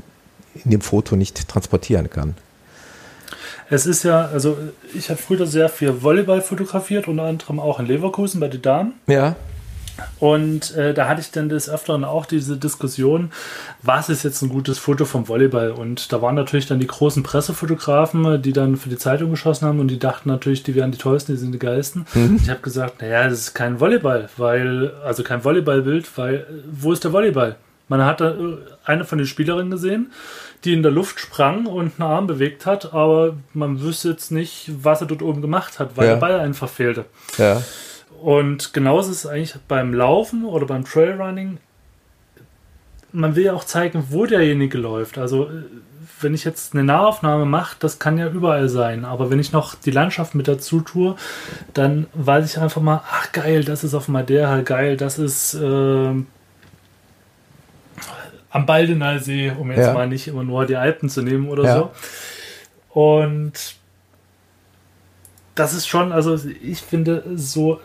in 0.64 0.72
dem 0.72 0.82
Foto 0.82 1.16
nicht 1.16 1.48
transportieren 1.50 2.10
kann. 2.10 2.36
Es 3.70 3.86
ist 3.86 4.04
ja, 4.04 4.26
also 4.26 4.58
ich 4.96 5.10
habe 5.10 5.22
früher 5.22 5.46
sehr 5.46 5.70
viel 5.70 6.02
Volleyball 6.02 6.42
fotografiert, 6.42 7.08
unter 7.08 7.24
anderem 7.24 7.60
auch 7.60 7.80
in 7.80 7.86
Leverkusen 7.86 8.40
bei 8.40 8.48
den 8.48 8.62
Damen. 8.62 8.94
Ja. 9.08 9.36
Und 10.20 10.76
äh, 10.76 10.94
da 10.94 11.08
hatte 11.08 11.22
ich 11.22 11.32
dann 11.32 11.50
des 11.50 11.70
Öfteren 11.70 12.04
auch 12.04 12.26
diese 12.26 12.58
Diskussion, 12.58 13.32
was 13.82 14.10
ist 14.10 14.24
jetzt 14.24 14.42
ein 14.42 14.50
gutes 14.50 14.78
Foto 14.80 15.06
vom 15.06 15.28
Volleyball? 15.28 15.72
Und 15.72 16.12
da 16.12 16.22
waren 16.22 16.36
natürlich 16.36 16.68
dann 16.68 16.80
die 16.80 16.88
großen 16.88 17.24
Pressefotografen, 17.24 18.42
die 18.42 18.54
dann 18.54 18.78
für 18.78 18.90
die 18.90 18.98
Zeitung 18.98 19.32
geschossen 19.32 19.68
haben 19.68 19.80
und 19.80 19.88
die 19.90 20.00
dachten 20.00 20.30
natürlich, 20.30 20.64
die 20.64 20.76
wären 20.76 20.92
die 20.92 20.98
tollsten, 20.98 21.34
die 21.34 21.38
sind 21.40 21.52
die 21.52 21.60
geilsten. 21.60 22.06
Ich 22.42 22.50
habe 22.50 22.60
gesagt, 22.62 23.02
naja, 23.02 23.28
das 23.30 23.40
ist 23.40 23.54
kein 23.54 23.80
Volleyball, 23.80 24.30
weil, 24.38 24.92
also 25.06 25.24
kein 25.24 25.44
Volleyballbild, 25.44 26.18
weil, 26.18 26.46
wo 26.72 26.92
ist 26.92 27.04
der 27.04 27.14
Volleyball? 27.14 27.56
Man 27.88 28.06
hat 28.06 28.22
da 28.22 28.32
äh, 28.32 28.58
eine 28.86 29.04
von 29.04 29.18
den 29.18 29.26
Spielerinnen 29.28 29.72
gesehen, 29.72 30.12
die 30.64 30.74
in 30.74 30.84
der 30.84 30.92
Luft 30.92 31.20
sprang 31.20 31.66
und 31.66 31.94
einen 32.00 32.10
Arm 32.10 32.28
bewegt 32.28 32.66
hat, 32.66 32.94
aber 32.94 33.36
man 33.54 33.82
wüsste 33.82 34.10
jetzt 34.10 34.32
nicht, 34.32 34.70
was 34.84 35.02
er 35.02 35.08
dort 35.08 35.22
oben 35.24 35.42
gemacht 35.42 35.80
hat, 35.80 35.92
weil 35.96 36.06
Ja. 36.06 36.14
der 36.14 36.20
Ball 36.20 36.40
einfach 36.40 36.70
fehlte. 36.70 37.06
Ja. 37.38 37.62
Und 38.22 38.74
genauso 38.74 39.12
ist 39.12 39.26
es 39.26 39.26
eigentlich 39.28 39.56
beim 39.68 39.94
Laufen 39.94 40.46
oder 40.46 40.66
beim 40.66 40.84
Trailrunning. 40.86 41.58
Man 43.12 43.36
will 43.36 43.46
ja 43.46 43.54
auch 43.54 43.64
zeigen, 43.64 44.06
wo 44.10 44.26
derjenige 44.26 44.78
läuft. 44.78 45.18
Also, 45.18 45.46
äh, 45.46 45.64
wenn 46.22 46.34
ich 46.34 46.44
jetzt 46.44 46.74
eine 46.74 46.84
Nahaufnahme 46.84 47.46
mache, 47.46 47.78
das 47.80 47.98
kann 47.98 48.18
ja 48.18 48.28
überall 48.28 48.68
sein. 48.70 49.06
Aber 49.06 49.30
wenn 49.30 49.40
ich 49.40 49.52
noch 49.54 49.76
die 49.76 49.92
Landschaft 49.92 50.36
mit 50.36 50.48
dazu 50.48 50.82
tue, 50.82 51.16
dann 51.74 52.08
weiß 52.14 52.46
ich 52.52 52.60
einfach 52.62 52.82
mal, 52.82 53.02
ach 53.10 53.32
geil, 53.32 53.64
das 53.64 53.84
ist 53.86 53.94
auf 53.94 54.10
Madeira, 54.10 54.62
geil, 54.62 54.98
das 54.98 55.18
ist 55.18 55.54
äh, 55.54 56.14
am 58.52 58.66
Baldener 58.66 59.20
See, 59.20 59.52
um 59.58 59.72
jetzt 59.72 59.86
Ja. 59.88 59.94
mal 59.94 60.08
nicht 60.08 60.28
immer 60.28 60.44
nur 60.44 60.66
die 60.66 60.76
Alpen 60.76 61.10
zu 61.10 61.22
nehmen 61.22 61.48
oder 61.48 61.64
Ja. 61.64 61.76
so. 61.76 61.92
Und 63.02 63.54
das 65.60 65.74
ist 65.74 65.88
schon, 65.88 66.14
also 66.14 66.40
ich 66.62 66.80
finde, 66.80 67.24
so 67.36 67.82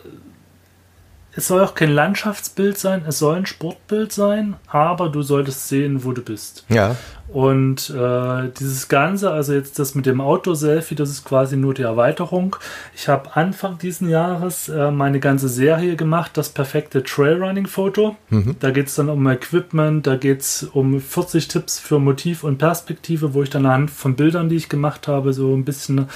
es 1.35 1.47
soll 1.47 1.61
auch 1.61 1.75
kein 1.75 1.91
Landschaftsbild 1.91 2.77
sein, 2.77 3.03
es 3.07 3.19
soll 3.19 3.35
ein 3.35 3.45
Sportbild 3.45 4.11
sein, 4.11 4.55
aber 4.67 5.09
du 5.09 5.21
solltest 5.21 5.67
sehen, 5.67 6.05
wo 6.05 6.13
du 6.13 6.21
bist. 6.21 6.65
Ja. 6.69 6.95
Und 7.27 7.89
äh, 7.89 8.49
dieses 8.57 8.87
Ganze, 8.87 9.31
also 9.31 9.53
jetzt 9.53 9.77
das 9.77 9.95
mit 9.95 10.05
dem 10.05 10.21
Outdoor-Selfie, 10.21 10.95
das 10.95 11.09
ist 11.09 11.25
quasi 11.25 11.57
nur 11.57 11.73
die 11.73 11.81
Erweiterung. 11.81 12.55
Ich 12.95 13.09
habe 13.09 13.35
Anfang 13.35 13.77
diesen 13.77 14.07
Jahres 14.07 14.69
äh, 14.69 14.91
meine 14.91 15.19
ganze 15.19 15.49
Serie 15.49 15.97
gemacht, 15.97 16.31
das 16.37 16.49
perfekte 16.49 17.03
Trailrunning-Foto. 17.03 18.15
Mhm. 18.29 18.55
Da 18.59 18.71
geht 18.71 18.87
es 18.87 18.95
dann 18.95 19.09
um 19.09 19.27
Equipment, 19.27 20.07
da 20.07 20.15
geht 20.15 20.41
es 20.41 20.63
um 20.63 21.01
40 21.01 21.49
Tipps 21.49 21.79
für 21.79 21.99
Motiv 21.99 22.45
und 22.45 22.59
Perspektive, 22.59 23.33
wo 23.33 23.43
ich 23.43 23.49
dann 23.49 23.65
anhand 23.65 23.91
von 23.91 24.15
Bildern, 24.15 24.47
die 24.47 24.55
ich 24.55 24.69
gemacht 24.69 25.09
habe, 25.09 25.33
so 25.33 25.53
ein 25.53 25.65
bisschen 25.65 26.07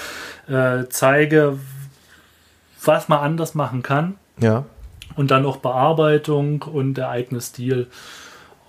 äh, 0.48 0.86
zeige, 0.90 1.58
was 2.86 3.10
man 3.10 3.20
anders 3.20 3.56
machen 3.56 3.84
kann. 3.84 4.16
Ja. 4.40 4.64
Und 5.20 5.32
dann 5.32 5.46
auch 5.46 5.58
Bearbeitung 5.58 6.62
und 6.62 6.94
der 6.94 7.10
eigene 7.10 7.42
Stil. 7.42 7.88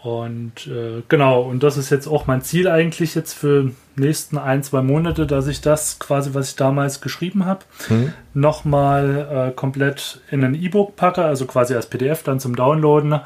Und 0.03 0.67
äh, 0.67 1.05
genau, 1.09 1.43
und 1.43 1.63
das 1.63 1.77
ist 1.77 1.91
jetzt 1.91 2.09
auch 2.09 2.27
mein 2.27 2.43
Ziel 2.43 2.67
eigentlich 2.67 3.15
jetzt 3.15 3.35
für 3.35 3.71
nächsten 3.95 4.37
ein, 4.37 4.65
zwei 4.65 4.83
Monate, 4.83 5.29
dass 5.29 5.47
ich 5.47 5.61
das 5.61 6.01
quasi, 6.01 6.31
was 6.33 6.49
ich 6.49 6.57
damals 6.57 7.01
geschrieben 7.01 7.47
habe, 7.47 7.61
mhm. 7.89 8.13
nochmal 8.35 9.51
äh, 9.51 9.55
komplett 9.55 10.23
in 10.33 10.43
ein 10.43 10.55
E-Book 10.55 10.97
packe, 10.97 11.25
also 11.25 11.47
quasi 11.47 11.77
als 11.77 11.87
PDF 11.87 12.25
dann 12.25 12.41
zum 12.41 12.57
Downloaden, 12.57 13.21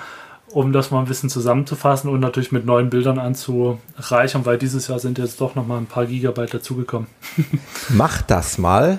um 0.50 0.74
das 0.74 0.90
mal 0.90 0.98
ein 0.98 1.06
bisschen 1.06 1.30
zusammenzufassen 1.30 2.10
und 2.10 2.20
natürlich 2.20 2.52
mit 2.52 2.66
neuen 2.66 2.90
Bildern 2.90 3.18
anzureichern, 3.18 4.44
weil 4.44 4.58
dieses 4.58 4.88
Jahr 4.88 4.98
sind 4.98 5.16
jetzt 5.16 5.40
doch 5.40 5.54
nochmal 5.54 5.78
ein 5.78 5.86
paar 5.86 6.04
Gigabyte 6.04 6.52
dazugekommen. 6.52 7.08
Mach 7.88 8.20
das 8.20 8.58
mal, 8.58 8.98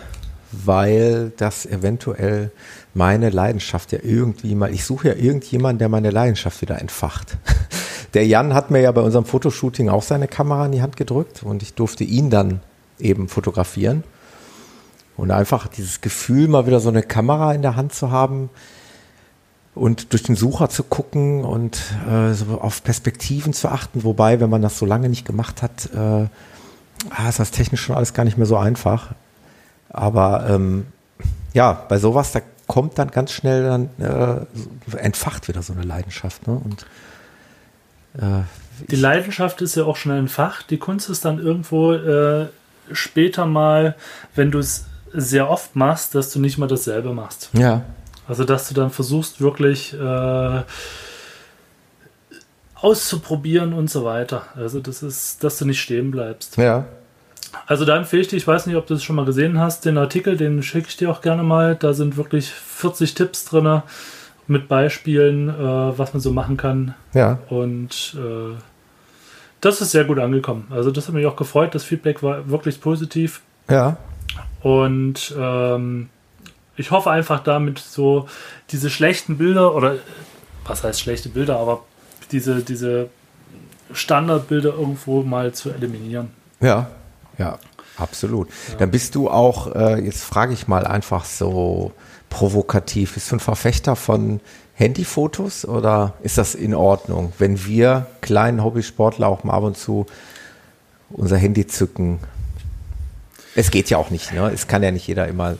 weil 0.51 1.31
das 1.37 1.65
eventuell 1.65 2.51
meine 2.95 3.29
Leidenschaft 3.29 3.91
ja 3.91 3.99
irgendwie 4.01 4.55
mal, 4.55 4.73
ich 4.73 4.85
suche 4.85 5.09
ja 5.09 5.15
irgendjemanden, 5.15 5.79
der 5.79 5.89
meine 5.89 6.09
Leidenschaft 6.09 6.61
wieder 6.61 6.79
entfacht. 6.79 7.37
Der 8.13 8.25
Jan 8.25 8.53
hat 8.53 8.71
mir 8.71 8.79
ja 8.79 8.93
bei 8.93 9.01
unserem 9.01 9.25
Fotoshooting 9.25 9.89
auch 9.89 10.01
seine 10.01 10.29
Kamera 10.29 10.67
in 10.67 10.71
die 10.71 10.81
Hand 10.81 10.95
gedrückt 10.95 11.43
und 11.43 11.61
ich 11.61 11.73
durfte 11.73 12.05
ihn 12.05 12.29
dann 12.29 12.61
eben 12.97 13.27
fotografieren. 13.27 14.05
Und 15.17 15.31
einfach 15.31 15.67
dieses 15.67 15.99
Gefühl, 15.99 16.47
mal 16.47 16.65
wieder 16.65 16.79
so 16.79 16.87
eine 16.87 17.03
Kamera 17.03 17.53
in 17.53 17.61
der 17.61 17.75
Hand 17.75 17.93
zu 17.93 18.11
haben 18.11 18.49
und 19.73 20.13
durch 20.13 20.23
den 20.23 20.37
Sucher 20.37 20.69
zu 20.69 20.83
gucken 20.83 21.43
und 21.43 21.81
äh, 22.09 22.31
so 22.31 22.61
auf 22.61 22.81
Perspektiven 22.85 23.51
zu 23.51 23.67
achten. 23.67 24.05
Wobei, 24.05 24.39
wenn 24.39 24.49
man 24.49 24.61
das 24.61 24.79
so 24.79 24.85
lange 24.85 25.09
nicht 25.09 25.25
gemacht 25.25 25.61
hat, 25.61 25.89
äh, 25.93 26.27
ah, 27.09 27.27
ist 27.27 27.39
das 27.39 27.51
technisch 27.51 27.81
schon 27.81 27.97
alles 27.97 28.13
gar 28.13 28.23
nicht 28.23 28.37
mehr 28.37 28.47
so 28.47 28.55
einfach. 28.55 29.13
Aber 29.89 30.49
ähm, 30.49 30.87
ja, 31.53 31.73
bei 31.89 31.97
sowas, 31.97 32.31
da 32.31 32.39
kommt 32.67 32.97
dann 32.97 33.11
ganz 33.11 33.31
schnell 33.31 33.63
dann 33.63 33.89
äh, 33.99 34.97
entfacht 34.97 35.47
wieder 35.47 35.61
so 35.61 35.73
eine 35.73 35.83
Leidenschaft. 35.83 36.47
Ne? 36.47 36.59
Und 36.63 36.85
äh, 38.17 38.43
die 38.89 38.95
Leidenschaft 38.95 39.61
ist 39.61 39.75
ja 39.75 39.85
auch 39.85 39.97
schnell 39.97 40.19
entfacht. 40.19 40.69
Die 40.69 40.77
Kunst 40.77 41.09
ist 41.09 41.25
dann 41.25 41.39
irgendwo 41.39 41.93
äh, 41.93 42.47
später 42.91 43.45
mal, 43.45 43.95
wenn 44.35 44.51
du 44.51 44.59
es 44.59 44.85
sehr 45.13 45.49
oft 45.49 45.75
machst, 45.75 46.15
dass 46.15 46.31
du 46.31 46.39
nicht 46.39 46.57
mal 46.57 46.67
dasselbe 46.67 47.13
machst. 47.13 47.49
Ja. 47.53 47.83
Also 48.27 48.43
dass 48.43 48.67
du 48.67 48.73
dann 48.73 48.89
versuchst 48.89 49.39
wirklich 49.39 49.93
äh, 49.93 50.61
auszuprobieren 52.75 53.73
und 53.73 53.89
so 53.89 54.03
weiter. 54.03 54.43
Also 54.55 54.79
das 54.79 55.03
ist, 55.03 55.43
dass 55.43 55.57
du 55.57 55.65
nicht 55.65 55.81
stehen 55.81 56.11
bleibst. 56.11 56.57
Ja. 56.57 56.85
Also 57.65 57.85
da 57.85 57.97
empfehle 57.97 58.21
ich 58.21 58.27
dir, 58.27 58.37
ich 58.37 58.47
weiß 58.47 58.65
nicht, 58.67 58.75
ob 58.75 58.87
du 58.87 58.93
es 58.93 59.03
schon 59.03 59.15
mal 59.15 59.25
gesehen 59.25 59.59
hast, 59.59 59.85
den 59.85 59.97
Artikel, 59.97 60.37
den 60.37 60.61
schicke 60.63 60.87
ich 60.87 60.97
dir 60.97 61.09
auch 61.09 61.21
gerne 61.21 61.43
mal. 61.43 61.75
Da 61.75 61.93
sind 61.93 62.17
wirklich 62.17 62.51
40 62.51 63.13
Tipps 63.13 63.45
drin 63.45 63.81
mit 64.47 64.67
Beispielen, 64.67 65.49
äh, 65.49 65.97
was 65.97 66.13
man 66.13 66.21
so 66.21 66.31
machen 66.31 66.57
kann. 66.57 66.93
Ja. 67.13 67.39
Und 67.49 68.15
äh, 68.17 68.55
das 69.61 69.81
ist 69.81 69.91
sehr 69.91 70.03
gut 70.03 70.19
angekommen. 70.19 70.67
Also 70.69 70.91
das 70.91 71.07
hat 71.07 71.15
mich 71.15 71.25
auch 71.25 71.35
gefreut. 71.35 71.73
Das 71.73 71.83
Feedback 71.83 72.21
war 72.21 72.49
wirklich 72.49 72.79
positiv. 72.81 73.41
Ja. 73.69 73.97
Und 74.61 75.33
ähm, 75.37 76.09
ich 76.77 76.91
hoffe 76.91 77.09
einfach 77.09 77.41
damit 77.41 77.79
so 77.79 78.27
diese 78.71 78.89
schlechten 78.89 79.37
Bilder 79.37 79.73
oder 79.73 79.95
was 80.67 80.83
heißt 80.83 80.99
schlechte 80.99 81.29
Bilder, 81.29 81.57
aber 81.57 81.83
diese, 82.31 82.61
diese 82.61 83.09
Standardbilder 83.93 84.73
irgendwo 84.73 85.21
mal 85.21 85.53
zu 85.53 85.71
eliminieren. 85.71 86.29
Ja, 86.59 86.89
ja, 87.37 87.59
absolut. 87.97 88.49
Ja. 88.69 88.75
Dann 88.77 88.91
bist 88.91 89.15
du 89.15 89.29
auch, 89.29 89.73
äh, 89.75 89.99
jetzt 89.99 90.23
frage 90.23 90.53
ich 90.53 90.67
mal 90.67 90.85
einfach 90.85 91.25
so 91.25 91.91
provokativ, 92.29 93.13
bist 93.13 93.31
du 93.31 93.37
ein 93.37 93.39
Verfechter 93.39 93.95
von 93.95 94.41
Handyfotos 94.75 95.65
oder 95.65 96.13
ist 96.21 96.37
das 96.37 96.53
in 96.53 96.73
Ordnung, 96.73 97.31
wenn 97.37 97.65
wir 97.65 98.07
kleinen 98.21 98.63
Hobbysportler 98.63 99.27
auch 99.27 99.43
mal 99.43 99.53
ab 99.53 99.63
und 99.63 99.77
zu 99.77 100.05
unser 101.09 101.37
Handy 101.37 101.65
zücken? 101.65 102.19
Es 103.55 103.71
geht 103.71 103.89
ja 103.89 103.97
auch 103.97 104.09
nicht, 104.09 104.33
ne? 104.33 104.51
Es 104.53 104.67
kann 104.67 104.83
ja 104.83 104.91
nicht 104.91 105.07
jeder 105.07 105.29
immer 105.29 105.55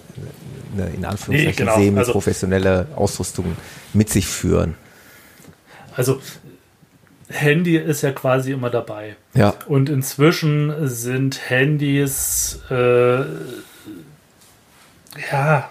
eine, 0.73 0.89
in 0.89 1.05
Anführungszeichen 1.05 1.65
nee, 1.65 1.71
genau. 1.71 1.77
semi-professionelle 1.77 2.79
also, 2.79 2.95
Ausrüstung 2.95 3.55
mit 3.93 4.09
sich 4.09 4.27
führen. 4.27 4.75
Also 5.95 6.19
Handy 7.27 7.77
ist 7.77 8.01
ja 8.01 8.11
quasi 8.11 8.51
immer 8.51 8.69
dabei. 8.69 9.15
Ja. 9.33 9.55
Und 9.67 9.89
inzwischen 9.89 10.87
sind 10.87 11.49
Handys 11.49 12.61
äh, 12.69 13.21
ja 15.31 15.69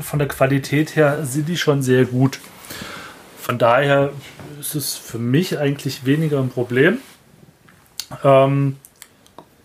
von 0.00 0.18
der 0.18 0.28
Qualität 0.28 0.96
her 0.96 1.24
sind 1.24 1.48
die 1.48 1.56
schon 1.56 1.82
sehr 1.82 2.04
gut. 2.04 2.40
Von 3.40 3.58
daher 3.58 4.10
ist 4.58 4.74
es 4.74 4.96
für 4.96 5.18
mich 5.18 5.58
eigentlich 5.58 6.04
weniger 6.04 6.40
ein 6.40 6.48
Problem, 6.48 6.98
ähm, 8.24 8.76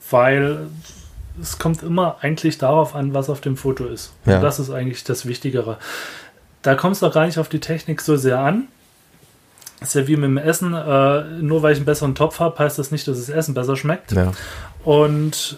weil 0.10 0.68
es 1.42 1.58
kommt 1.58 1.84
immer 1.84 2.18
eigentlich 2.22 2.58
darauf 2.58 2.96
an, 2.96 3.14
was 3.14 3.30
auf 3.30 3.42
dem 3.42 3.58
Foto 3.58 3.86
ist. 3.86 4.14
Ja. 4.26 4.36
Und 4.36 4.42
das 4.44 4.60
ist 4.60 4.70
eigentlich 4.70 5.04
das 5.04 5.26
Wichtigere. 5.26 5.78
Da 6.62 6.76
kommt 6.76 6.98
es 6.98 7.02
noch 7.02 7.14
gar 7.14 7.26
nicht 7.26 7.38
auf 7.38 7.50
die 7.50 7.62
Technik 7.62 8.02
so 8.02 8.18
sehr 8.18 8.40
an 8.40 8.68
ist 9.82 9.96
ja 9.96 10.08
wie 10.08 10.16
mit 10.16 10.26
dem 10.26 10.38
Essen. 10.38 10.74
Äh, 10.74 11.24
nur 11.42 11.64
weil 11.64 11.74
ich 11.74 11.78
einen 11.80 11.86
besseren 11.86 12.16
Topf 12.16 12.40
habe, 12.40 12.60
heißt 12.60 12.80
das 12.80 12.92
nicht, 12.92 13.08
dass 13.08 13.18
das 13.18 13.30
Essen 13.30 13.54
besser 13.54 13.76
schmeckt. 13.76 14.12
Ja. 14.12 14.32
Und 14.84 15.58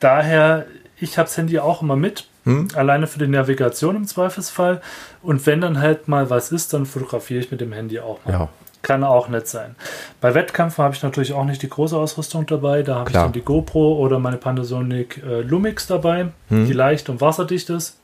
daher, 0.00 0.66
ich 0.96 1.18
habe 1.18 1.26
das 1.26 1.36
Handy 1.36 1.58
auch 1.58 1.82
immer 1.82 1.96
mit. 1.96 2.26
Hm? 2.44 2.68
Alleine 2.74 3.06
für 3.06 3.18
die 3.18 3.26
Navigation 3.26 3.96
im 3.96 4.06
Zweifelsfall. 4.06 4.80
Und 5.22 5.44
wenn 5.46 5.60
dann 5.60 5.80
halt 5.80 6.08
mal 6.08 6.30
was 6.30 6.52
ist, 6.52 6.72
dann 6.72 6.86
fotografiere 6.86 7.40
ich 7.40 7.50
mit 7.50 7.60
dem 7.60 7.72
Handy 7.72 8.00
auch 8.00 8.18
mal. 8.24 8.32
Ja. 8.32 8.48
Kann 8.80 9.02
auch 9.02 9.28
nett 9.28 9.48
sein. 9.48 9.74
Bei 10.20 10.34
Wettkämpfen 10.34 10.84
habe 10.84 10.94
ich 10.94 11.02
natürlich 11.02 11.32
auch 11.32 11.44
nicht 11.44 11.62
die 11.62 11.68
große 11.68 11.96
Ausrüstung 11.96 12.46
dabei. 12.46 12.82
Da 12.82 12.94
habe 12.94 13.10
ich 13.10 13.14
dann 13.14 13.32
die 13.32 13.40
GoPro 13.40 13.98
oder 13.98 14.20
meine 14.20 14.36
Panasonic 14.36 15.20
äh, 15.26 15.40
Lumix 15.42 15.88
dabei, 15.88 16.28
hm. 16.48 16.66
die 16.66 16.72
leicht 16.72 17.08
und 17.08 17.20
wasserdicht 17.20 17.70
ist. 17.70 17.98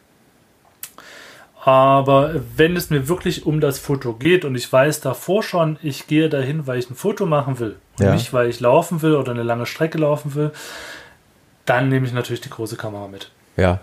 Aber 1.64 2.34
wenn 2.56 2.76
es 2.76 2.90
mir 2.90 3.08
wirklich 3.08 3.46
um 3.46 3.58
das 3.58 3.78
Foto 3.78 4.12
geht 4.12 4.44
und 4.44 4.54
ich 4.54 4.70
weiß 4.70 5.00
davor 5.00 5.42
schon, 5.42 5.78
ich 5.82 6.06
gehe 6.06 6.28
dahin, 6.28 6.66
weil 6.66 6.78
ich 6.78 6.90
ein 6.90 6.94
Foto 6.94 7.24
machen 7.24 7.58
will 7.58 7.76
und 7.98 8.04
ja. 8.04 8.12
nicht, 8.12 8.34
weil 8.34 8.50
ich 8.50 8.60
laufen 8.60 9.00
will 9.00 9.16
oder 9.16 9.32
eine 9.32 9.42
lange 9.42 9.64
Strecke 9.64 9.96
laufen 9.96 10.34
will, 10.34 10.50
dann 11.64 11.88
nehme 11.88 12.06
ich 12.06 12.12
natürlich 12.12 12.42
die 12.42 12.50
große 12.50 12.76
Kamera 12.76 13.08
mit. 13.08 13.30
Ja, 13.56 13.80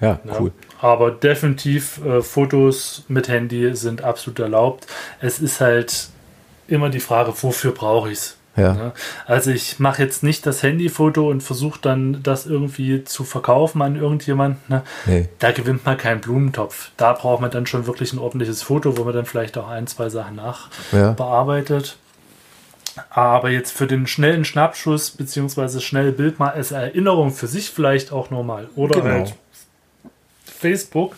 ja, 0.00 0.18
cool. 0.38 0.52
Ja, 0.80 0.88
aber 0.88 1.10
definitiv 1.10 2.02
äh, 2.02 2.22
Fotos 2.22 3.04
mit 3.08 3.28
Handy 3.28 3.74
sind 3.76 4.02
absolut 4.02 4.38
erlaubt. 4.38 4.86
Es 5.20 5.38
ist 5.38 5.60
halt 5.60 6.08
immer 6.66 6.88
die 6.88 7.00
Frage, 7.00 7.34
wofür 7.42 7.72
brauche 7.72 8.10
ich 8.10 8.18
es? 8.18 8.37
Ja. 8.58 8.74
Ne? 8.74 8.92
Also 9.26 9.50
ich 9.50 9.78
mache 9.78 10.02
jetzt 10.02 10.22
nicht 10.22 10.44
das 10.46 10.62
Handyfoto 10.62 11.28
und 11.28 11.42
versuche 11.42 11.78
dann 11.80 12.22
das 12.22 12.46
irgendwie 12.46 13.04
zu 13.04 13.24
verkaufen 13.24 13.82
an 13.82 13.96
irgendjemanden. 13.96 14.60
Ne? 14.68 14.82
Nee. 15.06 15.28
Da 15.38 15.52
gewinnt 15.52 15.84
man 15.86 15.96
keinen 15.96 16.20
Blumentopf. 16.20 16.90
Da 16.96 17.12
braucht 17.12 17.40
man 17.40 17.50
dann 17.50 17.66
schon 17.66 17.86
wirklich 17.86 18.12
ein 18.12 18.18
ordentliches 18.18 18.62
Foto, 18.62 18.96
wo 18.96 19.04
man 19.04 19.14
dann 19.14 19.26
vielleicht 19.26 19.56
auch 19.58 19.68
ein, 19.68 19.86
zwei 19.86 20.08
Sachen 20.08 20.36
nachbearbeitet. 20.36 21.96
Ja. 22.96 23.04
Aber 23.10 23.50
jetzt 23.50 23.72
für 23.72 23.86
den 23.86 24.06
schnellen 24.06 24.44
Schnappschuss 24.44 25.10
beziehungsweise 25.12 25.80
schnelle 25.80 26.10
Bild 26.10 26.38
mal 26.40 26.50
als 26.50 26.72
Erinnerung 26.72 27.30
für 27.30 27.46
sich 27.46 27.70
vielleicht 27.70 28.12
auch 28.12 28.30
normal. 28.30 28.68
Oder 28.74 29.00
genau. 29.00 29.14
halt 29.14 29.34
Facebook 30.44 31.14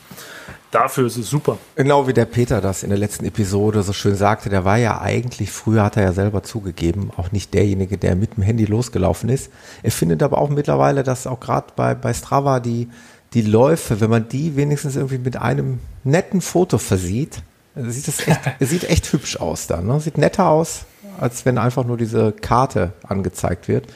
Dafür 0.71 1.07
ist 1.09 1.17
es 1.17 1.29
super. 1.29 1.59
Genau 1.75 2.07
wie 2.07 2.13
der 2.13 2.27
Peter 2.27 2.61
das 2.61 2.85
in 2.85 2.91
der 2.91 2.99
letzten 2.99 3.25
Episode 3.25 3.83
so 3.83 3.93
schön 3.93 4.15
sagte, 4.15 4.51
der 4.51 4.65
war 4.65 4.77
ja 4.77 5.01
eigentlich, 5.01 5.51
früher 5.51 5.83
hat 5.83 5.97
er 5.97 6.05
ja 6.05 6.13
selber 6.13 6.45
zugegeben, 6.45 7.11
auch 7.17 7.33
nicht 7.33 7.53
derjenige, 7.55 7.99
der 7.99 8.15
mit 8.15 8.37
dem 8.37 8.45
Handy 8.45 8.67
losgelaufen 8.67 9.31
ist. 9.31 9.51
Er 9.83 9.91
findet 9.91 10.23
aber 10.23 10.39
auch 10.39 10.49
mittlerweile, 10.49 11.03
dass 11.03 11.27
auch 11.27 11.41
gerade 11.41 11.73
bei, 11.75 11.97
bei 11.97 12.15
Strava 12.15 12.61
die, 12.61 12.89
die 13.35 13.43
Läufe, 13.43 14.01
wenn 14.01 14.11
man 14.11 14.29
die 14.29 14.55
wenigstens 14.55 14.95
irgendwie 14.95 15.19
mit 15.19 15.37
einem 15.37 15.81
netten 16.05 16.41
Foto 16.41 16.79
versieht, 16.79 17.43
sieht 17.75 18.07
das 18.07 18.29
echt, 18.29 18.41
sieht 18.61 18.85
echt 18.89 19.13
hübsch 19.13 19.39
aus 19.39 19.67
dann. 19.67 19.87
Ne? 19.87 19.99
Sieht 19.99 20.19
netter 20.19 20.49
aus, 20.49 20.85
als 21.19 21.45
wenn 21.47 21.59
einfach 21.59 21.85
nur 21.85 21.97
diese 21.97 22.31
Karte 22.31 22.93
angezeigt 23.03 23.67
wird. 23.67 23.89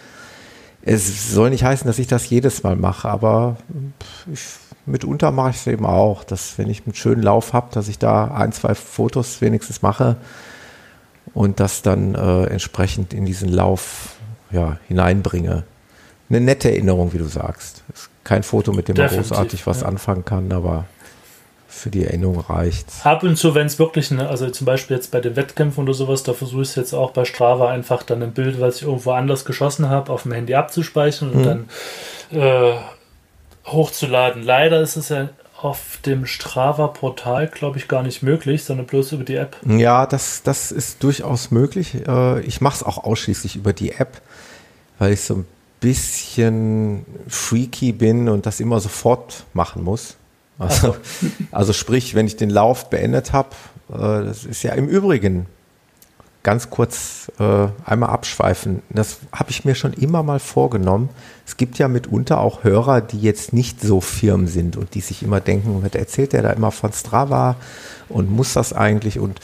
Es 0.83 1.31
soll 1.31 1.51
nicht 1.51 1.65
heißen, 1.65 1.87
dass 1.87 1.99
ich 1.99 2.09
das 2.09 2.29
jedes 2.29 2.63
Mal 2.63 2.77
mache, 2.77 3.09
aber 3.09 3.57
ich 4.31 4.41
mitunter 4.87 5.31
mache 5.31 5.51
ich 5.51 5.57
es 5.57 5.67
eben 5.67 5.87
auch, 5.87 6.25
dass 6.25 6.59
wenn 6.59 6.69
ich 6.69 6.83
einen 6.85 6.95
schönen 6.95 7.23
Lauf 7.23 7.53
habe, 7.53 7.69
dass 7.73 7.89
ich 7.89 7.99
da 7.99 8.29
ein, 8.29 8.53
zwei 8.53 8.75
Fotos 8.75 9.41
wenigstens 9.41 9.83
mache 9.83 10.17
und 11.33 11.61
das 11.61 11.83
dann 11.83 12.15
äh, 12.15 12.45
entsprechend 12.45 13.15
in 13.15 13.25
diesen 13.25 13.49
Lauf 13.49 14.17
ja, 14.51 14.79
hineinbringe. 14.89 15.65
Eine 16.31 16.41
nette 16.41 16.71
Erinnerung, 16.71 17.13
wie 17.13 17.19
du 17.19 17.27
sagst. 17.27 17.83
Ist 17.93 18.09
kein 18.25 18.43
Foto, 18.43 18.73
mit 18.73 18.89
dem 18.89 18.97
man 18.97 19.09
großartig 19.09 19.67
was 19.67 19.83
ja. 19.83 19.89
anfangen 19.89 20.25
kann, 20.25 20.53
aber 20.53 20.87
für 21.75 21.91
die 21.91 22.05
Erinnerung 22.05 22.41
reicht. 22.41 22.87
Ab 23.03 23.25
und 23.25 23.37
zu, 23.37 23.55
wenn 23.55 23.67
es 23.67 23.79
wirklich, 23.79 24.11
eine, 24.11 24.29
also 24.29 24.49
zum 24.49 24.65
Beispiel 24.65 24.97
jetzt 24.97 25.11
bei 25.11 25.21
den 25.21 25.37
Wettkämpfen 25.37 25.83
oder 25.83 25.93
sowas, 25.93 26.23
da 26.23 26.33
versuche 26.33 26.63
ich 26.63 26.69
es 26.69 26.77
jetzt 26.77 26.95
auch 26.95 27.11
bei 27.11 27.25
Strava 27.25 27.69
einfach 27.69 28.05
dann 28.05 28.23
ein 28.23 28.33
Bild, 28.33 28.61
was 28.61 28.77
ich 28.77 28.83
irgendwo 28.85 29.11
anders 29.11 29.45
geschossen 29.45 29.89
habe, 29.89 30.13
auf 30.13 30.23
dem 30.23 30.33
Handy 30.33 30.55
abzuspeichern 30.55 31.31
und 31.31 31.45
hm. 31.45 31.67
dann 32.31 32.41
äh, 32.41 32.75
hochzuladen. 33.67 34.43
Leider 34.43 34.81
ist 34.81 34.97
es 34.97 35.09
ja 35.09 35.29
auf 35.61 35.99
dem 36.05 36.27
Strava-Portal, 36.27 37.49
glaube 37.49 37.79
ich, 37.79 37.89
gar 37.89 38.03
nicht 38.03 38.23
möglich, 38.23 38.65
sondern 38.65 38.87
bloß 38.87 39.13
über 39.13 39.25
die 39.25 39.37
App. 39.37 39.57
Ja, 39.67 40.07
das, 40.07 40.43
das 40.43 40.71
ist 40.71 41.03
durchaus 41.03 41.51
möglich. 41.51 42.07
Äh, 42.07 42.41
ich 42.41 42.61
mache 42.61 42.77
es 42.77 42.83
auch 42.83 42.99
ausschließlich 43.03 43.57
über 43.57 43.73
die 43.73 43.93
App, 43.93 44.21
weil 44.99 45.13
ich 45.13 45.23
so 45.23 45.37
ein 45.37 45.47
bisschen 45.81 47.07
freaky 47.29 47.93
bin 47.93 48.29
und 48.29 48.47
das 48.47 48.61
immer 48.61 48.81
sofort 48.81 49.45
machen 49.55 49.83
muss. 49.83 50.17
Also, 50.59 50.97
also 51.51 51.73
sprich, 51.73 52.15
wenn 52.15 52.27
ich 52.27 52.37
den 52.37 52.51
Lauf 52.51 52.91
beendet 52.91 53.33
habe, 53.33 53.51
äh, 53.91 54.25
das 54.25 54.45
ist 54.45 54.63
ja 54.63 54.73
im 54.75 54.89
Übrigen 54.89 55.47
ganz 56.45 56.71
kurz 56.71 57.33
äh, 57.41 57.67
einmal 57.85 58.11
abschweifen. 58.11 58.83
Das 58.91 59.19
habe 59.33 59.51
ich 59.51 59.65
mir 59.65 59.75
schon 59.75 59.95
immer 59.95 60.23
mal 60.23 60.39
vorgenommen. 60.39 61.09
Es 61.47 61.57
gibt 61.57 61.79
ja 61.79 61.89
mitunter 61.89 62.39
auch 62.39 62.63
Hörer, 62.63 63.01
die 63.01 63.21
jetzt 63.21 63.53
nicht 63.53 63.81
so 63.81 64.01
firm 64.01 64.47
sind 64.47 64.77
und 64.77 64.95
die 64.95 65.01
sich 65.01 65.23
immer 65.23 65.41
denken, 65.41 65.83
was 65.83 65.95
erzählt 65.95 66.33
der 66.35 66.43
da 66.43 66.51
immer 66.51 66.71
von 66.71 66.93
Strava 66.93 67.57
und 68.09 68.31
muss 68.31 68.53
das 68.53 68.73
eigentlich? 68.73 69.19
Und 69.19 69.41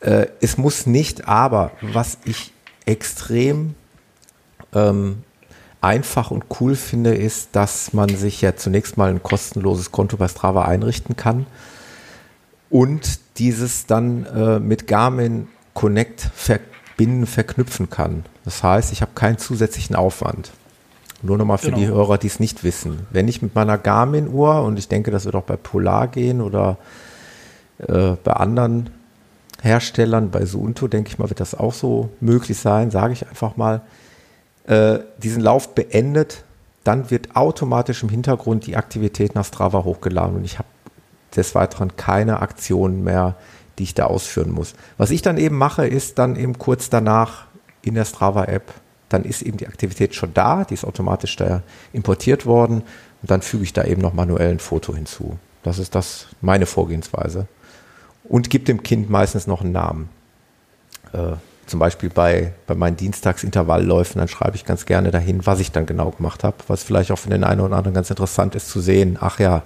äh, 0.00 0.26
es 0.40 0.56
muss 0.56 0.86
nicht, 0.86 1.28
aber 1.28 1.70
was 1.82 2.18
ich 2.24 2.52
extrem 2.86 3.74
ähm, 4.74 5.22
einfach 5.82 6.30
und 6.30 6.44
cool 6.60 6.76
finde, 6.76 7.14
ist, 7.14 7.50
dass 7.52 7.92
man 7.92 8.08
sich 8.08 8.40
ja 8.40 8.56
zunächst 8.56 8.96
mal 8.96 9.10
ein 9.10 9.22
kostenloses 9.22 9.92
Konto 9.92 10.16
bei 10.16 10.28
Strava 10.28 10.64
einrichten 10.64 11.16
kann 11.16 11.46
und 12.70 13.20
dieses 13.36 13.84
dann 13.84 14.24
äh, 14.24 14.58
mit 14.60 14.86
Garmin 14.86 15.48
Connect 15.80 16.20
verbinden, 16.34 17.24
verknüpfen 17.24 17.88
kann. 17.88 18.26
Das 18.44 18.62
heißt, 18.62 18.92
ich 18.92 19.00
habe 19.00 19.12
keinen 19.14 19.38
zusätzlichen 19.38 19.96
Aufwand. 19.96 20.50
Nur 21.22 21.38
nochmal 21.38 21.56
für 21.56 21.68
genau. 21.68 21.78
die 21.78 21.86
Hörer, 21.86 22.18
die 22.18 22.26
es 22.26 22.38
nicht 22.38 22.64
wissen. 22.64 23.06
Wenn 23.08 23.28
ich 23.28 23.40
mit 23.40 23.54
meiner 23.54 23.78
Garmin-Uhr, 23.78 24.62
und 24.62 24.78
ich 24.78 24.88
denke, 24.88 25.10
das 25.10 25.24
wird 25.24 25.34
auch 25.36 25.44
bei 25.44 25.56
Polar 25.56 26.08
gehen 26.08 26.42
oder 26.42 26.76
äh, 27.78 28.10
bei 28.22 28.32
anderen 28.34 28.90
Herstellern, 29.62 30.30
bei 30.30 30.44
Suunto, 30.44 30.86
denke 30.86 31.08
ich 31.08 31.18
mal, 31.18 31.30
wird 31.30 31.40
das 31.40 31.54
auch 31.54 31.72
so 31.72 32.10
möglich 32.20 32.58
sein, 32.58 32.90
sage 32.90 33.14
ich 33.14 33.26
einfach 33.26 33.56
mal, 33.56 33.80
äh, 34.66 34.98
diesen 35.16 35.42
Lauf 35.42 35.74
beendet, 35.74 36.44
dann 36.84 37.10
wird 37.10 37.36
automatisch 37.36 38.02
im 38.02 38.10
Hintergrund 38.10 38.66
die 38.66 38.76
Aktivität 38.76 39.34
nach 39.34 39.46
Strava 39.46 39.84
hochgeladen 39.84 40.36
und 40.36 40.44
ich 40.44 40.58
habe 40.58 40.68
des 41.34 41.54
Weiteren 41.54 41.96
keine 41.96 42.40
Aktionen 42.40 43.02
mehr, 43.02 43.36
die 43.80 43.84
ich 43.84 43.94
da 43.94 44.04
ausführen 44.04 44.50
muss. 44.50 44.74
Was 44.98 45.10
ich 45.10 45.22
dann 45.22 45.38
eben 45.38 45.56
mache, 45.56 45.86
ist 45.86 46.18
dann 46.18 46.36
eben 46.36 46.58
kurz 46.58 46.90
danach 46.90 47.46
in 47.80 47.94
der 47.94 48.04
Strava-App, 48.04 48.74
dann 49.08 49.24
ist 49.24 49.40
eben 49.40 49.56
die 49.56 49.66
Aktivität 49.66 50.14
schon 50.14 50.34
da, 50.34 50.64
die 50.64 50.74
ist 50.74 50.84
automatisch 50.84 51.34
da 51.36 51.62
importiert 51.94 52.44
worden 52.44 52.82
und 53.22 53.30
dann 53.30 53.40
füge 53.40 53.64
ich 53.64 53.72
da 53.72 53.84
eben 53.84 54.02
noch 54.02 54.12
manuell 54.12 54.50
ein 54.50 54.58
Foto 54.58 54.94
hinzu. 54.94 55.38
Das 55.62 55.78
ist 55.78 55.94
das 55.94 56.26
meine 56.42 56.66
Vorgehensweise. 56.66 57.46
Und 58.24 58.50
gibt 58.50 58.68
dem 58.68 58.82
Kind 58.82 59.08
meistens 59.08 59.46
noch 59.46 59.62
einen 59.62 59.72
Namen. 59.72 60.10
Äh, 61.14 61.32
zum 61.64 61.80
Beispiel 61.80 62.10
bei, 62.10 62.52
bei 62.66 62.74
meinen 62.74 62.96
Dienstagsintervallläufen, 62.96 64.18
dann 64.18 64.28
schreibe 64.28 64.56
ich 64.56 64.66
ganz 64.66 64.84
gerne 64.84 65.10
dahin, 65.10 65.46
was 65.46 65.60
ich 65.60 65.72
dann 65.72 65.86
genau 65.86 66.10
gemacht 66.10 66.44
habe, 66.44 66.56
was 66.68 66.82
vielleicht 66.82 67.12
auch 67.12 67.18
für 67.18 67.30
den 67.30 67.44
einen 67.44 67.62
oder 67.62 67.76
anderen 67.76 67.94
ganz 67.94 68.10
interessant 68.10 68.54
ist 68.54 68.68
zu 68.68 68.80
sehen. 68.80 69.16
Ach 69.18 69.38
ja, 69.38 69.62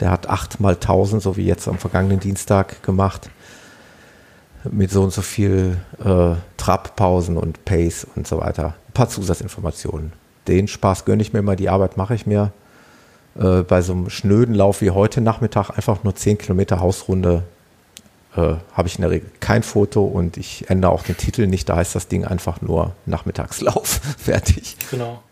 der 0.00 0.10
hat 0.10 0.28
acht 0.28 0.60
mal 0.60 0.76
tausend, 0.76 1.22
so 1.22 1.36
wie 1.36 1.46
jetzt 1.46 1.68
am 1.68 1.78
vergangenen 1.78 2.20
Dienstag 2.20 2.82
gemacht, 2.82 3.30
mit 4.64 4.90
so 4.90 5.02
und 5.02 5.12
so 5.12 5.22
viel 5.22 5.78
äh, 6.04 6.34
Trabpausen 6.56 7.36
und 7.36 7.64
Pace 7.64 8.06
und 8.14 8.26
so 8.26 8.40
weiter. 8.40 8.74
Ein 8.88 8.92
paar 8.94 9.08
Zusatzinformationen. 9.08 10.12
Den 10.48 10.68
Spaß 10.68 11.04
gönne 11.04 11.22
ich 11.22 11.32
mir 11.32 11.42
mal, 11.42 11.56
die 11.56 11.68
Arbeit 11.68 11.96
mache 11.96 12.14
ich 12.14 12.26
mir. 12.26 12.52
Äh, 13.38 13.62
bei 13.62 13.80
so 13.82 13.92
einem 13.92 14.10
schnöden 14.10 14.54
Lauf 14.54 14.80
wie 14.80 14.90
heute 14.90 15.20
Nachmittag 15.20 15.70
einfach 15.70 16.04
nur 16.04 16.14
zehn 16.14 16.38
Kilometer 16.38 16.80
Hausrunde 16.80 17.44
äh, 18.36 18.54
habe 18.72 18.88
ich 18.88 18.96
in 18.96 19.02
der 19.02 19.10
Regel 19.10 19.30
kein 19.40 19.62
Foto 19.62 20.04
und 20.04 20.36
ich 20.36 20.68
ändere 20.70 20.92
auch 20.92 21.02
den 21.02 21.16
Titel 21.16 21.46
nicht. 21.46 21.68
Da 21.68 21.76
heißt 21.76 21.94
das 21.94 22.08
Ding 22.08 22.24
einfach 22.24 22.60
nur 22.60 22.92
Nachmittagslauf. 23.06 24.00
Fertig. 24.18 24.76
Genau. 24.90 25.22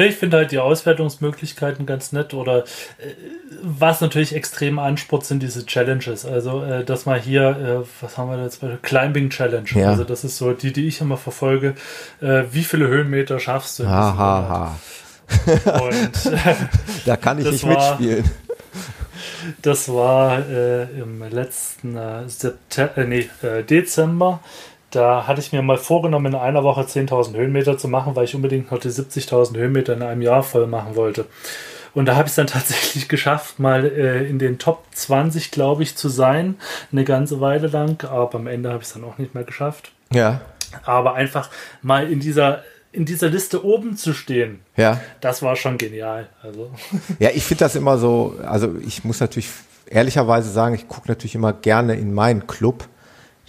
Ne, 0.00 0.06
ich 0.06 0.16
finde 0.16 0.38
halt 0.38 0.50
die 0.50 0.58
Auswertungsmöglichkeiten 0.58 1.84
ganz 1.84 2.12
nett 2.12 2.32
oder 2.32 2.60
äh, 2.60 3.12
was 3.60 4.00
natürlich 4.00 4.34
extrem 4.34 4.78
anspurt, 4.78 5.26
sind 5.26 5.42
diese 5.42 5.66
Challenges. 5.66 6.24
Also, 6.24 6.64
äh, 6.64 6.86
dass 6.86 7.04
mal 7.04 7.20
hier, 7.20 7.84
äh, 7.84 7.86
was 8.00 8.16
haben 8.16 8.30
wir 8.30 8.38
da 8.38 8.44
jetzt 8.44 8.62
bei 8.62 8.78
Climbing 8.80 9.28
Challenge. 9.28 9.68
Ja. 9.74 9.90
Also, 9.90 10.04
das 10.04 10.24
ist 10.24 10.38
so 10.38 10.54
die, 10.54 10.72
die 10.72 10.86
ich 10.86 11.02
immer 11.02 11.18
verfolge. 11.18 11.74
Äh, 12.22 12.44
wie 12.50 12.64
viele 12.64 12.88
Höhenmeter 12.88 13.38
schaffst 13.40 13.78
du? 13.78 13.88
Ha, 13.88 14.16
ha, 14.16 14.48
ha. 14.48 15.80
Und, 15.82 16.10
da 17.04 17.16
kann 17.18 17.38
ich 17.38 17.50
nicht 17.50 17.64
war, 17.64 17.98
mitspielen. 17.98 18.24
Das 19.60 19.86
war 19.90 20.38
äh, 20.48 20.84
im 20.98 21.22
letzten 21.28 21.94
äh, 21.94 22.26
September, 22.26 22.96
äh, 22.96 23.04
nee, 23.04 23.28
äh, 23.42 23.62
Dezember. 23.64 24.40
Da 24.90 25.26
hatte 25.26 25.40
ich 25.40 25.52
mir 25.52 25.62
mal 25.62 25.78
vorgenommen, 25.78 26.32
in 26.32 26.38
einer 26.38 26.64
Woche 26.64 26.82
10.000 26.82 27.36
Höhenmeter 27.36 27.78
zu 27.78 27.88
machen, 27.88 28.16
weil 28.16 28.24
ich 28.24 28.34
unbedingt 28.34 28.70
noch 28.70 28.78
die 28.78 28.88
70.000 28.88 29.56
Höhenmeter 29.56 29.92
in 29.92 30.02
einem 30.02 30.22
Jahr 30.22 30.42
voll 30.42 30.66
machen 30.66 30.96
wollte. 30.96 31.26
Und 31.94 32.06
da 32.06 32.16
habe 32.16 32.24
ich 32.24 32.30
es 32.30 32.36
dann 32.36 32.46
tatsächlich 32.48 33.08
geschafft, 33.08 33.58
mal 33.58 33.84
äh, 33.84 34.26
in 34.28 34.38
den 34.38 34.58
Top 34.58 34.84
20, 34.92 35.50
glaube 35.50 35.82
ich, 35.82 35.96
zu 35.96 36.08
sein. 36.08 36.56
Eine 36.92 37.04
ganze 37.04 37.40
Weile 37.40 37.68
lang. 37.68 38.04
Aber 38.04 38.36
am 38.36 38.46
Ende 38.46 38.70
habe 38.70 38.82
ich 38.82 38.88
es 38.88 38.94
dann 38.94 39.04
auch 39.04 39.18
nicht 39.18 39.34
mehr 39.34 39.44
geschafft. 39.44 39.92
Ja. 40.12 40.40
Aber 40.84 41.14
einfach 41.14 41.50
mal 41.82 42.10
in 42.10 42.20
dieser 42.20 42.62
in 42.92 43.04
dieser 43.04 43.28
Liste 43.28 43.64
oben 43.64 43.96
zu 43.96 44.12
stehen, 44.12 44.60
ja. 44.76 45.00
das 45.20 45.42
war 45.42 45.54
schon 45.54 45.78
genial. 45.78 46.28
Also. 46.42 46.70
Ja, 47.20 47.30
ich 47.32 47.44
finde 47.44 47.64
das 47.64 47.76
immer 47.76 47.98
so, 47.98 48.34
also 48.44 48.74
ich 48.84 49.04
muss 49.04 49.20
natürlich 49.20 49.48
ehrlicherweise 49.86 50.50
sagen, 50.50 50.74
ich 50.74 50.88
gucke 50.88 51.08
natürlich 51.08 51.34
immer 51.34 51.52
gerne 51.52 51.94
in 51.94 52.12
meinen 52.12 52.46
Club. 52.46 52.88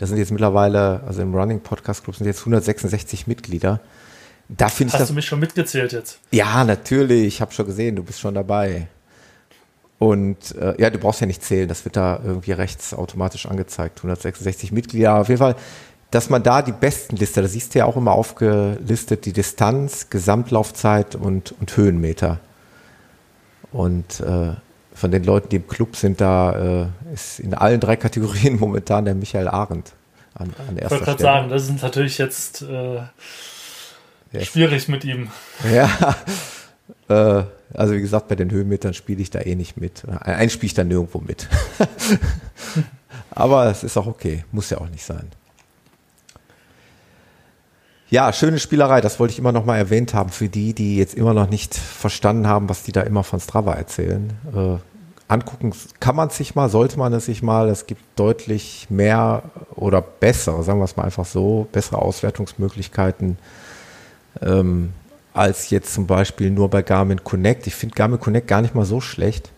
Da 0.02 0.08
sind 0.08 0.18
jetzt 0.18 0.32
mittlerweile, 0.32 1.02
also 1.06 1.22
im 1.22 1.36
Running 1.36 1.60
Podcast 1.60 2.04
Club 2.04 2.16
sind 2.16 2.26
jetzt 2.26 2.40
166 2.40 3.28
Mitglieder. 3.28 3.80
Da 4.50 4.68
finde 4.68 4.90
ich 4.90 4.94
Hast 4.96 5.02
das, 5.02 5.10
du 5.10 5.14
mich 5.14 5.28
schon 5.28 5.40
mitgezählt 5.40 5.92
jetzt? 5.92 6.18
Ja, 6.32 6.64
natürlich. 6.64 7.28
Ich 7.28 7.40
habe 7.40 7.54
schon 7.54 7.68
gesehen, 7.68 7.96
du 7.96 8.04
bist 8.04 8.20
schon 8.20 8.34
dabei. 8.34 8.88
Und 10.00 10.56
äh, 10.56 10.82
ja, 10.82 10.90
du 10.90 10.98
brauchst 10.98 11.22
ja 11.22 11.28
nicht 11.28 11.44
zählen, 11.44 11.68
das 11.68 11.86
wird 11.86 11.98
da 11.98 12.20
irgendwie 12.26 12.52
rechts 12.52 12.96
automatisch 12.96 13.46
angezeigt. 13.46 14.00
166 14.00 14.72
Mitglieder. 14.72 15.20
Auf 15.20 15.30
jeden 15.30 15.38
Fall 15.38 15.56
dass 16.10 16.30
man 16.30 16.44
da 16.44 16.62
die 16.62 16.74
besten 16.74 17.16
Liste, 17.16 17.42
da 17.42 17.48
siehst 17.48 17.74
du 17.74 17.80
ja 17.80 17.86
auch 17.86 17.96
immer 17.96 18.12
aufgelistet, 18.12 19.24
die 19.24 19.32
Distanz, 19.32 20.10
Gesamtlaufzeit 20.10 21.16
und, 21.16 21.54
und 21.58 21.78
Höhenmeter. 21.78 22.42
Und 23.72 24.20
äh, 24.20 24.56
von 25.02 25.12
den 25.12 25.24
Leuten, 25.24 25.50
die 25.50 25.56
im 25.58 25.68
Club 25.68 25.96
sind, 25.96 26.22
da 26.22 26.84
äh, 26.84 27.14
ist 27.14 27.40
in 27.40 27.56
allen 27.56 27.80
drei 27.80 27.96
Kategorien 27.96 28.60
momentan 28.60 29.04
der 29.04 29.16
Michael 29.16 29.48
Arendt 29.48 29.94
an, 30.36 30.54
an 30.70 30.78
erster 30.78 30.86
Ich 30.86 30.92
wollte 30.92 31.06
gerade 31.06 31.24
sagen, 31.24 31.50
das 31.50 31.64
ist 31.64 31.82
natürlich 31.82 32.20
jetzt 32.20 32.62
äh, 32.62 33.02
schwierig 34.44 34.88
mit 34.88 35.04
ihm. 35.04 35.30
Ja, 35.74 36.16
äh, 37.10 37.44
also 37.74 37.94
wie 37.94 38.02
gesagt, 38.02 38.28
bei 38.28 38.36
den 38.36 38.52
Höhenmetern 38.52 38.94
spiele 38.94 39.22
ich 39.22 39.32
da 39.32 39.42
eh 39.42 39.56
nicht 39.56 39.76
mit. 39.76 40.04
Ein 40.08 40.52
spiele 40.52 40.68
ich 40.68 40.74
da 40.76 40.84
nirgendwo 40.84 41.18
mit. 41.20 41.48
Aber 43.32 43.66
es 43.66 43.84
ist 43.84 43.98
auch 43.98 44.08
okay, 44.08 44.46
muss 44.52 44.70
ja 44.70 44.78
auch 44.78 44.90
nicht 44.90 45.04
sein. 45.04 45.28
Ja, 48.10 48.34
schöne 48.34 48.60
Spielerei, 48.60 49.02
das 49.02 49.20
wollte 49.20 49.32
ich 49.32 49.40
immer 49.40 49.54
noch 49.54 49.66
mal 49.66 49.78
erwähnt 49.78 50.14
haben 50.14 50.30
für 50.30 50.50
die, 50.50 50.74
die 50.74 50.98
jetzt 50.98 51.16
immer 51.16 51.34
noch 51.34 51.50
nicht 51.50 51.74
verstanden 51.74 52.46
haben, 52.46 52.70
was 52.70 52.84
die 52.84 52.92
da 52.92 53.02
immer 53.02 53.24
von 53.24 53.40
Strava 53.40 53.74
erzählen. 53.74 54.34
Äh, 54.54 54.91
angucken 55.32 55.74
kann 56.00 56.16
man 56.16 56.30
sich 56.30 56.56
mal, 56.56 56.70
sollte 56.70 57.00
man 57.00 57.14
es 57.14 57.26
sich 57.26 57.42
mal. 57.42 57.70
Es 57.70 57.88
gibt 57.88 58.02
deutlich 58.18 58.88
mehr 58.90 59.44
oder 59.76 60.02
bessere, 60.02 60.64
sagen 60.64 60.80
wir 60.80 60.86
es 60.86 60.98
mal 60.98 61.04
einfach 61.04 61.26
so, 61.26 61.68
bessere 61.72 62.02
Auswertungsmöglichkeiten 62.02 63.38
ähm, 64.42 64.92
als 65.34 65.70
jetzt 65.70 65.94
zum 65.94 66.08
Beispiel 66.08 66.52
nur 66.52 66.70
bei 66.70 66.82
Garmin 66.82 67.24
Connect. 67.24 67.66
Ich 67.68 67.76
finde 67.76 67.96
Garmin 67.96 68.20
Connect 68.20 68.48
gar 68.48 68.62
nicht 68.62 68.76
mal 68.76 68.86
so 68.86 69.00
schlecht. 69.00 69.50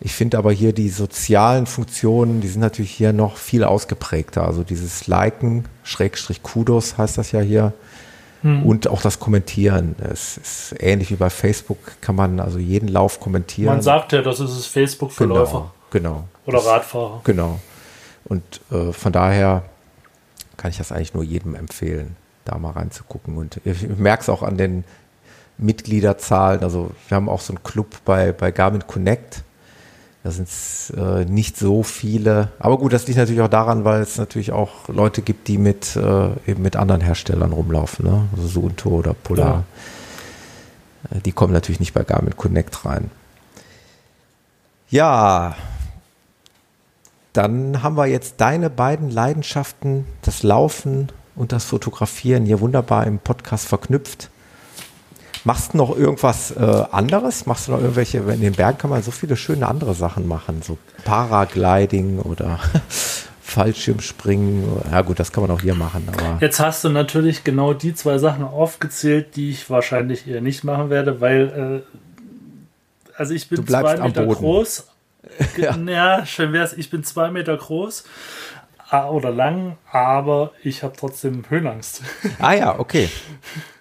Ich 0.00 0.12
finde 0.12 0.38
aber 0.38 0.52
hier 0.52 0.72
die 0.72 0.88
sozialen 0.88 1.66
Funktionen, 1.66 2.40
die 2.40 2.48
sind 2.48 2.60
natürlich 2.60 2.90
hier 2.90 3.12
noch 3.12 3.36
viel 3.36 3.64
ausgeprägter. 3.64 4.46
Also 4.46 4.64
dieses 4.64 5.06
Liken, 5.06 5.66
Schrägstrich 5.82 6.42
Kudos 6.42 6.98
heißt 6.98 7.18
das 7.18 7.32
ja 7.32 7.40
hier. 7.40 7.72
Hm. 8.44 8.62
Und 8.62 8.88
auch 8.88 9.00
das 9.00 9.18
Kommentieren. 9.18 9.96
Es 9.98 10.36
ist 10.36 10.74
ähnlich 10.78 11.10
wie 11.10 11.16
bei 11.16 11.30
Facebook, 11.30 11.78
kann 12.02 12.14
man 12.14 12.40
also 12.40 12.58
jeden 12.58 12.88
Lauf 12.88 13.18
kommentieren. 13.18 13.72
Man 13.72 13.82
sagt 13.82 14.12
ja, 14.12 14.20
das 14.20 14.38
ist 14.38 14.66
Facebook 14.66 15.12
für 15.12 15.24
genau, 15.24 15.36
Läufer. 15.40 15.72
Genau. 15.90 16.24
Oder 16.44 16.58
Radfahrer. 16.58 17.22
Genau. 17.24 17.58
Und 18.26 18.42
äh, 18.70 18.92
von 18.92 19.12
daher 19.12 19.62
kann 20.58 20.70
ich 20.70 20.76
das 20.76 20.92
eigentlich 20.92 21.14
nur 21.14 21.24
jedem 21.24 21.54
empfehlen, 21.54 22.16
da 22.44 22.58
mal 22.58 22.72
reinzugucken. 22.72 23.38
Und 23.38 23.62
ich 23.64 23.88
merke 23.88 24.20
es 24.22 24.28
auch 24.28 24.42
an 24.42 24.58
den 24.58 24.84
Mitgliederzahlen. 25.56 26.62
Also 26.62 26.90
wir 27.08 27.16
haben 27.16 27.30
auch 27.30 27.40
so 27.40 27.54
einen 27.54 27.62
Club 27.62 27.96
bei, 28.04 28.32
bei 28.32 28.50
Garmin 28.50 28.86
Connect. 28.86 29.42
Da 30.24 30.30
sind 30.30 30.48
es 30.48 30.90
äh, 30.96 31.26
nicht 31.26 31.58
so 31.58 31.82
viele. 31.82 32.48
Aber 32.58 32.78
gut, 32.78 32.94
das 32.94 33.06
liegt 33.06 33.18
natürlich 33.18 33.42
auch 33.42 33.48
daran, 33.48 33.84
weil 33.84 34.00
es 34.00 34.16
natürlich 34.16 34.52
auch 34.52 34.88
Leute 34.88 35.20
gibt, 35.20 35.48
die 35.48 35.58
mit, 35.58 35.96
äh, 35.96 36.30
eben 36.46 36.62
mit 36.62 36.76
anderen 36.76 37.02
Herstellern 37.02 37.52
rumlaufen. 37.52 38.06
Ne? 38.06 38.26
Also 38.34 38.48
Suunto 38.48 38.88
oder 38.88 39.12
Polar. 39.12 39.64
Ja. 41.10 41.16
Äh, 41.16 41.20
die 41.20 41.32
kommen 41.32 41.52
natürlich 41.52 41.78
nicht 41.78 41.92
bei 41.92 42.04
Garmin 42.04 42.38
Connect 42.38 42.86
rein. 42.86 43.10
Ja, 44.88 45.56
dann 47.34 47.82
haben 47.82 47.98
wir 47.98 48.06
jetzt 48.06 48.36
deine 48.38 48.70
beiden 48.70 49.10
Leidenschaften, 49.10 50.06
das 50.22 50.42
Laufen 50.42 51.12
und 51.36 51.52
das 51.52 51.66
Fotografieren, 51.66 52.46
hier 52.46 52.60
wunderbar 52.60 53.06
im 53.06 53.18
Podcast 53.18 53.66
verknüpft. 53.66 54.30
Machst 55.44 55.74
du 55.74 55.76
noch 55.76 55.96
irgendwas 55.96 56.52
äh, 56.52 56.84
anderes? 56.90 57.44
Machst 57.44 57.68
du 57.68 57.72
noch 57.72 57.80
irgendwelche, 57.80 58.18
in 58.18 58.40
den 58.40 58.54
Bergen 58.54 58.78
kann 58.78 58.90
man 58.90 59.02
so 59.02 59.10
viele 59.10 59.36
schöne 59.36 59.66
andere 59.68 59.94
Sachen 59.94 60.26
machen, 60.26 60.62
so 60.62 60.78
Paragliding 61.04 62.20
oder 62.20 62.58
Fallschirmspringen. 63.42 64.64
Ja 64.90 65.02
gut, 65.02 65.20
das 65.20 65.32
kann 65.32 65.42
man 65.42 65.50
auch 65.50 65.60
hier 65.60 65.74
machen. 65.74 66.08
Aber 66.08 66.38
Jetzt 66.40 66.60
hast 66.60 66.82
du 66.82 66.88
natürlich 66.88 67.44
genau 67.44 67.74
die 67.74 67.94
zwei 67.94 68.16
Sachen 68.16 68.42
aufgezählt, 68.42 69.36
die 69.36 69.50
ich 69.50 69.68
wahrscheinlich 69.68 70.26
eher 70.26 70.40
nicht 70.40 70.64
machen 70.64 70.88
werde, 70.88 71.20
weil 71.20 71.84
äh, 71.86 71.98
also 73.16 73.34
ich 73.34 73.48
bin 73.48 73.66
zwei 73.66 73.96
Meter 73.98 74.26
groß. 74.26 74.88
ja. 75.56 75.76
ja, 75.76 76.26
schön 76.26 76.52
wär's. 76.52 76.72
Ich 76.72 76.90
bin 76.90 77.04
zwei 77.04 77.30
Meter 77.30 77.56
groß 77.56 78.04
oder 79.10 79.30
lang, 79.30 79.76
aber 79.90 80.52
ich 80.62 80.82
habe 80.82 80.94
trotzdem 80.96 81.44
Höhenangst. 81.48 82.02
Ah 82.38 82.54
ja, 82.54 82.78
okay. 82.78 83.08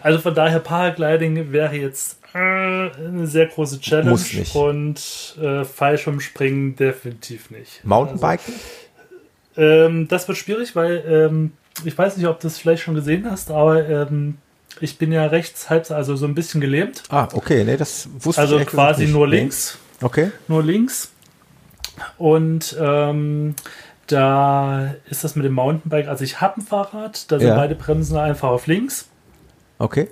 Also 0.00 0.18
von 0.18 0.34
daher, 0.34 0.60
Paragliding 0.60 1.52
wäre 1.52 1.74
jetzt 1.76 2.18
äh, 2.34 2.38
eine 2.38 3.26
sehr 3.26 3.46
große 3.46 3.80
Challenge. 3.80 4.10
Muss 4.10 4.32
nicht. 4.32 4.54
Und 4.54 5.36
äh, 5.40 5.64
Fallschirmspringen 5.64 6.76
definitiv 6.76 7.50
nicht. 7.50 7.84
Mountainbiken? 7.84 8.54
Also, 9.56 9.86
ähm, 9.86 10.08
das 10.08 10.26
wird 10.28 10.38
schwierig, 10.38 10.74
weil 10.74 11.04
ähm, 11.06 11.52
ich 11.84 11.96
weiß 11.96 12.16
nicht, 12.16 12.26
ob 12.26 12.40
du 12.40 12.46
es 12.46 12.58
vielleicht 12.58 12.82
schon 12.82 12.94
gesehen 12.94 13.30
hast, 13.30 13.50
aber 13.50 13.88
ähm, 13.88 14.38
ich 14.80 14.98
bin 14.98 15.12
ja 15.12 15.26
rechts, 15.26 15.70
halb, 15.70 15.90
also 15.90 16.16
so 16.16 16.26
ein 16.26 16.34
bisschen 16.34 16.60
gelähmt. 16.60 17.02
Ah, 17.08 17.28
okay, 17.32 17.64
nee, 17.64 17.76
das 17.76 18.08
wusste 18.18 18.40
also 18.40 18.56
ich 18.56 18.62
Also 18.62 18.76
quasi 18.76 19.06
nur 19.06 19.28
links. 19.28 19.78
Okay. 20.00 20.32
Nur 20.48 20.62
links. 20.62 21.12
Und 22.18 22.76
ähm, 22.80 23.54
da 24.06 24.94
ist 25.08 25.24
das 25.24 25.36
mit 25.36 25.44
dem 25.44 25.52
Mountainbike. 25.52 26.08
Also 26.08 26.24
ich 26.24 26.40
habe 26.40 26.60
ein 26.60 26.66
Fahrrad, 26.66 27.30
da 27.30 27.38
sind 27.38 27.48
ja. 27.48 27.56
beide 27.56 27.74
Bremsen 27.74 28.16
einfach 28.16 28.48
auf 28.48 28.66
links. 28.66 29.08
Okay. 29.84 30.08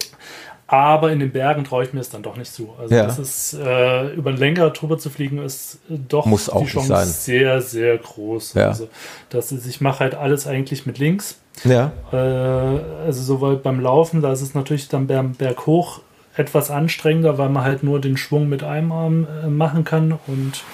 Aber 0.67 1.13
in 1.13 1.21
den 1.21 1.33
Bergen 1.33 1.65
traue 1.65 1.85
ich 1.85 1.93
mir 1.93 2.01
es 2.01 2.09
dann 2.09 2.23
doch 2.23 2.37
nicht 2.37 2.53
zu. 2.53 2.71
Also 2.81 2.95
ja. 2.95 3.05
das 3.05 3.19
ist 3.19 3.55
äh, 3.55 4.09
über 4.15 4.31
ein 4.31 4.39
länger 4.39 4.71
drüber 4.71 4.97
zu 4.97 5.11
fliegen, 5.11 5.39
ist 5.39 5.79
doch 5.89 6.25
Muss 6.25 6.47
die 6.47 6.65
Chance 6.65 7.05
sehr, 7.05 7.61
sehr 7.61 7.99
groß. 7.99 8.55
Ja. 8.55 8.69
Also 8.69 8.89
das 9.29 9.53
ist, 9.53 9.67
ich 9.67 9.83
mache 9.83 10.01
halt 10.01 10.15
alles 10.15 10.47
eigentlich 10.47 10.87
mit 10.87 10.99
links. 10.99 11.37
Ja. 11.65 11.93
Äh, 12.11 12.17
also 12.17 13.23
sowohl 13.23 13.57
beim 13.57 13.81
Laufen, 13.81 14.23
da 14.23 14.33
ist 14.33 14.41
es 14.41 14.55
natürlich 14.55 14.89
dann 14.89 15.07
beim 15.07 15.33
Berg 15.33 15.67
hoch 15.67 16.01
etwas 16.37 16.71
anstrengender, 16.71 17.37
weil 17.37 17.51
man 17.51 17.65
halt 17.65 17.83
nur 17.83 18.01
den 18.01 18.17
Schwung 18.17 18.49
mit 18.49 18.63
einem 18.63 18.93
Arm 18.93 19.27
äh, 19.45 19.49
machen 19.49 19.85
kann. 19.85 20.19
Und 20.27 20.65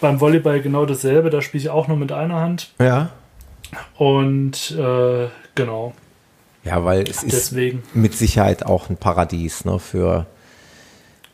beim 0.00 0.20
Volleyball 0.20 0.60
genau 0.60 0.86
dasselbe, 0.86 1.30
da 1.30 1.42
spiele 1.42 1.62
ich 1.62 1.70
auch 1.70 1.88
nur 1.88 1.96
mit 1.96 2.12
einer 2.12 2.36
Hand. 2.36 2.70
Ja. 2.78 3.10
Und 3.98 4.70
äh, 4.70 5.26
genau. 5.54 5.92
Ja, 6.66 6.84
weil 6.84 7.08
es 7.08 7.20
Deswegen. 7.20 7.78
ist 7.78 7.94
mit 7.94 8.14
Sicherheit 8.14 8.66
auch 8.66 8.90
ein 8.90 8.96
Paradies 8.96 9.64
ne, 9.64 9.78
für, 9.78 10.26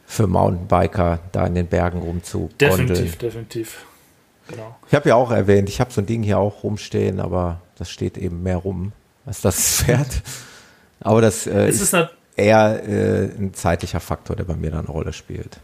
für 0.06 0.26
Mountainbiker, 0.26 1.20
da 1.32 1.46
in 1.46 1.54
den 1.54 1.66
Bergen 1.66 2.00
rumzugondeln. 2.00 2.86
Definitiv, 2.86 3.16
definitiv. 3.16 3.86
Genau. 4.48 4.76
Ich 4.88 4.94
habe 4.94 5.08
ja 5.08 5.14
auch 5.14 5.30
erwähnt, 5.30 5.68
ich 5.68 5.80
habe 5.80 5.90
so 5.90 6.02
ein 6.02 6.06
Ding 6.06 6.22
hier 6.22 6.38
auch 6.38 6.62
rumstehen, 6.62 7.18
aber 7.18 7.60
das 7.78 7.90
steht 7.90 8.18
eben 8.18 8.42
mehr 8.42 8.58
rum 8.58 8.92
als 9.24 9.40
das 9.40 9.56
Pferd. 9.82 10.22
Aber 11.00 11.22
das 11.22 11.46
äh, 11.46 11.68
ist, 11.68 11.80
ist 11.80 11.96
eher 12.36 12.82
äh, 12.86 13.24
ein 13.24 13.54
zeitlicher 13.54 14.00
Faktor, 14.00 14.36
der 14.36 14.44
bei 14.44 14.54
mir 14.54 14.70
dann 14.70 14.80
eine 14.80 14.90
Rolle 14.90 15.12
spielt. 15.12 15.60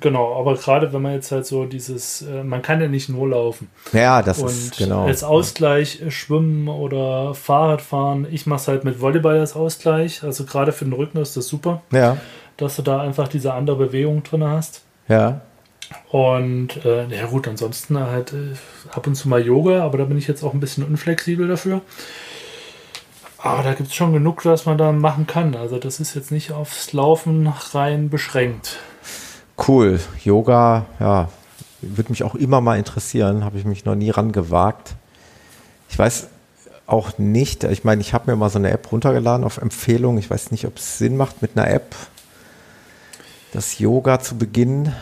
Genau, 0.00 0.38
aber 0.38 0.54
gerade 0.54 0.92
wenn 0.92 1.02
man 1.02 1.12
jetzt 1.12 1.30
halt 1.30 1.46
so 1.46 1.66
dieses, 1.66 2.22
äh, 2.22 2.42
man 2.42 2.62
kann 2.62 2.80
ja 2.80 2.88
nicht 2.88 3.08
nur 3.08 3.28
laufen. 3.28 3.68
Ja, 3.92 4.22
das 4.22 4.40
und 4.40 4.48
ist 4.48 4.78
genau. 4.78 5.06
Als 5.06 5.22
Ausgleich 5.22 6.00
äh, 6.00 6.10
Schwimmen 6.10 6.68
oder 6.68 7.34
Fahrradfahren. 7.34 8.26
Ich 8.30 8.46
mache 8.46 8.60
es 8.60 8.68
halt 8.68 8.84
mit 8.84 9.00
Volleyball 9.00 9.38
als 9.38 9.54
Ausgleich. 9.54 10.22
Also 10.22 10.44
gerade 10.44 10.72
für 10.72 10.84
den 10.84 10.94
Rücken 10.94 11.18
ist 11.18 11.36
das 11.36 11.48
super. 11.48 11.82
Ja. 11.92 12.16
Dass 12.56 12.76
du 12.76 12.82
da 12.82 13.00
einfach 13.00 13.28
diese 13.28 13.52
andere 13.52 13.76
Bewegung 13.76 14.22
drin 14.22 14.44
hast. 14.44 14.82
Ja. 15.08 15.42
Und 16.10 16.84
äh, 16.84 17.06
ja 17.08 17.26
gut, 17.26 17.46
ansonsten 17.46 17.98
halt 17.98 18.32
äh, 18.32 18.54
ab 18.90 19.06
und 19.06 19.14
zu 19.14 19.28
mal 19.28 19.44
Yoga, 19.44 19.84
aber 19.84 19.98
da 19.98 20.04
bin 20.04 20.16
ich 20.16 20.26
jetzt 20.26 20.42
auch 20.42 20.54
ein 20.54 20.60
bisschen 20.60 20.84
unflexibel 20.84 21.46
dafür. 21.46 21.82
Aber 23.38 23.62
da 23.62 23.74
gibt 23.74 23.90
es 23.90 23.94
schon 23.94 24.14
genug, 24.14 24.46
was 24.46 24.64
man 24.64 24.78
da 24.78 24.90
machen 24.92 25.26
kann. 25.26 25.54
Also 25.54 25.78
das 25.78 26.00
ist 26.00 26.14
jetzt 26.14 26.32
nicht 26.32 26.52
aufs 26.52 26.94
Laufen 26.94 27.52
rein 27.72 28.08
beschränkt. 28.08 28.78
Cool. 29.56 30.00
Yoga, 30.22 30.86
ja, 31.00 31.28
würde 31.80 32.10
mich 32.10 32.24
auch 32.24 32.34
immer 32.34 32.60
mal 32.60 32.78
interessieren. 32.78 33.44
Habe 33.44 33.58
ich 33.58 33.64
mich 33.64 33.84
noch 33.84 33.94
nie 33.94 34.10
ran 34.10 34.32
gewagt. 34.32 34.94
Ich 35.88 35.98
weiß 35.98 36.28
auch 36.86 37.18
nicht, 37.18 37.64
ich 37.64 37.84
meine, 37.84 38.00
ich 38.00 38.12
habe 38.12 38.30
mir 38.30 38.36
mal 38.36 38.50
so 38.50 38.58
eine 38.58 38.70
App 38.70 38.92
runtergeladen 38.92 39.44
auf 39.44 39.58
Empfehlung. 39.58 40.18
Ich 40.18 40.28
weiß 40.28 40.50
nicht, 40.50 40.66
ob 40.66 40.76
es 40.76 40.98
Sinn 40.98 41.16
macht, 41.16 41.40
mit 41.40 41.52
einer 41.56 41.70
App 41.70 41.94
das 43.52 43.78
Yoga 43.78 44.20
zu 44.20 44.36
beginnen. 44.36 44.92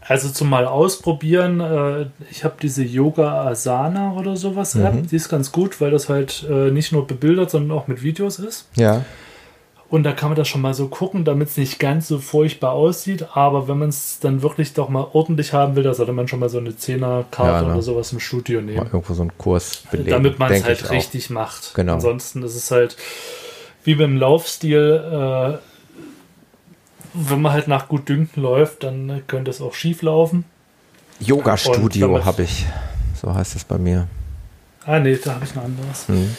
Also 0.00 0.30
zum 0.30 0.48
mal 0.48 0.66
ausprobieren, 0.66 1.60
äh, 1.60 2.06
ich 2.30 2.44
habe 2.44 2.54
diese 2.62 2.82
Yoga 2.82 3.46
Asana 3.46 4.14
oder 4.14 4.36
sowas 4.36 4.74
App, 4.74 4.94
mhm. 4.94 5.06
die 5.06 5.16
ist 5.16 5.28
ganz 5.28 5.52
gut, 5.52 5.82
weil 5.82 5.90
das 5.90 6.08
halt 6.08 6.46
äh, 6.48 6.70
nicht 6.70 6.92
nur 6.92 7.06
bebildert, 7.06 7.50
sondern 7.50 7.76
auch 7.76 7.88
mit 7.88 8.02
Videos 8.02 8.38
ist. 8.38 8.68
Ja. 8.74 9.04
Und 9.90 10.02
da 10.02 10.12
kann 10.12 10.28
man 10.28 10.36
das 10.36 10.48
schon 10.48 10.60
mal 10.60 10.74
so 10.74 10.88
gucken, 10.88 11.24
damit 11.24 11.48
es 11.48 11.56
nicht 11.56 11.78
ganz 11.78 12.08
so 12.08 12.18
furchtbar 12.18 12.72
aussieht. 12.72 13.28
Aber 13.34 13.68
wenn 13.68 13.78
man 13.78 13.88
es 13.88 14.18
dann 14.20 14.42
wirklich 14.42 14.74
doch 14.74 14.90
mal 14.90 15.06
ordentlich 15.14 15.54
haben 15.54 15.76
will, 15.76 15.82
da 15.82 15.94
sollte 15.94 16.12
man 16.12 16.28
schon 16.28 16.40
mal 16.40 16.50
so 16.50 16.58
eine 16.58 16.76
Zehnerkarte 16.76 17.62
ja, 17.62 17.62
ne? 17.62 17.72
oder 17.72 17.82
sowas 17.82 18.12
im 18.12 18.20
Studio 18.20 18.60
nehmen. 18.60 18.76
Mal 18.76 18.86
irgendwo 18.86 19.14
so 19.14 19.22
einen 19.22 19.36
Kurs 19.38 19.84
belegen, 19.90 20.10
Damit 20.10 20.38
man 20.38 20.52
es 20.52 20.64
halt 20.64 20.90
richtig 20.90 21.26
auch. 21.26 21.30
macht. 21.30 21.74
Genau. 21.74 21.94
Ansonsten 21.94 22.42
ist 22.42 22.54
es 22.54 22.70
halt 22.70 22.98
wie 23.84 23.94
beim 23.94 24.18
Laufstil, 24.18 25.58
äh, 25.58 25.58
wenn 27.14 27.40
man 27.40 27.52
halt 27.52 27.68
nach 27.68 27.88
gut 27.88 28.10
Dünken 28.10 28.42
läuft, 28.42 28.82
dann 28.82 29.22
könnte 29.26 29.50
es 29.50 29.62
auch 29.62 29.72
schief 29.72 30.02
laufen. 30.02 30.44
Yoga-Studio 31.20 32.24
habe 32.26 32.42
ich. 32.42 32.66
So 33.20 33.34
heißt 33.34 33.56
es 33.56 33.64
bei 33.64 33.78
mir. 33.78 34.06
Ah, 34.84 34.98
nee, 35.00 35.16
da 35.16 35.34
habe 35.34 35.44
ich 35.46 35.52
ein 35.56 35.64
anderes. 35.64 36.06
Hm. 36.08 36.36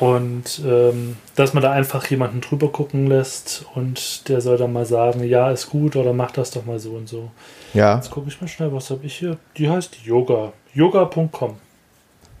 Und 0.00 0.60
ähm, 0.64 1.16
dass 1.36 1.54
man 1.54 1.62
da 1.62 1.70
einfach 1.70 2.04
jemanden 2.10 2.40
drüber 2.40 2.72
gucken 2.72 3.06
lässt 3.06 3.64
und 3.74 4.28
der 4.28 4.40
soll 4.40 4.56
dann 4.56 4.72
mal 4.72 4.86
sagen, 4.86 5.22
ja, 5.22 5.50
ist 5.52 5.70
gut 5.70 5.94
oder 5.94 6.12
mach 6.12 6.32
das 6.32 6.50
doch 6.50 6.64
mal 6.64 6.80
so 6.80 6.92
und 6.92 7.08
so. 7.08 7.30
Ja. 7.74 7.94
Jetzt 7.94 8.10
gucke 8.10 8.28
ich 8.28 8.40
mal 8.40 8.48
schnell, 8.48 8.72
was 8.72 8.90
habe 8.90 9.06
ich 9.06 9.16
hier? 9.16 9.38
Die 9.56 9.70
heißt 9.70 9.98
Yoga. 10.04 10.52
Yoga.com. 10.74 11.56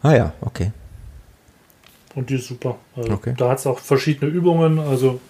Ah 0.02 0.14
ja, 0.14 0.32
okay. 0.40 0.72
Und 2.16 2.30
die 2.30 2.34
ist 2.34 2.48
super. 2.48 2.76
Also 2.96 3.12
okay. 3.12 3.34
Da 3.36 3.50
hat 3.50 3.58
es 3.58 3.66
auch 3.66 3.78
verschiedene 3.78 4.30
Übungen, 4.30 4.80
also 4.80 5.20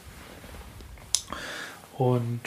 und 1.98 2.40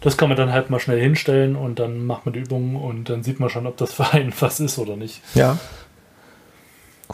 das 0.00 0.16
kann 0.16 0.28
man 0.28 0.36
dann 0.36 0.52
halt 0.52 0.70
mal 0.70 0.80
schnell 0.80 1.00
hinstellen 1.00 1.56
und 1.56 1.78
dann 1.78 2.06
macht 2.06 2.26
man 2.26 2.32
die 2.32 2.40
Übungen 2.40 2.76
und 2.76 3.08
dann 3.08 3.22
sieht 3.22 3.40
man 3.40 3.50
schon, 3.50 3.66
ob 3.66 3.76
das 3.76 3.92
für 3.94 4.12
einen 4.12 4.32
was 4.40 4.60
ist 4.60 4.78
oder 4.78 4.96
nicht. 4.96 5.22
Ja. 5.34 5.58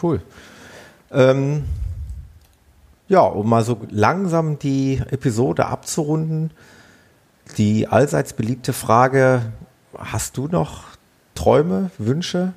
Cool. 0.00 0.22
Ähm, 1.12 1.64
ja, 3.08 3.20
um 3.20 3.48
mal 3.48 3.64
so 3.64 3.78
langsam 3.90 4.58
die 4.58 5.02
Episode 5.10 5.66
abzurunden, 5.66 6.50
die 7.58 7.86
allseits 7.86 8.32
beliebte 8.32 8.72
Frage, 8.72 9.42
hast 9.98 10.36
du 10.36 10.48
noch 10.48 10.84
Träume, 11.34 11.90
Wünsche, 11.98 12.54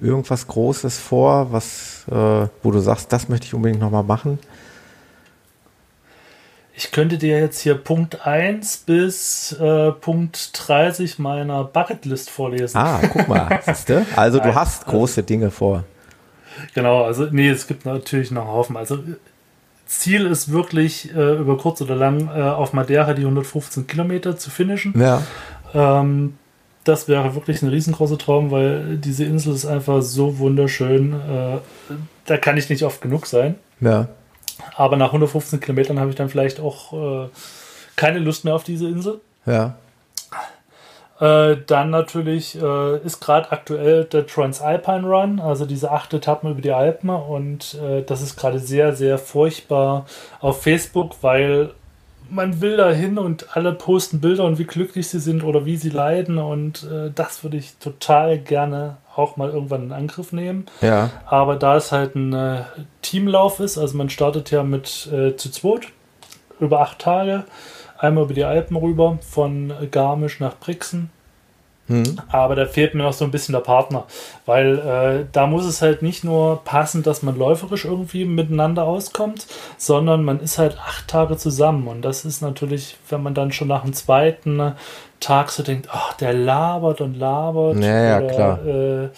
irgendwas 0.00 0.46
Großes 0.46 0.98
vor, 0.98 1.52
was, 1.52 2.04
äh, 2.10 2.48
wo 2.62 2.70
du 2.70 2.80
sagst, 2.80 3.12
das 3.12 3.28
möchte 3.28 3.46
ich 3.46 3.54
unbedingt 3.54 3.80
nochmal 3.80 4.02
machen? 4.02 4.38
Ich 6.76 6.90
könnte 6.90 7.18
dir 7.18 7.38
jetzt 7.38 7.60
hier 7.60 7.76
Punkt 7.76 8.26
1 8.26 8.78
bis 8.78 9.52
äh, 9.52 9.92
Punkt 9.92 10.50
30 10.54 11.20
meiner 11.20 11.62
Bucketlist 11.62 12.30
vorlesen. 12.30 12.76
Ah, 12.76 13.00
guck 13.12 13.28
mal, 13.28 13.60
siehst 13.64 13.88
du? 13.88 14.04
Also 14.16 14.40
du 14.40 14.52
hast 14.52 14.86
große 14.86 15.22
Dinge 15.22 15.52
vor. 15.52 15.84
Genau, 16.74 17.04
also 17.04 17.26
nee, 17.30 17.48
es 17.48 17.66
gibt 17.66 17.84
natürlich 17.84 18.30
noch 18.30 18.42
einen 18.42 18.50
Haufen. 18.50 18.76
Also 18.76 18.98
Ziel 19.86 20.26
ist 20.26 20.50
wirklich 20.50 21.14
äh, 21.14 21.36
über 21.36 21.58
kurz 21.58 21.80
oder 21.82 21.94
lang 21.94 22.28
äh, 22.28 22.40
auf 22.40 22.72
Madeira 22.72 23.14
die 23.14 23.22
115 23.22 23.86
Kilometer 23.86 24.36
zu 24.36 24.50
finishen. 24.50 24.98
Ja. 24.98 25.22
Ähm, 25.74 26.34
das 26.84 27.08
wäre 27.08 27.34
wirklich 27.34 27.62
ein 27.62 27.68
riesengroßer 27.68 28.18
Traum, 28.18 28.50
weil 28.50 28.98
diese 28.98 29.24
Insel 29.24 29.54
ist 29.54 29.64
einfach 29.64 30.02
so 30.02 30.38
wunderschön. 30.38 31.14
Äh, 31.14 31.58
da 32.26 32.36
kann 32.36 32.56
ich 32.56 32.68
nicht 32.68 32.82
oft 32.82 33.00
genug 33.00 33.26
sein. 33.26 33.56
Ja. 33.80 34.08
Aber 34.76 34.96
nach 34.96 35.08
115 35.08 35.60
Kilometern 35.60 35.98
habe 35.98 36.10
ich 36.10 36.16
dann 36.16 36.28
vielleicht 36.28 36.60
auch 36.60 37.24
äh, 37.24 37.28
keine 37.96 38.18
Lust 38.18 38.44
mehr 38.44 38.54
auf 38.54 38.64
diese 38.64 38.88
Insel. 38.88 39.20
Ja. 39.46 39.76
Äh, 41.20 41.58
dann 41.66 41.90
natürlich 41.90 42.60
äh, 42.60 42.98
ist 42.98 43.20
gerade 43.20 43.52
aktuell 43.52 44.04
der 44.04 44.26
Transalpine 44.26 45.06
Run, 45.06 45.38
also 45.38 45.64
diese 45.64 45.92
acht 45.92 46.12
Etappen 46.12 46.50
über 46.50 46.60
die 46.60 46.72
Alpen. 46.72 47.10
Und 47.10 47.74
äh, 47.74 48.02
das 48.02 48.20
ist 48.20 48.36
gerade 48.36 48.58
sehr, 48.58 48.94
sehr 48.94 49.18
furchtbar 49.18 50.06
auf 50.40 50.62
Facebook, 50.62 51.16
weil 51.22 51.70
man 52.30 52.60
will 52.60 52.76
da 52.76 52.90
hin 52.90 53.18
und 53.18 53.56
alle 53.56 53.72
posten 53.72 54.20
Bilder 54.20 54.44
und 54.44 54.58
wie 54.58 54.64
glücklich 54.64 55.08
sie 55.08 55.20
sind 55.20 55.44
oder 55.44 55.66
wie 55.66 55.76
sie 55.76 55.90
leiden. 55.90 56.38
Und 56.38 56.82
äh, 56.84 57.10
das 57.14 57.44
würde 57.44 57.58
ich 57.58 57.76
total 57.78 58.38
gerne 58.38 58.96
auch 59.14 59.36
mal 59.36 59.50
irgendwann 59.50 59.84
in 59.84 59.92
Angriff 59.92 60.32
nehmen. 60.32 60.66
Ja. 60.80 61.10
Aber 61.26 61.54
da 61.54 61.76
es 61.76 61.92
halt 61.92 62.16
ein 62.16 62.32
äh, 62.32 62.62
Teamlauf 63.02 63.60
ist, 63.60 63.78
also 63.78 63.96
man 63.96 64.10
startet 64.10 64.50
ja 64.50 64.64
mit 64.64 64.86
zu 64.86 65.50
zweit 65.50 65.82
über 66.58 66.80
acht 66.80 66.98
Tage, 66.98 67.44
einmal 68.04 68.24
über 68.24 68.34
die 68.34 68.44
Alpen 68.44 68.76
rüber, 68.76 69.18
von 69.20 69.72
Garmisch 69.90 70.40
nach 70.40 70.56
Brixen. 70.58 71.10
Hm. 71.86 72.18
Aber 72.28 72.54
da 72.54 72.64
fehlt 72.64 72.94
mir 72.94 73.02
noch 73.02 73.12
so 73.12 73.26
ein 73.26 73.30
bisschen 73.30 73.52
der 73.52 73.60
Partner, 73.60 74.04
weil 74.46 74.78
äh, 74.78 75.26
da 75.32 75.46
muss 75.46 75.66
es 75.66 75.82
halt 75.82 76.00
nicht 76.00 76.24
nur 76.24 76.64
passen, 76.64 77.02
dass 77.02 77.22
man 77.22 77.36
läuferisch 77.36 77.84
irgendwie 77.84 78.24
miteinander 78.24 78.84
auskommt, 78.84 79.46
sondern 79.76 80.24
man 80.24 80.40
ist 80.40 80.56
halt 80.56 80.78
acht 80.78 81.08
Tage 81.08 81.36
zusammen 81.36 81.86
und 81.86 82.00
das 82.02 82.24
ist 82.24 82.40
natürlich, 82.40 82.96
wenn 83.10 83.22
man 83.22 83.34
dann 83.34 83.52
schon 83.52 83.68
nach 83.68 83.82
dem 83.82 83.92
zweiten 83.92 84.74
Tag 85.20 85.50
so 85.50 85.62
denkt, 85.62 85.88
ach, 85.92 86.14
der 86.14 86.32
labert 86.32 87.02
und 87.02 87.18
labert. 87.18 87.76
Ja, 87.76 88.20
ja, 88.20 88.20
klar. 88.22 88.66
Äh, 88.66 89.08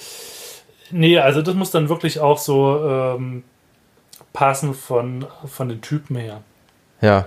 nee, 0.91 1.19
also 1.21 1.43
das 1.43 1.55
muss 1.55 1.71
dann 1.71 1.89
wirklich 1.89 2.19
auch 2.19 2.39
so 2.39 2.81
ähm, 2.85 3.45
passen 4.33 4.75
von, 4.75 5.25
von 5.47 5.69
den 5.69 5.81
Typen 5.83 6.17
her. 6.17 6.41
Ja. 7.01 7.27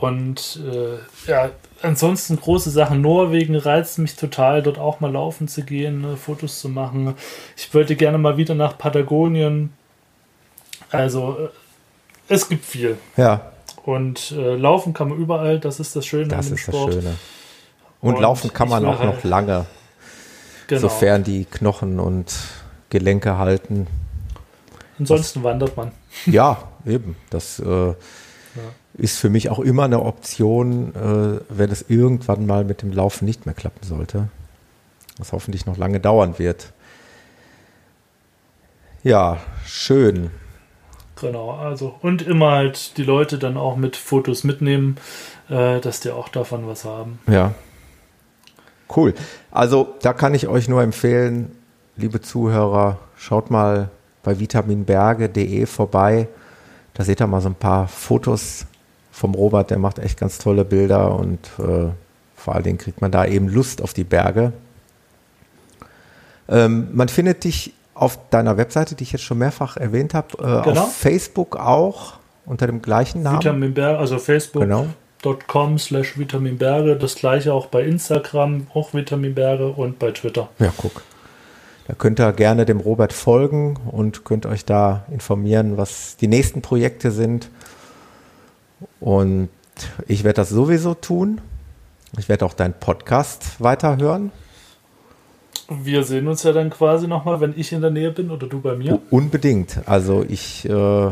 Und 0.00 0.60
äh, 0.66 1.30
ja, 1.30 1.50
ansonsten 1.82 2.36
große 2.36 2.70
Sachen. 2.70 3.02
Norwegen 3.02 3.54
reizt 3.54 3.98
mich 3.98 4.16
total, 4.16 4.62
dort 4.62 4.78
auch 4.78 5.00
mal 5.00 5.12
laufen 5.12 5.46
zu 5.46 5.62
gehen, 5.62 6.00
ne, 6.00 6.16
Fotos 6.16 6.60
zu 6.60 6.68
machen. 6.68 7.14
Ich 7.56 7.72
wollte 7.74 7.96
gerne 7.96 8.16
mal 8.16 8.36
wieder 8.38 8.54
nach 8.54 8.78
Patagonien. 8.78 9.72
Also 10.90 11.36
äh, 11.38 11.48
es 12.28 12.48
gibt 12.48 12.64
viel. 12.64 12.96
Ja. 13.16 13.52
Und 13.84 14.32
äh, 14.32 14.56
laufen 14.56 14.92
kann 14.94 15.08
man 15.10 15.18
überall, 15.18 15.58
das 15.58 15.80
ist 15.80 15.94
das 15.96 16.06
Schöne 16.06 16.28
Das 16.28 16.46
an 16.46 16.52
dem 16.52 16.54
ist 16.54 16.68
das 16.68 16.74
Sport. 16.74 16.94
Schöne. 16.94 17.14
Und, 18.00 18.14
Und 18.14 18.22
laufen 18.22 18.52
kann 18.52 18.68
man 18.68 18.84
auch 18.86 19.02
noch 19.04 19.22
lange, 19.24 19.66
Genau. 20.66 20.80
sofern 20.82 21.24
die 21.24 21.44
Knochen 21.44 21.98
und 22.00 22.32
Gelenke 22.88 23.36
halten. 23.36 23.86
Ansonsten 24.98 25.42
wandert 25.42 25.76
man. 25.76 25.90
Ja, 26.26 26.68
eben. 26.86 27.16
Das 27.30 27.58
äh, 27.58 27.94
ist 28.94 29.18
für 29.18 29.30
mich 29.30 29.50
auch 29.50 29.60
immer 29.60 29.84
eine 29.84 30.02
Option, 30.02 30.94
äh, 30.94 31.40
wenn 31.48 31.70
es 31.70 31.84
irgendwann 31.88 32.46
mal 32.46 32.64
mit 32.64 32.82
dem 32.82 32.92
Laufen 32.92 33.24
nicht 33.24 33.46
mehr 33.46 33.54
klappen 33.54 33.86
sollte. 33.86 34.28
Was 35.18 35.32
hoffentlich 35.32 35.66
noch 35.66 35.76
lange 35.76 36.00
dauern 36.00 36.38
wird. 36.38 36.72
Ja, 39.02 39.38
schön. 39.64 40.30
Genau, 41.20 41.50
also 41.50 41.94
und 42.00 42.22
immer 42.22 42.52
halt 42.52 42.96
die 42.96 43.02
Leute 43.02 43.38
dann 43.38 43.56
auch 43.56 43.76
mit 43.76 43.96
Fotos 43.96 44.44
mitnehmen, 44.44 44.96
äh, 45.48 45.80
dass 45.80 46.00
die 46.00 46.10
auch 46.10 46.28
davon 46.28 46.66
was 46.66 46.84
haben. 46.84 47.18
Ja. 47.26 47.54
Cool. 48.94 49.14
Also 49.50 49.94
da 50.02 50.12
kann 50.12 50.34
ich 50.34 50.48
euch 50.48 50.68
nur 50.68 50.82
empfehlen, 50.82 51.52
liebe 51.96 52.20
Zuhörer, 52.20 52.98
schaut 53.16 53.50
mal 53.50 53.90
bei 54.22 54.38
vitaminberge.de 54.40 55.66
vorbei. 55.66 56.28
Da 56.94 57.04
seht 57.04 57.20
ihr 57.20 57.26
mal 57.26 57.40
so 57.40 57.48
ein 57.48 57.54
paar 57.54 57.86
Fotos 57.86 58.66
vom 59.20 59.34
Robert, 59.34 59.70
der 59.70 59.78
macht 59.78 59.98
echt 59.98 60.18
ganz 60.18 60.38
tolle 60.38 60.64
Bilder 60.64 61.14
und 61.14 61.38
äh, 61.58 61.88
vor 62.34 62.54
allen 62.54 62.64
Dingen 62.64 62.78
kriegt 62.78 63.02
man 63.02 63.10
da 63.12 63.26
eben 63.26 63.48
Lust 63.48 63.82
auf 63.82 63.92
die 63.92 64.04
Berge. 64.04 64.54
Ähm, 66.48 66.88
man 66.92 67.08
findet 67.08 67.44
dich 67.44 67.74
auf 67.94 68.18
deiner 68.30 68.56
Webseite, 68.56 68.94
die 68.94 69.04
ich 69.04 69.12
jetzt 69.12 69.24
schon 69.24 69.36
mehrfach 69.38 69.76
erwähnt 69.76 70.14
habe, 70.14 70.28
äh, 70.38 70.62
Genau. 70.68 70.82
auf 70.84 70.96
Facebook 70.96 71.56
auch 71.56 72.14
unter 72.46 72.66
dem 72.66 72.80
gleichen 72.80 73.22
Namen. 73.22 73.40
Vitaminberge, 73.40 73.98
also 73.98 74.16
Genau. 74.54 74.86
facebook.com 75.22 75.78
slash 75.78 76.18
Vitaminberge, 76.18 76.96
das 76.96 77.14
gleiche 77.14 77.52
auch 77.52 77.66
bei 77.66 77.82
Instagram, 77.82 78.68
auch 78.72 78.94
Vitaminberge 78.94 79.68
und 79.68 79.98
bei 79.98 80.12
Twitter. 80.12 80.48
Ja, 80.58 80.72
guck. 80.76 81.02
Da 81.86 81.94
könnt 81.94 82.18
ihr 82.20 82.32
gerne 82.32 82.64
dem 82.64 82.80
Robert 82.80 83.12
folgen 83.12 83.76
und 83.90 84.24
könnt 84.24 84.46
euch 84.46 84.64
da 84.64 85.04
informieren, 85.12 85.76
was 85.76 86.16
die 86.16 86.28
nächsten 86.28 86.62
Projekte 86.62 87.10
sind. 87.10 87.50
Und 89.00 89.48
ich 90.06 90.24
werde 90.24 90.36
das 90.36 90.50
sowieso 90.50 90.94
tun. 90.94 91.40
Ich 92.18 92.28
werde 92.28 92.44
auch 92.44 92.54
deinen 92.54 92.74
Podcast 92.74 93.60
weiterhören. 93.60 94.32
Wir 95.68 96.02
sehen 96.02 96.26
uns 96.26 96.42
ja 96.42 96.52
dann 96.52 96.70
quasi 96.70 97.06
nochmal, 97.06 97.40
wenn 97.40 97.54
ich 97.56 97.72
in 97.72 97.80
der 97.80 97.90
Nähe 97.90 98.10
bin 98.10 98.30
oder 98.30 98.46
du 98.46 98.60
bei 98.60 98.74
mir. 98.74 99.00
Unbedingt. 99.10 99.80
Also 99.86 100.24
ich 100.28 100.68
äh, 100.68 101.10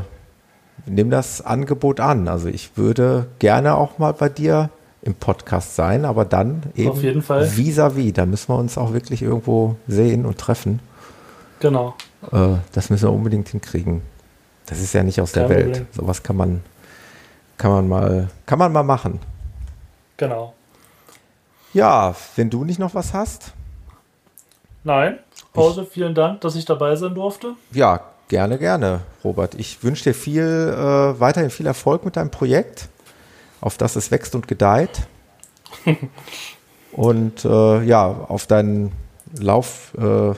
nehme 0.87 1.11
das 1.11 1.41
Angebot 1.41 2.01
an. 2.01 2.27
Also 2.29 2.49
ich 2.49 2.77
würde 2.77 3.27
gerne 3.39 3.77
auch 3.77 3.99
mal 3.99 4.13
bei 4.13 4.29
dir 4.29 4.71
im 5.03 5.15
Podcast 5.15 5.77
sein, 5.77 6.05
aber 6.05 6.25
dann 6.25 6.65
eben 6.75 6.91
Auf 6.91 7.03
jeden 7.03 7.23
Fall. 7.23 7.45
vis-à-vis. 7.45 8.13
Da 8.15 8.27
müssen 8.27 8.49
wir 8.53 8.59
uns 8.59 8.77
auch 8.77 8.93
wirklich 8.93 9.23
irgendwo 9.23 9.77
sehen 9.87 10.27
und 10.27 10.39
treffen. 10.39 10.81
Genau. 11.61 11.95
Äh, 12.33 12.57
das 12.73 12.91
müssen 12.91 13.05
wir 13.05 13.13
unbedingt 13.13 13.49
hinkriegen. 13.49 14.03
Das 14.67 14.81
ist 14.81 14.93
ja 14.93 15.03
nicht 15.03 15.21
aus 15.21 15.33
der 15.33 15.47
Kein 15.47 15.57
Welt. 15.57 15.67
Problem. 15.67 15.87
Sowas 15.93 16.23
kann 16.23 16.37
man, 16.37 16.61
kann 17.59 17.71
man 17.71 17.89
mal, 17.89 18.29
kann 18.47 18.59
man 18.59 18.73
mal 18.73 18.83
machen. 18.83 19.21
Genau. 20.17 20.55
Ja, 21.75 22.15
wenn 22.37 22.49
du 22.49 22.65
nicht 22.65 22.79
noch 22.79 22.95
was 22.95 23.13
hast, 23.13 23.53
Nein, 24.85 25.19
Pause, 25.53 25.85
vielen 25.85 26.15
Dank, 26.15 26.41
dass 26.41 26.55
ich 26.57 26.65
dabei 26.65 26.97
sein 26.97 27.15
durfte. 27.15 27.55
ja, 27.73 28.01
gerne, 28.29 28.59
gerne, 28.59 29.01
Robert. 29.23 29.55
Ich 29.57 29.83
wünsche 29.83 30.05
dir 30.05 30.15
viel, 30.15 30.43
äh, 30.43 31.21
weiterhin 31.21 31.51
viel 31.51 31.67
Erfolg 31.67 32.05
mit 32.05 32.17
deinem 32.17 32.31
Projekt, 32.31 32.89
auf 33.61 33.77
das 33.77 33.97
es 33.97 34.11
wächst 34.11 34.35
und 34.35 34.49
gedeiht. 34.49 35.03
und 36.93 37.45
äh, 37.45 37.83
ja, 37.83 38.07
auf 38.07 38.47
deinen 38.47 38.93
Lauf, 39.39 39.93
äh, 39.99 40.35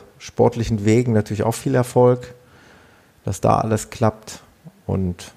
Wegen 0.84 1.12
natürlich 1.12 1.42
auch 1.42 1.54
viel 1.54 1.74
Erfolg, 1.74 2.34
dass 3.24 3.40
da 3.40 3.58
alles 3.58 3.90
klappt. 3.90 4.40
Und 4.86 5.32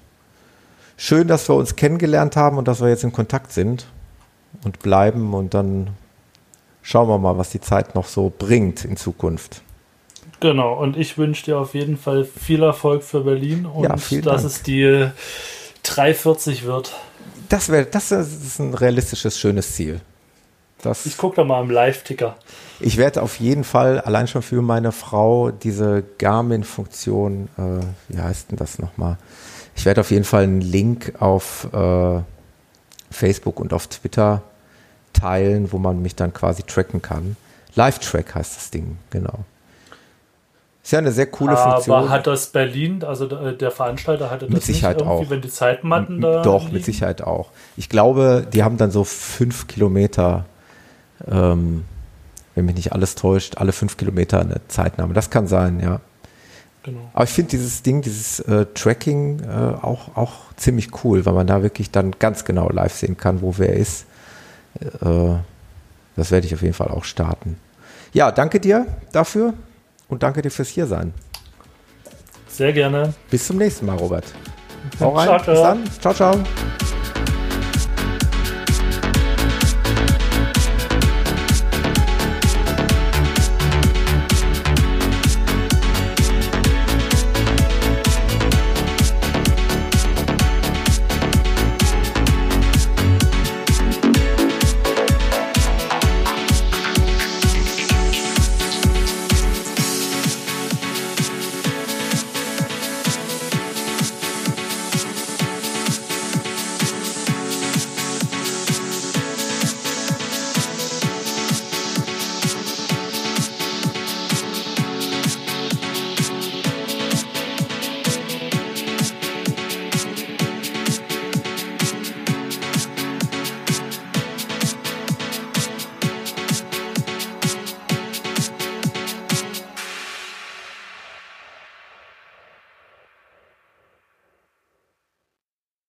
schön, 1.04 1.28
dass 1.28 1.48
wir 1.48 1.54
uns 1.54 1.76
kennengelernt 1.76 2.34
haben 2.36 2.56
und 2.56 2.66
dass 2.66 2.80
wir 2.80 2.88
jetzt 2.88 3.04
in 3.04 3.12
Kontakt 3.12 3.52
sind 3.52 3.86
und 4.64 4.78
bleiben. 4.80 5.34
Und 5.34 5.52
dann 5.54 5.90
schauen 6.82 7.08
wir 7.08 7.18
mal, 7.18 7.36
was 7.36 7.50
die 7.50 7.60
Zeit 7.60 7.94
noch 7.94 8.06
so 8.06 8.32
bringt 8.36 8.84
in 8.84 8.96
Zukunft. 8.96 9.62
Genau, 10.40 10.74
und 10.74 10.96
ich 10.96 11.16
wünsche 11.18 11.44
dir 11.44 11.58
auf 11.58 11.74
jeden 11.74 11.96
Fall 11.96 12.24
viel 12.24 12.62
Erfolg 12.62 13.02
für 13.02 13.20
Berlin 13.20 13.66
und 13.66 13.84
Ja, 13.84 13.90
dass 13.90 14.08
Dank. 14.08 14.44
es 14.44 14.62
die 14.62 15.08
340 15.82 16.64
wird. 16.64 16.92
Das 17.48 17.68
wäre, 17.68 17.86
das 17.86 18.10
ist 18.10 18.58
ein 18.58 18.74
realistisches, 18.74 19.38
schönes 19.38 19.74
Ziel. 19.74 20.00
Das, 20.82 21.06
Ich 21.06 21.16
gucke 21.16 21.36
da 21.36 21.44
mal 21.44 21.62
im 21.62 21.70
Live-Ticker. 21.70 22.36
ich 22.80 22.96
werde 22.96 23.22
auf 23.22 23.40
jeden 23.40 23.64
Fall 23.64 24.00
allein 24.00 24.26
schon 24.28 24.42
für 24.42 24.60
meine 24.60 24.92
Frau 24.92 25.50
diese 25.50 26.02
Garmin-Funktion, 26.18 27.48
äh, 27.56 28.12
wie 28.12 28.20
heißt 28.20 28.50
denn 28.50 28.58
das 28.58 28.78
nochmal? 28.78 29.16
Ich 29.76 29.84
werde 29.84 30.00
auf 30.00 30.10
jeden 30.10 30.24
Fall 30.24 30.44
einen 30.44 30.60
Link 30.60 31.14
auf 31.20 31.68
äh, 31.72 32.20
Facebook 33.10 33.60
und 33.60 33.72
auf 33.72 33.86
Twitter 33.86 34.42
teilen, 35.12 35.72
wo 35.72 35.78
man 35.78 36.02
mich 36.02 36.14
dann 36.16 36.32
quasi 36.32 36.62
tracken 36.62 37.02
kann. 37.02 37.36
Live-Track 37.74 38.34
heißt 38.34 38.56
das 38.56 38.70
Ding, 38.70 38.98
genau. 39.10 39.44
Ist 40.82 40.92
ja 40.92 40.98
eine 40.98 41.12
sehr 41.12 41.26
coole 41.26 41.56
Funktion. 41.56 41.96
Aber 41.96 42.10
hat 42.10 42.26
das 42.26 42.48
Berlin, 42.48 43.02
also 43.04 43.26
der 43.26 43.52
der 43.52 43.70
Veranstalter 43.70 44.30
hatte 44.30 44.44
das 44.46 44.52
Mit 44.54 44.62
Sicherheit 44.64 44.98
nicht 44.98 45.06
irgendwie, 45.06 45.24
auch. 45.26 45.30
wenn 45.30 45.40
die 45.40 45.48
Zeitmatten 45.48 46.20
da 46.20 46.42
Doch, 46.42 46.64
liegen? 46.64 46.74
mit 46.74 46.84
Sicherheit 46.84 47.22
auch. 47.22 47.48
Ich 47.78 47.88
glaube, 47.88 48.46
die 48.52 48.62
haben 48.62 48.76
dann 48.76 48.90
so 48.90 49.02
fünf 49.02 49.66
Kilometer, 49.66 50.44
ähm, 51.26 51.84
wenn 52.54 52.66
mich 52.66 52.74
nicht 52.74 52.92
alles 52.92 53.14
täuscht, 53.14 53.56
alle 53.56 53.72
fünf 53.72 53.96
Kilometer 53.96 54.40
eine 54.40 54.60
Zeitnahme. 54.68 55.14
Das 55.14 55.30
kann 55.30 55.46
sein, 55.46 55.80
ja. 55.80 56.00
Genau. 56.84 57.10
Aber 57.14 57.24
ich 57.24 57.30
finde 57.30 57.50
dieses 57.50 57.82
Ding, 57.82 58.02
dieses 58.02 58.40
äh, 58.40 58.66
Tracking 58.74 59.40
äh, 59.40 59.46
auch, 59.82 60.16
auch 60.16 60.32
ziemlich 60.56 60.90
cool, 61.02 61.24
weil 61.24 61.32
man 61.32 61.46
da 61.46 61.62
wirklich 61.62 61.90
dann 61.90 62.12
ganz 62.18 62.44
genau 62.44 62.68
live 62.68 62.92
sehen 62.92 63.16
kann, 63.16 63.40
wo 63.40 63.54
wer 63.56 63.72
ist. 63.72 64.04
Äh, 64.80 65.36
das 66.14 66.30
werde 66.30 66.46
ich 66.46 66.54
auf 66.54 66.60
jeden 66.62 66.74
Fall 66.74 66.88
auch 66.88 67.04
starten. 67.04 67.58
Ja, 68.12 68.30
danke 68.30 68.60
dir 68.60 68.86
dafür 69.12 69.54
und 70.08 70.22
danke 70.22 70.42
dir 70.42 70.50
fürs 70.50 70.68
Hiersein. 70.68 71.14
Sehr 72.48 72.72
gerne. 72.72 73.14
Bis 73.30 73.46
zum 73.46 73.56
nächsten 73.56 73.86
Mal, 73.86 73.96
Robert. 73.96 74.26
Hau 75.00 75.16
rein. 75.16 75.26
Ciao, 75.26 75.42
ciao. 75.42 75.54
Bis 75.54 75.62
dann. 75.62 76.00
Ciao, 76.00 76.14
ciao. 76.14 77.03